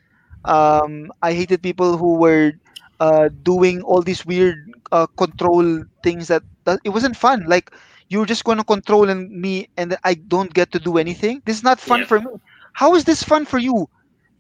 Um, 0.45 1.11
I 1.23 1.33
hated 1.33 1.63
people 1.63 1.97
who 1.97 2.15
were 2.17 2.53
uh, 3.01 3.31
doing 3.43 3.83
all 3.83 4.03
these 4.03 4.25
weird 4.27 4.71
uh, 4.93 5.07
control 5.17 5.85
things 6.05 6.29
that, 6.29 6.43
that 6.65 6.81
it 6.85 6.91
wasn't 6.91 7.17
fun. 7.17 7.45
Like 7.47 7.73
you're 8.09 8.27
just 8.27 8.45
going 8.45 8.59
to 8.59 8.65
control 8.65 9.09
and 9.11 9.31
me, 9.31 9.69
and 9.77 9.97
I 10.05 10.15
don't 10.15 10.53
get 10.55 10.73
to 10.73 10.79
do 10.79 10.99
anything. 10.99 11.43
This 11.47 11.57
is 11.59 11.65
not 11.65 11.81
fun 11.81 12.01
Yeah. 12.01 12.07
for 12.07 12.21
me. 12.21 12.31
How 12.75 12.95
is 12.95 13.05
this 13.05 13.23
fun 13.23 13.45
for 13.47 13.59
you? 13.59 13.89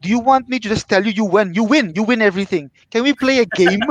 Do 0.02 0.08
you 0.08 0.18
want 0.18 0.48
me 0.48 0.58
to 0.58 0.68
just 0.68 0.88
tell 0.88 1.04
you 1.06 1.12
you 1.12 1.24
win? 1.24 1.54
You 1.54 1.64
win. 1.64 1.92
You 1.94 2.02
win 2.02 2.22
everything. 2.22 2.70
Can 2.90 3.04
we 3.04 3.14
play 3.14 3.38
a 3.38 3.46
game? 3.46 3.80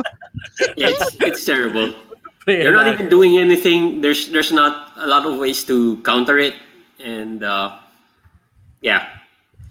Yeah, 0.77 0.89
it's, 0.89 1.15
it's 1.21 1.45
terrible. 1.45 1.93
Play 2.45 2.63
You're 2.63 2.73
not 2.73 2.87
even 2.87 3.09
doing 3.09 3.37
anything. 3.37 4.01
There's 4.01 4.29
there's 4.29 4.51
not 4.51 4.93
a 4.97 5.05
lot 5.07 5.25
of 5.25 5.37
ways 5.37 5.63
to 5.65 6.01
counter 6.01 6.39
it, 6.39 6.55
and 6.99 7.43
uh, 7.43 7.77
yeah, 8.81 9.07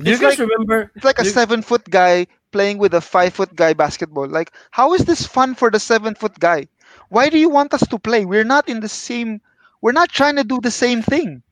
Do 0.04 0.10
you 0.10 0.18
guys 0.18 0.38
like- 0.38 0.48
remember? 0.48 0.90
It's 0.96 1.04
like 1.04 1.18
a 1.20 1.24
You- 1.24 1.30
seven 1.30 1.62
foot 1.62 1.84
guy 1.90 2.26
playing 2.52 2.78
with 2.78 2.94
a 2.94 3.00
five 3.00 3.34
foot 3.34 3.54
guy 3.54 3.74
basketball. 3.74 4.28
Like, 4.28 4.50
how 4.70 4.94
is 4.94 5.04
this 5.04 5.26
fun 5.26 5.54
for 5.54 5.70
the 5.70 5.78
seven 5.80 6.14
foot 6.14 6.38
guy? 6.40 6.66
Why 7.10 7.28
do 7.28 7.38
you 7.38 7.48
want 7.48 7.74
us 7.74 7.86
to 7.88 7.98
play? 7.98 8.24
We're 8.24 8.44
not 8.48 8.68
in 8.68 8.80
the 8.80 8.88
same. 8.88 9.40
We're 9.82 9.92
not 9.96 10.10
trying 10.10 10.36
to 10.36 10.44
do 10.44 10.60
the 10.60 10.70
same 10.70 11.02
thing. 11.02 11.42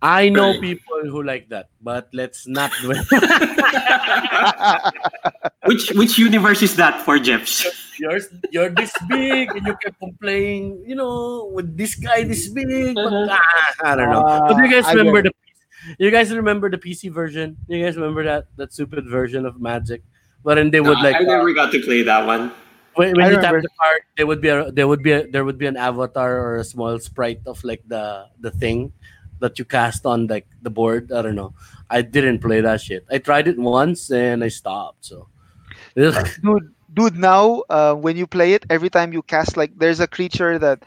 I 0.00 0.28
know 0.30 0.54
people 0.60 1.02
who 1.10 1.24
like 1.26 1.48
that, 1.50 1.70
but 1.82 2.06
let's 2.14 2.46
not. 2.46 2.70
Do 2.82 2.92
it. 2.94 3.02
Which 5.66 5.90
which 5.98 6.16
universe 6.18 6.62
is 6.62 6.76
that 6.76 7.02
for 7.02 7.18
Jeps? 7.18 7.66
you're 7.98 8.20
you're 8.54 8.70
this 8.70 8.94
big, 9.10 9.50
and 9.52 9.66
you 9.66 9.74
kept 9.82 9.98
on 10.00 10.14
playing, 10.22 10.80
you 10.86 10.94
know, 10.94 11.50
with 11.52 11.76
this 11.76 11.94
guy 11.98 12.22
this 12.24 12.48
big. 12.48 12.94
But, 12.94 13.12
Uh-huh. 13.12 13.36
ah, 13.36 13.84
I 13.84 13.94
don't 13.98 14.08
know. 14.10 14.22
Ah, 14.24 14.46
but 14.48 14.54
do 14.56 14.62
you 14.64 14.70
guys 14.70 14.86
I 14.86 14.92
remember 14.94 15.22
the? 15.28 15.32
You 15.98 16.10
guys 16.10 16.32
remember 16.32 16.70
the 16.70 16.78
PC 16.78 17.10
version? 17.10 17.56
You 17.68 17.82
guys 17.84 17.96
remember 17.96 18.24
that 18.24 18.46
that 18.56 18.72
stupid 18.72 19.08
version 19.08 19.46
of 19.46 19.60
Magic, 19.60 20.02
wherein 20.42 20.70
they 20.70 20.80
would 20.80 20.98
like 21.00 21.16
I 21.16 21.20
never 21.20 21.52
got 21.52 21.72
to 21.72 21.80
play 21.80 22.02
that 22.02 22.26
one. 22.26 22.52
when, 22.94 23.14
when 23.14 23.26
I 23.26 23.30
you 23.30 23.40
tap 23.40 23.54
the 23.62 23.68
card, 23.80 24.02
there 24.16 24.26
would 24.26 24.40
be 24.40 24.48
a 24.48 24.70
there 24.72 24.88
would 24.88 25.02
be 25.02 25.12
a, 25.12 25.26
there 25.26 25.44
would 25.44 25.58
be 25.58 25.66
an 25.66 25.76
avatar 25.76 26.36
or 26.38 26.56
a 26.56 26.64
small 26.64 26.98
sprite 26.98 27.40
of 27.46 27.62
like 27.62 27.82
the 27.86 28.26
the 28.40 28.50
thing 28.50 28.92
that 29.40 29.58
you 29.58 29.64
cast 29.64 30.04
on 30.04 30.26
like 30.26 30.46
the 30.62 30.70
board. 30.70 31.12
I 31.12 31.22
don't 31.22 31.36
know. 31.36 31.54
I 31.88 32.02
didn't 32.02 32.40
play 32.40 32.60
that 32.60 32.80
shit. 32.80 33.06
I 33.10 33.18
tried 33.18 33.46
it 33.46 33.58
once 33.58 34.10
and 34.10 34.42
I 34.42 34.48
stopped. 34.48 35.04
So, 35.06 35.28
dude 35.94 36.74
dude 36.94 37.16
now 37.16 37.62
uh, 37.68 37.94
when 37.94 38.16
you 38.16 38.26
play 38.26 38.52
it 38.54 38.64
every 38.70 38.90
time 38.90 39.12
you 39.12 39.22
cast 39.22 39.56
like 39.56 39.76
there's 39.78 40.00
a 40.00 40.06
creature 40.06 40.58
that 40.58 40.82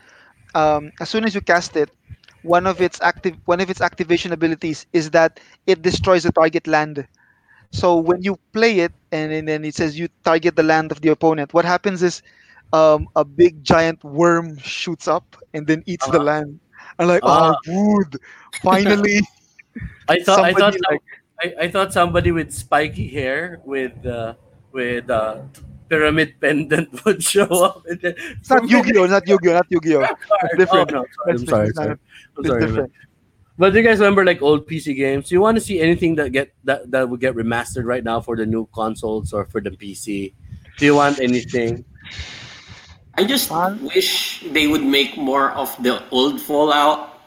um, 0.55 0.91
as 0.99 1.09
soon 1.09 1.23
as 1.23 1.35
you 1.35 1.41
cast 1.41 1.75
it 1.75 1.89
one 2.43 2.65
of 2.67 2.81
its 2.81 2.99
active 3.01 3.35
one 3.45 3.59
of 3.61 3.69
its 3.69 3.81
activation 3.81 4.31
abilities 4.33 4.85
is 4.93 5.09
that 5.11 5.39
it 5.67 5.81
destroys 5.81 6.23
the 6.23 6.31
target 6.31 6.67
land 6.67 7.05
so 7.71 7.95
when 7.95 8.21
you 8.21 8.37
play 8.53 8.79
it 8.79 8.91
and, 9.11 9.31
and 9.31 9.47
then 9.47 9.63
it 9.65 9.75
says 9.75 9.97
you 9.97 10.07
target 10.23 10.55
the 10.55 10.63
land 10.63 10.91
of 10.91 11.01
the 11.01 11.09
opponent 11.09 11.53
what 11.53 11.65
happens 11.65 12.01
is 12.03 12.21
um, 12.73 13.07
a 13.15 13.23
big 13.23 13.63
giant 13.63 14.03
worm 14.03 14.57
shoots 14.57 15.07
up 15.07 15.35
and 15.53 15.67
then 15.67 15.83
eats 15.85 16.05
the 16.07 16.17
Uh-huh. 16.17 16.25
land 16.25 16.59
i'm 16.99 17.07
like 17.07 17.21
Ah. 17.23 17.53
oh 17.67 18.03
dude 18.03 18.19
finally 18.61 19.21
I 20.09 20.19
thought 20.21 20.43
I 20.43 20.53
thought 20.53 20.75
like- 20.89 21.01
I, 21.43 21.65
I 21.65 21.67
thought 21.69 21.91
somebody 21.93 22.31
with 22.31 22.51
spiky 22.53 23.07
hair 23.07 23.61
with 23.65 24.05
uh, 24.05 24.33
with 24.71 25.09
uh, 25.09 25.41
pyramid 25.91 26.39
pendant 26.39 26.87
would 27.03 27.21
show 27.21 27.51
up. 27.67 27.83
And 27.85 27.99
then, 27.99 28.15
it's 28.39 28.49
not 28.49 28.63
yu-gi-oh 28.63 29.05
not 29.11 29.27
yu-gi-oh 29.27 29.53
not 29.59 29.67
yu-gi-oh 29.69 30.01
It's 30.47 30.57
different. 30.57 30.91
Oh, 30.95 31.03
no, 31.03 31.05
sorry, 31.11 31.27
I'm 31.27 31.37
That's 31.37 31.49
sorry. 31.51 31.67
different. 31.67 31.75
sorry. 31.75 31.99
I'm 32.37 32.45
sorry, 32.45 32.59
man. 32.61 32.69
different 32.69 32.91
But 33.59 33.73
do 33.73 33.79
you 33.79 33.85
guys 33.85 33.99
remember 33.99 34.23
like 34.23 34.41
old 34.41 34.65
PC 34.65 34.95
games? 34.95 35.27
Do 35.29 35.35
you 35.35 35.41
want 35.41 35.59
to 35.59 35.61
see 35.61 35.81
anything 35.83 36.15
that 36.15 36.31
get 36.31 36.55
that, 36.63 36.89
that 36.89 37.09
would 37.09 37.19
get 37.19 37.35
remastered 37.35 37.83
right 37.83 38.03
now 38.03 38.21
for 38.23 38.35
the 38.35 38.45
new 38.47 38.65
consoles 38.73 39.33
or 39.33 39.45
for 39.45 39.59
the 39.59 39.69
PC? 39.69 40.33
Do 40.79 40.85
you 40.85 40.95
want 40.95 41.19
anything? 41.19 41.83
I 43.19 43.25
just 43.27 43.49
Fun. 43.49 43.83
wish 43.83 44.41
they 44.49 44.65
would 44.65 44.81
make 44.81 45.17
more 45.17 45.51
of 45.51 45.75
the 45.83 46.01
old 46.09 46.39
Fallout. 46.41 47.21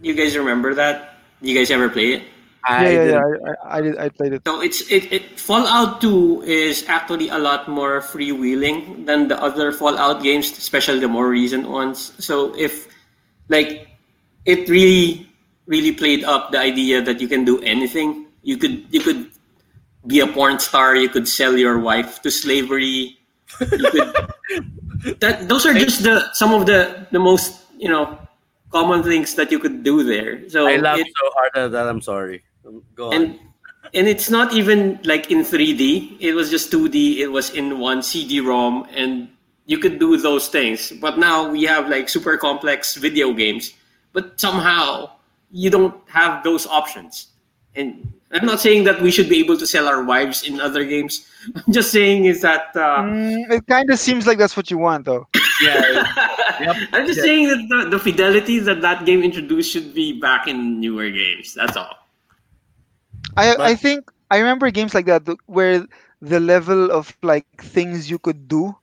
You 0.00 0.14
guys 0.14 0.38
remember 0.38 0.72
that? 0.74 1.18
You 1.42 1.52
guys 1.52 1.70
ever 1.70 1.90
play 1.90 2.14
it? 2.14 2.22
Yeah, 2.68 2.88
yeah, 2.88 3.04
yeah. 3.04 3.20
I, 3.22 3.50
I, 3.50 3.78
I 3.78 3.80
did. 3.80 3.98
I 3.98 4.08
played 4.08 4.32
it. 4.32 4.42
So 4.46 4.60
it's 4.60 4.80
it, 4.90 5.12
it 5.12 5.38
Fallout 5.38 6.00
2 6.00 6.42
is 6.42 6.84
actually 6.88 7.28
a 7.28 7.38
lot 7.38 7.68
more 7.68 8.00
freewheeling 8.00 9.06
than 9.06 9.28
the 9.28 9.40
other 9.40 9.72
Fallout 9.72 10.22
games, 10.22 10.50
especially 10.50 10.98
the 11.00 11.08
more 11.08 11.28
recent 11.28 11.68
ones. 11.68 12.12
So 12.24 12.54
if 12.58 12.88
like 13.48 13.88
it 14.44 14.68
really 14.68 15.28
really 15.66 15.92
played 15.92 16.24
up 16.24 16.52
the 16.52 16.58
idea 16.58 17.02
that 17.02 17.20
you 17.20 17.28
can 17.28 17.44
do 17.44 17.60
anything. 17.62 18.26
You 18.42 18.56
could 18.56 18.86
you 18.90 19.00
could 19.00 19.30
be 20.06 20.20
a 20.20 20.26
porn 20.26 20.58
star, 20.58 20.94
you 20.96 21.08
could 21.08 21.28
sell 21.28 21.56
your 21.56 21.78
wife 21.78 22.22
to 22.22 22.30
slavery. 22.30 23.18
Could 23.58 23.70
that 25.20 25.48
those 25.48 25.66
are 25.66 25.74
just 25.74 26.02
the 26.02 26.22
some 26.32 26.54
of 26.54 26.66
the 26.66 27.06
the 27.10 27.18
most, 27.18 27.62
you 27.78 27.88
know, 27.88 28.18
common 28.70 29.02
things 29.02 29.34
that 29.34 29.50
you 29.50 29.58
could 29.58 29.82
do 29.82 30.02
there. 30.02 30.48
So 30.48 30.66
I 30.66 30.76
laughed 30.76 31.00
it- 31.00 31.12
so 31.14 31.30
hard 31.34 31.50
at 31.54 31.72
that. 31.72 31.86
I'm 31.88 32.00
sorry. 32.00 32.42
Go 32.94 33.08
on. 33.08 33.14
and 33.14 33.38
and 33.94 34.08
it's 34.08 34.28
not 34.30 34.52
even 34.52 34.98
like 35.04 35.30
in 35.30 35.42
3D. 35.44 36.16
It 36.20 36.34
was 36.34 36.50
just 36.50 36.72
2D. 36.72 37.18
It 37.18 37.28
was 37.28 37.50
in 37.50 37.78
one 37.78 38.02
CD-ROM, 38.02 38.86
and 38.92 39.28
you 39.66 39.78
could 39.78 39.98
do 40.00 40.16
those 40.16 40.48
things. 40.48 40.92
But 41.00 41.18
now 41.18 41.48
we 41.50 41.62
have 41.64 41.88
like 41.88 42.08
super 42.08 42.36
complex 42.36 42.96
video 42.96 43.32
games, 43.32 43.72
but 44.12 44.40
somehow 44.40 45.10
you 45.52 45.70
don't 45.70 45.94
have 46.08 46.42
those 46.42 46.66
options. 46.66 47.28
And 47.76 48.12
I'm 48.32 48.44
not 48.46 48.58
saying 48.60 48.84
that 48.84 49.00
we 49.00 49.10
should 49.12 49.28
be 49.28 49.38
able 49.38 49.56
to 49.58 49.66
sell 49.66 49.86
our 49.86 50.02
wives 50.02 50.42
in 50.42 50.60
other 50.60 50.84
games. 50.84 51.26
I'm 51.54 51.72
just 51.72 51.92
saying 51.92 52.24
is 52.24 52.40
that 52.42 52.74
uh, 52.74 53.02
Mm, 53.06 53.50
it 53.52 53.66
kind 53.68 53.88
of 53.90 53.98
seems 54.00 54.26
like 54.26 54.38
that's 54.38 54.56
what 54.56 54.68
you 54.70 54.78
want, 54.78 55.04
though. 55.04 55.28
yeah, 55.62 56.02
Yep. 56.58 56.76
I'm 56.92 57.06
just 57.06 57.18
Yeah. 57.18 57.24
saying 57.24 57.48
that 57.48 57.60
the, 57.68 57.90
the 57.90 57.98
fidelity 58.00 58.58
that 58.60 58.80
that 58.80 59.04
game 59.06 59.22
introduced 59.22 59.70
should 59.72 59.94
be 59.94 60.18
back 60.18 60.48
in 60.48 60.80
newer 60.80 61.08
games. 61.10 61.54
That's 61.54 61.76
all. 61.76 61.94
I 63.34 63.56
But- 63.56 63.72
I 63.72 63.74
think 63.74 64.10
I 64.30 64.38
remember 64.38 64.70
games 64.70 64.94
like 64.94 65.06
that 65.06 65.26
where 65.46 65.84
the 66.20 66.40
level 66.40 66.90
of 66.90 67.14
like 67.22 67.46
things 67.58 68.08
you 68.10 68.18
could 68.18 68.46
do 68.48 68.74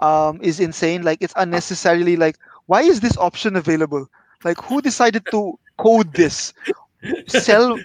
um 0.00 0.40
is 0.42 0.58
insane. 0.60 1.02
Like 1.02 1.18
it's 1.20 1.34
unnecessarily 1.36 2.16
like 2.16 2.36
why 2.66 2.82
is 2.82 3.00
this 3.00 3.16
option 3.16 3.56
available? 3.56 4.06
Like 4.44 4.60
who 4.62 4.80
decided 4.80 5.30
to 5.30 5.58
code 5.78 6.12
this? 6.14 6.52
Sell 7.26 7.80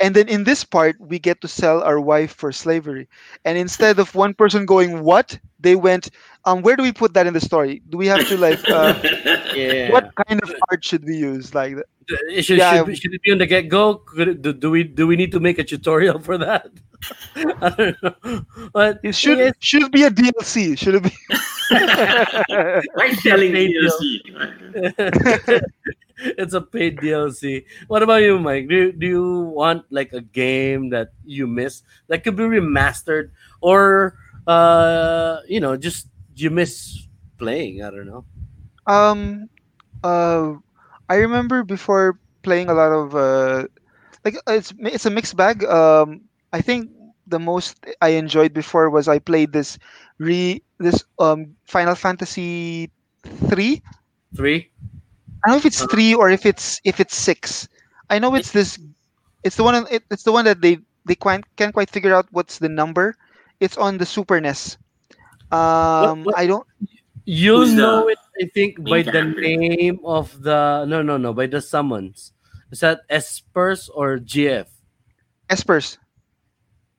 and 0.00 0.14
then 0.14 0.28
in 0.28 0.44
this 0.44 0.64
part 0.64 0.96
we 1.00 1.18
get 1.18 1.40
to 1.42 1.48
sell 1.48 1.82
our 1.82 2.00
wife 2.00 2.32
for 2.34 2.52
slavery. 2.52 3.08
And 3.44 3.56
instead 3.58 3.98
of 3.98 4.14
one 4.14 4.34
person 4.34 4.64
going 4.66 5.02
what, 5.02 5.38
they 5.60 5.74
went 5.76 6.10
um 6.44 6.62
where 6.62 6.76
do 6.76 6.82
we 6.82 6.92
put 6.92 7.14
that 7.14 7.26
in 7.26 7.34
the 7.34 7.40
story? 7.40 7.82
Do 7.88 7.96
we 7.98 8.06
have 8.08 8.24
to 8.26 8.36
like 8.36 8.60
uh, 8.68 8.94
yeah. 9.54 9.86
what 9.86 10.04
kind 10.26 10.40
of 10.42 10.54
art 10.70 10.84
should 10.84 11.04
we 11.04 11.16
use? 11.16 11.54
Like 11.54 11.74
It 11.76 12.01
should, 12.40 12.58
Yeah, 12.58 12.84
should, 12.84 12.98
should 12.98 13.14
it 13.14 13.22
be 13.22 13.32
on 13.32 13.38
the 13.38 13.46
get 13.46 13.68
go? 13.68 14.02
Do, 14.16 14.34
do 14.34 14.70
we 14.70 14.84
do 14.84 15.06
we 15.06 15.16
need 15.16 15.32
to 15.32 15.40
make 15.40 15.58
a 15.58 15.64
tutorial 15.64 16.18
for 16.18 16.38
that? 16.38 16.68
I 17.36 17.70
don't 17.70 18.02
know. 18.02 18.44
But 18.72 19.00
it 19.02 19.14
should 19.14 19.38
thing 19.38 19.48
is, 19.48 19.54
should 19.60 19.90
be 19.90 20.04
a 20.04 20.10
DLC. 20.10 20.78
Should 20.78 20.96
it 20.96 21.02
be 21.02 21.12
Like 22.96 23.14
selling 23.20 23.52
Paid. 23.52 23.74
DLC. 23.76 25.62
it's 26.38 26.54
a 26.54 26.60
paid 26.60 26.98
DLC. 26.98 27.64
What 27.88 28.02
about 28.02 28.22
you, 28.22 28.38
Mike? 28.38 28.68
Do 28.68 28.74
you, 28.74 28.92
do 28.92 29.06
you 29.06 29.40
want 29.54 29.84
like 29.90 30.12
a 30.12 30.20
game 30.20 30.90
that 30.90 31.12
you 31.24 31.46
miss 31.46 31.82
that 32.08 32.24
could 32.24 32.36
be 32.36 32.44
remastered, 32.44 33.30
or 33.60 34.18
uh, 34.46 35.38
you 35.48 35.60
know, 35.60 35.76
just 35.76 36.08
you 36.36 36.50
miss 36.50 37.06
playing? 37.38 37.82
I 37.82 37.90
don't 37.90 38.06
know. 38.06 38.24
Um, 38.86 39.48
uh, 40.02 40.54
I 41.08 41.16
remember 41.16 41.62
before 41.64 42.18
playing 42.42 42.68
a 42.68 42.74
lot 42.74 42.92
of 42.92 43.14
uh, 43.14 43.66
like 44.24 44.36
uh, 44.48 44.52
it's 44.54 44.72
it's 44.78 45.06
a 45.06 45.10
mixed 45.10 45.36
bag. 45.36 45.64
Um, 45.64 46.22
I 46.52 46.60
think 46.60 46.90
the 47.26 47.38
most 47.38 47.84
I 48.00 48.18
enjoyed 48.20 48.52
before 48.52 48.90
was 48.90 49.08
I 49.08 49.18
played 49.18 49.52
this 49.52 49.78
re 50.18 50.62
this 50.78 51.04
um 51.18 51.56
Final 51.64 51.94
Fantasy 51.94 52.90
three. 53.48 53.82
Three. 54.34 54.70
I 55.44 55.48
don't 55.48 55.54
know 55.54 55.58
if 55.58 55.66
it's 55.66 55.84
three 55.84 56.14
or 56.14 56.30
if 56.30 56.46
it's 56.46 56.80
if 56.84 57.00
it's 57.00 57.14
six. 57.14 57.68
I 58.10 58.18
know 58.18 58.34
it's 58.34 58.50
this. 58.52 58.78
It's 59.42 59.56
the 59.56 59.64
one. 59.64 59.86
It, 59.90 60.02
it's 60.10 60.22
the 60.24 60.32
one 60.32 60.44
that 60.44 60.60
they 60.60 60.78
they 61.04 61.14
quite, 61.14 61.44
can't 61.56 61.72
quite 61.72 61.90
figure 61.90 62.14
out 62.14 62.26
what's 62.30 62.58
the 62.58 62.68
number. 62.68 63.16
It's 63.60 63.76
on 63.76 63.98
the 63.98 64.06
Super 64.06 64.40
NES. 64.40 64.76
Um, 65.50 66.24
what- 66.24 66.36
I 66.38 66.46
don't. 66.46 66.66
You'll 67.24 67.60
Who's 67.60 67.74
the 67.74 67.82
know 67.82 68.08
it, 68.08 68.18
I 68.40 68.46
think, 68.52 68.78
main 68.78 68.90
by 68.90 69.02
the 69.02 69.12
character? 69.12 69.40
name 69.40 70.00
of 70.04 70.42
the 70.42 70.84
no, 70.86 71.02
no, 71.02 71.16
no, 71.16 71.32
by 71.32 71.46
the 71.46 71.60
summons. 71.60 72.32
Is 72.70 72.80
that 72.80 73.06
Espers 73.08 73.88
or 73.94 74.18
GF? 74.18 74.66
Espers. 75.48 75.98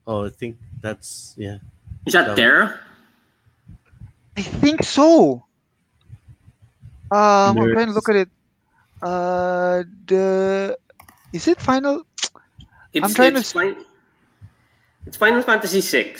Oh, 0.07 0.25
I 0.25 0.29
think 0.29 0.57
that's 0.81 1.33
yeah. 1.37 1.57
Is 2.05 2.13
that 2.13 2.35
Terra? 2.35 2.79
I 4.37 4.41
think 4.41 4.83
so. 4.83 5.43
Um, 7.11 7.57
I'm 7.59 7.71
trying 7.73 7.87
to 7.87 7.93
look 7.93 8.09
at 8.09 8.15
it. 8.15 8.29
Uh, 9.01 9.83
the 10.07 10.77
is 11.33 11.47
it 11.47 11.59
final? 11.59 12.03
It's, 12.93 13.03
I'm 13.03 13.13
trying 13.13 13.33
to 13.33 13.39
it's, 13.39 13.51
fin- 13.51 13.85
it's 15.05 15.17
Final 15.17 15.41
Fantasy 15.41 15.81
VI. 15.81 16.15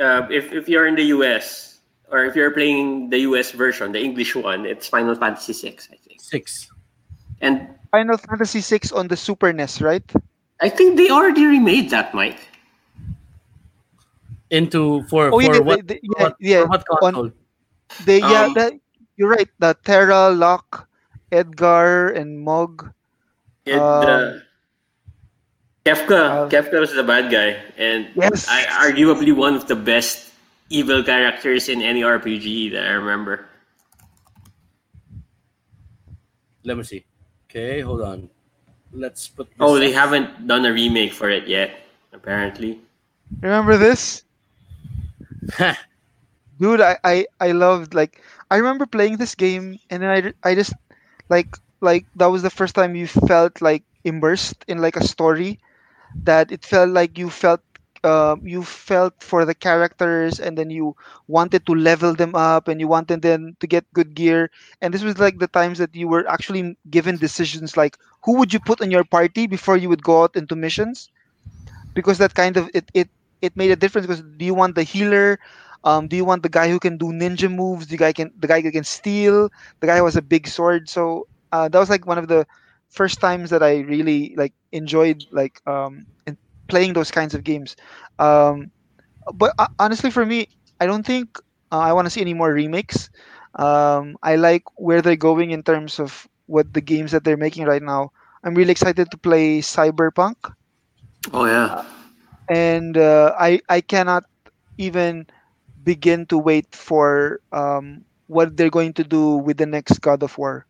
Uh, 0.00 0.26
if, 0.30 0.52
if 0.52 0.68
you're 0.68 0.86
in 0.86 0.94
the 0.96 1.04
US, 1.14 1.73
or 2.10 2.24
if 2.24 2.34
you're 2.36 2.50
playing 2.50 3.10
the 3.10 3.18
US 3.30 3.50
version, 3.52 3.92
the 3.92 4.00
English 4.02 4.34
one, 4.36 4.66
it's 4.66 4.86
Final 4.88 5.14
Fantasy 5.14 5.52
VI, 5.52 5.76
I 5.92 5.96
think. 5.96 6.20
Six. 6.20 6.68
And 7.40 7.68
Final 7.90 8.16
Fantasy 8.18 8.60
VI 8.60 8.90
on 8.94 9.08
the 9.08 9.16
Super 9.16 9.52
NES, 9.52 9.80
right? 9.80 10.04
I 10.60 10.68
think 10.68 10.96
they 10.96 11.10
already 11.10 11.44
remade 11.46 11.90
that, 11.90 12.14
Mike. 12.14 12.38
Into 14.50 15.02
for 15.08 15.28
Oh, 15.32 15.40
for 15.40 15.42
yeah, 15.42 15.58
what, 15.58 15.86
they- 15.86 15.94
they- 15.94 16.00
yeah, 16.02 16.22
what, 16.22 16.36
yeah, 16.38 16.60
for 16.62 16.68
what 16.68 16.84
on- 16.90 16.98
console? 17.00 17.30
They 18.04 18.18
yeah, 18.20 18.44
Um, 18.46 18.54
that, 18.54 18.72
you're 19.16 19.28
right. 19.30 19.48
The 19.58 19.76
Terra, 19.84 20.30
Locke, 20.30 20.86
Edgar, 21.32 22.08
and 22.10 22.40
Mog. 22.40 22.92
It, 23.66 23.74
Um, 23.78 23.82
uh, 23.82 24.32
Kefka, 25.84 26.20
uh, 26.20 26.48
Kefka 26.48 26.80
was 26.80 26.92
the 26.92 27.02
bad 27.04 27.30
guy, 27.30 27.60
and 27.76 28.08
Yes. 28.14 28.46
I, 28.48 28.64
arguably 28.88 29.34
one 29.36 29.54
of 29.54 29.66
the 29.68 29.76
best 29.76 30.30
evil 30.74 31.02
characters 31.04 31.68
in 31.68 31.82
any 31.82 32.02
RPG 32.04 32.68
that 32.72 32.86
I 32.86 32.92
remember. 32.92 33.46
Let 36.64 36.76
me 36.76 36.82
see. 36.84 37.04
Okay, 37.48 37.80
hold 37.80 38.02
on. 38.02 38.30
Let's 38.92 39.28
put. 39.28 39.48
This 39.58 39.58
Oh, 39.60 39.78
they 39.78 39.92
up. 39.92 39.94
haven't 39.94 40.46
done 40.46 40.64
a 40.66 40.72
remake 40.72 41.12
for 41.12 41.30
it 41.30 41.46
yet, 41.48 41.70
apparently. 42.12 42.80
Remember 43.42 43.76
this? 43.78 44.22
dude 46.58 46.80
I, 46.80 46.98
I 47.04 47.26
i 47.40 47.52
loved 47.52 47.94
like 47.94 48.22
i 48.50 48.56
remember 48.56 48.86
playing 48.86 49.16
this 49.18 49.34
game 49.34 49.78
and 49.90 50.02
then 50.02 50.10
i 50.44 50.48
i 50.50 50.54
just 50.54 50.74
like 51.28 51.56
like 51.80 52.06
that 52.16 52.26
was 52.26 52.42
the 52.42 52.50
first 52.50 52.74
time 52.74 52.94
you 52.96 53.06
felt 53.06 53.60
like 53.62 53.82
immersed 54.04 54.64
in 54.68 54.78
like 54.80 54.96
a 54.96 55.04
story 55.04 55.60
that 56.24 56.50
it 56.52 56.64
felt 56.64 56.90
like 56.90 57.18
you 57.18 57.30
felt 57.30 57.60
uh, 58.04 58.36
you 58.42 58.62
felt 58.62 59.22
for 59.22 59.44
the 59.44 59.54
characters 59.54 60.38
and 60.40 60.56
then 60.58 60.70
you 60.70 60.94
wanted 61.26 61.66
to 61.66 61.72
level 61.74 62.14
them 62.14 62.34
up 62.34 62.68
and 62.68 62.80
you 62.80 62.88
wanted 62.88 63.22
them 63.22 63.56
to 63.60 63.66
get 63.66 63.84
good 63.94 64.14
gear. 64.14 64.50
And 64.80 64.94
this 64.94 65.02
was 65.02 65.18
like 65.18 65.38
the 65.38 65.48
times 65.48 65.78
that 65.78 65.94
you 65.94 66.08
were 66.08 66.28
actually 66.28 66.76
given 66.90 67.16
decisions 67.18 67.76
like 67.76 67.96
who 68.24 68.38
would 68.38 68.52
you 68.52 68.60
put 68.60 68.80
on 68.82 68.90
your 68.90 69.04
party 69.04 69.46
before 69.46 69.76
you 69.76 69.88
would 69.88 70.02
go 70.02 70.22
out 70.24 70.36
into 70.36 70.56
missions? 70.56 71.10
Because 71.94 72.18
that 72.18 72.34
kind 72.34 72.56
of 72.56 72.70
it 72.74 72.90
it, 72.94 73.08
it 73.40 73.56
made 73.56 73.70
a 73.70 73.76
difference 73.76 74.06
because 74.06 74.22
do 74.22 74.44
you 74.44 74.54
want 74.54 74.74
the 74.74 74.82
healer? 74.82 75.38
Um, 75.84 76.08
do 76.08 76.16
you 76.16 76.24
want 76.24 76.42
the 76.42 76.48
guy 76.48 76.68
who 76.68 76.78
can 76.78 76.96
do 76.98 77.06
ninja 77.12 77.50
moves? 77.52 77.86
The 77.88 77.96
guy 77.96 78.12
can 78.12 78.32
the 78.38 78.46
guy 78.48 78.60
who 78.60 78.70
can 78.70 78.84
steal? 78.84 79.50
The 79.80 79.86
guy 79.86 79.98
who 79.98 80.04
has 80.04 80.16
a 80.16 80.22
big 80.22 80.46
sword? 80.48 80.88
So 80.88 81.28
uh, 81.52 81.68
that 81.68 81.78
was 81.78 81.90
like 81.90 82.06
one 82.06 82.18
of 82.18 82.28
the 82.28 82.46
first 82.88 83.20
times 83.20 83.50
that 83.50 83.62
I 83.62 83.80
really 83.80 84.34
like 84.36 84.54
enjoyed 84.72 85.24
like 85.30 85.60
um 85.66 86.06
playing 86.68 86.92
those 86.94 87.10
kinds 87.10 87.34
of 87.34 87.44
games. 87.44 87.76
Um, 88.18 88.70
but 89.34 89.54
uh, 89.58 89.68
honestly, 89.78 90.10
for 90.10 90.24
me, 90.26 90.48
I 90.80 90.86
don't 90.86 91.04
think 91.06 91.38
uh, 91.72 91.78
I 91.78 91.92
want 91.92 92.06
to 92.06 92.10
see 92.10 92.20
any 92.20 92.34
more 92.34 92.52
remakes. 92.52 93.10
Um, 93.54 94.16
I 94.22 94.36
like 94.36 94.62
where 94.76 95.00
they're 95.02 95.16
going 95.16 95.50
in 95.50 95.62
terms 95.62 95.98
of 96.00 96.26
what 96.46 96.72
the 96.72 96.80
games 96.80 97.12
that 97.12 97.24
they're 97.24 97.36
making 97.38 97.64
right 97.66 97.82
now. 97.82 98.10
I'm 98.44 98.54
really 98.54 98.72
excited 98.72 99.10
to 99.10 99.18
play 99.18 99.60
Cyberpunk, 99.60 100.36
Oh 101.32 101.46
yeah. 101.46 101.84
and 102.48 102.96
uh, 102.96 103.34
I 103.38 103.60
I 103.68 103.80
cannot 103.80 104.24
even 104.78 105.26
begin 105.82 106.26
to 106.26 106.38
wait 106.38 106.66
for 106.74 107.40
um, 107.52 108.04
what 108.26 108.56
they're 108.56 108.70
going 108.70 108.92
to 108.94 109.04
do 109.04 109.36
with 109.36 109.56
the 109.58 109.66
next 109.66 110.00
God 110.00 110.22
of 110.22 110.36
War 110.38 110.66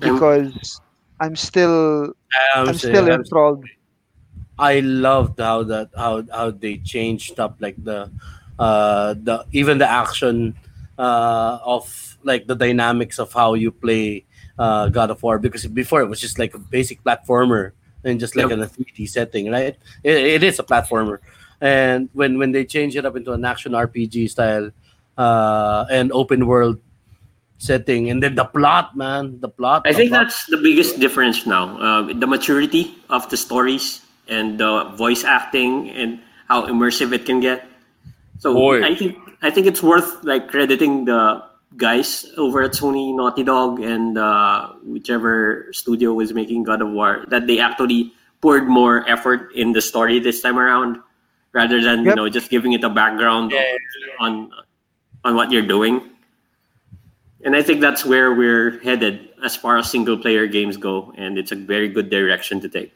because 0.00 0.80
I'm 1.20 1.36
still 1.36 2.12
I'm, 2.54 2.68
I'm 2.68 2.74
saying- 2.78 2.94
still 2.94 3.06
I'm- 3.10 3.20
enthralled. 3.20 3.64
I 4.60 4.80
loved 4.84 5.40
how 5.40 5.64
that 5.72 5.88
how 5.96 6.22
how 6.30 6.50
they 6.52 6.76
changed 6.84 7.40
up 7.40 7.56
like 7.64 7.80
the 7.82 8.12
uh 8.60 9.14
the 9.16 9.46
even 9.56 9.78
the 9.80 9.88
action 9.88 10.52
uh 11.00 11.58
of 11.64 11.88
like 12.22 12.44
the 12.46 12.54
dynamics 12.54 13.18
of 13.18 13.32
how 13.32 13.54
you 13.56 13.72
play 13.72 14.24
uh 14.60 14.92
God 14.92 15.08
of 15.10 15.22
War 15.24 15.38
because 15.40 15.64
before 15.66 16.04
it 16.04 16.08
was 16.12 16.20
just 16.20 16.36
like 16.38 16.52
a 16.52 16.60
basic 16.60 17.00
platformer 17.02 17.72
and 18.04 18.20
just 18.20 18.36
like 18.36 18.48
Yep. 18.52 18.52
in 18.52 18.60
a 18.62 18.68
3D 18.68 19.08
setting, 19.08 19.50
right? 19.50 19.76
It, 20.04 20.16
it 20.40 20.42
is 20.44 20.58
a 20.60 20.62
platformer. 20.64 21.18
And 21.60 22.08
when 22.12 22.36
when 22.38 22.52
they 22.52 22.64
change 22.68 22.96
it 22.96 23.04
up 23.08 23.16
into 23.16 23.32
an 23.32 23.44
action 23.44 23.72
RPG 23.72 24.28
style 24.28 24.70
uh 25.16 25.84
and 25.90 26.12
open 26.12 26.44
world 26.46 26.76
setting 27.58 28.08
and 28.08 28.22
then 28.22 28.34
the 28.36 28.44
plot 28.44 28.96
man 28.96 29.36
the 29.40 29.48
plot 29.48 29.82
I 29.84 29.92
the 29.92 29.98
think 29.98 30.10
plot- 30.10 30.28
that's 30.32 30.46
the 30.46 30.56
biggest 30.56 30.98
difference 31.00 31.44
now. 31.46 31.76
Uh, 31.80 32.12
the 32.12 32.26
maturity 32.26 32.96
of 33.10 33.28
the 33.28 33.36
stories 33.36 34.00
and 34.30 34.58
the 34.58 34.84
voice 34.96 35.24
acting 35.24 35.90
and 35.90 36.20
how 36.48 36.66
immersive 36.66 37.12
it 37.12 37.26
can 37.26 37.40
get. 37.40 37.66
So 38.38 38.54
Boy. 38.54 38.82
I 38.82 38.94
think 38.94 39.18
I 39.42 39.50
think 39.50 39.66
it's 39.66 39.82
worth 39.82 40.24
like 40.24 40.48
crediting 40.48 41.04
the 41.04 41.42
guys 41.76 42.26
over 42.36 42.62
at 42.62 42.72
Sony, 42.72 43.14
Naughty 43.14 43.42
Dog, 43.42 43.80
and 43.80 44.16
uh, 44.18 44.72
whichever 44.82 45.68
studio 45.72 46.14
was 46.14 46.32
making 46.32 46.64
God 46.64 46.80
of 46.82 46.90
War 46.90 47.24
that 47.28 47.46
they 47.46 47.58
actually 47.60 48.12
poured 48.40 48.66
more 48.66 49.04
effort 49.08 49.52
in 49.54 49.72
the 49.72 49.82
story 49.82 50.18
this 50.18 50.40
time 50.40 50.58
around, 50.58 50.98
rather 51.52 51.82
than 51.82 52.04
you 52.04 52.14
know 52.14 52.28
just 52.28 52.48
giving 52.50 52.72
it 52.72 52.82
a 52.84 52.88
background 52.90 53.52
Yeah. 53.52 53.76
on 54.20 54.50
on 55.24 55.34
what 55.36 55.52
you're 55.52 55.66
doing. 55.66 56.00
And 57.44 57.56
I 57.56 57.62
think 57.62 57.80
that's 57.80 58.04
where 58.04 58.34
we're 58.34 58.80
headed 58.80 59.28
as 59.42 59.56
far 59.56 59.78
as 59.78 59.90
single 59.90 60.16
player 60.18 60.46
games 60.46 60.76
go, 60.76 61.12
and 61.16 61.38
it's 61.38 61.52
a 61.52 61.56
very 61.56 61.88
good 61.88 62.10
direction 62.10 62.60
to 62.60 62.68
take. 62.68 62.92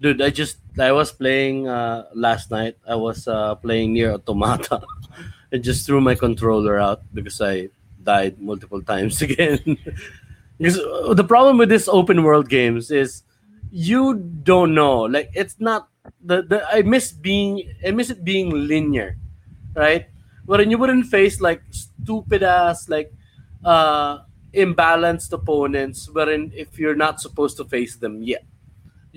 Dude, 0.00 0.22
I 0.22 0.30
just 0.30 0.58
I 0.78 0.92
was 0.92 1.10
playing 1.10 1.66
uh 1.66 2.06
last 2.14 2.50
night. 2.54 2.78
I 2.86 2.94
was 2.94 3.26
uh 3.26 3.56
playing 3.56 3.94
Nier 3.94 4.14
Automata. 4.14 4.82
I 5.52 5.58
just 5.58 5.86
threw 5.86 6.00
my 6.00 6.14
controller 6.14 6.78
out 6.78 7.02
because 7.12 7.40
I 7.40 7.70
died 8.02 8.38
multiple 8.38 8.80
times 8.82 9.22
again. 9.26 9.58
because 10.56 10.78
uh, 10.78 11.14
the 11.14 11.24
problem 11.24 11.58
with 11.58 11.68
this 11.68 11.88
open 11.88 12.22
world 12.22 12.48
games 12.48 12.92
is 12.92 13.22
you 13.72 14.14
don't 14.14 14.72
know. 14.72 15.02
Like 15.02 15.30
it's 15.34 15.58
not 15.58 15.88
the, 16.22 16.42
the 16.42 16.62
I 16.70 16.82
miss 16.82 17.10
being 17.10 17.66
I 17.84 17.90
miss 17.90 18.10
it 18.10 18.22
being 18.22 18.54
linear, 18.54 19.18
right? 19.74 20.06
Wherein 20.46 20.70
you 20.70 20.78
wouldn't 20.78 21.06
face 21.10 21.40
like 21.40 21.62
stupid 21.74 22.44
ass 22.46 22.88
like 22.88 23.10
uh 23.64 24.22
imbalanced 24.54 25.32
opponents 25.34 26.08
wherein 26.08 26.52
if 26.54 26.78
you're 26.78 26.94
not 26.94 27.20
supposed 27.20 27.56
to 27.58 27.64
face 27.66 27.96
them 27.96 28.22
yet 28.22 28.46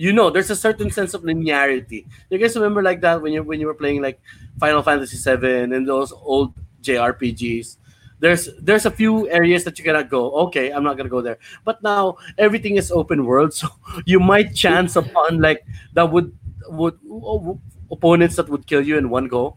you 0.02 0.12
know 0.12 0.30
there's 0.30 0.50
a 0.50 0.58
certain 0.58 0.90
sense 0.90 1.14
of 1.14 1.22
linearity. 1.22 2.10
You 2.28 2.38
guys 2.38 2.56
remember 2.58 2.82
like 2.82 3.00
that 3.06 3.22
when 3.22 3.32
you 3.32 3.46
when 3.46 3.62
you 3.62 3.70
were 3.70 3.78
playing 3.78 4.02
like 4.02 4.18
final 4.58 4.82
fantasy 4.82 5.16
7 5.16 5.72
and 5.72 5.86
those 5.86 6.10
old 6.10 6.54
jrpgs 6.82 7.78
there's 8.18 8.50
there's 8.58 8.84
a 8.84 8.90
few 8.90 9.30
areas 9.30 9.62
that 9.62 9.78
you 9.78 9.84
cannot 9.86 10.10
go. 10.10 10.34
Okay 10.50 10.74
i'm 10.74 10.82
not 10.82 10.96
gonna 10.98 11.08
go 11.08 11.22
there. 11.22 11.38
But 11.64 11.82
now 11.86 12.18
everything 12.36 12.74
is 12.82 12.90
open 12.90 13.24
world 13.24 13.54
so 13.60 13.70
you 14.04 14.18
might 14.18 14.58
chance 14.58 14.98
upon 14.98 15.38
like 15.38 15.62
that 15.94 16.10
would 16.10 16.34
would 16.66 16.98
oh, 17.06 17.60
opponents 17.90 18.34
that 18.42 18.50
would 18.50 18.66
kill 18.66 18.82
you 18.82 18.98
in 18.98 19.06
one 19.06 19.30
go. 19.30 19.56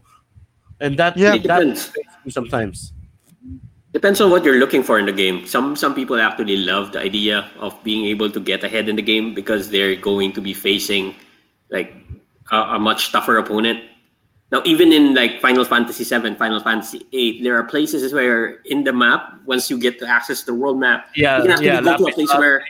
And 0.78 0.94
that 1.02 1.18
Yeah. 1.18 1.34
That 1.34 1.42
depends. 1.42 1.90
sometimes 2.30 2.94
Depends 3.96 4.20
on 4.20 4.28
what 4.30 4.44
you're 4.44 4.60
looking 4.60 4.82
for 4.84 4.98
in 5.00 5.06
the 5.08 5.12
game. 5.16 5.46
Some 5.48 5.72
some 5.72 5.94
people 5.96 6.20
actually 6.20 6.60
love 6.60 6.92
the 6.92 7.00
idea 7.00 7.48
of 7.56 7.72
being 7.80 8.04
able 8.12 8.28
to 8.28 8.36
get 8.36 8.60
ahead 8.60 8.92
in 8.92 8.96
the 9.00 9.00
game 9.00 9.32
because 9.32 9.72
they're 9.72 9.96
going 9.96 10.36
to 10.36 10.42
be 10.44 10.52
facing 10.52 11.16
like 11.72 11.96
a, 12.52 12.76
a 12.76 12.78
much 12.78 13.08
tougher 13.10 13.38
opponent. 13.40 13.80
Now, 14.52 14.60
even 14.68 14.92
in 14.92 15.14
like 15.16 15.40
Final 15.40 15.64
Fantasy 15.64 16.04
VII, 16.04 16.36
Final 16.36 16.60
Fantasy 16.60 17.08
VIII, 17.10 17.40
there 17.40 17.56
are 17.56 17.64
places 17.64 18.12
where 18.12 18.60
in 18.68 18.84
the 18.84 18.92
map, 18.92 19.40
once 19.48 19.70
you 19.72 19.80
get 19.80 19.96
to 20.00 20.06
access 20.06 20.44
the 20.44 20.52
world 20.52 20.76
map, 20.78 21.08
Yeah, 21.16 21.38
you 21.40 21.42
can 21.48 21.50
actually 21.56 21.66
yeah, 21.72 21.80
go 21.80 21.96
to 21.96 22.04
a 22.04 22.12
place 22.12 22.28
where 22.36 22.68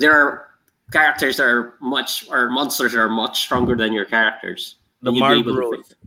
there 0.00 0.16
are 0.16 0.48
characters 0.96 1.36
that 1.36 1.44
are 1.44 1.76
much 1.84 2.24
or 2.32 2.48
monsters 2.48 2.96
that 2.96 3.04
are 3.04 3.12
much 3.12 3.42
stronger 3.44 3.76
than 3.76 3.92
your 3.92 4.08
characters. 4.08 4.80
The 5.04 5.12
And 5.12 5.16
you'd 5.20 5.28
be 5.28 5.40
able 5.44 5.60
to 5.60 5.60
Malboros. 5.60 5.76
face 5.76 5.88
them. 5.92 6.00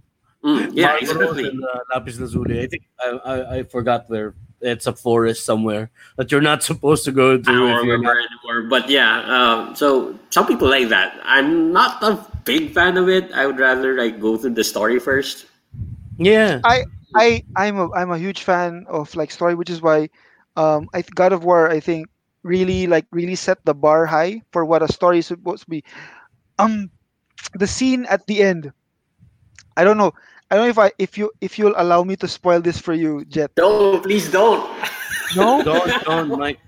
Mm, 0.44 0.72
yeah, 0.74 0.98
Malboros 0.98 1.02
exactly. 1.06 1.46
and, 1.46 1.64
uh, 1.64 1.80
lapis 1.94 2.18
lazuli. 2.20 2.58
I 2.64 2.68
think 2.68 2.84
I, 2.98 3.08
I 3.24 3.36
I 3.58 3.64
forgot 3.64 4.10
where 4.10 4.34
it's 4.62 4.88
a 4.88 4.94
forest 4.94 5.46
somewhere 5.46 5.90
that 6.18 6.32
you're 6.32 6.42
not 6.42 6.64
supposed 6.64 7.06
to 7.06 7.12
go 7.12 7.38
to. 7.38 7.50
I 7.50 7.54
don't 7.54 7.86
remember 7.86 8.14
not- 8.14 8.18
anymore. 8.18 8.70
But 8.70 8.90
yeah, 8.90 9.22
um, 9.26 9.76
so 9.76 10.18
some 10.30 10.48
people 10.48 10.68
like 10.68 10.90
that. 10.90 11.20
I'm 11.24 11.72
not 11.72 12.02
a 12.02 12.18
big 12.44 12.74
fan 12.74 12.98
of 12.98 13.10
it. 13.10 13.32
I 13.34 13.46
would 13.46 13.60
rather 13.60 13.96
like 13.96 14.20
go 14.20 14.38
through 14.38 14.56
the 14.56 14.64
story 14.64 15.00
first. 15.00 15.46
Yeah, 16.18 16.62
I 16.64 16.86
I 17.16 17.44
I'm 17.56 17.78
a 17.78 17.92
I'm 17.94 18.12
a 18.12 18.18
huge 18.18 18.42
fan 18.44 18.86
of 18.90 19.14
like 19.16 19.32
story, 19.32 19.54
which 19.54 19.70
is 19.70 19.82
why 19.82 20.10
um 20.56 20.90
I 20.94 21.02
th- 21.02 21.14
God 21.14 21.32
of 21.34 21.44
War 21.44 21.70
I 21.70 21.80
think 21.80 22.10
really 22.44 22.88
like 22.88 23.06
really 23.12 23.36
set 23.36 23.64
the 23.66 23.76
bar 23.76 24.06
high 24.06 24.42
for 24.52 24.66
what 24.66 24.82
a 24.82 24.92
story 24.92 25.20
is 25.20 25.28
supposed 25.28 25.64
to 25.64 25.70
be. 25.70 25.84
Um, 26.58 26.90
the 27.54 27.68
scene 27.68 28.06
at 28.10 28.26
the 28.26 28.42
end. 28.42 28.72
I 29.78 29.84
don't 29.84 29.98
know. 29.98 30.14
I 30.50 30.56
don't 30.56 30.66
know 30.66 30.70
if 30.70 30.80
I 30.80 30.92
if 30.98 31.18
you 31.18 31.32
if 31.42 31.60
you'll 31.60 31.76
allow 31.78 32.04
me 32.04 32.16
to 32.18 32.28
spoil 32.28 32.62
this 32.62 32.80
for 32.80 32.94
you, 32.94 33.26
Jet. 33.26 33.52
No, 33.58 34.00
please 34.00 34.32
don't. 34.32 34.64
No, 35.36 35.62
don't 35.68 35.88
don't 36.06 36.30
Mike, 36.40 36.60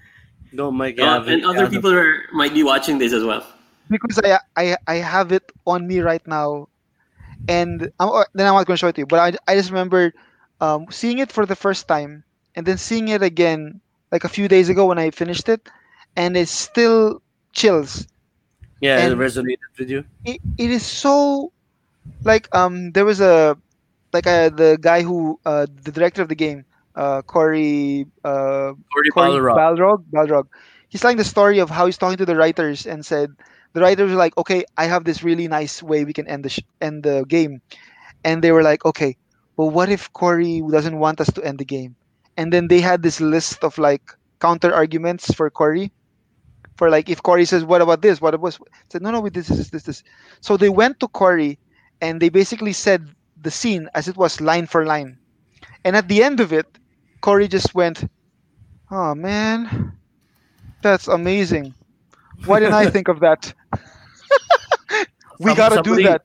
don't 0.53 0.75
Mike. 0.75 0.97
Yeah, 0.97 1.23
and 1.23 1.45
other 1.45 1.63
yeah, 1.63 1.69
people 1.69 1.93
are, 1.93 2.25
might 2.33 2.53
be 2.53 2.63
watching 2.63 2.97
this 2.97 3.13
as 3.13 3.23
well. 3.23 3.45
because 3.89 4.19
I 4.19 4.39
I 4.57 4.77
I 4.87 4.95
have 4.99 5.31
it 5.31 5.43
on 5.65 5.87
me 5.87 5.99
right 5.99 6.25
now, 6.27 6.67
and 7.47 7.89
I'm, 7.99 8.09
uh, 8.09 8.25
then 8.33 8.47
I'm 8.47 8.53
not 8.53 8.67
going 8.67 8.75
to 8.75 8.81
show 8.81 8.87
it 8.91 8.95
to 8.95 9.01
you. 9.01 9.07
But 9.07 9.19
I 9.19 9.51
I 9.51 9.55
just 9.55 9.69
remember 9.71 10.13
um, 10.59 10.87
seeing 10.91 11.19
it 11.19 11.31
for 11.31 11.45
the 11.45 11.55
first 11.55 11.87
time 11.87 12.23
and 12.55 12.65
then 12.65 12.77
seeing 12.77 13.07
it 13.07 13.23
again 13.23 13.79
like 14.11 14.23
a 14.25 14.29
few 14.29 14.47
days 14.47 14.67
ago 14.67 14.87
when 14.87 14.99
I 14.99 15.09
finished 15.11 15.47
it, 15.47 15.69
and 16.17 16.35
it's 16.35 16.51
still 16.51 17.21
chills. 17.53 18.07
yeah, 18.81 18.99
it 18.99 19.11
and- 19.11 19.21
resonated 19.21 19.71
with 19.79 19.89
you. 19.89 20.03
It, 20.25 20.41
it 20.57 20.69
is 20.69 20.83
so 20.85 21.51
like 22.23 22.53
um 22.53 22.91
there 22.91 23.05
was 23.05 23.21
a 23.21 23.55
like 24.13 24.27
uh, 24.27 24.49
the 24.49 24.77
guy 24.79 25.01
who 25.01 25.39
uh, 25.45 25.65
the 25.83 25.91
director 25.91 26.21
of 26.21 26.29
the 26.29 26.35
game 26.35 26.65
uh 26.95 27.21
Corey 27.21 28.05
uh 28.23 28.73
Corey 28.93 29.11
Corey 29.11 29.39
Barlog. 29.39 29.55
Barlog. 29.55 30.03
Barlog. 30.13 30.45
He's 30.89 31.01
telling 31.01 31.17
the 31.17 31.23
story 31.25 31.59
of 31.59 31.69
how 31.69 31.85
he's 31.85 31.97
talking 31.97 32.17
to 32.17 32.25
the 32.25 32.35
writers 32.35 32.85
and 32.85 33.05
said 33.05 33.31
the 33.73 33.81
writers 33.81 34.09
were 34.11 34.17
like, 34.17 34.35
"Okay, 34.37 34.63
I 34.77 34.85
have 34.85 35.03
this 35.05 35.23
really 35.23 35.47
nice 35.47 35.81
way 35.83 36.03
we 36.05 36.13
can 36.13 36.27
end 36.27 36.45
the 36.45 36.49
sh- 36.49 36.65
end 36.81 37.03
the 37.03 37.25
game," 37.27 37.61
and 38.23 38.43
they 38.43 38.51
were 38.51 38.63
like, 38.63 38.85
"Okay, 38.85 39.17
but 39.57 39.67
what 39.67 39.89
if 39.89 40.11
Corey 40.13 40.61
doesn't 40.69 40.97
want 40.99 41.19
us 41.21 41.31
to 41.33 41.43
end 41.43 41.59
the 41.59 41.65
game?" 41.65 41.95
And 42.37 42.51
then 42.53 42.67
they 42.67 42.81
had 42.81 43.01
this 43.03 43.19
list 43.21 43.63
of 43.63 43.77
like 43.77 44.01
counter 44.39 44.73
arguments 44.73 45.33
for 45.33 45.49
Corey. 45.49 45.91
For 46.77 46.89
like, 46.89 47.09
if 47.09 47.21
Corey 47.21 47.45
says, 47.45 47.65
"What 47.65 47.81
about 47.81 48.01
this? 48.01 48.21
What 48.21 48.33
about?" 48.33 48.51
This 48.51 48.59
said, 48.89 49.01
"No, 49.01 49.11
no, 49.11 49.27
this 49.29 49.49
is 49.49 49.69
this 49.69 49.83
this." 49.83 50.03
So 50.41 50.57
they 50.57 50.69
went 50.69 50.99
to 50.99 51.07
Corey, 51.07 51.59
and 52.01 52.21
they 52.21 52.29
basically 52.29 52.73
said 52.73 53.07
the 53.41 53.51
scene 53.51 53.89
as 53.95 54.07
it 54.07 54.17
was 54.17 54.41
line 54.41 54.67
for 54.67 54.85
line, 54.85 55.17
And 55.85 55.95
at 55.95 56.07
the 56.07 56.23
end 56.23 56.39
of 56.39 56.51
it, 56.51 56.67
Corey 57.21 57.47
just 57.47 57.73
went, 57.75 58.03
"Oh 58.91 59.15
man, 59.15 59.93
that's 60.81 61.07
amazing. 61.07 61.73
Why 62.45 62.59
didn't 62.59 62.75
I 62.75 62.89
think 62.89 63.07
of 63.07 63.19
that? 63.21 63.53
we 65.39 65.51
Some- 65.51 65.57
gotta 65.57 65.75
somebody- 65.75 66.03
do 66.03 66.09
that." 66.09 66.21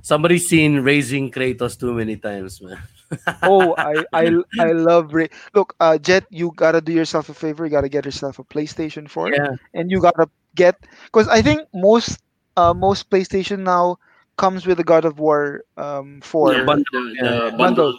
Somebody's 0.00 0.48
seen 0.48 0.80
raising 0.80 1.30
Kratos 1.30 1.78
too 1.78 1.92
many 1.92 2.16
times, 2.16 2.62
man. 2.62 2.78
Oh, 3.42 3.74
I 3.76 4.04
I 4.12 4.24
I 4.60 4.70
love 4.76 5.12
Ray. 5.14 5.28
Look, 5.54 5.74
uh, 5.80 5.96
Jet, 5.98 6.24
you 6.30 6.52
gotta 6.54 6.80
do 6.80 6.92
yourself 6.92 7.28
a 7.28 7.34
favor. 7.34 7.64
You 7.64 7.70
gotta 7.72 7.88
get 7.88 8.04
yourself 8.04 8.38
a 8.38 8.44
PlayStation 8.44 9.08
4, 9.08 9.32
yeah. 9.32 9.56
and 9.74 9.90
you 9.90 9.98
gotta 10.00 10.28
get 10.54 10.76
because 11.08 11.26
I 11.28 11.40
think 11.40 11.62
most 11.72 12.20
uh 12.56 12.74
most 12.74 13.08
PlayStation 13.10 13.60
now 13.64 13.96
comes 14.38 14.64
with 14.66 14.78
the 14.78 14.86
God 14.86 15.04
of 15.04 15.18
War 15.18 15.62
um 15.76 16.20
4. 16.22 16.54
Yeah, 16.54 16.64
bundle, 16.64 16.84
the- 16.92 17.14
yeah, 17.18 17.24
the 17.28 17.36
yeah. 17.50 17.56
bundle. 17.58 17.92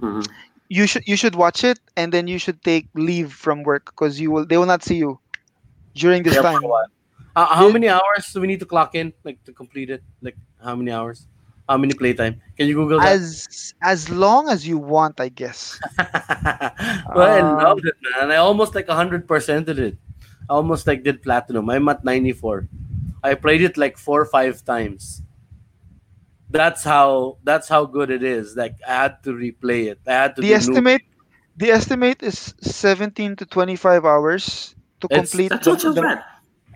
Mhm. 0.00 0.24
You 0.68 0.86
should 0.90 1.04
you 1.06 1.14
should 1.14 1.36
watch 1.38 1.62
it, 1.62 1.78
and 1.96 2.10
then 2.10 2.26
you 2.26 2.38
should 2.42 2.58
take 2.66 2.88
leave 2.98 3.30
from 3.32 3.62
work 3.62 3.86
because 3.94 4.18
you 4.18 4.32
will 4.34 4.44
they 4.44 4.58
will 4.58 4.66
not 4.66 4.82
see 4.82 4.96
you 4.98 5.20
during 5.94 6.24
this 6.26 6.34
Yeah, 6.34 6.42
time. 6.42 6.64
Uh, 7.36 7.46
how 7.54 7.68
many 7.68 7.86
hours 7.86 8.32
do 8.32 8.40
we 8.40 8.48
need 8.48 8.58
to 8.64 8.66
clock 8.66 8.96
in, 8.96 9.12
like 9.22 9.38
to 9.44 9.52
complete 9.52 9.90
it? 9.92 10.02
Like 10.24 10.34
how 10.58 10.74
many 10.74 10.90
hours? 10.90 11.28
How 11.68 11.76
many 11.76 11.94
playtime? 11.94 12.40
Can 12.56 12.66
you 12.66 12.74
Google 12.74 12.98
that? 12.98 13.14
As 13.14 13.46
as 13.82 14.08
long 14.10 14.48
as 14.48 14.66
you 14.66 14.78
want, 14.80 15.20
I 15.20 15.28
guess. 15.28 15.78
well, 17.14 17.30
I 17.30 17.40
Um, 17.40 17.58
loved 17.62 17.84
it, 17.86 17.94
man. 18.02 18.30
I 18.32 18.36
almost 18.36 18.74
like 18.74 18.88
hundred 18.88 19.28
percent 19.28 19.66
did 19.66 19.78
it. 19.78 19.96
I 20.48 20.54
almost 20.54 20.86
like 20.86 21.02
did 21.02 21.22
platinum. 21.22 21.68
I'm 21.70 21.88
at 21.88 22.04
ninety 22.04 22.32
four. 22.32 22.66
I 23.22 23.34
played 23.34 23.62
it 23.62 23.76
like 23.76 23.98
four 23.98 24.22
or 24.22 24.30
five 24.30 24.64
times. 24.64 25.22
That's 26.56 26.82
how 26.84 27.38
that's 27.44 27.68
how 27.68 27.84
good 27.86 28.10
it 28.10 28.22
is. 28.22 28.56
Like 28.56 28.76
I 28.86 28.94
had 29.08 29.22
to 29.24 29.30
replay 29.32 29.86
it. 29.92 30.00
I 30.06 30.12
had 30.12 30.36
to 30.36 30.42
The 30.42 30.48
do 30.48 30.52
new- 30.52 30.56
estimate 30.56 31.02
the 31.56 31.70
estimate 31.70 32.22
is 32.22 32.54
17 32.60 33.36
to 33.36 33.46
25 33.46 34.04
hours 34.04 34.74
to 35.00 35.06
It's- 35.10 35.30
complete 35.30 35.48
That's 35.50 35.64
the, 35.64 35.72
not 35.72 35.80
so 35.80 35.92
the- 35.92 36.02
bad. 36.02 36.24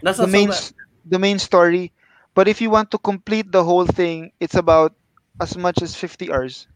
That's 0.03 0.17
the 0.19 0.25
not 0.25 0.33
so 0.33 0.39
main 0.39 0.49
bad. 0.49 0.73
the 1.07 1.19
main 1.19 1.39
story. 1.39 1.93
But 2.35 2.47
if 2.49 2.61
you 2.61 2.71
want 2.71 2.91
to 2.93 2.99
complete 2.99 3.51
the 3.53 3.65
whole 3.65 3.85
thing, 3.87 4.33
it's 4.41 4.55
about 4.55 4.95
as 5.41 5.57
much 5.57 5.83
as 5.83 5.97
50 5.97 6.31
hours. 6.33 6.69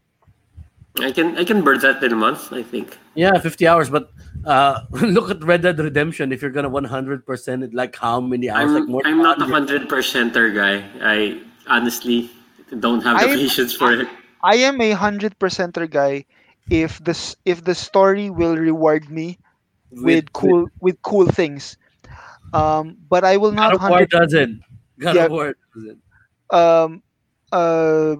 I 0.99 1.11
can 1.11 1.35
I 1.37 1.43
can 1.43 1.61
burn 1.63 1.79
that 1.79 2.03
in 2.03 2.11
a 2.13 2.15
month. 2.15 2.53
I 2.53 2.63
think. 2.63 2.97
Yeah, 3.15 3.35
50 3.39 3.67
hours. 3.67 3.89
But 3.89 4.11
uh, 4.45 4.81
look 4.91 5.29
at 5.31 5.43
Red 5.43 5.61
Dead 5.63 5.79
Redemption. 5.79 6.31
If 6.31 6.41
you're 6.41 6.51
gonna 6.55 6.69
100% 6.69 7.63
it, 7.63 7.73
like 7.73 7.95
how 7.95 8.19
many 8.21 8.49
hours? 8.49 8.71
I'm 8.71 8.87
more 8.87 9.01
I'm 9.03 9.19
not 9.19 9.41
a 9.41 9.45
hundred 9.45 9.89
percenter 9.89 10.53
guy. 10.55 10.85
I 11.03 11.41
honestly 11.67 12.29
don't 12.79 13.01
have 13.01 13.19
the 13.19 13.27
I- 13.27 13.35
patience 13.37 13.73
for 13.73 13.91
it. 13.93 14.07
I 14.43 14.55
am 14.57 14.79
a 14.81 14.91
hundred 14.91 15.37
percenter 15.39 15.89
guy 15.89 16.25
if 16.69 16.99
this 16.99 17.35
if 17.45 17.63
the 17.63 17.75
story 17.75 18.29
will 18.29 18.55
reward 18.57 19.09
me 19.09 19.39
with, 19.91 20.31
cool 20.33 20.67
with 20.79 21.01
cool 21.01 21.27
things. 21.27 21.77
Um, 22.53 22.97
but 23.09 23.23
I 23.23 23.37
will 23.37 23.51
God 23.53 23.53
not 23.53 23.73
of 23.73 23.81
War 23.87 24.05
hundred 24.05 24.09
doesn't. 24.09 24.61
God 24.99 25.17
Yeah. 25.17 25.21
of 25.21 25.29
War 25.29 25.55
doesn't. 25.75 26.01
um 26.51 27.01
uh 27.51 28.15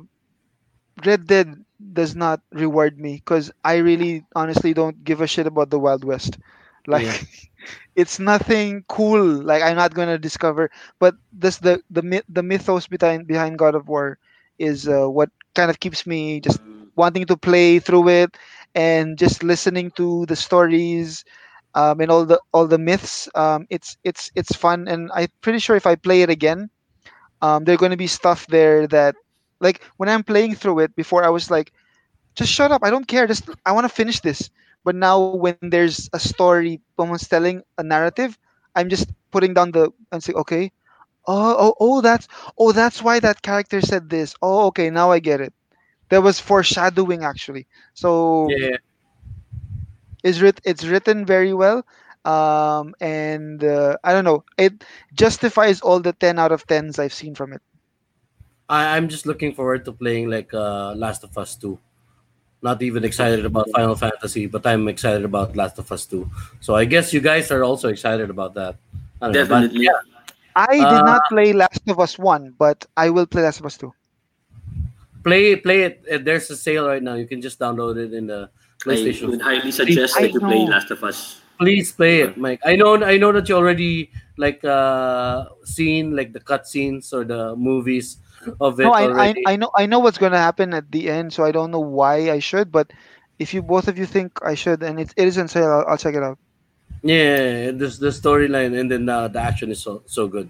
Red 1.05 1.27
Dead 1.27 1.63
does 1.93 2.15
not 2.15 2.41
reward 2.51 2.99
me 2.99 3.15
because 3.15 3.51
I 3.63 3.77
really 3.77 4.25
honestly 4.35 4.73
don't 4.73 5.03
give 5.03 5.21
a 5.21 5.27
shit 5.27 5.47
about 5.47 5.69
the 5.69 5.79
Wild 5.79 6.03
West. 6.03 6.37
Like 6.87 7.05
Yeah. 7.05 7.17
it's 7.95 8.19
nothing 8.19 8.83
cool. 8.87 9.23
Like 9.25 9.61
I'm 9.63 9.75
not 9.75 9.93
gonna 9.93 10.17
discover. 10.17 10.69
But 10.99 11.15
this 11.31 11.57
the 11.57 11.81
the 11.89 12.01
myth 12.03 12.23
the 12.29 12.43
mythos 12.43 12.87
behind 12.87 13.27
behind 13.27 13.57
God 13.57 13.75
of 13.75 13.87
War 13.87 14.17
is 14.59 14.87
uh, 14.87 15.07
what 15.09 15.29
kind 15.55 15.69
of 15.69 15.79
keeps 15.79 16.05
me 16.05 16.39
just 16.39 16.59
wanting 16.95 17.25
to 17.25 17.37
play 17.37 17.79
through 17.79 18.09
it 18.09 18.37
and 18.75 19.17
just 19.17 19.43
listening 19.43 19.91
to 19.91 20.25
the 20.27 20.35
stories 20.35 21.23
um, 21.75 21.99
and 21.99 22.11
all 22.11 22.25
the 22.25 22.39
all 22.53 22.67
the 22.67 22.77
myths. 22.77 23.27
Um, 23.35 23.67
it's 23.69 23.97
it's 24.03 24.31
it's 24.35 24.55
fun, 24.55 24.87
and 24.87 25.09
I'm 25.13 25.27
pretty 25.41 25.59
sure 25.59 25.75
if 25.75 25.85
I 25.85 25.95
play 25.95 26.21
it 26.21 26.29
again, 26.29 26.69
um, 27.41 27.63
there's 27.65 27.77
going 27.77 27.91
to 27.91 27.97
be 27.97 28.07
stuff 28.07 28.47
there 28.47 28.87
that, 28.87 29.15
like 29.59 29.81
when 29.97 30.09
I'm 30.09 30.23
playing 30.23 30.55
through 30.55 30.79
it 30.79 30.95
before, 30.95 31.23
I 31.23 31.29
was 31.29 31.49
like, 31.51 31.71
just 32.35 32.51
shut 32.51 32.71
up, 32.71 32.81
I 32.83 32.89
don't 32.91 33.07
care, 33.07 33.27
just 33.27 33.49
I 33.65 33.71
want 33.71 33.85
to 33.85 33.93
finish 33.93 34.21
this. 34.21 34.49
But 34.83 34.95
now 34.95 35.23
when 35.23 35.51
there's 35.55 36.09
a 36.13 36.19
story, 36.19 36.69
someone's 36.85 37.27
telling 37.27 37.49
a 37.77 37.83
narrative, 37.83 38.37
I'm 38.75 38.89
just 38.89 39.07
putting 39.31 39.53
down 39.53 39.71
the 39.71 39.91
and 40.11 40.23
say, 40.23 40.33
okay, 40.33 40.71
oh 41.27 41.55
oh 41.59 41.75
oh 41.79 42.01
that's 42.01 42.27
oh 42.57 42.71
that's 42.71 43.01
why 43.01 43.19
that 43.19 43.41
character 43.41 43.81
said 43.81 44.09
this. 44.09 44.35
Oh 44.41 44.67
okay, 44.67 44.89
now 44.89 45.11
I 45.11 45.19
get 45.19 45.41
it. 45.41 45.53
There 46.09 46.21
was 46.21 46.39
foreshadowing 46.39 47.23
actually. 47.23 47.67
So 47.93 48.55
Yeah. 48.57 48.77
is 50.23 50.41
writ 50.41 50.59
it's 50.65 50.85
written 50.85 51.25
very 51.25 51.53
well 51.53 51.85
um 52.25 52.93
and 52.99 53.63
uh, 53.63 53.95
i 54.03 54.11
don't 54.13 54.25
know 54.25 54.43
it 54.57 54.83
justifies 55.13 55.81
all 55.81 55.99
the 55.99 56.13
10 56.13 56.39
out 56.39 56.51
of 56.51 56.65
10s 56.67 56.99
i've 56.99 57.13
seen 57.13 57.35
from 57.35 57.53
it 57.53 57.61
I, 58.69 58.95
I'm 58.97 59.09
just 59.09 59.25
looking 59.25 59.53
forward 59.53 59.85
to 59.85 59.91
playing 59.91 60.29
like 60.29 60.53
uh, 60.53 60.93
Last 60.95 61.23
of 61.23 61.37
Us 61.37 61.55
2. 61.55 61.77
Not 62.61 62.81
even 62.81 63.03
excited 63.03 63.45
about 63.45 63.69
Final 63.71 63.95
Fantasy, 63.95 64.47
but 64.47 64.65
I'm 64.65 64.87
excited 64.87 65.23
about 65.23 65.55
Last 65.55 65.77
of 65.77 65.91
Us 65.91 66.05
2. 66.05 66.29
So 66.61 66.75
I 66.75 66.85
guess 66.85 67.13
you 67.13 67.21
guys 67.21 67.51
are 67.51 67.63
also 67.63 67.89
excited 67.89 68.29
about 68.29 68.55
that. 68.55 68.75
I 69.21 69.27
don't 69.27 69.37
know, 69.37 69.45
but 69.45 69.65
Definitely. 69.67 69.85
yeah, 69.85 69.91
i 70.55 70.75
did 70.75 70.83
Uh, 70.83 71.03
not 71.03 71.21
play 71.29 71.53
last 71.53 71.81
of 71.87 71.99
us 71.99 72.17
1 72.17 72.55
but 72.57 72.85
i 72.97 73.09
will 73.09 73.25
play 73.27 73.43
last 73.43 73.59
of 73.59 73.65
us 73.65 73.77
2 73.77 73.91
play 75.23 75.55
play 75.57 75.81
it. 75.83 76.05
Uh, 76.05 76.19
There's 76.21 76.49
a 76.51 76.55
sale 76.55 76.87
right 76.87 77.01
now. 77.01 77.15
You 77.15 77.25
can 77.27 77.41
just 77.41 77.57
download 77.59 77.97
it 77.97 78.13
in 78.13 78.27
the 78.27 78.49
PlayStation. 78.77 78.85
I 78.85 78.93
PlayStation. 78.93 79.27
would 79.29 79.41
highly 79.41 79.71
suggest 79.71 80.15
that 80.15 80.31
you 80.31 80.39
play. 80.39 80.65
Last 80.69 80.91
of 80.91 81.03
Us. 81.03 81.41
Please 81.57 81.91
play 81.91 82.21
it, 82.21 82.37
Mike. 82.37 82.61
I 82.63 82.75
know 82.75 83.01
I 83.03 83.17
know 83.17 83.31
that 83.33 83.49
you 83.49 83.55
already 83.57 84.11
like 84.37 84.61
uh 84.63 85.45
seen 85.63 86.15
like 86.15 86.33
the 86.33 86.39
cutscenes 86.39 87.13
or 87.13 87.23
the 87.23 87.55
movies 87.55 88.17
of 88.59 88.79
it 88.79 88.83
no 88.83 88.91
I, 88.91 89.31
I 89.31 89.35
i 89.47 89.55
know 89.55 89.71
i 89.75 89.85
know 89.87 89.99
what's 89.99 90.19
going 90.19 90.33
to 90.33 90.37
happen 90.37 90.73
at 90.75 90.91
the 90.91 91.09
end 91.09 91.31
so 91.31 91.43
i 91.47 91.51
don't 91.55 91.71
know 91.71 91.79
why 91.79 92.29
i 92.29 92.37
should 92.37 92.69
but 92.69 92.91
if 93.39 93.53
you 93.53 93.63
both 93.63 93.87
of 93.87 93.97
you 93.97 94.05
think 94.05 94.37
i 94.43 94.53
should 94.53 94.83
and 94.83 94.99
it, 94.99 95.13
it 95.15 95.25
is 95.25 95.37
on 95.39 95.47
sale 95.47 95.71
I'll, 95.71 95.95
I'll 95.95 95.97
check 95.97 96.13
it 96.13 96.21
out 96.21 96.37
Yeah, 97.05 97.69
this 97.69 97.99
the 98.01 98.09
storyline 98.09 98.73
and 98.73 98.89
then 98.89 99.07
uh, 99.07 99.27
the 99.29 99.37
action 99.39 99.69
is 99.69 99.77
so 99.79 100.01
so 100.07 100.27
good. 100.27 100.49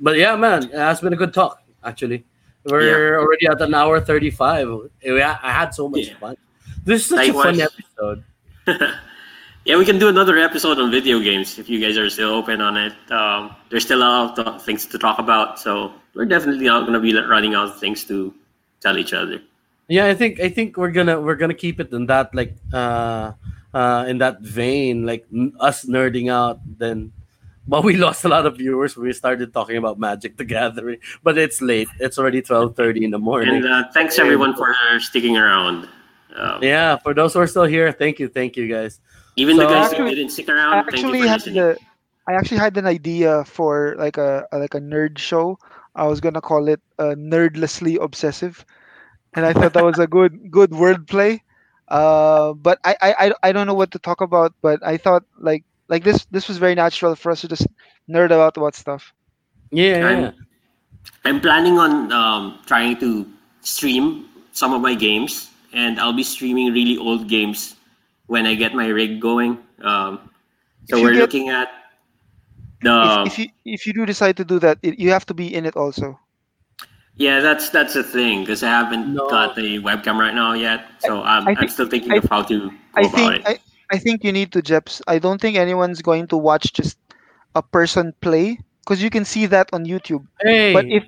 But 0.00 0.16
yeah, 0.16 0.36
man, 0.36 0.70
it 0.70 0.78
has 0.78 1.00
been 1.00 1.12
a 1.12 1.16
good 1.18 1.34
talk. 1.34 1.58
Actually, 1.82 2.24
we're 2.62 3.18
already 3.18 3.46
at 3.50 3.60
an 3.60 3.74
hour 3.74 3.98
thirty 4.00 4.30
five. 4.30 4.70
Yeah, 5.02 5.38
I 5.42 5.50
had 5.50 5.74
so 5.74 5.88
much 5.88 6.06
Yeah. 6.06 6.18
fun. 6.22 6.36
This 6.84 7.02
is 7.02 7.08
such 7.10 7.28
a 7.28 7.32
fun 7.32 7.58
episode. 7.58 8.22
yeah, 9.66 9.76
we 9.76 9.84
can 9.84 9.98
do 9.98 10.06
another 10.06 10.38
episode 10.38 10.78
on 10.78 10.92
video 10.92 11.18
games 11.18 11.58
if 11.58 11.68
you 11.68 11.80
guys 11.80 11.98
are 11.98 12.08
still 12.08 12.30
open 12.30 12.60
on 12.60 12.76
it. 12.76 12.94
Um, 13.10 13.56
there's 13.70 13.82
still 13.84 13.98
a 13.98 14.06
lot 14.06 14.38
of 14.38 14.44
th- 14.46 14.62
things 14.62 14.86
to 14.86 14.98
talk 14.98 15.18
about, 15.18 15.58
so 15.58 15.90
we're 16.14 16.26
definitely 16.26 16.66
not 16.66 16.82
going 16.86 16.94
to 16.94 17.00
be 17.00 17.12
like, 17.12 17.26
running 17.28 17.54
out 17.58 17.66
of 17.74 17.80
things 17.80 18.04
to 18.06 18.32
tell 18.80 18.96
each 18.96 19.12
other. 19.12 19.42
Yeah, 19.88 20.06
I 20.06 20.14
think 20.14 20.38
I 20.38 20.50
think 20.50 20.76
we're 20.76 20.90
gonna 20.94 21.20
we're 21.20 21.34
gonna 21.38 21.54
keep 21.54 21.80
it 21.80 21.90
in 21.92 22.06
that 22.06 22.34
like 22.34 22.54
uh 22.72 23.32
uh 23.76 24.08
in 24.08 24.16
that 24.24 24.40
vein, 24.40 25.04
like 25.04 25.28
n- 25.28 25.52
us 25.60 25.84
nerding 25.84 26.32
out. 26.32 26.58
Then, 26.64 27.12
but 27.68 27.84
we 27.84 27.96
lost 28.06 28.24
a 28.24 28.30
lot 28.32 28.46
of 28.48 28.56
viewers. 28.56 28.96
when 28.96 29.04
We 29.06 29.12
started 29.12 29.52
talking 29.52 29.76
about 29.76 30.00
Magic 30.00 30.36
the 30.40 30.44
Gathering, 30.48 30.98
but 31.22 31.36
it's 31.36 31.60
late. 31.60 31.88
It's 32.00 32.16
already 32.18 32.40
twelve 32.40 32.72
thirty 32.74 33.04
in 33.04 33.10
the 33.12 33.20
morning. 33.20 33.60
And 33.60 33.66
uh, 33.68 33.84
thanks 33.92 34.18
everyone 34.18 34.56
for 34.56 34.72
sticking 34.98 35.36
around. 35.36 35.88
Um, 36.36 36.62
yeah, 36.62 36.96
for 37.04 37.12
those 37.12 37.32
who 37.32 37.40
are 37.40 37.46
still 37.48 37.64
here, 37.64 37.92
thank 37.92 38.18
you, 38.20 38.28
thank 38.28 38.56
you 38.56 38.68
guys. 38.68 39.00
Even 39.36 39.56
the 39.56 39.64
So- 39.64 39.72
guys 39.74 39.90
Actually- 39.92 40.10
who 40.10 40.14
didn't 40.16 40.32
stick 40.32 40.48
I 40.48 40.52
around, 40.52 40.72
thank 40.88 40.96
you 41.00 41.04
actually 41.08 41.20
for 41.22 41.28
had 41.28 41.40
listening. 41.44 41.54
the 41.56 41.78
I 42.28 42.32
actually 42.34 42.58
had 42.58 42.74
an 42.76 42.86
idea 42.86 43.44
for 43.44 43.94
like 43.98 44.16
a, 44.18 44.44
a 44.52 44.58
like 44.58 44.74
a 44.74 44.80
nerd 44.80 45.16
show. 45.18 45.58
I 45.94 46.04
was 46.08 46.20
gonna 46.20 46.40
call 46.40 46.68
it 46.68 46.80
uh, 46.98 47.14
nerdlessly 47.16 47.96
obsessive, 48.00 48.64
and 49.34 49.46
I 49.46 49.52
thought 49.52 49.72
that 49.76 49.84
was 49.84 49.98
a 50.00 50.06
good 50.08 50.50
good 50.50 50.70
wordplay. 50.72 51.40
Uh, 51.88 52.52
but 52.54 52.78
I, 52.84 52.96
I 53.00 53.10
I 53.18 53.32
I 53.42 53.52
don't 53.52 53.66
know 53.66 53.74
what 53.74 53.90
to 53.92 53.98
talk 53.98 54.20
about. 54.20 54.54
But 54.62 54.84
I 54.84 54.96
thought 54.96 55.24
like 55.38 55.64
like 55.88 56.04
this 56.04 56.26
this 56.30 56.48
was 56.48 56.58
very 56.58 56.74
natural 56.74 57.14
for 57.14 57.30
us 57.30 57.40
to 57.42 57.48
just 57.48 57.66
nerd 58.08 58.26
about 58.26 58.56
about 58.56 58.74
stuff. 58.74 59.12
Yeah, 59.70 59.98
yeah. 59.98 60.06
I'm, 60.06 60.34
I'm 61.24 61.40
planning 61.40 61.78
on 61.78 62.12
um, 62.12 62.58
trying 62.66 62.98
to 63.00 63.26
stream 63.60 64.26
some 64.52 64.72
of 64.72 64.80
my 64.80 64.94
games, 64.94 65.50
and 65.72 65.98
I'll 66.00 66.16
be 66.16 66.22
streaming 66.22 66.72
really 66.72 66.98
old 66.98 67.28
games 67.28 67.76
when 68.26 68.46
I 68.46 68.54
get 68.54 68.74
my 68.74 68.86
rig 68.88 69.20
going. 69.20 69.58
Um, 69.82 70.30
so 70.88 71.02
we're 71.02 71.12
get- 71.12 71.20
looking 71.20 71.48
at 71.50 71.68
the 72.82 73.24
if, 73.26 73.32
if 73.32 73.38
you 73.38 73.46
if 73.64 73.86
you 73.86 73.92
do 73.92 74.06
decide 74.06 74.36
to 74.38 74.44
do 74.44 74.58
that, 74.60 74.78
it, 74.82 74.98
you 74.98 75.10
have 75.10 75.26
to 75.26 75.34
be 75.34 75.52
in 75.54 75.66
it 75.66 75.76
also. 75.76 76.18
Yeah, 77.16 77.40
that's 77.40 77.70
that's 77.70 77.94
the 77.94 78.02
thing 78.02 78.40
because 78.40 78.62
I 78.62 78.68
haven't 78.68 79.14
No. 79.14 79.28
got 79.28 79.56
the 79.56 79.78
webcam 79.80 80.18
right 80.18 80.34
now 80.34 80.52
yet, 80.54 80.86
so 80.98 81.22
I'm, 81.22 81.48
I 81.48 81.56
I'm 81.56 81.68
still 81.68 81.88
thinking 81.88 82.12
I- 82.12 82.18
of 82.18 82.24
how 82.30 82.42
to 82.42 82.70
go 82.70 82.74
I 82.96 83.06
about 83.06 83.34
think 83.34 83.36
it. 83.36 83.46
I, 83.46 83.58
I 83.92 83.98
think 83.98 84.24
you 84.24 84.32
need 84.32 84.52
to 84.52 84.62
Jeps. 84.62 85.02
I 85.06 85.18
don't 85.18 85.40
think 85.40 85.56
anyone's 85.56 86.02
going 86.02 86.26
to 86.28 86.36
watch 86.36 86.72
just 86.72 86.98
a 87.54 87.62
person 87.62 88.12
play 88.20 88.58
because 88.84 89.02
you 89.02 89.10
can 89.10 89.24
see 89.24 89.46
that 89.46 89.68
on 89.72 89.84
YouTube. 89.84 90.26
Hey, 90.40 90.72
But 90.72 90.86
if 90.88 91.04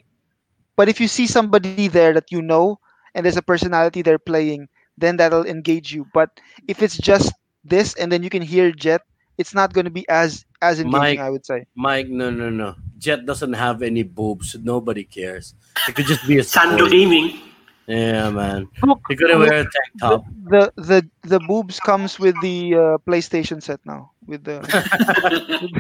but 0.77 0.89
if 0.89 1.01
you 1.01 1.09
see 1.09 1.27
somebody 1.27 1.75
there 1.75 2.03
that 2.03 2.17
you 2.19 2.29
know 2.29 2.67
and 3.01 3.13
there's 3.13 3.27
a 3.27 3.31
personality 3.33 3.93
there 3.93 4.11
playing, 4.19 4.69
then 4.97 5.17
that'll 5.17 5.45
engage 5.47 5.93
you. 5.93 6.07
But 6.13 6.31
if 6.67 6.83
it's 6.83 6.97
just 6.97 7.33
this 7.65 7.95
and 7.95 8.11
then 8.11 8.23
you 8.23 8.31
can 8.31 8.43
hear 8.43 8.71
Jet, 8.73 9.03
it's 9.39 9.55
not 9.55 9.73
going 9.73 9.85
to 9.87 9.91
be 9.91 10.09
as 10.09 10.45
as 10.63 10.81
engaging. 10.81 11.01
Mike, 11.01 11.19
I 11.19 11.31
would 11.31 11.47
say. 11.47 11.67
Mike, 11.75 12.09
no, 12.09 12.31
no, 12.31 12.51
no. 12.51 12.75
Jet 12.99 13.27
doesn't 13.27 13.53
have 13.53 13.83
any 13.83 14.03
boobs. 14.03 14.57
Nobody 14.61 15.05
cares. 15.05 15.55
It 15.89 15.95
could 15.95 16.07
just 16.07 16.27
be 16.27 16.39
a 16.39 16.43
Sando. 16.43 16.91
Gaming. 16.91 17.41
Yeah, 17.87 18.29
man. 18.31 18.69
You 19.09 19.17
gotta 19.17 19.39
wear 19.39 19.61
a 19.61 19.63
tank 19.63 19.91
top. 19.99 20.25
the 20.45 20.71
the 20.77 21.09
the 21.23 21.41
boobs 21.41 21.81
comes 21.81 22.19
with 22.19 22.39
the 22.43 22.75
uh, 22.75 22.99
PlayStation 23.09 23.63
set 23.63 23.81
now 23.87 24.13
with 24.27 24.45
the, 24.45 24.61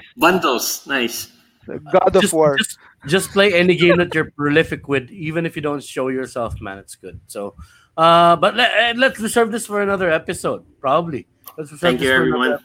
Bundles. 0.16 0.86
Nice. 0.86 1.30
the 1.66 1.78
God 1.78 2.16
of 2.16 2.22
just, 2.22 2.32
War. 2.32 2.56
Just, 2.56 2.78
just 3.06 3.30
play 3.30 3.52
any 3.52 3.76
game 3.76 3.98
that 3.98 4.14
you're 4.14 4.30
prolific 4.30 4.88
with, 4.88 5.10
even 5.10 5.44
if 5.44 5.54
you 5.54 5.60
don't 5.60 5.84
show 5.84 6.08
yourself, 6.08 6.58
man. 6.62 6.78
It's 6.78 6.96
good. 6.96 7.20
So, 7.26 7.54
uh, 7.96 8.36
but 8.36 8.56
let, 8.56 8.72
eh, 8.74 8.94
let's 8.96 9.20
reserve 9.20 9.52
this 9.52 9.66
for 9.66 9.82
another 9.82 10.10
episode. 10.10 10.64
Probably. 10.80 11.26
Let's 11.58 11.70
reserve 11.72 11.80
Thank 11.80 12.00
this 12.00 12.06
you, 12.06 12.16
for 12.16 12.22
another 12.22 12.44
everyone. 12.54 12.64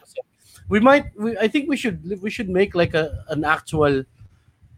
Episode. 0.64 0.72
We 0.72 0.80
might. 0.80 1.04
We, 1.18 1.36
I 1.38 1.48
think 1.48 1.68
we 1.68 1.76
should. 1.76 2.20
We 2.22 2.30
should 2.30 2.48
make 2.48 2.74
like 2.74 2.94
a 2.94 3.24
an 3.28 3.44
actual 3.44 4.04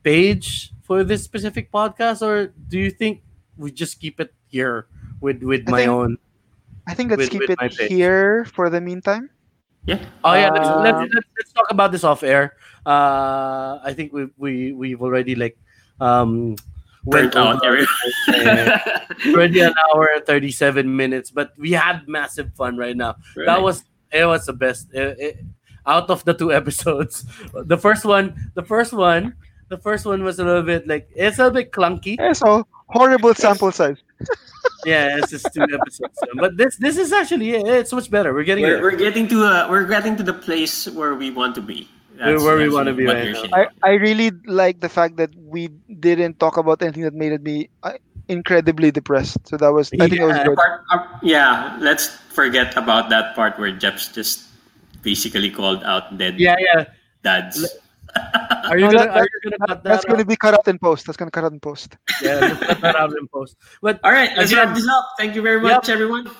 page 0.02 0.72
for 0.82 1.04
this 1.04 1.22
specific 1.24 1.70
podcast, 1.72 2.22
or 2.22 2.52
do 2.68 2.78
you 2.78 2.90
think 2.90 3.22
we 3.56 3.70
just 3.70 4.00
keep 4.00 4.20
it 4.20 4.34
here 4.48 4.86
with 5.20 5.42
with 5.42 5.64
I 5.68 5.70
my 5.70 5.78
think- 5.78 5.90
own? 5.90 6.18
I 6.88 6.94
think 6.94 7.10
let's 7.10 7.22
with- 7.22 7.30
keep 7.30 7.48
with 7.48 7.80
it 7.80 7.90
here 7.90 8.44
for 8.54 8.70
the 8.70 8.80
meantime. 8.80 9.30
Yeah. 9.86 10.02
Oh 10.24 10.34
yeah, 10.34 10.50
let's, 10.50 10.66
Um, 10.68 10.82
let's, 10.82 10.98
let's, 11.14 11.26
let's 11.38 11.52
talk 11.52 11.70
about 11.70 11.90
this 11.92 12.02
off 12.02 12.22
air. 12.22 12.54
Uh, 12.86 13.78
I 13.82 13.92
think 13.94 14.12
we 14.12 14.26
we 14.36 14.72
we've 14.72 15.02
already 15.02 15.34
like 15.34 15.58
um 16.00 16.54
Burnt 17.06 17.34
out 17.36 17.62
over- 17.64 17.86
already 19.30 19.60
an 19.60 19.74
hour 19.94 20.10
and 20.14 20.26
37 20.26 20.82
minutes 20.90 21.30
but 21.30 21.54
we 21.56 21.70
had 21.70 22.02
massive 22.08 22.50
fun 22.58 22.76
right 22.76 22.96
now 22.96 23.14
that 23.46 23.62
was 23.62 23.84
it 24.10 24.26
was 24.26 24.46
the 24.46 24.52
best 24.52 24.90
It- 24.92 25.18
it- 25.20 25.38
out 25.86 26.10
of 26.10 26.24
the 26.24 26.34
two 26.34 26.52
episodes 26.60 27.24
the 27.54 27.78
first 27.78 28.04
one 28.04 28.34
the 28.54 28.62
first 28.62 28.92
one 28.92 29.34
the 29.68 29.78
first 29.78 30.06
one 30.06 30.22
was 30.22 30.38
a 30.38 30.44
little 30.44 30.62
bit 30.62 30.86
like 30.86 31.08
it's 31.14 31.38
a 31.38 31.50
bit 31.50 31.72
clunky 31.72 32.16
Yeah, 32.18 32.32
so 32.32 32.66
horrible 32.88 33.34
sample 33.34 33.72
size. 33.72 33.98
yeah 34.84 35.18
it's 35.18 35.30
just 35.30 35.46
two 35.54 35.62
episodes 35.62 36.14
but 36.38 36.56
this 36.56 36.76
this 36.76 36.96
is 36.96 37.12
actually 37.12 37.50
it's 37.54 37.92
much 37.92 38.10
better 38.10 38.32
we're 38.34 38.44
getting 38.44 38.64
we're, 38.64 38.82
we're 38.82 38.96
getting 38.96 39.26
to 39.28 39.44
uh, 39.44 39.66
we're 39.70 39.86
getting 39.86 40.16
to 40.16 40.22
the 40.22 40.32
place 40.34 40.86
where 40.90 41.14
we 41.14 41.30
want 41.30 41.54
to 41.54 41.62
be. 41.62 41.88
That's, 42.16 42.42
Where 42.42 42.56
we 42.56 42.70
wanna 42.70 42.94
be 42.94 43.04
right 43.04 43.28
now. 43.30 43.44
I, 43.52 43.66
I 43.84 43.90
really 44.00 44.30
like 44.46 44.80
the 44.80 44.88
fact 44.88 45.16
that 45.20 45.28
we 45.36 45.68
didn't 46.00 46.40
talk 46.40 46.56
about 46.56 46.80
anything 46.80 47.02
that 47.04 47.12
made 47.12 47.36
me 47.44 47.68
uh, 47.82 47.92
incredibly 48.28 48.90
depressed. 48.90 49.36
So 49.46 49.58
that 49.58 49.68
was 49.70 49.92
I 50.00 50.08
think 50.08 50.20
it 50.20 50.24
was 50.24 50.32
Yeah. 50.36 50.44
good. 50.48 50.56
Part- 50.56 50.80
uh, 50.90 51.04
yeah, 51.22 51.76
let's 51.78 52.08
forget 52.32 52.74
about 52.74 53.10
that 53.10 53.36
part 53.36 53.58
where 53.58 53.70
Jeps 53.70 54.08
just 54.08 54.45
basically 55.02 55.50
called 55.50 55.82
out 55.84 56.16
dead 56.18 56.38
yeah 56.38 56.56
yeah 56.58 56.84
dads. 57.22 57.64
are 58.64 58.78
you 58.78 58.86
No, 58.86 58.92
gonna, 58.92 59.06
that- 59.06 59.16
are 59.16 59.28
you 59.28 59.40
gonna 59.50 59.58
cut 59.58 59.82
that 59.82 59.84
That's 59.84 60.04
going 60.04 60.18
to 60.18 60.24
be 60.24 60.36
cut 60.36 60.54
out 60.54 60.66
in 60.68 60.78
post. 60.78 61.06
That's 61.06 61.16
going 61.18 61.28
to 61.28 61.34
cut 61.34 61.44
out 61.44 61.52
in 61.52 61.60
post. 61.60 61.96
yeah 62.22 62.56
cut 62.56 62.80
that 62.80 62.96
out 62.96 63.12
in 63.16 63.28
post 63.28 63.56
but 63.82 64.00
All 64.04 64.12
right, 64.12 64.30
let's 64.36 64.52
wrap 64.54 64.74
this 64.74 64.88
up. 64.88 65.04
Thank 65.18 65.34
you 65.34 65.42
very 65.42 65.60
much, 65.60 65.88
everyone. 65.88 66.30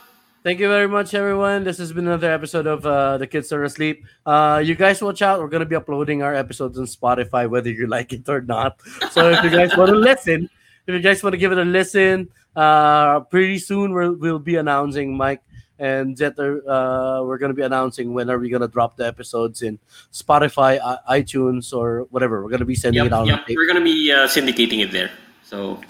Thank 0.43 0.61
you 0.61 0.69
very 0.69 0.87
much, 0.87 1.13
everyone. 1.13 1.65
This 1.65 1.77
has 1.79 1.93
been 1.93 2.07
another 2.07 2.31
episode 2.33 2.69
of 2.69 2.87
uh, 2.87 3.19
The 3.19 3.27
Kids 3.27 3.51
Are 3.53 3.65
Asleep. 3.65 4.05
Uh, 4.25 4.63
you 4.65 4.77
guys 4.77 5.03
watch 5.03 5.21
out. 5.21 5.41
We're 5.41 5.49
going 5.49 5.67
to 5.67 5.67
be 5.69 5.75
uploading 5.75 6.23
our 6.23 6.37
episodes 6.37 6.79
on 6.79 6.87
Spotify, 6.87 7.51
whether 7.51 7.69
you 7.69 7.89
like 7.89 8.13
it 8.13 8.29
or 8.29 8.43
not. 8.43 8.79
So 9.11 9.29
if 9.31 9.43
you 9.43 9.51
guys 9.51 9.77
want 9.77 9.91
to 9.91 9.97
listen, 9.97 10.49
if 10.87 10.95
you 10.95 11.01
guys 11.01 11.21
want 11.25 11.35
to 11.35 11.39
give 11.39 11.51
it 11.51 11.59
a 11.59 11.65
listen, 11.65 12.29
uh, 12.55 13.21
pretty 13.27 13.59
soon 13.59 13.93
we'll, 13.93 14.15
we'll 14.15 14.39
be 14.39 14.55
announcing 14.55 15.17
Mike 15.17 15.43
and 15.79 16.17
Jeter. 16.17 16.63
Uh, 16.69 17.23
we're 17.25 17.39
going 17.39 17.51
to 17.51 17.55
be 17.57 17.63
announcing 17.63 18.13
when 18.15 18.31
are 18.31 18.39
we 18.39 18.49
going 18.49 18.63
to 18.63 18.69
drop 18.69 18.97
the 18.97 19.07
episodes 19.07 19.63
in 19.63 19.79
Spotify, 20.13 20.79
i- 20.83 21.21
iTunes, 21.21 21.73
or 21.77 22.07
whatever. 22.11 22.43
We're 22.43 22.51
going 22.51 22.61
to 22.61 22.67
be 22.67 22.75
sending 22.75 23.03
Yep, 23.05 23.07
it 23.07 23.13
out. 23.13 23.27
yep. 23.27 23.45
We're 23.49 23.67
gonna 23.67 23.85
be 23.85 24.11
uh, 24.13 24.27
syndicating 24.29 24.81
it 24.85 24.91
there. 24.93 25.11
So 25.45 25.81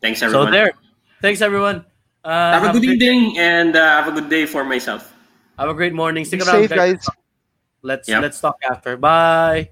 thanks, 0.00 0.22
everyone. 0.22 0.48
So 0.48 0.52
there. 0.52 0.72
Thanks, 1.22 1.40
everyone. 1.40 1.84
Uh, 2.24 2.58
Have 2.60 2.64
a 2.64 2.72
good 2.72 2.82
great- 2.86 3.02
evening 3.02 3.38
and 3.38 3.76
uh, 3.76 4.02
have 4.02 4.08
a 4.08 4.20
good 4.20 4.28
day 4.28 4.46
for 4.46 4.64
myself. 4.64 5.12
Have 5.58 5.68
a 5.70 5.74
great 5.74 5.94
morning. 5.94 6.24
Stick 6.24 6.40
Be 6.40 6.46
around, 6.46 6.68
safe, 6.68 6.70
guys. 6.76 7.06
Let's 7.82 8.08
Yep. 8.08 8.22
let's 8.22 8.40
talk 8.40 8.56
after. 8.68 8.96
Bye. 8.96 9.70